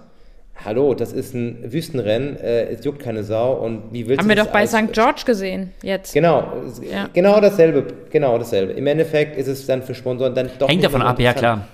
hallo, 0.64 0.94
das 0.94 1.12
ist 1.12 1.34
ein 1.34 1.72
Wüstenrennen, 1.72 2.36
äh, 2.36 2.64
es 2.66 2.84
juckt 2.84 3.00
keine 3.00 3.24
Sau 3.24 3.54
und 3.54 3.92
wie 3.92 4.06
willst 4.06 4.20
Haben 4.20 4.28
wir 4.28 4.36
doch 4.36 4.48
bei 4.48 4.66
St. 4.66 4.92
George 4.92 5.22
gesehen 5.24 5.72
jetzt. 5.82 6.12
Genau, 6.12 6.52
ja. 6.90 7.08
genau 7.12 7.40
dasselbe, 7.40 7.86
genau 8.10 8.38
dasselbe. 8.38 8.72
Im 8.72 8.86
Endeffekt 8.86 9.36
ist 9.36 9.48
es 9.48 9.66
dann 9.66 9.82
für 9.82 9.94
Sponsoren 9.94 10.34
dann 10.34 10.50
doch 10.58 10.68
Hängt 10.68 10.84
davon 10.84 11.02
ab, 11.02 11.20
ja 11.20 11.32
klar. 11.32 11.68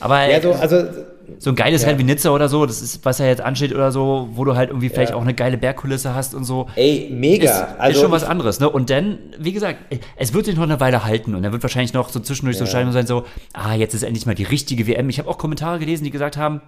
Aber 0.00 0.26
ja, 0.28 0.40
so, 0.40 0.52
also, 0.52 0.84
so 1.38 1.50
ein 1.50 1.56
geiles 1.56 1.82
ja. 1.82 1.88
Rennen 1.88 1.98
wie 2.00 2.04
Nizza 2.04 2.30
oder 2.30 2.48
so, 2.48 2.66
das 2.66 2.82
ist, 2.82 3.04
was 3.04 3.18
ja 3.18 3.26
jetzt 3.26 3.40
ansteht 3.40 3.74
oder 3.74 3.90
so, 3.90 4.28
wo 4.32 4.44
du 4.44 4.54
halt 4.56 4.70
irgendwie 4.70 4.88
vielleicht 4.88 5.12
ja. 5.12 5.16
auch 5.16 5.22
eine 5.22 5.34
geile 5.34 5.56
Bergkulisse 5.56 6.14
hast 6.14 6.34
und 6.34 6.44
so. 6.44 6.68
Ey, 6.76 7.08
mega. 7.10 7.44
Ist, 7.44 7.64
also 7.78 7.96
ist 7.96 8.02
schon 8.02 8.10
was 8.10 8.24
anderes, 8.24 8.60
ne? 8.60 8.68
Und 8.68 8.90
dann, 8.90 9.18
wie 9.38 9.52
gesagt, 9.52 9.78
es 10.16 10.34
wird 10.34 10.46
sich 10.46 10.56
noch 10.56 10.64
eine 10.64 10.80
Weile 10.80 11.04
halten 11.04 11.34
und 11.34 11.42
dann 11.42 11.52
wird 11.52 11.62
wahrscheinlich 11.62 11.94
noch 11.94 12.10
so 12.10 12.20
zwischendurch 12.20 12.58
ja. 12.58 12.66
so 12.66 12.70
Schein 12.70 12.90
sein, 12.92 13.06
so, 13.06 13.24
ah, 13.52 13.74
jetzt 13.74 13.94
ist 13.94 14.02
endlich 14.02 14.26
mal 14.26 14.34
die 14.34 14.44
richtige 14.44 14.86
WM. 14.86 15.08
Ich 15.08 15.18
habe 15.18 15.28
auch 15.28 15.38
Kommentare 15.38 15.78
gelesen, 15.78 16.04
die 16.04 16.10
gesagt 16.10 16.36
haben, 16.36 16.60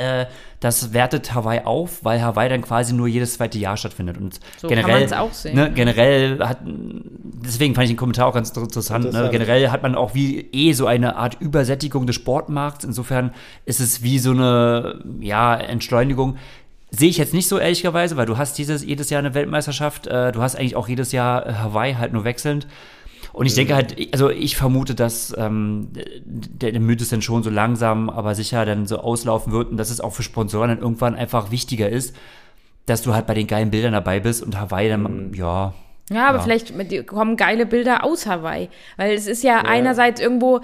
äh, 0.00 0.26
das 0.60 0.92
wertet 0.92 1.34
Hawaii 1.34 1.60
auf, 1.64 2.04
weil 2.04 2.22
Hawaii 2.22 2.48
dann 2.48 2.62
quasi 2.62 2.92
nur 2.92 3.08
jedes 3.08 3.34
zweite 3.34 3.58
Jahr 3.58 3.76
stattfindet. 3.76 4.18
Und 4.18 4.40
so 4.58 4.68
generell, 4.68 5.06
kann 5.06 5.18
auch 5.18 5.32
sehen. 5.32 5.56
Ne, 5.56 5.72
generell 5.72 6.38
hat, 6.40 6.58
deswegen 6.64 7.74
fand 7.74 7.84
ich 7.84 7.90
den 7.90 7.96
Kommentar 7.96 8.26
auch 8.26 8.34
ganz 8.34 8.50
interessant, 8.50 9.06
interessant. 9.06 9.26
Ne? 9.26 9.30
generell 9.30 9.70
hat 9.70 9.82
man 9.82 9.94
auch 9.94 10.14
wie 10.14 10.40
eh 10.52 10.72
so 10.72 10.86
eine 10.86 11.16
Art 11.16 11.40
Übersättigung 11.40 12.06
des 12.06 12.16
Sportmarkts. 12.16 12.84
Insofern 12.84 13.32
ist 13.64 13.80
es 13.80 14.02
wie 14.02 14.18
so 14.18 14.32
eine, 14.32 15.02
ja, 15.20 15.56
Entschleunigung. 15.56 16.36
Sehe 16.90 17.08
ich 17.08 17.18
jetzt 17.18 17.32
nicht 17.32 17.48
so 17.48 17.58
ehrlicherweise, 17.58 18.16
weil 18.16 18.26
du 18.26 18.36
hast 18.36 18.58
dieses, 18.58 18.84
jedes 18.84 19.10
Jahr 19.10 19.20
eine 19.20 19.32
Weltmeisterschaft, 19.32 20.08
äh, 20.08 20.32
du 20.32 20.42
hast 20.42 20.56
eigentlich 20.56 20.76
auch 20.76 20.88
jedes 20.88 21.12
Jahr 21.12 21.62
Hawaii 21.62 21.94
halt 21.94 22.12
nur 22.12 22.24
wechselnd. 22.24 22.66
Und 23.32 23.46
ich 23.46 23.54
denke 23.54 23.74
halt, 23.74 23.96
also 24.12 24.30
ich 24.30 24.56
vermute, 24.56 24.94
dass 24.94 25.34
ähm, 25.36 25.88
der, 26.24 26.72
der 26.72 26.80
Mythos 26.80 27.10
dann 27.10 27.22
schon 27.22 27.42
so 27.42 27.50
langsam, 27.50 28.10
aber 28.10 28.34
sicher 28.34 28.64
dann 28.66 28.86
so 28.86 28.98
auslaufen 28.98 29.52
wird 29.52 29.70
und 29.70 29.76
dass 29.76 29.90
es 29.90 30.00
auch 30.00 30.12
für 30.12 30.22
Sponsoren 30.22 30.70
dann 30.70 30.80
irgendwann 30.80 31.14
einfach 31.14 31.50
wichtiger 31.50 31.88
ist, 31.88 32.14
dass 32.86 33.02
du 33.02 33.14
halt 33.14 33.26
bei 33.26 33.34
den 33.34 33.46
geilen 33.46 33.70
Bildern 33.70 33.92
dabei 33.92 34.20
bist 34.20 34.42
und 34.42 34.58
Hawaii 34.58 34.88
dann, 34.88 35.28
mhm. 35.28 35.34
ja. 35.34 35.74
Ja, 36.10 36.26
aber 36.28 36.38
ja. 36.38 36.42
vielleicht 36.42 37.06
kommen 37.06 37.36
geile 37.36 37.66
Bilder 37.66 38.02
aus 38.02 38.26
Hawaii. 38.26 38.68
Weil 38.96 39.14
es 39.14 39.28
ist 39.28 39.44
ja, 39.44 39.58
ja 39.58 39.60
einerseits 39.62 40.20
irgendwo 40.20 40.60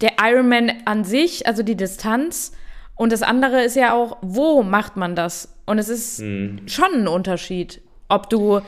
der 0.00 0.14
Ironman 0.20 0.72
an 0.84 1.04
sich, 1.04 1.46
also 1.46 1.62
die 1.62 1.76
Distanz, 1.76 2.52
und 2.96 3.12
das 3.12 3.22
andere 3.22 3.62
ist 3.62 3.76
ja 3.76 3.94
auch, 3.94 4.16
wo 4.22 4.62
macht 4.62 4.96
man 4.96 5.14
das? 5.14 5.54
Und 5.66 5.78
es 5.78 5.88
ist 5.88 6.20
mhm. 6.20 6.62
schon 6.66 6.92
ein 6.94 7.08
Unterschied, 7.08 7.82
ob 8.08 8.30
du 8.30 8.60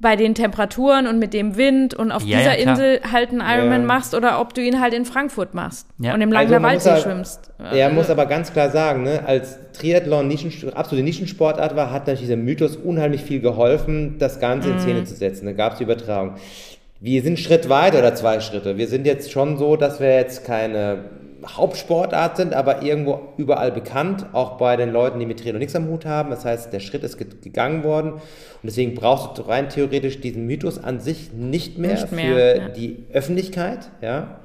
bei 0.00 0.16
den 0.16 0.34
Temperaturen 0.34 1.06
und 1.06 1.18
mit 1.18 1.32
dem 1.32 1.56
Wind 1.56 1.94
und 1.94 2.12
auf 2.12 2.22
ja, 2.22 2.38
dieser 2.38 2.58
ja, 2.58 2.70
Insel 2.70 3.00
halt 3.10 3.30
einen 3.30 3.40
Ironman 3.40 3.82
ja. 3.82 3.86
machst 3.86 4.14
oder 4.14 4.40
ob 4.40 4.54
du 4.54 4.60
ihn 4.60 4.80
halt 4.80 4.94
in 4.94 5.04
Frankfurt 5.04 5.54
machst 5.54 5.88
und 5.98 6.20
im 6.20 6.32
Langler 6.32 6.56
also 6.56 6.62
Waldsee 6.62 7.02
schwimmst. 7.02 7.50
Er 7.58 7.90
muss 7.90 8.10
aber 8.10 8.26
ganz 8.26 8.52
klar 8.52 8.70
sagen, 8.70 9.04
ne, 9.04 9.22
als 9.26 9.58
Triathlon 9.72 10.28
Nischen, 10.28 10.72
absolute 10.74 11.04
Nischensportart 11.04 11.76
war, 11.76 11.90
hat 11.90 12.02
natürlich 12.02 12.20
dieser 12.20 12.36
Mythos 12.36 12.76
unheimlich 12.76 13.22
viel 13.22 13.40
geholfen, 13.40 14.16
das 14.18 14.40
Ganze 14.40 14.70
in 14.70 14.80
Szene 14.80 15.00
mhm. 15.00 15.06
zu 15.06 15.14
setzen. 15.14 15.46
Da 15.46 15.52
gab 15.52 15.72
es 15.72 15.78
die 15.78 15.84
Übertragung. 15.84 16.34
Wir 17.00 17.22
sind 17.22 17.34
einen 17.34 17.36
Schritt 17.36 17.68
weiter 17.68 17.98
oder 17.98 18.14
zwei 18.14 18.40
Schritte. 18.40 18.78
Wir 18.78 18.88
sind 18.88 19.06
jetzt 19.06 19.30
schon 19.30 19.58
so, 19.58 19.76
dass 19.76 20.00
wir 20.00 20.14
jetzt 20.14 20.44
keine 20.44 21.04
Hauptsportart 21.48 22.36
sind, 22.36 22.54
aber 22.54 22.82
irgendwo 22.82 23.20
überall 23.36 23.72
bekannt, 23.72 24.26
auch 24.32 24.58
bei 24.58 24.76
den 24.76 24.90
Leuten, 24.90 25.18
die 25.18 25.26
mit 25.26 25.38
Triathlon 25.40 25.60
nichts 25.60 25.76
am 25.76 25.88
Hut 25.88 26.04
haben. 26.04 26.30
Das 26.30 26.44
heißt, 26.44 26.72
der 26.72 26.80
Schritt 26.80 27.04
ist 27.04 27.18
gegangen 27.18 27.84
worden 27.84 28.12
und 28.12 28.20
deswegen 28.62 28.94
brauchst 28.94 29.38
du 29.38 29.42
rein 29.42 29.68
theoretisch 29.68 30.20
diesen 30.20 30.46
Mythos 30.46 30.82
an 30.82 31.00
sich 31.00 31.32
nicht 31.32 31.78
mehr, 31.78 31.92
Nicht 31.92 32.12
mehr, 32.12 32.34
für 32.34 32.58
ja. 32.58 32.68
die 32.68 33.04
Öffentlichkeit. 33.12 33.90
Ja, 34.00 34.40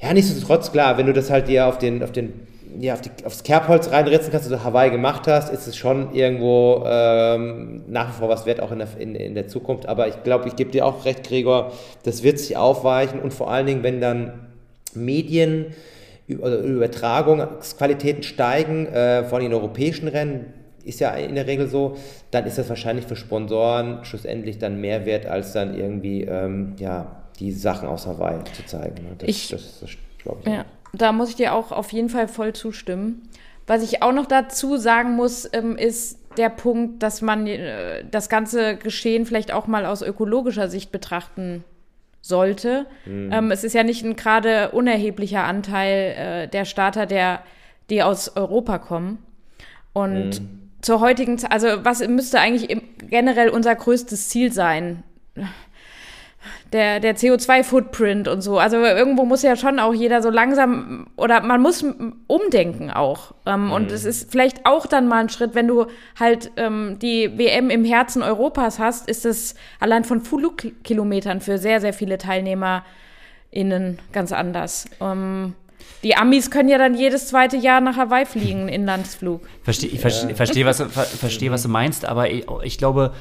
ja 0.00 0.12
nichtsdestotrotz, 0.12 0.72
klar, 0.72 0.98
wenn 0.98 1.06
du 1.06 1.12
das 1.12 1.30
halt 1.30 1.48
dir 1.48 1.66
auf 1.66 1.78
den, 1.78 2.02
auf 2.02 2.12
den 2.12 2.32
ja, 2.78 2.94
auf 2.94 3.00
die, 3.00 3.10
aufs 3.24 3.42
Kerbholz 3.42 3.90
reinritzen 3.90 4.30
kannst, 4.30 4.50
also 4.50 4.62
Hawaii 4.62 4.90
gemacht 4.90 5.26
hast, 5.26 5.52
ist 5.52 5.66
es 5.66 5.76
schon 5.76 6.14
irgendwo 6.14 6.84
ähm, 6.86 7.84
nach 7.86 8.08
wie 8.08 8.18
vor 8.18 8.28
was 8.28 8.44
wert, 8.44 8.60
auch 8.60 8.70
in 8.70 8.78
der, 8.78 8.88
in, 8.98 9.14
in 9.14 9.34
der 9.34 9.48
Zukunft. 9.48 9.86
Aber 9.86 10.08
ich 10.08 10.22
glaube, 10.24 10.48
ich 10.48 10.56
gebe 10.56 10.70
dir 10.70 10.84
auch 10.84 11.04
recht, 11.04 11.26
Gregor, 11.26 11.72
das 12.02 12.22
wird 12.22 12.38
sich 12.38 12.56
aufweichen 12.56 13.20
und 13.20 13.32
vor 13.32 13.50
allen 13.50 13.66
Dingen, 13.66 13.82
wenn 13.82 14.00
dann 14.00 14.46
Medien 14.94 15.74
Übertragungsqualitäten 16.28 18.22
steigen, 18.22 18.86
äh, 18.86 19.24
vor 19.24 19.38
allem 19.38 19.46
in 19.48 19.54
europäischen 19.54 20.08
Rennen, 20.08 20.52
ist 20.84 21.00
ja 21.00 21.10
in 21.10 21.34
der 21.34 21.46
Regel 21.46 21.66
so, 21.68 21.96
dann 22.30 22.46
ist 22.46 22.58
das 22.58 22.68
wahrscheinlich 22.68 23.06
für 23.06 23.16
Sponsoren 23.16 24.04
schlussendlich 24.04 24.58
dann 24.58 24.80
mehr 24.80 25.04
wert, 25.04 25.26
als 25.26 25.52
dann 25.52 25.76
irgendwie 25.76 26.22
ähm, 26.22 26.74
ja, 26.78 27.22
die 27.40 27.50
Sachen 27.52 27.88
aus 27.88 28.06
Hawaii 28.06 28.38
zu 28.52 28.64
zeigen. 28.66 29.02
ne? 29.02 29.10
Das, 29.18 29.28
Ich- 29.28 29.48
das, 29.48 29.80
das 29.80 29.90
glaube 30.22 30.40
ich. 30.44 30.52
Ja, 30.52 30.64
da 30.92 31.10
muss 31.12 31.30
ich 31.30 31.34
dir 31.36 31.54
auch 31.54 31.72
auf 31.72 31.92
jeden 31.92 32.08
Fall 32.08 32.28
voll 32.28 32.52
zustimmen. 32.52 33.22
Was 33.66 33.82
ich 33.82 34.02
auch 34.02 34.12
noch 34.12 34.26
dazu 34.26 34.76
sagen 34.76 35.16
muss, 35.16 35.48
ähm, 35.52 35.76
ist 35.76 36.20
der 36.38 36.50
Punkt, 36.50 37.02
dass 37.02 37.20
man 37.20 37.48
äh, 37.48 38.04
das 38.08 38.28
ganze 38.28 38.76
Geschehen 38.76 39.26
vielleicht 39.26 39.52
auch 39.52 39.66
mal 39.66 39.86
aus 39.86 40.02
ökologischer 40.02 40.68
Sicht 40.68 40.92
betrachten 40.92 41.64
sollte. 42.26 42.86
Ähm, 43.32 43.50
es 43.50 43.64
ist 43.64 43.74
ja 43.74 43.82
nicht 43.82 44.04
ein 44.04 44.16
gerade 44.16 44.70
unerheblicher 44.70 45.44
Anteil 45.44 46.14
äh, 46.16 46.48
der 46.48 46.64
Starter, 46.64 47.06
der, 47.06 47.42
die 47.90 48.02
aus 48.02 48.36
Europa 48.36 48.78
kommen. 48.78 49.18
Und 49.92 50.42
zur 50.82 51.00
heutigen 51.00 51.38
Zeit, 51.38 51.52
also 51.52 51.68
was 51.84 52.06
müsste 52.06 52.38
eigentlich 52.38 52.80
generell 53.08 53.48
unser 53.48 53.74
größtes 53.74 54.28
Ziel 54.28 54.52
sein? 54.52 55.02
Der, 56.72 56.98
der 57.00 57.16
CO2-Footprint 57.16 58.26
und 58.28 58.40
so. 58.42 58.58
Also 58.58 58.76
irgendwo 58.78 59.24
muss 59.24 59.42
ja 59.42 59.54
schon 59.56 59.78
auch 59.78 59.94
jeder 59.94 60.20
so 60.22 60.30
langsam 60.30 61.06
oder 61.16 61.40
man 61.40 61.60
muss 61.62 61.84
umdenken 62.26 62.90
auch. 62.90 63.32
Ähm, 63.46 63.70
Und 63.70 63.92
es 63.92 64.04
ist 64.04 64.30
vielleicht 64.32 64.66
auch 64.66 64.86
dann 64.86 65.06
mal 65.06 65.20
ein 65.20 65.28
Schritt, 65.28 65.54
wenn 65.54 65.68
du 65.68 65.86
halt 66.18 66.50
ähm, 66.56 66.98
die 67.00 67.38
WM 67.38 67.70
im 67.70 67.84
Herzen 67.84 68.22
Europas 68.22 68.78
hast, 68.78 69.08
ist 69.08 69.24
es 69.24 69.54
allein 69.80 70.04
von 70.04 70.20
Flugkilometern 70.22 71.40
für 71.40 71.58
sehr, 71.58 71.80
sehr 71.80 71.92
viele 71.92 72.18
TeilnehmerInnen 73.52 73.98
ganz 74.12 74.32
anders. 74.32 74.86
Ähm, 75.00 75.54
die 76.02 76.16
Amis 76.16 76.50
können 76.50 76.68
ja 76.68 76.78
dann 76.78 76.94
jedes 76.94 77.28
zweite 77.28 77.56
Jahr 77.56 77.80
nach 77.80 77.96
Hawaii 77.96 78.26
fliegen, 78.26 78.68
Inlandsflug. 78.68 79.40
Verstehe, 79.62 79.90
ich 79.90 80.00
verstehe, 80.00 80.34
verstehe, 80.34 80.66
was, 80.66 80.78
du- 80.78 80.88
ver, 80.88 81.02
verstehe, 81.04 81.50
was 81.50 81.62
du 81.62 81.68
meinst, 81.68 82.04
aber 82.04 82.30
ich, 82.30 82.44
ich 82.62 82.78
glaube, 82.78 83.12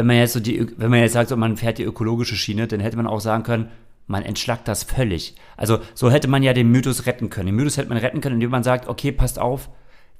wenn 0.00 0.06
man 0.06 0.16
jetzt 0.16 0.32
so 0.32 0.40
die, 0.40 0.66
wenn 0.76 0.90
man 0.90 1.00
jetzt 1.00 1.12
sagt, 1.12 1.28
so, 1.28 1.36
man 1.36 1.56
fährt 1.56 1.78
die 1.78 1.84
ökologische 1.84 2.34
Schiene, 2.34 2.66
dann 2.66 2.80
hätte 2.80 2.96
man 2.96 3.06
auch 3.06 3.20
sagen 3.20 3.42
können, 3.42 3.68
man 4.06 4.24
entschlackt 4.24 4.66
das 4.66 4.82
völlig. 4.82 5.34
Also 5.56 5.78
so 5.94 6.10
hätte 6.10 6.26
man 6.26 6.42
ja 6.42 6.52
den 6.52 6.70
Mythos 6.70 7.06
retten 7.06 7.30
können. 7.30 7.46
Den 7.46 7.54
Mythos 7.56 7.76
hätte 7.76 7.90
man 7.90 7.98
retten 7.98 8.20
können, 8.20 8.36
indem 8.36 8.50
man 8.50 8.62
sagt, 8.62 8.88
okay, 8.88 9.12
passt 9.12 9.38
auf, 9.38 9.68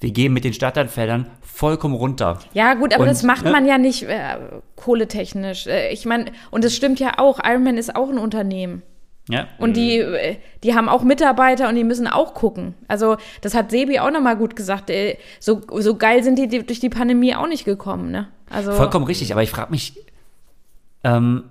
wir 0.01 0.12
gehen 0.12 0.33
mit 0.33 0.45
den 0.45 0.53
Startanfeldern 0.53 1.26
vollkommen 1.41 1.95
runter. 1.95 2.39
Ja, 2.53 2.74
gut, 2.74 2.95
aber 2.95 3.03
Und, 3.03 3.09
das 3.09 3.22
macht 3.22 3.45
ne? 3.45 3.51
man 3.51 3.66
ja 3.66 3.78
nicht 3.78 4.05
äh, 4.05 4.37
kohletechnisch. 4.76 5.66
Äh, 5.66 5.93
ich 5.93 6.07
meine, 6.07 6.26
und 6.51 6.64
es 6.64 6.76
stimmt 6.76 7.01
ja 7.01 7.18
auch, 7.18 7.41
Ironman 7.43 7.78
ist 7.78 7.97
auch 7.97 8.11
ein 8.11 8.18
Unternehmen. 8.18 8.83
Ja. 9.28 9.47
Und 9.59 9.76
die, 9.76 9.99
äh, 9.99 10.37
die 10.64 10.74
haben 10.74 10.89
auch 10.89 11.03
Mitarbeiter 11.03 11.68
und 11.68 11.74
die 11.74 11.85
müssen 11.85 12.07
auch 12.07 12.35
gucken. 12.35 12.74
Also, 12.89 13.16
das 13.43 13.55
hat 13.55 13.70
Sebi 13.70 14.01
auch 14.01 14.11
nochmal 14.11 14.37
gut 14.37 14.57
gesagt. 14.57 14.91
Äh, 14.91 15.18
so, 15.39 15.61
so 15.78 15.97
geil 15.97 16.24
sind 16.24 16.39
die, 16.39 16.49
die 16.49 16.64
durch 16.64 16.81
die 16.81 16.89
Pandemie 16.89 17.35
auch 17.35 17.47
nicht 17.47 17.64
gekommen, 17.64 18.11
ne? 18.11 18.28
Also, 18.51 18.72
Vollkommen 18.72 19.07
richtig, 19.07 19.32
aber 19.32 19.42
ich 19.42 19.51
frage 19.51 19.70
mich, 19.70 19.94
ähm, 21.05 21.44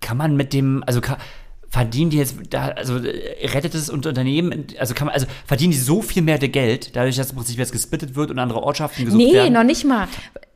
kann 0.00 0.16
man 0.16 0.36
mit 0.36 0.52
dem, 0.52 0.84
also 0.86 1.00
kann, 1.00 1.16
verdienen 1.68 2.10
die 2.10 2.18
jetzt, 2.18 2.36
da, 2.50 2.68
also 2.68 2.98
äh, 2.98 3.46
rettet 3.46 3.72
das 3.74 3.88
Unternehmen, 3.88 4.66
also 4.78 4.92
kann 4.92 5.06
man, 5.06 5.14
also 5.14 5.26
verdienen 5.46 5.72
die 5.72 5.78
so 5.78 6.02
viel 6.02 6.22
mehr 6.22 6.38
Geld, 6.38 6.94
dadurch, 6.96 7.16
dass 7.16 7.30
im 7.30 7.36
Prinzip 7.36 7.58
jetzt 7.58 7.72
gesplittet 7.72 8.14
wird 8.14 8.30
und 8.30 8.38
andere 8.38 8.62
Ortschaften 8.62 9.06
gesucht 9.06 9.18
Nee, 9.22 9.32
werden? 9.32 9.54
noch 9.54 9.64
nicht 9.64 9.84
mal. 9.84 10.06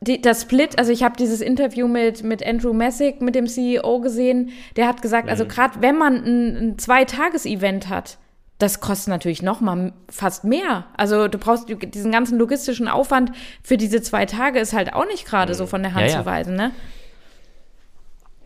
Die, 0.02 0.20
das 0.20 0.42
Split, 0.42 0.78
also 0.78 0.92
ich 0.92 1.02
habe 1.02 1.16
dieses 1.16 1.40
Interview 1.40 1.88
mit, 1.88 2.22
mit 2.22 2.46
Andrew 2.46 2.74
Messick, 2.74 3.22
mit 3.22 3.34
dem 3.34 3.46
CEO 3.46 4.00
gesehen, 4.00 4.50
der 4.76 4.86
hat 4.88 5.00
gesagt, 5.00 5.24
Mhm. 5.24 5.30
also 5.30 5.46
gerade 5.46 5.80
wenn 5.80 5.96
man 5.96 6.16
ein, 6.22 6.57
ein 6.57 6.78
Zweitages-Event 6.78 7.88
hat, 7.88 8.18
das 8.59 8.80
kostet 8.80 9.09
natürlich 9.09 9.42
noch 9.42 9.61
mal 9.61 9.92
fast 10.09 10.44
mehr. 10.44 10.84
Also 10.96 11.28
du 11.28 11.36
brauchst 11.38 11.68
diesen 11.68 12.11
ganzen 12.11 12.38
logistischen 12.38 12.88
Aufwand 12.88 13.32
für 13.62 13.76
diese 13.76 14.00
zwei 14.00 14.24
Tage 14.26 14.59
ist 14.61 14.72
halt 14.72 14.94
auch 14.94 15.07
nicht 15.07 15.26
gerade 15.26 15.54
so 15.54 15.66
von 15.66 15.82
der 15.82 15.92
Hand 15.94 16.04
Mhm. 16.04 16.11
Ja, 16.11 16.14
ja. 16.16 16.20
zu 16.20 16.26
weisen, 16.26 16.54
ne? 16.57 16.70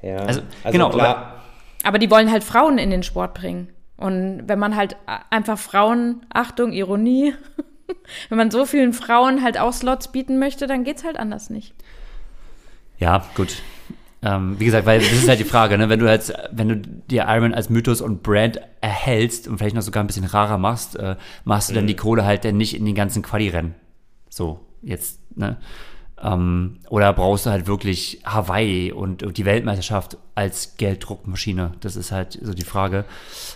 Ja. 0.03 0.17
Also, 0.17 0.41
genau, 0.65 0.91
klar. 0.91 1.43
Aber 1.85 1.99
die 1.99 2.11
wollen 2.11 2.31
halt 2.31 2.43
Frauen 2.45 2.79
in 2.79 2.91
den 2.91 3.03
Sport 3.03 3.35
bringen. 3.35 3.69
Und 3.97 4.43
wenn 4.47 4.59
man 4.59 4.77
halt 4.77 4.97
einfach 5.29 5.59
Frauen, 5.59 6.25
Achtung, 6.33 6.73
Ironie, 6.73 7.35
wenn 8.29 8.39
man 8.39 8.51
so 8.51 8.65
vielen 8.67 8.93
Frauen 8.93 9.43
halt 9.43 9.59
auch 9.59 9.73
Slots 9.73 10.09
bieten 10.09 10.39
möchte, 10.39 10.67
dann 10.67 10.85
geht's 10.85 11.05
halt 11.05 11.19
anders 11.19 11.51
nicht. 11.51 11.75
Ja, 12.99 13.25
gut. 13.35 13.63
Ähm, 14.23 14.61
wie 14.61 14.67
gesagt, 14.67 14.85
weil 14.85 15.01
das 15.01 15.13
ist 15.13 15.29
halt 15.29 15.41
die 15.41 15.45
Frage, 15.45 15.79
ne? 15.79 15.89
wenn 15.89 15.99
du 15.99 16.11
jetzt, 16.11 16.33
wenn 16.53 16.69
du 16.69 16.77
dir 16.77 17.25
Iron 17.29 17.55
als 17.55 17.71
Mythos 17.71 18.03
und 18.03 18.23
Brand 18.23 18.61
erhältst 18.83 19.49
und 19.49 19.59
vielleicht 19.59 19.75
noch 19.75 19.83
sogar 19.83 20.05
ein 20.05 20.07
bisschen 20.07 20.27
rarer 20.27 20.59
machst, 20.59 20.97
äh, 20.97 21.17
machst 21.45 21.71
du 21.71 21.75
dann 21.75 21.87
die 21.87 21.97
Kohle 21.97 22.25
halt 22.25 22.45
dann 22.45 22.59
nicht 22.59 22.77
in 22.77 22.85
den 22.85 22.95
ganzen 22.95 23.23
Quali-Rennen. 23.23 23.75
So, 24.29 24.61
jetzt, 24.83 25.21
ne? 25.37 25.57
Ähm, 26.23 26.81
oder 26.91 27.13
brauchst 27.15 27.47
du 27.47 27.51
halt 27.51 27.67
wirklich 27.67 28.21
Hawaii 28.27 28.93
und, 28.93 29.23
und 29.23 29.39
die 29.39 29.47
Weltmeisterschaft 29.47 30.19
als 30.35 30.77
Gelddruckmaschine? 30.77 31.73
Das 31.81 31.97
ist 31.97 32.13
halt 32.13 32.39
so 32.43 32.53
die 32.53 32.65
Frage. 32.65 33.07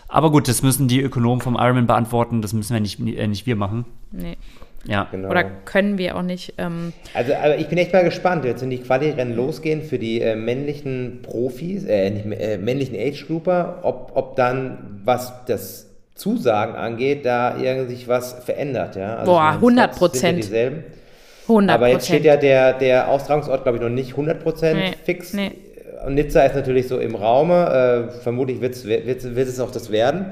Aber 0.08 0.30
gut, 0.30 0.48
das 0.48 0.62
müssen 0.62 0.88
die 0.88 1.02
Ökonomen 1.02 1.42
vom 1.42 1.56
Ironman 1.56 1.86
beantworten, 1.86 2.40
das 2.40 2.54
müssen 2.54 2.72
wir 2.72 2.80
nicht, 2.80 2.98
äh, 3.00 3.26
nicht 3.26 3.44
wir 3.44 3.56
machen. 3.56 3.84
Nee. 4.12 4.38
Ja. 4.86 5.08
Genau. 5.10 5.30
Oder 5.30 5.44
können 5.64 5.98
wir 5.98 6.16
auch 6.16 6.22
nicht. 6.22 6.54
Ähm, 6.58 6.92
Also, 7.14 7.34
aber 7.34 7.56
ich 7.56 7.68
bin 7.68 7.78
echt 7.78 7.92
mal 7.92 8.04
gespannt, 8.04 8.44
jetzt 8.44 8.62
wenn 8.62 8.70
die 8.70 8.78
Quali-Rennen 8.78 9.34
losgehen 9.34 9.82
für 9.82 9.98
die 9.98 10.20
äh, 10.20 10.36
männlichen 10.36 11.20
Profis, 11.22 11.84
äh, 11.86 12.10
nicht, 12.10 12.26
äh, 12.40 12.58
männlichen 12.58 12.96
Age-Grouper, 12.96 13.80
ob, 13.82 14.12
ob 14.14 14.36
dann, 14.36 15.00
was 15.04 15.32
das 15.46 15.86
Zusagen 16.14 16.74
angeht, 16.74 17.24
da 17.26 17.56
irgendwie 17.58 17.94
sich 17.94 18.08
was 18.08 18.34
verändert, 18.44 18.96
ja? 18.96 19.16
Also 19.16 19.32
Boah, 19.32 19.54
ich 19.56 19.60
meine, 19.62 19.82
100 19.82 19.94
Slots 19.96 20.20
sind 20.20 20.26
ja 20.26 20.32
Prozent. 20.32 20.44
dieselben. 20.44 20.84
100 21.48 21.74
Aber 21.74 21.88
jetzt 21.88 22.06
steht 22.06 22.24
ja 22.24 22.36
der, 22.36 22.72
der 22.74 23.08
Austragungsort, 23.08 23.64
glaube 23.64 23.78
ich, 23.78 23.82
noch 23.82 23.90
nicht 23.90 24.14
100% 24.14 24.74
Nee, 24.74 24.92
fix. 25.04 25.32
nee. 25.34 25.50
Und 26.06 26.14
Nizza 26.14 26.42
ist 26.42 26.54
natürlich 26.54 26.86
so 26.88 26.98
im 26.98 27.14
Raume. 27.14 28.08
Äh, 28.14 28.20
vermutlich 28.22 28.60
wird's, 28.60 28.84
wird, 28.84 29.06
wird 29.06 29.48
es 29.48 29.58
auch 29.60 29.70
das 29.70 29.90
werden. 29.90 30.26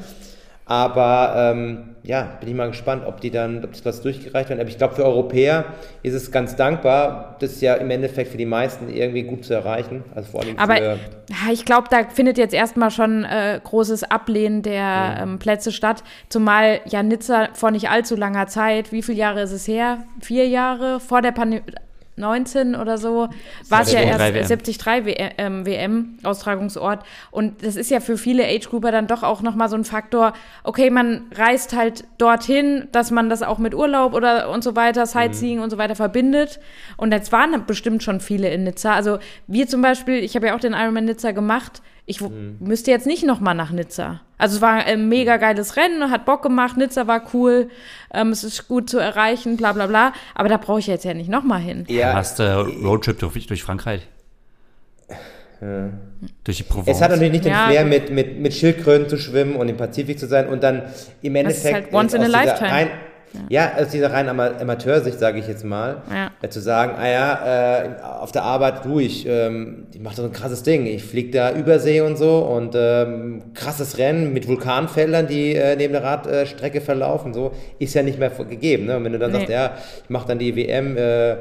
Aber 0.64 1.34
ähm, 1.36 1.96
ja, 2.04 2.36
bin 2.40 2.48
ich 2.48 2.54
mal 2.54 2.68
gespannt, 2.68 3.04
ob 3.06 3.20
die 3.20 3.30
dann, 3.30 3.64
ob 3.64 3.72
das 3.72 3.84
was 3.84 4.02
durchgereicht 4.02 4.48
werden. 4.48 4.60
Aber 4.60 4.68
ich 4.68 4.78
glaube, 4.78 4.94
für 4.94 5.04
Europäer 5.04 5.64
ist 6.02 6.14
es 6.14 6.30
ganz 6.30 6.56
dankbar. 6.56 7.36
Das 7.40 7.52
ist 7.52 7.62
ja 7.62 7.74
im 7.74 7.90
Endeffekt 7.90 8.30
für 8.30 8.36
die 8.36 8.46
meisten 8.46 8.88
irgendwie 8.88 9.22
gut 9.22 9.44
zu 9.44 9.54
erreichen. 9.54 10.04
Also 10.14 10.30
vor 10.30 10.42
allem 10.42 10.58
Aber 10.58 10.76
für, 10.76 10.82
ja, 10.82 11.52
ich 11.52 11.64
glaube, 11.64 11.88
da 11.90 12.04
findet 12.04 12.38
jetzt 12.38 12.54
erstmal 12.54 12.90
schon 12.90 13.24
äh, 13.24 13.60
großes 13.62 14.04
Ablehnen 14.04 14.62
der 14.62 15.18
ähm, 15.20 15.38
Plätze 15.38 15.72
statt. 15.72 16.02
Zumal 16.28 16.80
ja 16.86 17.02
Nizza 17.02 17.48
vor 17.54 17.70
nicht 17.70 17.90
allzu 17.90 18.16
langer 18.16 18.46
Zeit, 18.46 18.92
wie 18.92 19.02
viele 19.02 19.18
Jahre 19.18 19.42
ist 19.42 19.52
es 19.52 19.66
her? 19.68 20.04
Vier 20.20 20.48
Jahre 20.48 21.00
vor 21.00 21.22
der 21.22 21.32
Pandemie. 21.32 21.62
19 22.16 22.74
oder 22.74 22.98
so, 22.98 23.28
war 23.68 23.82
es 23.82 23.92
ja 23.92 24.00
73 24.16 24.76
erst 24.76 24.86
WM. 24.86 25.04
73 25.04 25.38
WM, 25.38 25.66
WM 25.66 26.18
Austragungsort. 26.22 27.04
Und 27.30 27.64
das 27.64 27.76
ist 27.76 27.90
ja 27.90 28.00
für 28.00 28.18
viele 28.18 28.44
Age 28.44 28.68
Grouper 28.68 28.92
dann 28.92 29.06
doch 29.06 29.22
auch 29.22 29.42
noch 29.42 29.54
mal 29.54 29.68
so 29.68 29.76
ein 29.76 29.84
Faktor, 29.84 30.34
okay, 30.64 30.90
man 30.90 31.26
reist 31.34 31.74
halt 31.74 32.04
dorthin, 32.18 32.88
dass 32.92 33.10
man 33.10 33.30
das 33.30 33.42
auch 33.42 33.58
mit 33.58 33.74
Urlaub 33.74 34.14
oder 34.14 34.50
und 34.50 34.62
so 34.62 34.76
weiter, 34.76 35.06
Sightseeing 35.06 35.60
und 35.60 35.70
so 35.70 35.78
weiter 35.78 35.94
verbindet. 35.94 36.60
Und 36.96 37.12
jetzt 37.12 37.32
waren 37.32 37.64
bestimmt 37.66 38.02
schon 38.02 38.20
viele 38.20 38.50
in 38.50 38.64
Nizza, 38.64 38.94
also 38.94 39.18
wir 39.46 39.66
zum 39.66 39.82
Beispiel, 39.82 40.22
ich 40.22 40.34
habe 40.36 40.48
ja 40.48 40.54
auch 40.54 40.60
den 40.60 40.74
Ironman 40.74 41.06
Nizza 41.06 41.32
gemacht, 41.32 41.82
ich 42.06 42.20
w- 42.20 42.28
müsste 42.60 42.90
jetzt 42.90 43.06
nicht 43.06 43.24
noch 43.24 43.40
mal 43.40 43.54
nach 43.54 43.70
Nizza. 43.70 44.20
Also 44.38 44.56
es 44.56 44.62
war 44.62 44.74
ein 44.84 45.08
mega 45.08 45.36
geiles 45.36 45.76
Rennen, 45.76 46.10
hat 46.10 46.24
Bock 46.24 46.42
gemacht, 46.42 46.76
Nizza 46.76 47.06
war 47.06 47.22
cool, 47.32 47.68
ähm, 48.12 48.30
es 48.30 48.42
ist 48.42 48.66
gut 48.68 48.90
zu 48.90 48.98
erreichen, 48.98 49.56
bla 49.56 49.72
bla 49.72 49.86
bla, 49.86 50.12
aber 50.34 50.48
da 50.48 50.56
brauche 50.56 50.80
ich 50.80 50.88
jetzt 50.88 51.04
ja 51.04 51.14
nicht 51.14 51.30
noch 51.30 51.44
mal 51.44 51.60
hin. 51.60 51.84
ja, 51.88 52.14
Hast 52.14 52.40
äh, 52.40 52.50
Roadtrip 52.50 53.18
durch, 53.20 53.46
durch 53.46 53.62
Frankreich. 53.62 54.08
Durch 56.42 56.56
die 56.56 56.64
Provence. 56.64 56.96
es 56.96 57.00
hat 57.02 57.10
natürlich 57.12 57.30
nicht 57.30 57.44
den 57.44 57.52
Ja, 57.52 57.68
Flair, 57.68 57.84
mit, 57.84 58.10
mit, 58.10 58.40
mit 58.40 58.52
Schildkröten 58.52 59.08
zu 59.08 59.16
schwimmen 59.16 59.54
und 59.54 59.68
im 59.68 59.76
Pazifik 59.76 60.18
zu 60.18 60.26
sein 60.26 60.48
und 60.48 60.60
dann 60.64 60.82
im 61.22 61.36
ist 61.36 61.40
Endeffekt 61.40 61.74
halt 61.74 61.94
once 61.94 62.14
in 62.14 62.22
a 62.22 62.26
lifetime. 62.26 62.90
Ja, 63.48 63.72
aus 63.80 63.88
dieser 63.88 64.12
reinen 64.12 64.28
Ama 64.28 64.50
Amateursicht, 64.60 65.18
sage 65.18 65.38
ich 65.38 65.48
jetzt 65.48 65.64
mal, 65.64 66.02
Ja. 66.10 66.30
äh, 66.42 66.48
zu 66.48 66.60
sagen, 66.60 66.94
ah 66.98 67.08
ja, 67.08 67.82
äh, 67.84 67.88
auf 68.20 68.30
der 68.32 68.42
Arbeit, 68.42 68.84
ich, 68.98 69.26
ähm, 69.26 69.86
ich 69.92 70.00
mache 70.00 70.16
so 70.16 70.24
ein 70.24 70.32
krasses 70.32 70.62
Ding, 70.62 70.86
ich 70.86 71.02
fliege 71.02 71.30
da 71.30 71.52
Übersee 71.52 72.00
und 72.02 72.16
so 72.18 72.38
und 72.40 72.74
ähm, 72.76 73.42
krasses 73.54 73.96
Rennen 73.98 74.32
mit 74.32 74.46
Vulkanfeldern, 74.48 75.26
die 75.26 75.54
äh, 75.54 75.76
neben 75.76 75.92
der 75.92 76.02
Radstrecke 76.04 76.80
verlaufen, 76.80 77.32
so, 77.32 77.52
ist 77.78 77.94
ja 77.94 78.02
nicht 78.02 78.18
mehr 78.18 78.30
gegeben. 78.30 78.86
Ne? 78.86 78.96
Und 78.96 79.04
wenn 79.04 79.12
du 79.12 79.18
dann 79.18 79.30
Nee. 79.32 79.38
sagst, 79.38 79.50
ja, 79.50 79.70
ich 80.04 80.10
mache 80.10 80.28
dann 80.28 80.38
die 80.38 80.54
WM 80.56 80.96
äh, 80.96 81.36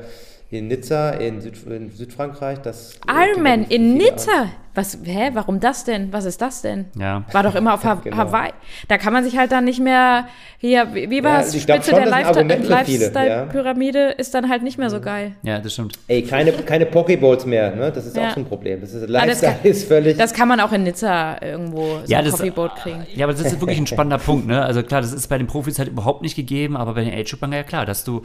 in 0.52 0.68
Nizza, 0.68 1.12
in, 1.12 1.40
Süd 1.42 1.56
in 1.66 1.90
Südfrankreich, 1.92 2.60
das... 2.60 3.00
Ironman 3.08 3.64
in 3.64 3.94
Nizza. 3.96 4.48
Was, 4.74 4.98
hä, 5.04 5.32
warum 5.34 5.60
das 5.60 5.84
denn? 5.84 6.14
Was 6.14 6.24
ist 6.24 6.42
das 6.42 6.62
denn? 6.62 6.86
Ja. 6.98 7.24
War 7.34 7.44
doch 7.44 7.56
immer 7.56 7.74
auf 7.74 7.84
ha 7.86 7.96
Genau. 7.96 8.16
Hawaii. 8.16 8.52
Da 8.88 8.98
kann 8.98 9.12
man 9.12 9.24
sich 9.26 9.38
halt 9.38 9.52
dann 9.52 9.66
nicht 9.66 9.80
mehr 9.82 10.28
hier, 10.60 10.94
wie, 10.94 11.10
wie 11.10 11.24
war 11.24 11.40
Ja, 11.40 11.42
es? 11.42 11.62
Spitze 11.62 11.92
schon, 11.92 12.00
der 12.00 12.10
das 12.10 12.70
Lifestyle-Pyramide 12.70 14.12
ist 14.18 14.34
dann 14.34 14.50
halt 14.50 14.64
nicht 14.64 14.78
mehr 14.78 14.90
so 14.90 15.02
geil. 15.02 15.34
Ja, 15.44 15.60
das 15.60 15.74
stimmt. 15.74 15.98
Ey, 16.08 16.22
keine, 16.24 16.52
keine 16.54 16.86
Pokeballs 16.86 17.46
mehr, 17.46 17.76
ne? 17.76 17.92
Das 17.92 18.06
ist 18.06 18.16
Ja. 18.16 18.30
auch 18.30 18.34
so 18.34 18.40
ein 18.42 18.46
Problem. 18.46 18.80
Das 18.82 18.94
ist, 18.94 19.04
Ah, 19.04 19.08
das 19.08 19.12
Lifestyle 19.42 19.54
kann- 19.62 19.72
ist 19.72 19.88
völlig... 19.88 20.18
Das 20.18 20.34
kann 20.34 20.48
man 20.48 20.60
auch 20.60 20.72
in 20.72 20.84
Nizza 20.84 21.38
irgendwo 21.42 21.84
so 21.84 22.02
Ja, 22.08 22.20
ein 22.20 22.26
das, 22.26 22.34
Coffeeboat 22.36 22.76
kriegen. 22.76 23.06
ja, 23.14 23.26
aber 23.26 23.34
das 23.34 23.42
ist 23.44 23.60
wirklich 23.60 23.78
ein 23.80 23.88
spannender 23.88 24.20
Punkt. 24.20 24.48
Ne? 24.48 24.62
Also 24.64 24.84
klar, 24.84 25.02
das 25.02 25.12
ist 25.14 25.28
bei 25.28 25.38
den 25.38 25.48
Profis 25.48 25.80
halt 25.80 25.90
überhaupt 25.90 26.22
nicht 26.22 26.36
gegeben, 26.36 26.78
aber 26.78 26.94
bei 26.94 27.04
den 27.04 27.14
Age-Groupern 27.14 27.52
ja 27.54 27.64
klar, 27.64 27.86
dass 27.86 28.04
du. 28.04 28.24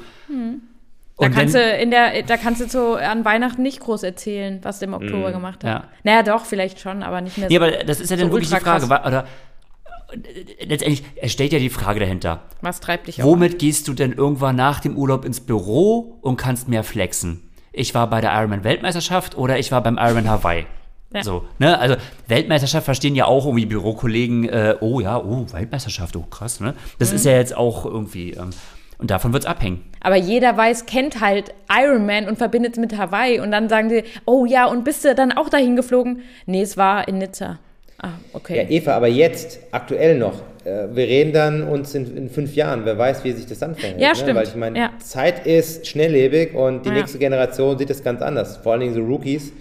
Da 1.18 1.26
Und 1.26 1.32
kannst, 1.34 1.54
wenn- 1.54 1.70
du 1.78 1.82
in 1.82 1.90
der, 1.90 2.22
da 2.24 2.36
kannst 2.36 2.60
du 2.60 2.68
so 2.68 2.94
an 2.96 3.24
Weihnachten 3.24 3.62
nicht 3.62 3.80
groß 3.80 4.02
erzählen, 4.02 4.58
was 4.62 4.80
du 4.80 4.84
im 4.84 4.92
Oktober 4.94 5.32
gemacht 5.32 5.64
hast. 5.64 5.70
ja. 5.70 5.84
Naja, 6.04 6.22
doch, 6.22 6.44
vielleicht 6.44 6.78
schon, 6.78 7.02
aber 7.02 7.20
nicht 7.22 7.38
mehr 7.38 7.48
so. 7.48 7.54
Ja, 7.54 7.60
aber 7.60 7.70
das 7.84 8.00
ist 8.00 8.10
ja 8.10 8.16
dann 8.16 8.26
so 8.26 8.32
wirklich 8.32 8.50
die 8.50 8.56
Frage. 8.60 8.86
krass. 8.86 9.06
Oder, 9.06 9.26
letztendlich, 10.66 11.04
es 11.16 11.32
stellt 11.32 11.52
ja 11.52 11.58
die 11.58 11.70
Frage 11.70 12.00
dahinter. 12.00 12.42
was 12.60 12.80
treibt 12.80 13.06
dich 13.08 13.22
auf? 13.22 13.28
Womit 13.28 13.58
gehst 13.58 13.88
du 13.88 13.94
denn 13.94 14.12
irgendwann 14.12 14.56
nach 14.56 14.80
dem 14.80 14.96
Urlaub 14.96 15.24
ins 15.24 15.40
Büro 15.40 16.18
und 16.22 16.36
kannst 16.36 16.68
mehr 16.68 16.84
flexen? 16.84 17.42
Ich 17.72 17.94
war 17.94 18.08
bei 18.08 18.20
der 18.20 18.32
Ironman-Weltmeisterschaft 18.34 19.36
oder 19.36 19.58
ich 19.58 19.72
war 19.72 19.82
beim 19.82 19.98
Ironman 19.98 20.28
Hawaii. 20.30 20.66
Ja. 21.14 21.22
So, 21.22 21.44
ne? 21.58 21.78
Also 21.78 21.96
Weltmeisterschaft 22.28 22.84
verstehen 22.84 23.14
ja 23.14 23.26
auch 23.26 23.44
irgendwie 23.46 23.66
Bürokollegen, 23.66 24.48
äh, 24.48 24.76
oh 24.80 25.00
ja, 25.00 25.18
oh, 25.18 25.46
Weltmeisterschaft, 25.52 26.16
oh 26.16 26.22
krass, 26.28 26.60
ne? 26.60 26.74
Das 26.98 27.10
Mhm. 27.10 27.16
ist 27.16 27.24
ja 27.24 27.32
jetzt 27.32 27.56
auch 27.56 27.84
irgendwie, 27.86 28.32
ähm, 28.32 28.50
und 28.99 29.11
davon 29.11 29.32
wird's 29.32 29.47
abhängen. 29.47 29.82
Aber 30.01 30.16
jeder 30.16 30.57
weiß, 30.57 30.86
kennt 30.86 31.20
halt 31.20 31.53
Iron 31.70 32.07
Man 32.07 32.28
und 32.28 32.38
verbindet 32.38 32.74
es 32.74 32.78
mit 32.78 32.97
Hawaii. 32.97 33.40
Und 33.40 33.51
dann 33.51 33.68
sagen 33.68 33.88
die, 33.88 34.05
oh 34.24 34.47
ja, 34.47 34.66
und 34.66 34.84
bist 34.84 35.05
du 35.05 35.14
dann 35.14 35.32
auch 35.32 35.49
dahin 35.49 35.76
geflogen? 35.76 36.20
Nee, 36.47 36.62
es 36.62 36.76
war 36.76 37.07
in 37.09 37.18
Nizza. 37.18 37.59
Ah, 37.99 38.09
Ja, 38.09 38.12
okay. 38.34 38.66
Eva, 38.68 38.94
aber 38.94 39.09
jetzt, 39.09 39.59
aktuell 39.72 40.18
noch, 40.18 40.34
äh, 40.64 40.86
wir 40.94 41.07
reden 41.07 41.32
dann 41.32 41.62
uns 41.62 41.94
in, 41.94 42.16
in 42.16 42.28
fünf 42.30 42.55
Jahren, 42.55 42.84
wer 42.84 42.97
weiß, 42.99 43.24
wie 43.24 43.32
sich 43.32 43.47
das 43.47 43.59
verhält. 43.59 44.01
Ja, 44.01 44.11
ne? 44.11 44.14
stimmt. 44.16 44.34
Weil 44.36 44.47
ich 44.47 44.55
meine, 44.55 44.78
Ja. 44.78 44.90
Zeit 44.99 45.47
ist 45.47 45.86
schnelllebig 45.86 46.55
und 46.55 46.84
die 46.84 46.90
Ja. 46.90 46.94
nächste 46.97 47.18
Generation 47.18 47.78
sieht 47.78 47.90
das 47.90 48.05
ganz 48.05 48.22
anders. 48.22 48.59
Vor 48.59 48.72
allen 48.72 48.82
Dingen 48.82 48.94
so 48.94 49.03
Rookies, 49.03 49.53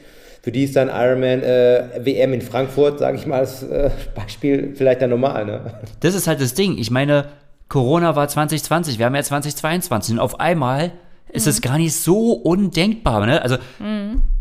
für 0.44 0.52
die 0.52 0.64
ist 0.66 0.76
dann 0.76 0.90
Ironman 0.90 1.42
äh, 1.42 1.84
WM 2.02 2.34
in 2.34 2.42
Frankfurt, 2.42 3.00
sage 3.00 3.18
ich 3.18 3.26
mal, 3.26 3.40
als 3.40 3.64
äh, 3.64 3.90
Beispiel 4.14 4.74
vielleicht 4.76 5.02
dann 5.02 5.10
normal. 5.10 5.46
Ne? 5.46 5.62
Das 6.02 6.14
ist 6.14 6.28
halt 6.28 6.40
das 6.42 6.54
Ding. 6.54 6.78
Ich 6.78 6.92
meine, 6.92 7.26
Corona 7.70 8.16
war 8.16 8.28
2020, 8.28 9.00
wir 9.00 9.06
haben 9.06 9.16
ja 9.16 9.24
2022 9.24 10.14
und 10.14 10.20
auf 10.20 10.40
einmal 10.40 10.92
ist 11.30 11.48
es 11.48 11.62
gar 11.62 11.78
nicht 11.78 11.96
so 11.96 12.32
undenkbar. 12.34 13.26
Ne? 13.26 13.42
Also 13.42 13.58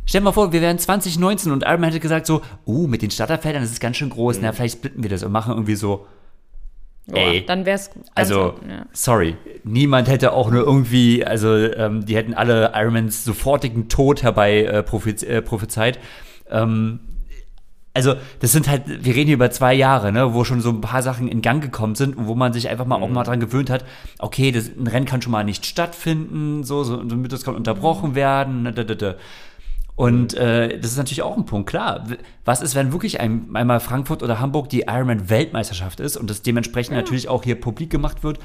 stell 0.04 0.20
dir 0.20 0.24
mal 0.24 0.32
vor, 0.32 0.52
wir 0.52 0.60
wären 0.60 0.78
2019 0.78 1.50
und 1.50 1.64
Ironman 1.64 1.90
hätte 1.90 2.00
gesagt 2.00 2.26
so, 2.26 2.42
uh, 2.66 2.86
mit 2.86 3.02
den 3.02 3.10
Starterfeldern, 3.10 3.62
das 3.62 3.72
ist 3.72 3.80
ganz 3.80 3.96
schön 3.96 4.10
groß, 4.10 4.38
na, 4.40 4.52
vielleicht 4.52 4.78
splitten 4.78 5.02
wir 5.02 5.10
das 5.10 5.22
und 5.24 5.32
machen 5.32 5.52
irgendwie 5.52 5.74
so, 5.74 6.06
ey, 7.12 7.44
Dann 7.44 7.66
wär's. 7.66 7.90
also, 8.14 8.54
ja. 8.68 8.86
sorry, 8.92 9.36
niemand 9.64 10.08
hätte 10.08 10.32
auch 10.32 10.50
nur 10.50 10.64
irgendwie, 10.64 11.24
also 11.24 11.54
ähm, 11.56 12.06
die 12.06 12.16
hätten 12.16 12.34
alle 12.34 12.72
Ironmans 12.74 13.24
sofortigen 13.24 13.88
Tod 13.88 14.22
herbei 14.22 14.62
äh, 14.62 14.78
äh, 14.78 15.42
prophezeit. 15.42 15.98
Ähm, 16.50 17.00
also, 17.94 18.16
das 18.40 18.50
sind 18.50 18.68
halt, 18.68 18.82
wir 18.86 19.14
reden 19.14 19.26
hier 19.26 19.36
über 19.36 19.52
zwei 19.52 19.72
Jahre, 19.72 20.10
ne, 20.10 20.34
wo 20.34 20.42
schon 20.42 20.60
so 20.60 20.70
ein 20.70 20.80
paar 20.80 21.02
Sachen 21.02 21.28
in 21.28 21.42
Gang 21.42 21.62
gekommen 21.62 21.94
sind 21.94 22.16
und 22.16 22.26
wo 22.26 22.34
man 22.34 22.52
sich 22.52 22.68
einfach 22.68 22.86
mal 22.86 23.00
auch 23.00 23.08
mal 23.08 23.22
dran 23.22 23.38
gewöhnt 23.38 23.70
hat, 23.70 23.84
okay, 24.18 24.50
das, 24.50 24.68
ein 24.68 24.88
Rennen 24.88 25.06
kann 25.06 25.22
schon 25.22 25.30
mal 25.30 25.44
nicht 25.44 25.64
stattfinden, 25.64 26.64
so, 26.64 26.82
so, 26.82 26.96
damit 26.96 27.32
das 27.32 27.44
kann 27.44 27.54
unterbrochen 27.54 28.16
werden, 28.16 28.64
ne, 28.64 28.72
da, 28.72 28.82
da, 28.82 28.96
da. 28.96 29.14
Und 29.96 30.34
äh, 30.34 30.80
das 30.80 30.90
ist 30.90 30.96
natürlich 30.96 31.22
auch 31.22 31.36
ein 31.36 31.46
Punkt, 31.46 31.70
klar. 31.70 32.04
Was 32.44 32.62
ist, 32.62 32.74
wenn 32.74 32.92
wirklich 32.92 33.20
ein, 33.20 33.48
einmal 33.54 33.78
Frankfurt 33.78 34.24
oder 34.24 34.40
Hamburg 34.40 34.68
die 34.68 34.82
Ironman-Weltmeisterschaft 34.88 36.00
ist 36.00 36.16
und 36.16 36.28
das 36.28 36.42
dementsprechend 36.42 36.96
natürlich 36.96 37.28
auch 37.28 37.44
hier 37.44 37.60
publik 37.60 37.90
gemacht 37.90 38.24
wird 38.24 38.40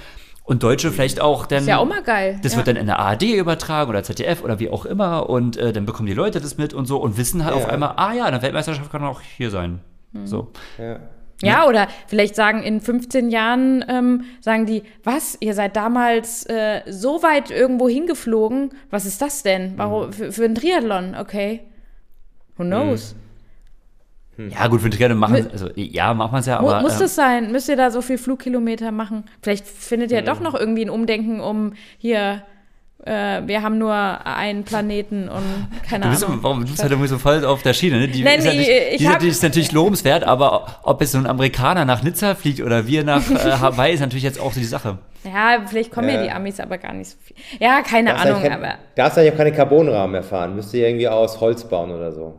und 0.49 0.63
Deutsche 0.63 0.91
vielleicht 0.91 1.21
auch 1.21 1.45
dann. 1.45 1.59
Ist 1.59 1.67
ja 1.67 1.77
auch 1.77 1.85
mal 1.85 2.01
geil. 2.01 2.39
Das 2.41 2.53
ja. 2.53 2.57
wird 2.57 2.67
dann 2.67 2.75
in 2.75 2.87
der 2.87 2.97
ARD 2.97 3.21
übertragen 3.21 3.87
oder 3.91 4.01
ZDF 4.01 4.43
oder 4.43 4.59
wie 4.59 4.69
auch 4.71 4.83
immer 4.85 5.29
und 5.29 5.57
äh, 5.57 5.71
dann 5.71 5.85
bekommen 5.85 6.07
die 6.07 6.15
Leute 6.15 6.41
das 6.41 6.57
mit 6.57 6.73
und 6.73 6.87
so 6.87 6.97
und 6.97 7.17
wissen 7.17 7.45
halt 7.45 7.55
Ja. 7.55 7.61
auf 7.61 7.69
einmal, 7.69 7.93
ah 7.97 8.13
ja, 8.13 8.25
eine 8.25 8.41
Weltmeisterschaft 8.41 8.91
kann 8.91 9.03
auch 9.03 9.21
hier 9.21 9.51
sein. 9.51 9.79
So. 10.25 10.51
Ja. 10.79 10.99
Ja, 11.41 11.67
oder 11.67 11.87
vielleicht 12.07 12.35
sagen 12.35 12.63
in 12.63 12.81
15 12.81 13.29
Jahren, 13.29 13.85
ähm, 13.87 14.25
sagen 14.41 14.65
die, 14.65 14.83
was, 15.03 15.37
ihr 15.39 15.53
seid 15.53 15.75
damals 15.75 16.45
äh, 16.47 16.81
so 16.89 17.21
weit 17.21 17.51
irgendwo 17.51 17.87
hingeflogen, 17.87 18.71
was 18.89 19.05
ist 19.05 19.21
das 19.21 19.43
denn? 19.43 19.73
Mhm. 19.73 19.77
Warum, 19.77 20.11
für, 20.11 20.31
für 20.31 20.45
ein 20.45 20.55
Triathlon, 20.55 21.15
okay. 21.15 21.61
Who 22.57 22.63
knows? 22.63 23.15
Ja, 24.47 24.67
gut, 24.67 24.81
für 24.81 24.89
den 24.89 24.97
Triathlon 24.97 25.17
machen, 25.17 25.47
also 25.51 25.69
ja, 25.75 26.13
macht 26.13 26.31
man 26.31 26.39
es 26.41 26.45
ja, 26.47 26.59
aber. 26.59 26.81
Muss 26.81 26.93
ähm, 26.93 26.99
das 26.99 27.15
sein? 27.15 27.51
Müsst 27.51 27.67
ihr 27.67 27.75
da 27.75 27.91
so 27.91 28.01
viel 28.01 28.17
Flugkilometer 28.17 28.91
machen? 28.91 29.25
Vielleicht 29.41 29.67
findet 29.67 30.11
ihr 30.11 30.21
doch 30.21 30.39
noch 30.39 30.55
irgendwie 30.55 30.83
ein 30.85 30.89
Umdenken 30.89 31.41
um 31.41 31.73
hier, 31.97 32.43
äh, 33.05 33.41
wir 33.45 33.61
haben 33.63 33.77
nur 33.77 33.93
einen 33.93 34.63
Planeten 34.63 35.29
und 35.29 35.43
keine 35.89 36.05
Du 36.05 36.09
bist, 36.11 36.23
Ahnung. 36.25 36.39
warum 36.41 36.59
du 36.61 36.67
bist 36.71 36.81
halt 36.81 36.91
irgendwie 36.91 37.07
so 37.09 37.17
voll 37.17 37.43
auf 37.45 37.61
der 37.63 37.73
Schiene, 37.73 37.97
ne? 37.99 38.07
Die, 38.07 38.23
Nein, 38.23 38.39
ist, 38.39 38.45
natürlich, 38.45 38.69
ich- 38.69 38.91
ich 38.93 38.97
die, 38.99 39.09
hab- 39.09 39.23
ist 39.23 39.43
natürlich 39.43 39.71
lobenswert, 39.71 40.23
aber 40.23 40.79
ob 40.83 40.99
jetzt 41.01 41.11
so 41.13 41.17
ein 41.17 41.25
Amerikaner 41.27 41.85
nach 41.85 42.03
Nizza 42.03 42.35
fliegt 42.35 42.61
oder 42.61 42.87
wir 42.87 43.03
nach 43.03 43.29
äh, 43.31 43.35
Hawaii, 43.59 43.93
ist 43.93 43.99
natürlich 44.01 44.23
jetzt 44.23 44.39
auch 44.39 44.51
so 44.53 44.59
die 44.59 44.65
Sache. 44.65 44.97
Ja, 45.25 45.61
vielleicht 45.65 45.91
kommen 45.91 46.07
ja. 46.09 46.15
Ja. 46.15 46.23
die 46.23 46.31
Amis 46.31 46.59
aber 46.61 46.77
gar 46.77 46.93
nicht 46.93 47.09
so 47.09 47.17
viel. 47.21 47.35
Ja, 47.59 47.81
keine 47.81 48.11
Darfst 48.11 48.25
Ahnung, 48.25 48.41
kein- 48.41 48.53
aber. 48.53 48.75
Darfst 48.95 49.17
eigentlich 49.17 49.33
auch 49.33 49.37
keine 49.37 49.51
Carbonrahmen 49.53 50.11
mehr 50.13 50.23
fahren. 50.23 50.55
Müsst 50.55 50.73
ihr 50.73 50.87
irgendwie 50.87 51.07
aus 51.09 51.39
Holz 51.41 51.63
bauen 51.65 51.91
oder 51.91 52.11
so. 52.13 52.35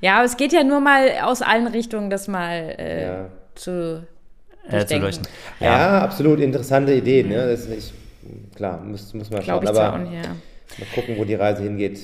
Ja, 0.00 0.16
aber 0.16 0.24
es 0.24 0.36
geht 0.36 0.52
ja 0.52 0.64
nur 0.64 0.80
mal 0.80 1.08
aus 1.22 1.42
allen 1.42 1.66
Richtungen, 1.66 2.10
das 2.10 2.26
mal 2.28 2.74
äh, 2.78 3.02
Ja. 3.04 3.26
zu 3.54 4.06
Äh, 4.68 4.86
zu 4.86 4.98
leuchten. 4.98 5.26
Ja, 5.58 6.00
absolut 6.02 6.38
interessante 6.40 6.92
Idee. 6.94 7.22
Ne? 7.22 7.34
Das 7.36 7.60
ist 7.60 7.68
nicht, 7.70 7.92
klar, 8.54 8.80
muss, 8.84 9.12
muss 9.14 9.30
man 9.30 9.42
schauen. 9.42 9.62
Ich 9.64 9.70
zwar 9.70 9.94
Aber 9.94 9.98
nicht, 10.04 10.12
ja. 10.14 10.30
mal 10.78 10.86
gucken, 10.94 11.16
wo 11.18 11.24
die 11.24 11.34
Reise 11.34 11.62
hingeht. 11.62 11.98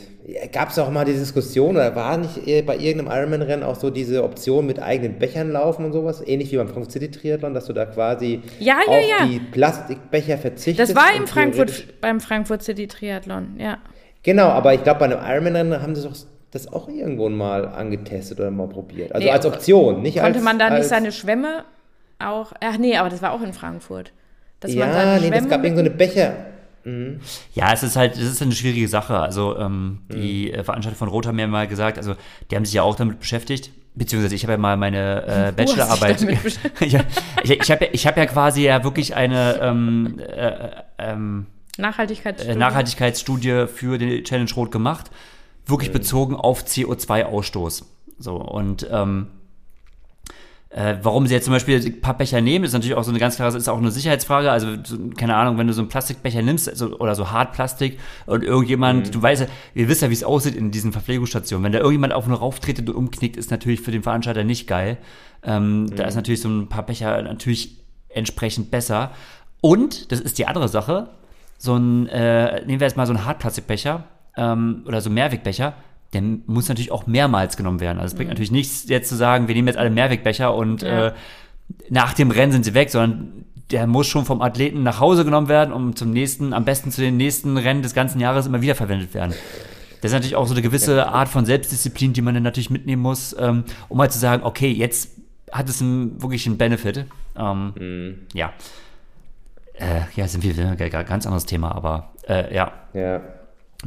Gab 0.53 0.70
es 0.70 0.78
auch 0.78 0.90
mal 0.90 1.05
die 1.05 1.12
Diskussion, 1.12 1.76
oder 1.76 1.94
war 1.94 2.16
nicht 2.16 2.49
eh 2.49 2.62
bei 2.62 2.76
irgendeinem 2.76 3.16
Ironman-Rennen 3.16 3.62
auch 3.62 3.76
so 3.76 3.90
diese 3.90 4.24
Option 4.24 4.66
mit 4.66 4.80
eigenen 4.82 5.18
Bechern 5.20 5.53
laufen 5.53 5.84
und 5.84 5.92
sowas? 5.92 6.20
Ähnlich 6.26 6.51
wie 6.51 6.57
beim 6.57 6.66
Frankfurt 6.68 6.90
City 6.92 7.11
Triathlon, 7.11 7.55
dass 7.55 7.66
du 7.66 7.72
da 7.72 7.84
quasi 7.86 8.42
Ja, 8.59 8.78
ja, 8.86 8.92
auf 8.92 9.05
ja. 9.20 9.26
die 9.26 9.38
Plastikbecher 9.38 10.36
verzichtest. 10.38 10.90
Das 10.90 10.97
war 10.97 11.14
im 11.16 11.26
Frankfurt, 11.28 12.01
beim 12.01 12.20
Frankfurt 12.20 12.62
City 12.64 12.88
Triathlon, 12.88 13.54
ja. 13.58 13.79
Genau, 14.25 14.46
aber 14.49 14.75
ich 14.75 14.83
glaube, 14.83 14.99
bei 15.00 15.04
einem 15.07 15.20
Ironman-Rennen 15.25 15.80
haben 15.83 15.95
sie 15.95 16.03
doch 16.03 16.16
das 16.57 16.72
auch 16.72 16.88
irgendwo 16.88 17.28
mal 17.28 17.68
angetestet 17.68 18.41
oder 18.41 18.50
mal 18.50 18.68
probiert. 18.68 19.12
Also 19.12 19.24
Nee, 19.26 19.33
als 19.33 19.46
Option, 19.46 20.03
nicht 20.03 20.20
als 20.20 20.33
Konnte 20.33 20.45
man 20.45 20.58
da 20.58 20.70
nicht 20.70 20.88
seine 20.88 21.12
Schwämme 21.12 21.64
auch. 22.18 22.53
Ach 22.61 22.78
nee, 22.78 22.96
aber 22.96 23.08
das 23.11 23.22
war 23.22 23.33
auch 23.33 23.42
in 23.42 23.53
Frankfurt. 23.53 24.12
Dass 24.61 24.70
man 24.74 24.88
Ja, 24.88 24.92
seine 24.95 25.11
nee, 25.12 25.16
das 25.20 25.28
Schwämme 25.28 25.49
gab 25.49 25.62
irgend 25.64 25.76
so 25.78 25.80
eine 25.84 25.91
Becher. 25.91 26.34
Ja, 27.54 27.72
es 27.72 27.83
ist 27.83 27.96
halt, 27.96 28.14
es 28.14 28.20
ist 28.22 28.42
eine 28.42 28.53
schwierige 28.53 28.87
Sache. 28.87 29.18
Also 29.18 29.58
ähm, 29.58 29.99
Mhm. 30.08 30.20
die 30.20 30.53
äh, 30.53 30.62
Veranstalter 30.62 30.96
von 30.96 31.08
Rot 31.08 31.26
haben 31.26 31.34
mir 31.34 31.49
mal 31.49 31.66
gesagt, 31.66 31.99
also 31.99 32.14
die 32.50 32.54
haben 32.57 32.64
sich 32.64 32.74
ja 32.74 32.83
auch 32.83 32.95
damit 32.95 33.18
beschäftigt, 33.18 33.70
beziehungsweise 33.96 34.37
ich 34.37 34.45
habe 34.45 34.53
ja 34.53 34.58
mal 34.58 34.76
meine 34.76 35.49
äh, 35.49 35.53
Bachelorarbeit. 35.57 36.22
ich 36.22 36.58
ich, 36.80 37.50
ich 37.61 37.70
habe 37.72 37.84
ja, 37.87 37.91
ich 37.92 38.07
hab 38.07 38.16
ja 38.16 38.26
quasi 38.26 38.62
ja 38.62 38.84
wirklich 38.84 39.16
eine 39.16 39.58
ähm, 39.61 40.20
äh, 40.20 40.68
ähm, 40.99 41.46
Nachhaltigkeit. 41.76 42.45
äh, 42.46 42.54
Nachhaltigkeitsstudie 42.54 43.66
für 43.66 43.99
die 43.99 44.22
Challenge 44.22 44.50
Rot 44.54 44.70
gemacht, 44.70 45.11
wirklich 45.67 45.93
bezogen 45.93 46.34
auf 46.34 46.64
CO2-Ausstoß. 46.64 47.84
So 48.18 48.37
und 48.37 48.87
ähm, 48.91 49.26
äh, 50.71 50.97
warum 51.03 51.26
sie 51.26 51.34
jetzt 51.34 51.45
zum 51.45 51.55
Beispiel 51.55 51.80
die 51.80 51.91
Pappbecher 51.91 52.41
nehmen, 52.41 52.64
ist 52.64 52.72
natürlich 52.72 52.97
auch 52.97 53.05
so 53.05 53.11
eine 53.11 53.18
ganz 53.18 53.37
klare, 53.37 53.57
ist 53.57 53.68
auch 53.68 53.79
eine 53.79 53.91
Sicherheitsfrage. 53.91 54.51
Also, 54.51 54.76
so, 54.84 54.99
keine 55.17 55.34
Ahnung, 55.34 55.59
wenn 55.59 55.67
du 55.67 55.72
so 55.72 55.80
einen 55.80 55.88
Plastikbecher 55.88 56.43
nimmst 56.43 56.68
also, 56.68 56.99
oder 56.99 57.14
so 57.14 57.30
Hartplastik 57.30 57.99
und 58.26 58.45
irgendjemand, 58.45 59.14
du 59.14 59.22
weißt 59.22 59.43
ja, 59.43 59.49
ihr 59.75 59.88
wisst 59.88 60.03
ja, 60.03 60.11
wie 60.11 60.14
es 60.14 60.25
aussieht 60.25 60.55
in 60.55 60.72
diesen 60.72 60.93
Verpflegungsstationen. 60.93 61.64
Wenn 61.64 61.72
da 61.72 61.79
irgendjemand 61.79 62.13
auf 62.13 62.26
eine 62.26 62.34
rauftretet 62.34 62.88
und 62.91 62.95
umknickt, 62.95 63.37
ist 63.37 63.51
natürlich 63.51 63.80
für 63.80 63.91
den 63.91 64.03
Veranstalter 64.03 64.45
nicht 64.45 64.67
geil. 64.67 64.99
Ähm, 65.43 65.88
Da 65.95 66.05
ist 66.05 66.14
natürlich 66.14 66.43
so 66.43 66.49
ein 66.49 66.68
paar 66.68 66.84
Becher 66.84 67.22
natürlich 67.22 67.79
entsprechend 68.09 68.71
besser. 68.71 69.13
Und, 69.63 70.13
das 70.13 70.21
ist 70.21 70.37
die 70.37 70.47
andere 70.47 70.68
Sache, 70.68 71.09
so 71.59 71.75
ein, 71.75 72.07
äh, 72.09 72.67
nehmen 72.67 72.80
wir 72.80 72.87
jetzt 72.87 72.97
mal 72.99 73.07
so 73.07 73.14
einen 73.14 73.25
Hartplastikbecher 73.25 74.05
ähm, 74.37 74.83
oder 74.87 75.00
so 75.00 75.11
Mehrwegbecher, 75.11 75.75
der 76.13 76.22
muss 76.46 76.68
natürlich 76.68 76.92
auch 76.92 77.07
mehrmals 77.07 77.57
genommen 77.57 77.80
werden. 77.80 77.99
Also 77.99 78.13
es 78.13 78.17
bringt 78.17 78.29
natürlich 78.30 78.53
nichts, 78.53 78.88
jetzt 78.88 79.08
zu 79.08 79.17
sagen, 79.17 79.49
wir 79.49 79.54
nehmen 79.54 79.68
jetzt 79.68 79.76
alle 79.79 79.91
Mehrwegbecher 79.91 80.54
und 80.54 80.83
Ja. 80.83 81.08
äh, 81.08 81.13
nach 81.91 82.13
dem 82.14 82.30
Rennen 82.30 82.53
sind 82.53 82.64
sie 82.64 82.75
weg, 82.75 82.91
sondern 82.91 83.45
der 83.72 83.88
muss 83.88 84.07
schon 84.07 84.25
vom 84.25 84.41
Athleten 84.41 84.84
nach 84.84 85.00
Hause 85.00 85.25
genommen 85.25 85.49
werden, 85.49 85.72
um 85.75 85.96
zum 85.96 86.13
nächsten, 86.13 86.53
am 86.53 86.64
besten 86.64 86.92
zu 86.92 87.00
den 87.00 87.17
nächsten 87.17 87.57
Rennen 87.57 87.83
des 87.83 87.95
ganzen 87.95 88.21
Jahres 88.21 88.46
immer 88.46 88.63
wieder 88.63 88.76
verwendet 88.76 89.13
werden. 89.14 89.34
Das 90.00 90.11
ist 90.11 90.14
natürlich 90.14 90.37
auch 90.37 90.46
so 90.46 90.53
eine 90.54 90.63
gewisse 90.63 91.08
Art 91.08 91.29
von 91.29 91.45
Selbstdisziplin, 91.45 92.13
die 92.13 92.22
man 92.22 92.34
dann 92.34 92.45
natürlich 92.45 92.71
mitnehmen 92.71 93.03
muss, 93.03 93.34
ähm, 93.38 93.64
um 93.88 94.00
halt 94.00 94.13
zu 94.13 94.18
sagen, 94.21 94.45
okay, 94.45 94.71
jetzt 94.71 95.11
hat 95.50 95.68
es 95.68 95.80
einen, 95.83 96.22
wirklich 96.22 96.46
einen 96.46 96.58
Benefit. 96.58 97.07
Ähm, 97.37 97.72
Mhm. 97.76 98.14
Ja. 98.34 98.53
Äh, 99.75 100.03
ja, 100.14 100.29
sind 100.29 100.45
wir 100.45 100.68
ein 100.71 100.76
ganz 101.07 101.26
anderes 101.26 101.45
Thema, 101.46 101.72
aber 101.75 102.13
äh, 102.29 102.54
ja. 102.54 102.72
Ja. 102.95 103.21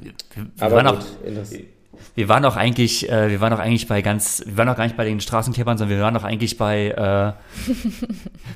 Wir, 0.02 0.14
wir 0.36 0.46
Aber 0.60 0.76
waren 0.76 0.88
gut, 0.88 1.06
auch, 1.06 1.46
wir 2.16 2.30
waren 2.30 2.46
auch 2.46 2.56
eigentlich, 2.56 3.10
äh, 3.10 3.30
wir 3.30 3.42
waren 3.42 3.54
auch 3.54 3.60
eigentlich 3.60 3.88
bei 3.88 4.02
ganz, 4.02 4.44
wir 4.46 4.58
waren 4.58 4.70
auch 4.70 4.76
gar 4.76 4.86
nicht 4.86 4.98
bei 4.98 5.06
den 5.06 5.20
Straßenkämpfern, 5.20 5.78
sondern 5.78 5.98
wir 5.98 6.04
waren 6.04 6.16
auch 6.18 6.24
eigentlich 6.24 6.58
bei, 6.58 6.90
äh, 6.90 7.34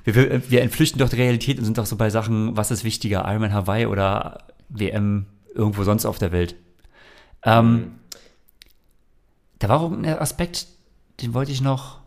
wir, 0.12 0.50
wir, 0.50 0.62
entflüchten 0.62 1.00
doch 1.00 1.10
die 1.10 1.18
Realität 1.18 1.60
und 1.60 1.66
sind 1.66 1.78
doch 1.78 1.86
so 1.86 1.96
bei 1.96 2.10
Sachen, 2.10 2.56
was 2.58 2.72
ist 2.72 2.84
wichtiger, 2.84 3.26
Ironman 3.28 3.54
Hawaii 3.54 3.86
oder 3.86 4.40
WM 4.70 5.26
irgendwo 5.54 5.84
sonst 5.84 6.06
auf 6.06 6.18
der 6.18 6.32
Welt. 6.32 6.56
Ähm, 7.44 7.96
Da 9.60 9.70
war 9.70 9.82
auch 9.82 9.92
ein 9.92 10.06
Aspekt, 10.06 10.68
den 11.22 11.34
wollte 11.34 11.52
ich 11.52 11.62
noch, 11.62 12.00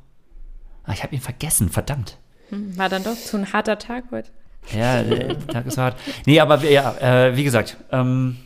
ah, 0.85 0.93
ich 0.93 1.03
habe 1.03 1.15
ihn 1.15 1.21
vergessen, 1.21 1.71
verdammt. 1.71 2.19
War 2.51 2.89
dann 2.89 3.03
doch 3.03 3.15
so 3.17 3.37
ein 3.37 3.53
harter 3.53 3.79
Tag 3.79 4.05
heute. 4.11 4.31
Ja, 4.77 5.03
der 5.03 5.47
Tag 5.47 5.67
ist 5.67 5.79
hart. 5.79 5.97
Nee, 6.27 6.41
aber 6.41 6.63
ja, 6.65 6.97
äh, 6.99 7.37
wie 7.37 7.45
gesagt, 7.45 7.77
ähm, 7.93 8.37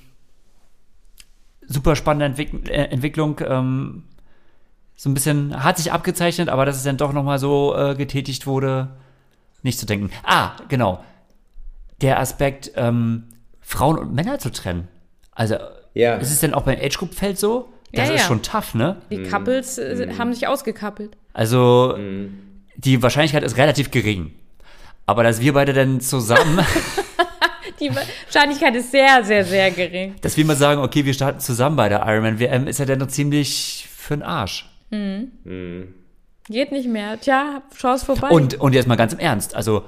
super 1.72 1.96
spannende 1.96 2.26
Entwick 2.26 2.68
äh, 2.68 2.84
Entwicklung. 2.90 3.40
Ähm, 3.46 4.04
so 4.96 5.08
ein 5.08 5.14
bisschen 5.14 5.64
hat 5.64 5.78
sich 5.78 5.92
abgezeichnet, 5.92 6.50
aber 6.50 6.66
dass 6.66 6.76
es 6.76 6.82
dann 6.82 6.98
doch 6.98 7.12
nochmal 7.14 7.38
so 7.38 7.74
äh, 7.74 7.94
getätigt 7.94 8.46
wurde, 8.46 8.88
nicht 9.62 9.78
zu 9.78 9.86
denken. 9.86 10.10
Ah, 10.24 10.50
genau. 10.68 11.02
Der 12.02 12.18
Aspekt, 12.20 12.72
ähm, 12.76 13.24
Frauen 13.60 13.98
und 13.98 14.12
Männer 14.14 14.38
zu 14.38 14.50
trennen. 14.50 14.88
Also, 15.32 15.56
Ja. 15.94 16.16
ist 16.16 16.30
es 16.30 16.40
denn 16.40 16.52
auch 16.52 16.62
beim 16.62 16.78
Age-Group-Feld 16.78 17.38
so? 17.38 17.72
Das 17.92 18.08
Ja, 18.08 18.14
ist 18.14 18.20
ja. 18.22 18.26
schon 18.26 18.42
tough, 18.42 18.74
ne? 18.74 18.96
Die 19.10 19.22
Couples 19.22 19.78
äh, 19.78 20.14
haben 20.18 20.32
sich 20.34 20.46
ausgekappelt. 20.46 21.16
Also, 21.32 21.96
die 22.76 23.02
Wahrscheinlichkeit 23.02 23.42
ist 23.42 23.56
relativ 23.56 23.90
gering. 23.90 24.32
Aber 25.06 25.22
dass 25.22 25.40
wir 25.40 25.52
beide 25.54 25.72
dann 25.72 26.00
zusammen 26.00 26.60
Die 27.80 27.90
Wahrscheinlichkeit 27.94 28.74
ist 28.76 28.90
sehr, 28.90 29.24
sehr, 29.24 29.44
sehr 29.44 29.70
gering. 29.70 30.14
dass 30.20 30.36
wir 30.36 30.44
mal 30.44 30.56
sagen, 30.56 30.80
okay, 30.82 31.04
wir 31.04 31.14
starten 31.14 31.40
zusammen 31.40 31.76
bei 31.76 31.88
der 31.88 32.06
Ironman 32.06 32.38
WM, 32.38 32.66
ist 32.66 32.78
ja 32.78 32.84
dann 32.84 32.98
noch 32.98 33.08
ziemlich 33.08 33.88
für 33.94 34.16
den 34.16 34.22
Arsch. 34.22 34.66
Geht 34.90 36.72
nicht 36.72 36.88
mehr. 36.88 37.20
Tja, 37.20 37.62
Chance 37.76 38.04
vorbei. 38.04 38.28
Und, 38.28 38.60
und 38.60 38.74
jetzt 38.74 38.86
mal 38.88 38.96
ganz 38.96 39.12
im 39.12 39.18
Ernst, 39.18 39.54
also 39.54 39.84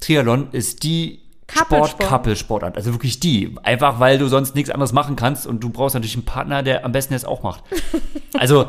Triathlon 0.00 0.48
ist 0.52 0.82
die 0.82 1.20
Couplesport. 1.46 1.90
Sport-Couple-Sportart, 1.90 2.76
also 2.76 2.92
wirklich 2.92 3.20
die. 3.20 3.54
Einfach, 3.62 4.00
weil 4.00 4.18
du 4.18 4.28
sonst 4.28 4.54
nichts 4.54 4.70
anderes 4.70 4.92
machen 4.92 5.16
kannst 5.16 5.46
und 5.46 5.60
du 5.60 5.70
brauchst 5.70 5.94
natürlich 5.94 6.14
einen 6.14 6.24
Partner, 6.24 6.62
der 6.62 6.84
am 6.84 6.92
besten 6.92 7.14
das 7.14 7.24
auch 7.24 7.42
macht. 7.42 7.64
Also 8.38 8.66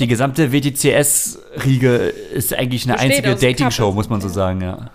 die 0.00 0.08
gesamte 0.08 0.52
WTCS-Riege 0.52 1.94
ist 2.34 2.52
eigentlich 2.52 2.84
eine 2.84 2.94
Besteht 2.94 3.24
einzige 3.24 3.34
Dating-Show, 3.36 3.92
muss 3.92 4.10
man 4.10 4.20
so 4.20 4.28
sagen, 4.28 4.60
ja. 4.60 4.90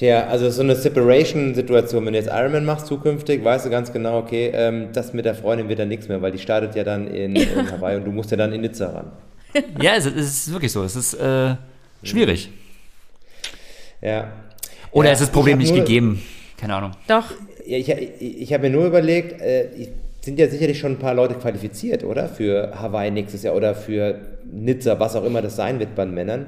Tja, 0.00 0.28
also 0.28 0.48
so 0.48 0.62
eine 0.62 0.76
Separation-Situation, 0.76 2.06
wenn 2.06 2.14
du 2.14 2.18
jetzt 2.18 2.30
Ironman 2.32 2.64
machst 2.64 2.86
zukünftig, 2.86 3.44
weißt 3.44 3.66
du 3.66 3.70
ganz 3.70 3.92
genau, 3.92 4.16
okay, 4.20 4.50
ähm, 4.54 4.88
das 4.94 5.12
mit 5.12 5.26
der 5.26 5.34
Freundin 5.34 5.68
wird 5.68 5.78
dann 5.78 5.88
nichts 5.88 6.08
mehr, 6.08 6.22
weil 6.22 6.32
die 6.32 6.38
startet 6.38 6.74
ja 6.74 6.84
dann 6.84 7.06
in, 7.08 7.36
in 7.36 7.70
Hawaii 7.70 7.98
und 7.98 8.06
du 8.06 8.10
musst 8.10 8.30
ja 8.30 8.38
dann 8.38 8.50
in 8.54 8.62
Nizza 8.62 8.88
ran. 8.88 9.12
Ja, 9.78 9.96
es, 9.96 10.06
ist 10.06 10.50
wirklich 10.54 10.72
so, 10.72 10.82
es 10.84 10.96
ist 10.96 11.12
äh, 11.12 11.54
schwierig. 12.02 12.48
Ja. 14.00 14.32
Oder 14.90 15.08
ja, 15.08 15.12
ist 15.12 15.20
das 15.20 15.28
Problem 15.28 15.60
ich 15.60 15.66
nicht 15.66 15.76
nur- 15.76 15.84
gegeben? 15.84 16.22
Keine 16.56 16.76
Ahnung. 16.76 16.92
Doch, 17.06 17.32
Ja, 17.66 17.76
ich 17.76 17.90
ich, 17.90 18.40
ich 18.40 18.52
habe 18.54 18.70
mir 18.70 18.70
nur 18.70 18.86
überlegt, 18.86 19.38
äh, 19.42 19.66
ich- 19.76 19.90
sind 20.22 20.38
ja 20.38 20.48
sicherlich 20.48 20.78
schon 20.78 20.92
ein 20.92 20.98
paar 20.98 21.12
Leute 21.14 21.34
qualifiziert, 21.34 22.04
oder? 22.04 22.26
Für 22.26 22.72
Hawaii 22.80 23.10
nächstes 23.10 23.42
Jahr 23.42 23.54
oder 23.54 23.74
für 23.74 24.14
Nizza, 24.50 24.98
was 24.98 25.14
auch 25.14 25.24
immer 25.26 25.42
das 25.42 25.56
sein 25.56 25.78
wird 25.78 25.94
bei 25.94 26.06
den 26.06 26.14
Männern. 26.14 26.46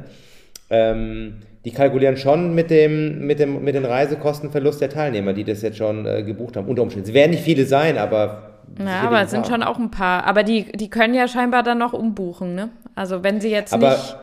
Ähm, 0.72 1.40
die 1.64 1.70
kalkulieren 1.70 2.16
schon 2.16 2.54
mit 2.54 2.70
dem, 2.70 3.26
mit 3.26 3.38
dem 3.38 3.62
mit 3.62 3.74
den 3.74 3.84
Reisekostenverlust 3.84 4.80
der 4.80 4.88
Teilnehmer, 4.88 5.32
die 5.32 5.44
das 5.44 5.62
jetzt 5.62 5.76
schon 5.76 6.06
äh, 6.06 6.22
gebucht 6.22 6.56
haben, 6.56 6.66
unter 6.66 6.82
Umständen. 6.82 7.08
Es 7.08 7.14
werden 7.14 7.30
nicht 7.32 7.44
viele 7.44 7.66
sein, 7.66 7.98
aber. 7.98 8.54
ja, 8.78 9.02
aber 9.02 9.20
es 9.20 9.30
sind 9.30 9.46
schon 9.46 9.62
auch 9.62 9.78
ein 9.78 9.90
paar. 9.90 10.24
Aber 10.24 10.42
die, 10.42 10.72
die 10.72 10.90
können 10.90 11.14
ja 11.14 11.28
scheinbar 11.28 11.62
dann 11.62 11.78
noch 11.78 11.92
umbuchen, 11.92 12.54
ne? 12.54 12.70
Also 12.94 13.22
wenn 13.22 13.40
sie 13.40 13.50
jetzt 13.50 13.72
Aber 13.72 13.90
nicht 13.90 14.16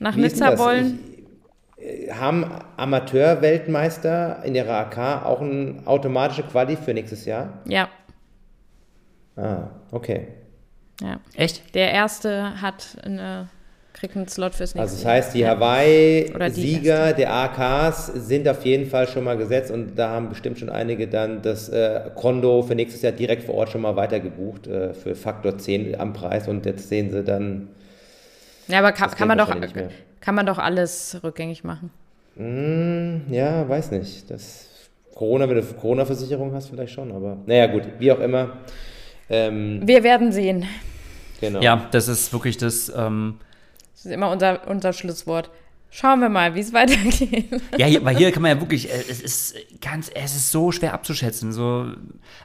nach 0.00 0.16
Nizza 0.16 0.58
wollen. 0.58 0.98
Ich, 1.76 2.08
äh, 2.08 2.12
haben 2.12 2.44
Amateur-Weltmeister 2.76 4.42
in 4.44 4.54
ihrer 4.54 4.78
AK 4.78 5.24
auch 5.26 5.40
eine 5.40 5.76
automatische 5.84 6.42
Quali 6.42 6.76
für 6.76 6.94
nächstes 6.94 7.24
Jahr? 7.24 7.60
Ja, 7.66 7.88
Ah, 9.36 9.68
okay. 9.90 10.28
ja. 11.00 11.18
Echt? 11.34 11.74
Der 11.74 11.90
erste 11.92 12.60
hat 12.60 12.98
eine, 13.02 13.48
kriegt 13.92 14.16
einen 14.16 14.26
Slot 14.28 14.54
fürs 14.54 14.74
nächste 14.74 14.80
Also 14.80 14.96
das 14.96 15.04
heißt, 15.04 15.34
die 15.34 15.46
Hawaii-Sieger 15.46 17.12
der 17.12 17.32
AKs 17.32 18.06
sind 18.06 18.48
auf 18.48 18.64
jeden 18.64 18.86
Fall 18.88 19.06
schon 19.08 19.24
mal 19.24 19.36
gesetzt 19.36 19.70
und 19.70 19.96
da 19.96 20.10
haben 20.10 20.28
bestimmt 20.28 20.58
schon 20.58 20.70
einige 20.70 21.08
dann 21.08 21.42
das 21.42 21.68
äh, 21.68 22.10
Kondo 22.14 22.62
für 22.62 22.74
nächstes 22.74 23.02
Jahr 23.02 23.12
direkt 23.12 23.44
vor 23.44 23.54
Ort 23.56 23.70
schon 23.70 23.82
mal 23.82 23.96
weitergebucht 23.96 24.66
äh, 24.66 24.94
für 24.94 25.14
Faktor 25.14 25.58
10 25.58 25.98
am 26.00 26.12
Preis 26.12 26.48
und 26.48 26.64
jetzt 26.66 26.88
sehen 26.88 27.10
sie 27.10 27.22
dann, 27.22 27.68
Ja, 28.68 28.78
aber 28.78 28.92
kann, 28.92 29.10
kann, 29.10 29.28
man 29.28 29.38
doch, 29.38 29.54
kann 30.20 30.34
man 30.34 30.46
doch 30.46 30.58
alles 30.58 31.20
rückgängig 31.22 31.64
machen. 31.64 31.90
hm, 32.36 33.22
ja, 33.30 33.68
weiß 33.68 33.90
nicht, 33.92 34.30
das 34.30 34.68
Corona, 35.14 35.48
wenn 35.48 35.56
du 35.56 35.62
Corona-Versicherung 35.62 36.52
hast, 36.54 36.68
vielleicht 36.70 36.94
schon, 36.94 37.12
aber 37.12 37.36
naja 37.46 37.66
gut, 37.66 37.82
wie 37.98 38.10
auch 38.10 38.20
immer. 38.20 38.56
Ähm, 39.28 39.80
Wir 39.84 40.02
werden 40.02 40.32
sehen. 40.32 40.64
genau. 41.40 41.60
Ja, 41.60 41.88
das 41.92 42.08
ist 42.08 42.32
wirklich 42.32 42.56
das. 42.56 42.90
Ähm, 42.96 43.36
Das 44.02 44.06
ist 44.06 44.12
immer 44.12 44.30
unser, 44.30 44.66
unser 44.68 44.92
Schlusswort. 44.92 45.50
Schauen 45.90 46.20
wir 46.20 46.28
mal, 46.28 46.54
wie 46.54 46.60
es 46.60 46.72
weitergeht. 46.72 47.50
ja, 47.78 47.86
hier, 47.86 48.04
weil 48.04 48.16
hier 48.16 48.32
kann 48.32 48.42
man 48.42 48.56
ja 48.56 48.60
wirklich, 48.60 48.90
äh, 48.90 49.04
es 49.10 49.20
ist 49.20 49.54
ganz, 49.80 50.10
es 50.14 50.34
ist 50.34 50.50
so 50.50 50.72
schwer 50.72 50.94
abzuschätzen. 50.94 51.52
So, 51.52 51.86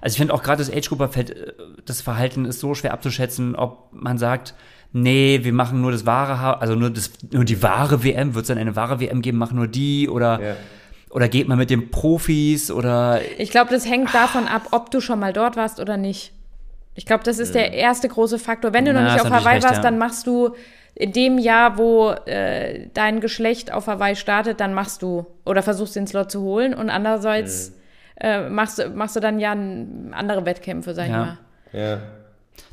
also 0.01 0.13
ich 0.13 0.17
finde 0.17 0.33
auch 0.33 0.43
gerade 0.43 0.63
das 0.63 0.71
age 0.71 0.87
grouper 0.89 1.07
feld 1.09 1.31
äh, 1.31 1.53
das 1.85 2.01
Verhalten 2.01 2.45
ist 2.45 2.59
so 2.59 2.75
schwer 2.75 2.93
abzuschätzen, 2.93 3.55
ob 3.55 3.89
man 3.91 4.17
sagt, 4.17 4.53
nee, 4.91 5.39
wir 5.43 5.53
machen 5.53 5.81
nur 5.81 5.91
das 5.91 6.05
wahre, 6.05 6.61
also 6.61 6.75
nur 6.75 6.89
das, 6.89 7.09
nur 7.31 7.45
die 7.45 7.63
wahre 7.63 8.03
WM, 8.03 8.35
wird 8.35 8.43
es 8.43 8.47
dann 8.49 8.57
eine 8.57 8.75
wahre 8.75 8.99
WM 8.99 9.21
geben, 9.21 9.37
machen 9.37 9.55
nur 9.55 9.67
die 9.67 10.09
oder, 10.09 10.41
Ja. 10.41 10.55
oder 11.09 11.27
geht 11.29 11.47
man 11.47 11.57
mit 11.57 11.69
den 11.69 11.89
Profis 11.89 12.69
oder 12.69 13.21
Ich 13.37 13.49
glaube, 13.49 13.71
das 13.71 13.89
hängt 13.89 14.13
davon 14.13 14.47
ab, 14.47 14.67
ob 14.71 14.91
du 14.91 14.99
schon 14.99 15.19
mal 15.19 15.33
dort 15.33 15.55
warst 15.55 15.79
oder 15.79 15.97
nicht. 15.97 16.33
Ich 16.95 17.05
glaube, 17.05 17.23
das 17.23 17.39
ist 17.39 17.53
der 17.55 17.73
erste 17.73 18.09
große 18.09 18.39
Faktor. 18.39 18.73
Wenn 18.73 18.83
du 18.83 18.91
Na, 18.91 19.03
noch 19.03 19.13
nicht 19.13 19.21
auf 19.21 19.29
Hawaii 19.29 19.55
recht, 19.55 19.63
warst, 19.63 19.77
ja. 19.77 19.81
dann 19.83 19.97
machst 19.99 20.25
du 20.27 20.55
in 20.99 21.11
dem 21.13 21.37
Jahr, 21.37 21.77
wo 21.77 22.11
äh, 22.25 22.87
dein 22.93 23.19
Geschlecht 23.21 23.71
auf 23.71 23.85
Hawaii 23.87 24.15
startet, 24.15 24.59
dann 24.59 24.73
machst 24.73 25.01
du 25.03 25.27
oder 25.45 25.61
versuchst 25.61 25.95
den 25.95 26.07
Slot 26.07 26.31
zu 26.31 26.41
holen 26.41 26.73
und 26.73 26.89
andererseits 26.89 27.73
äh, 28.19 28.49
machst, 28.49 28.79
du- 28.79 28.89
machst 28.89 29.15
du 29.15 29.19
dann 29.19 29.39
ja 29.39 29.51
andere 29.51 30.45
Wettkämpfe, 30.45 30.93
sag 30.95 31.05
ich 31.05 31.11
Ja. 31.11 31.17
mal. 31.17 31.37
Ja. 31.73 31.99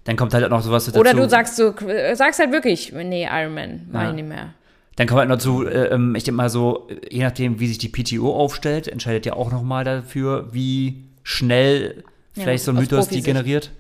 dann 0.05 0.16
kommt 0.16 0.32
halt 0.32 0.44
auch 0.44 0.48
noch 0.51 0.62
sowas 0.62 0.86
dazu. 0.86 0.98
Oder 0.98 1.12
du 1.12 1.28
sagst 1.28 1.56
so, 1.56 1.74
äh, 1.86 2.14
sagst 2.14 2.38
halt 2.40 2.52
wirklich, 2.52 2.92
nee, 2.92 3.28
Ironman, 3.30 3.88
mach 3.92 4.02
Ja. 4.05 4.09
ich 4.10 4.14
nicht 4.16 4.28
mehr. 4.28 4.55
Dann 4.96 5.06
kommt 5.06 5.18
halt 5.20 5.28
noch 5.28 5.38
zu, 5.38 5.66
äh, 5.66 5.88
ähm, 5.88 6.14
ich 6.14 6.24
denke 6.24 6.36
mal 6.36 6.48
so, 6.48 6.88
je 7.10 7.22
nachdem, 7.22 7.59
wie 7.60 7.66
sich 7.66 7.78
die 7.78 7.88
PTO 7.88 8.34
aufstellt, 8.34 8.86
entscheidet 8.88 9.26
ja 9.26 9.32
auch 9.34 9.51
nochmal 9.51 9.84
dafür, 9.84 10.48
wie 10.55 11.05
schnell 11.24 12.05
Ja, 12.36 12.42
vielleicht 12.44 12.64
so 12.64 12.70
ein 12.72 12.76
Mythos 12.78 13.09
die 13.09 13.20
generiert. 13.22 13.70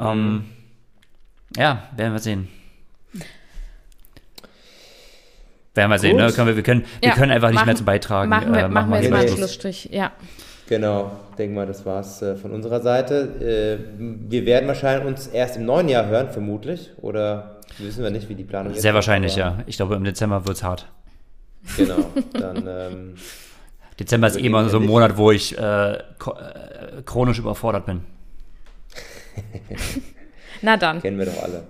Ähm, 0.00 0.44
Ja, 1.56 1.82
werden 1.96 2.12
wir 2.12 2.20
sehen. 2.20 2.48
Werden 5.78 5.90
wir 5.90 5.98
sehen, 5.98 6.16
ne? 6.16 6.32
Können 6.32 6.48
wir, 6.48 6.56
wir, 6.56 6.62
können, 6.62 6.84
wir 7.00 7.08
Ja, 7.10 7.14
können 7.14 7.30
einfach 7.32 7.48
nicht 7.48 7.54
machen- 7.56 7.66
mehr 7.66 7.76
zu 7.76 7.84
beitragen. 7.84 8.28
Machen 8.28 8.52
wir, 8.52 8.60
Äh, 8.64 8.68
machen 8.68 8.90
wir 8.90 9.00
jetzt 9.00 9.10
mal 9.10 9.20
einen. 9.20 9.28
Schlussstrich. 9.28 9.88
Ja. 9.92 10.12
Genau, 10.68 11.12
denke 11.38 11.54
mal, 11.54 11.66
das 11.66 11.86
war's 11.86 12.20
äh, 12.20 12.36
von 12.36 12.50
unserer 12.50 12.80
Seite. 12.80 13.78
Äh, 13.98 13.98
wir 14.28 14.44
werden 14.44 14.66
wahrscheinlich 14.68 15.06
uns 15.06 15.26
erst 15.28 15.56
im 15.56 15.64
neuen 15.64 15.88
Jahr 15.88 16.06
hören, 16.06 16.30
vermutlich. 16.30 16.90
Oder 17.00 17.60
wissen 17.78 18.02
wir 18.02 18.10
nicht, 18.10 18.28
wie 18.28 18.34
die 18.34 18.44
Planung 18.44 18.74
ist. 18.74 18.82
Sehr 18.82 18.92
wahrscheinlich, 18.92 19.40
aber- 19.42 19.56
ja. 19.58 19.64
Ich 19.66 19.76
glaube, 19.76 19.94
im 19.94 20.04
Dezember 20.04 20.44
wird 20.46 20.56
es 20.56 20.62
hart. 20.64 20.86
Genau, 21.76 21.96
dann 22.34 22.64
ähm, 22.68 23.14
Dezember 24.00 24.26
ist 24.26 24.36
eh 24.36 24.40
immer 24.46 24.68
so 24.68 24.78
ein. 24.78 24.86
Monat, 24.86 25.16
wo 25.16 25.30
ich 25.32 25.56
äh, 25.56 25.92
äh, 25.94 25.98
chronisch 27.04 27.38
überfordert 27.38 27.86
bin. 27.86 28.00
Na 30.62 30.76
dann. 30.76 31.00
kennen 31.00 31.18
wir 31.18 31.26
doch 31.26 31.42
alle. 31.42 31.62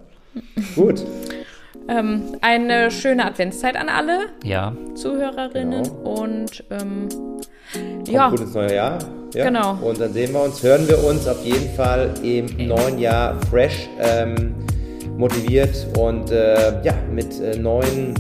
Gut, 0.75 1.05
Ähm, 1.89 2.37
eine 2.43 2.91
schöne 2.91 3.25
Adventszeit 3.25 3.77
an 3.77 3.89
alle 3.89 4.27
Ja, 4.45 4.75
Zuhörerinnen 4.95 5.85
Genau. 5.85 6.23
und 6.23 6.65
ähm, 6.71 7.09
ja, 8.07 8.29
gut 8.29 8.41
ins 8.41 8.55
neue 8.55 8.75
Jahr. 8.75 8.99
Ja? 9.35 9.45
Genau. 9.45 9.79
Und 9.81 10.01
dann 10.01 10.13
sehen 10.13 10.33
wir 10.33 10.43
uns, 10.43 10.63
hören 10.63 10.89
wir 10.89 11.03
uns 11.05 11.27
auf 11.27 11.45
jeden 11.45 11.75
Fall 11.75 12.13
im 12.23 12.47
neuen 12.67 12.99
Jahr 12.99 13.35
fresh, 13.51 13.89
ähm, 14.01 14.55
motiviert 15.17 15.87
und 15.99 16.31
äh, 16.31 16.83
ja, 16.83 16.95
mit 17.13 17.41
äh, 17.41 17.57
neuen 17.59 18.15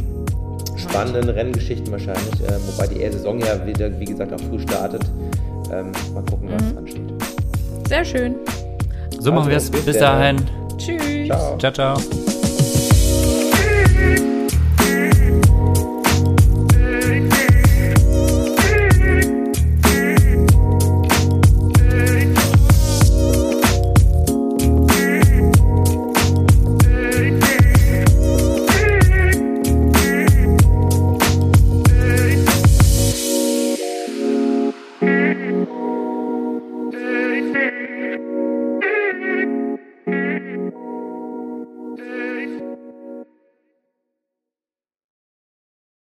spannenden 0.76 1.28
Renngeschichten 1.28 1.90
wahrscheinlich. 1.90 2.34
Äh, 2.46 2.54
wobei 2.66 2.86
die 2.86 3.02
E-Saison 3.02 3.38
ja 3.40 3.66
wieder, 3.66 3.98
wie 3.98 4.04
gesagt, 4.04 4.32
auch 4.32 4.40
früh 4.48 4.60
startet. 4.60 5.02
Ähm, 5.72 5.92
mal 6.14 6.24
gucken, 6.24 6.48
was 6.50 6.72
mhm. 6.72 6.78
ansteht. 6.78 7.02
Sehr 7.88 8.04
schön. 8.04 8.36
So 9.20 9.30
machen 9.32 9.50
also, 9.52 9.72
wir 9.72 9.78
es. 9.78 9.84
Bis 9.84 9.98
dahin. 9.98 10.36
Tschüss. 10.78 11.28
Ciao, 11.28 11.58
ciao. 11.58 11.72
ciao. 11.72 12.38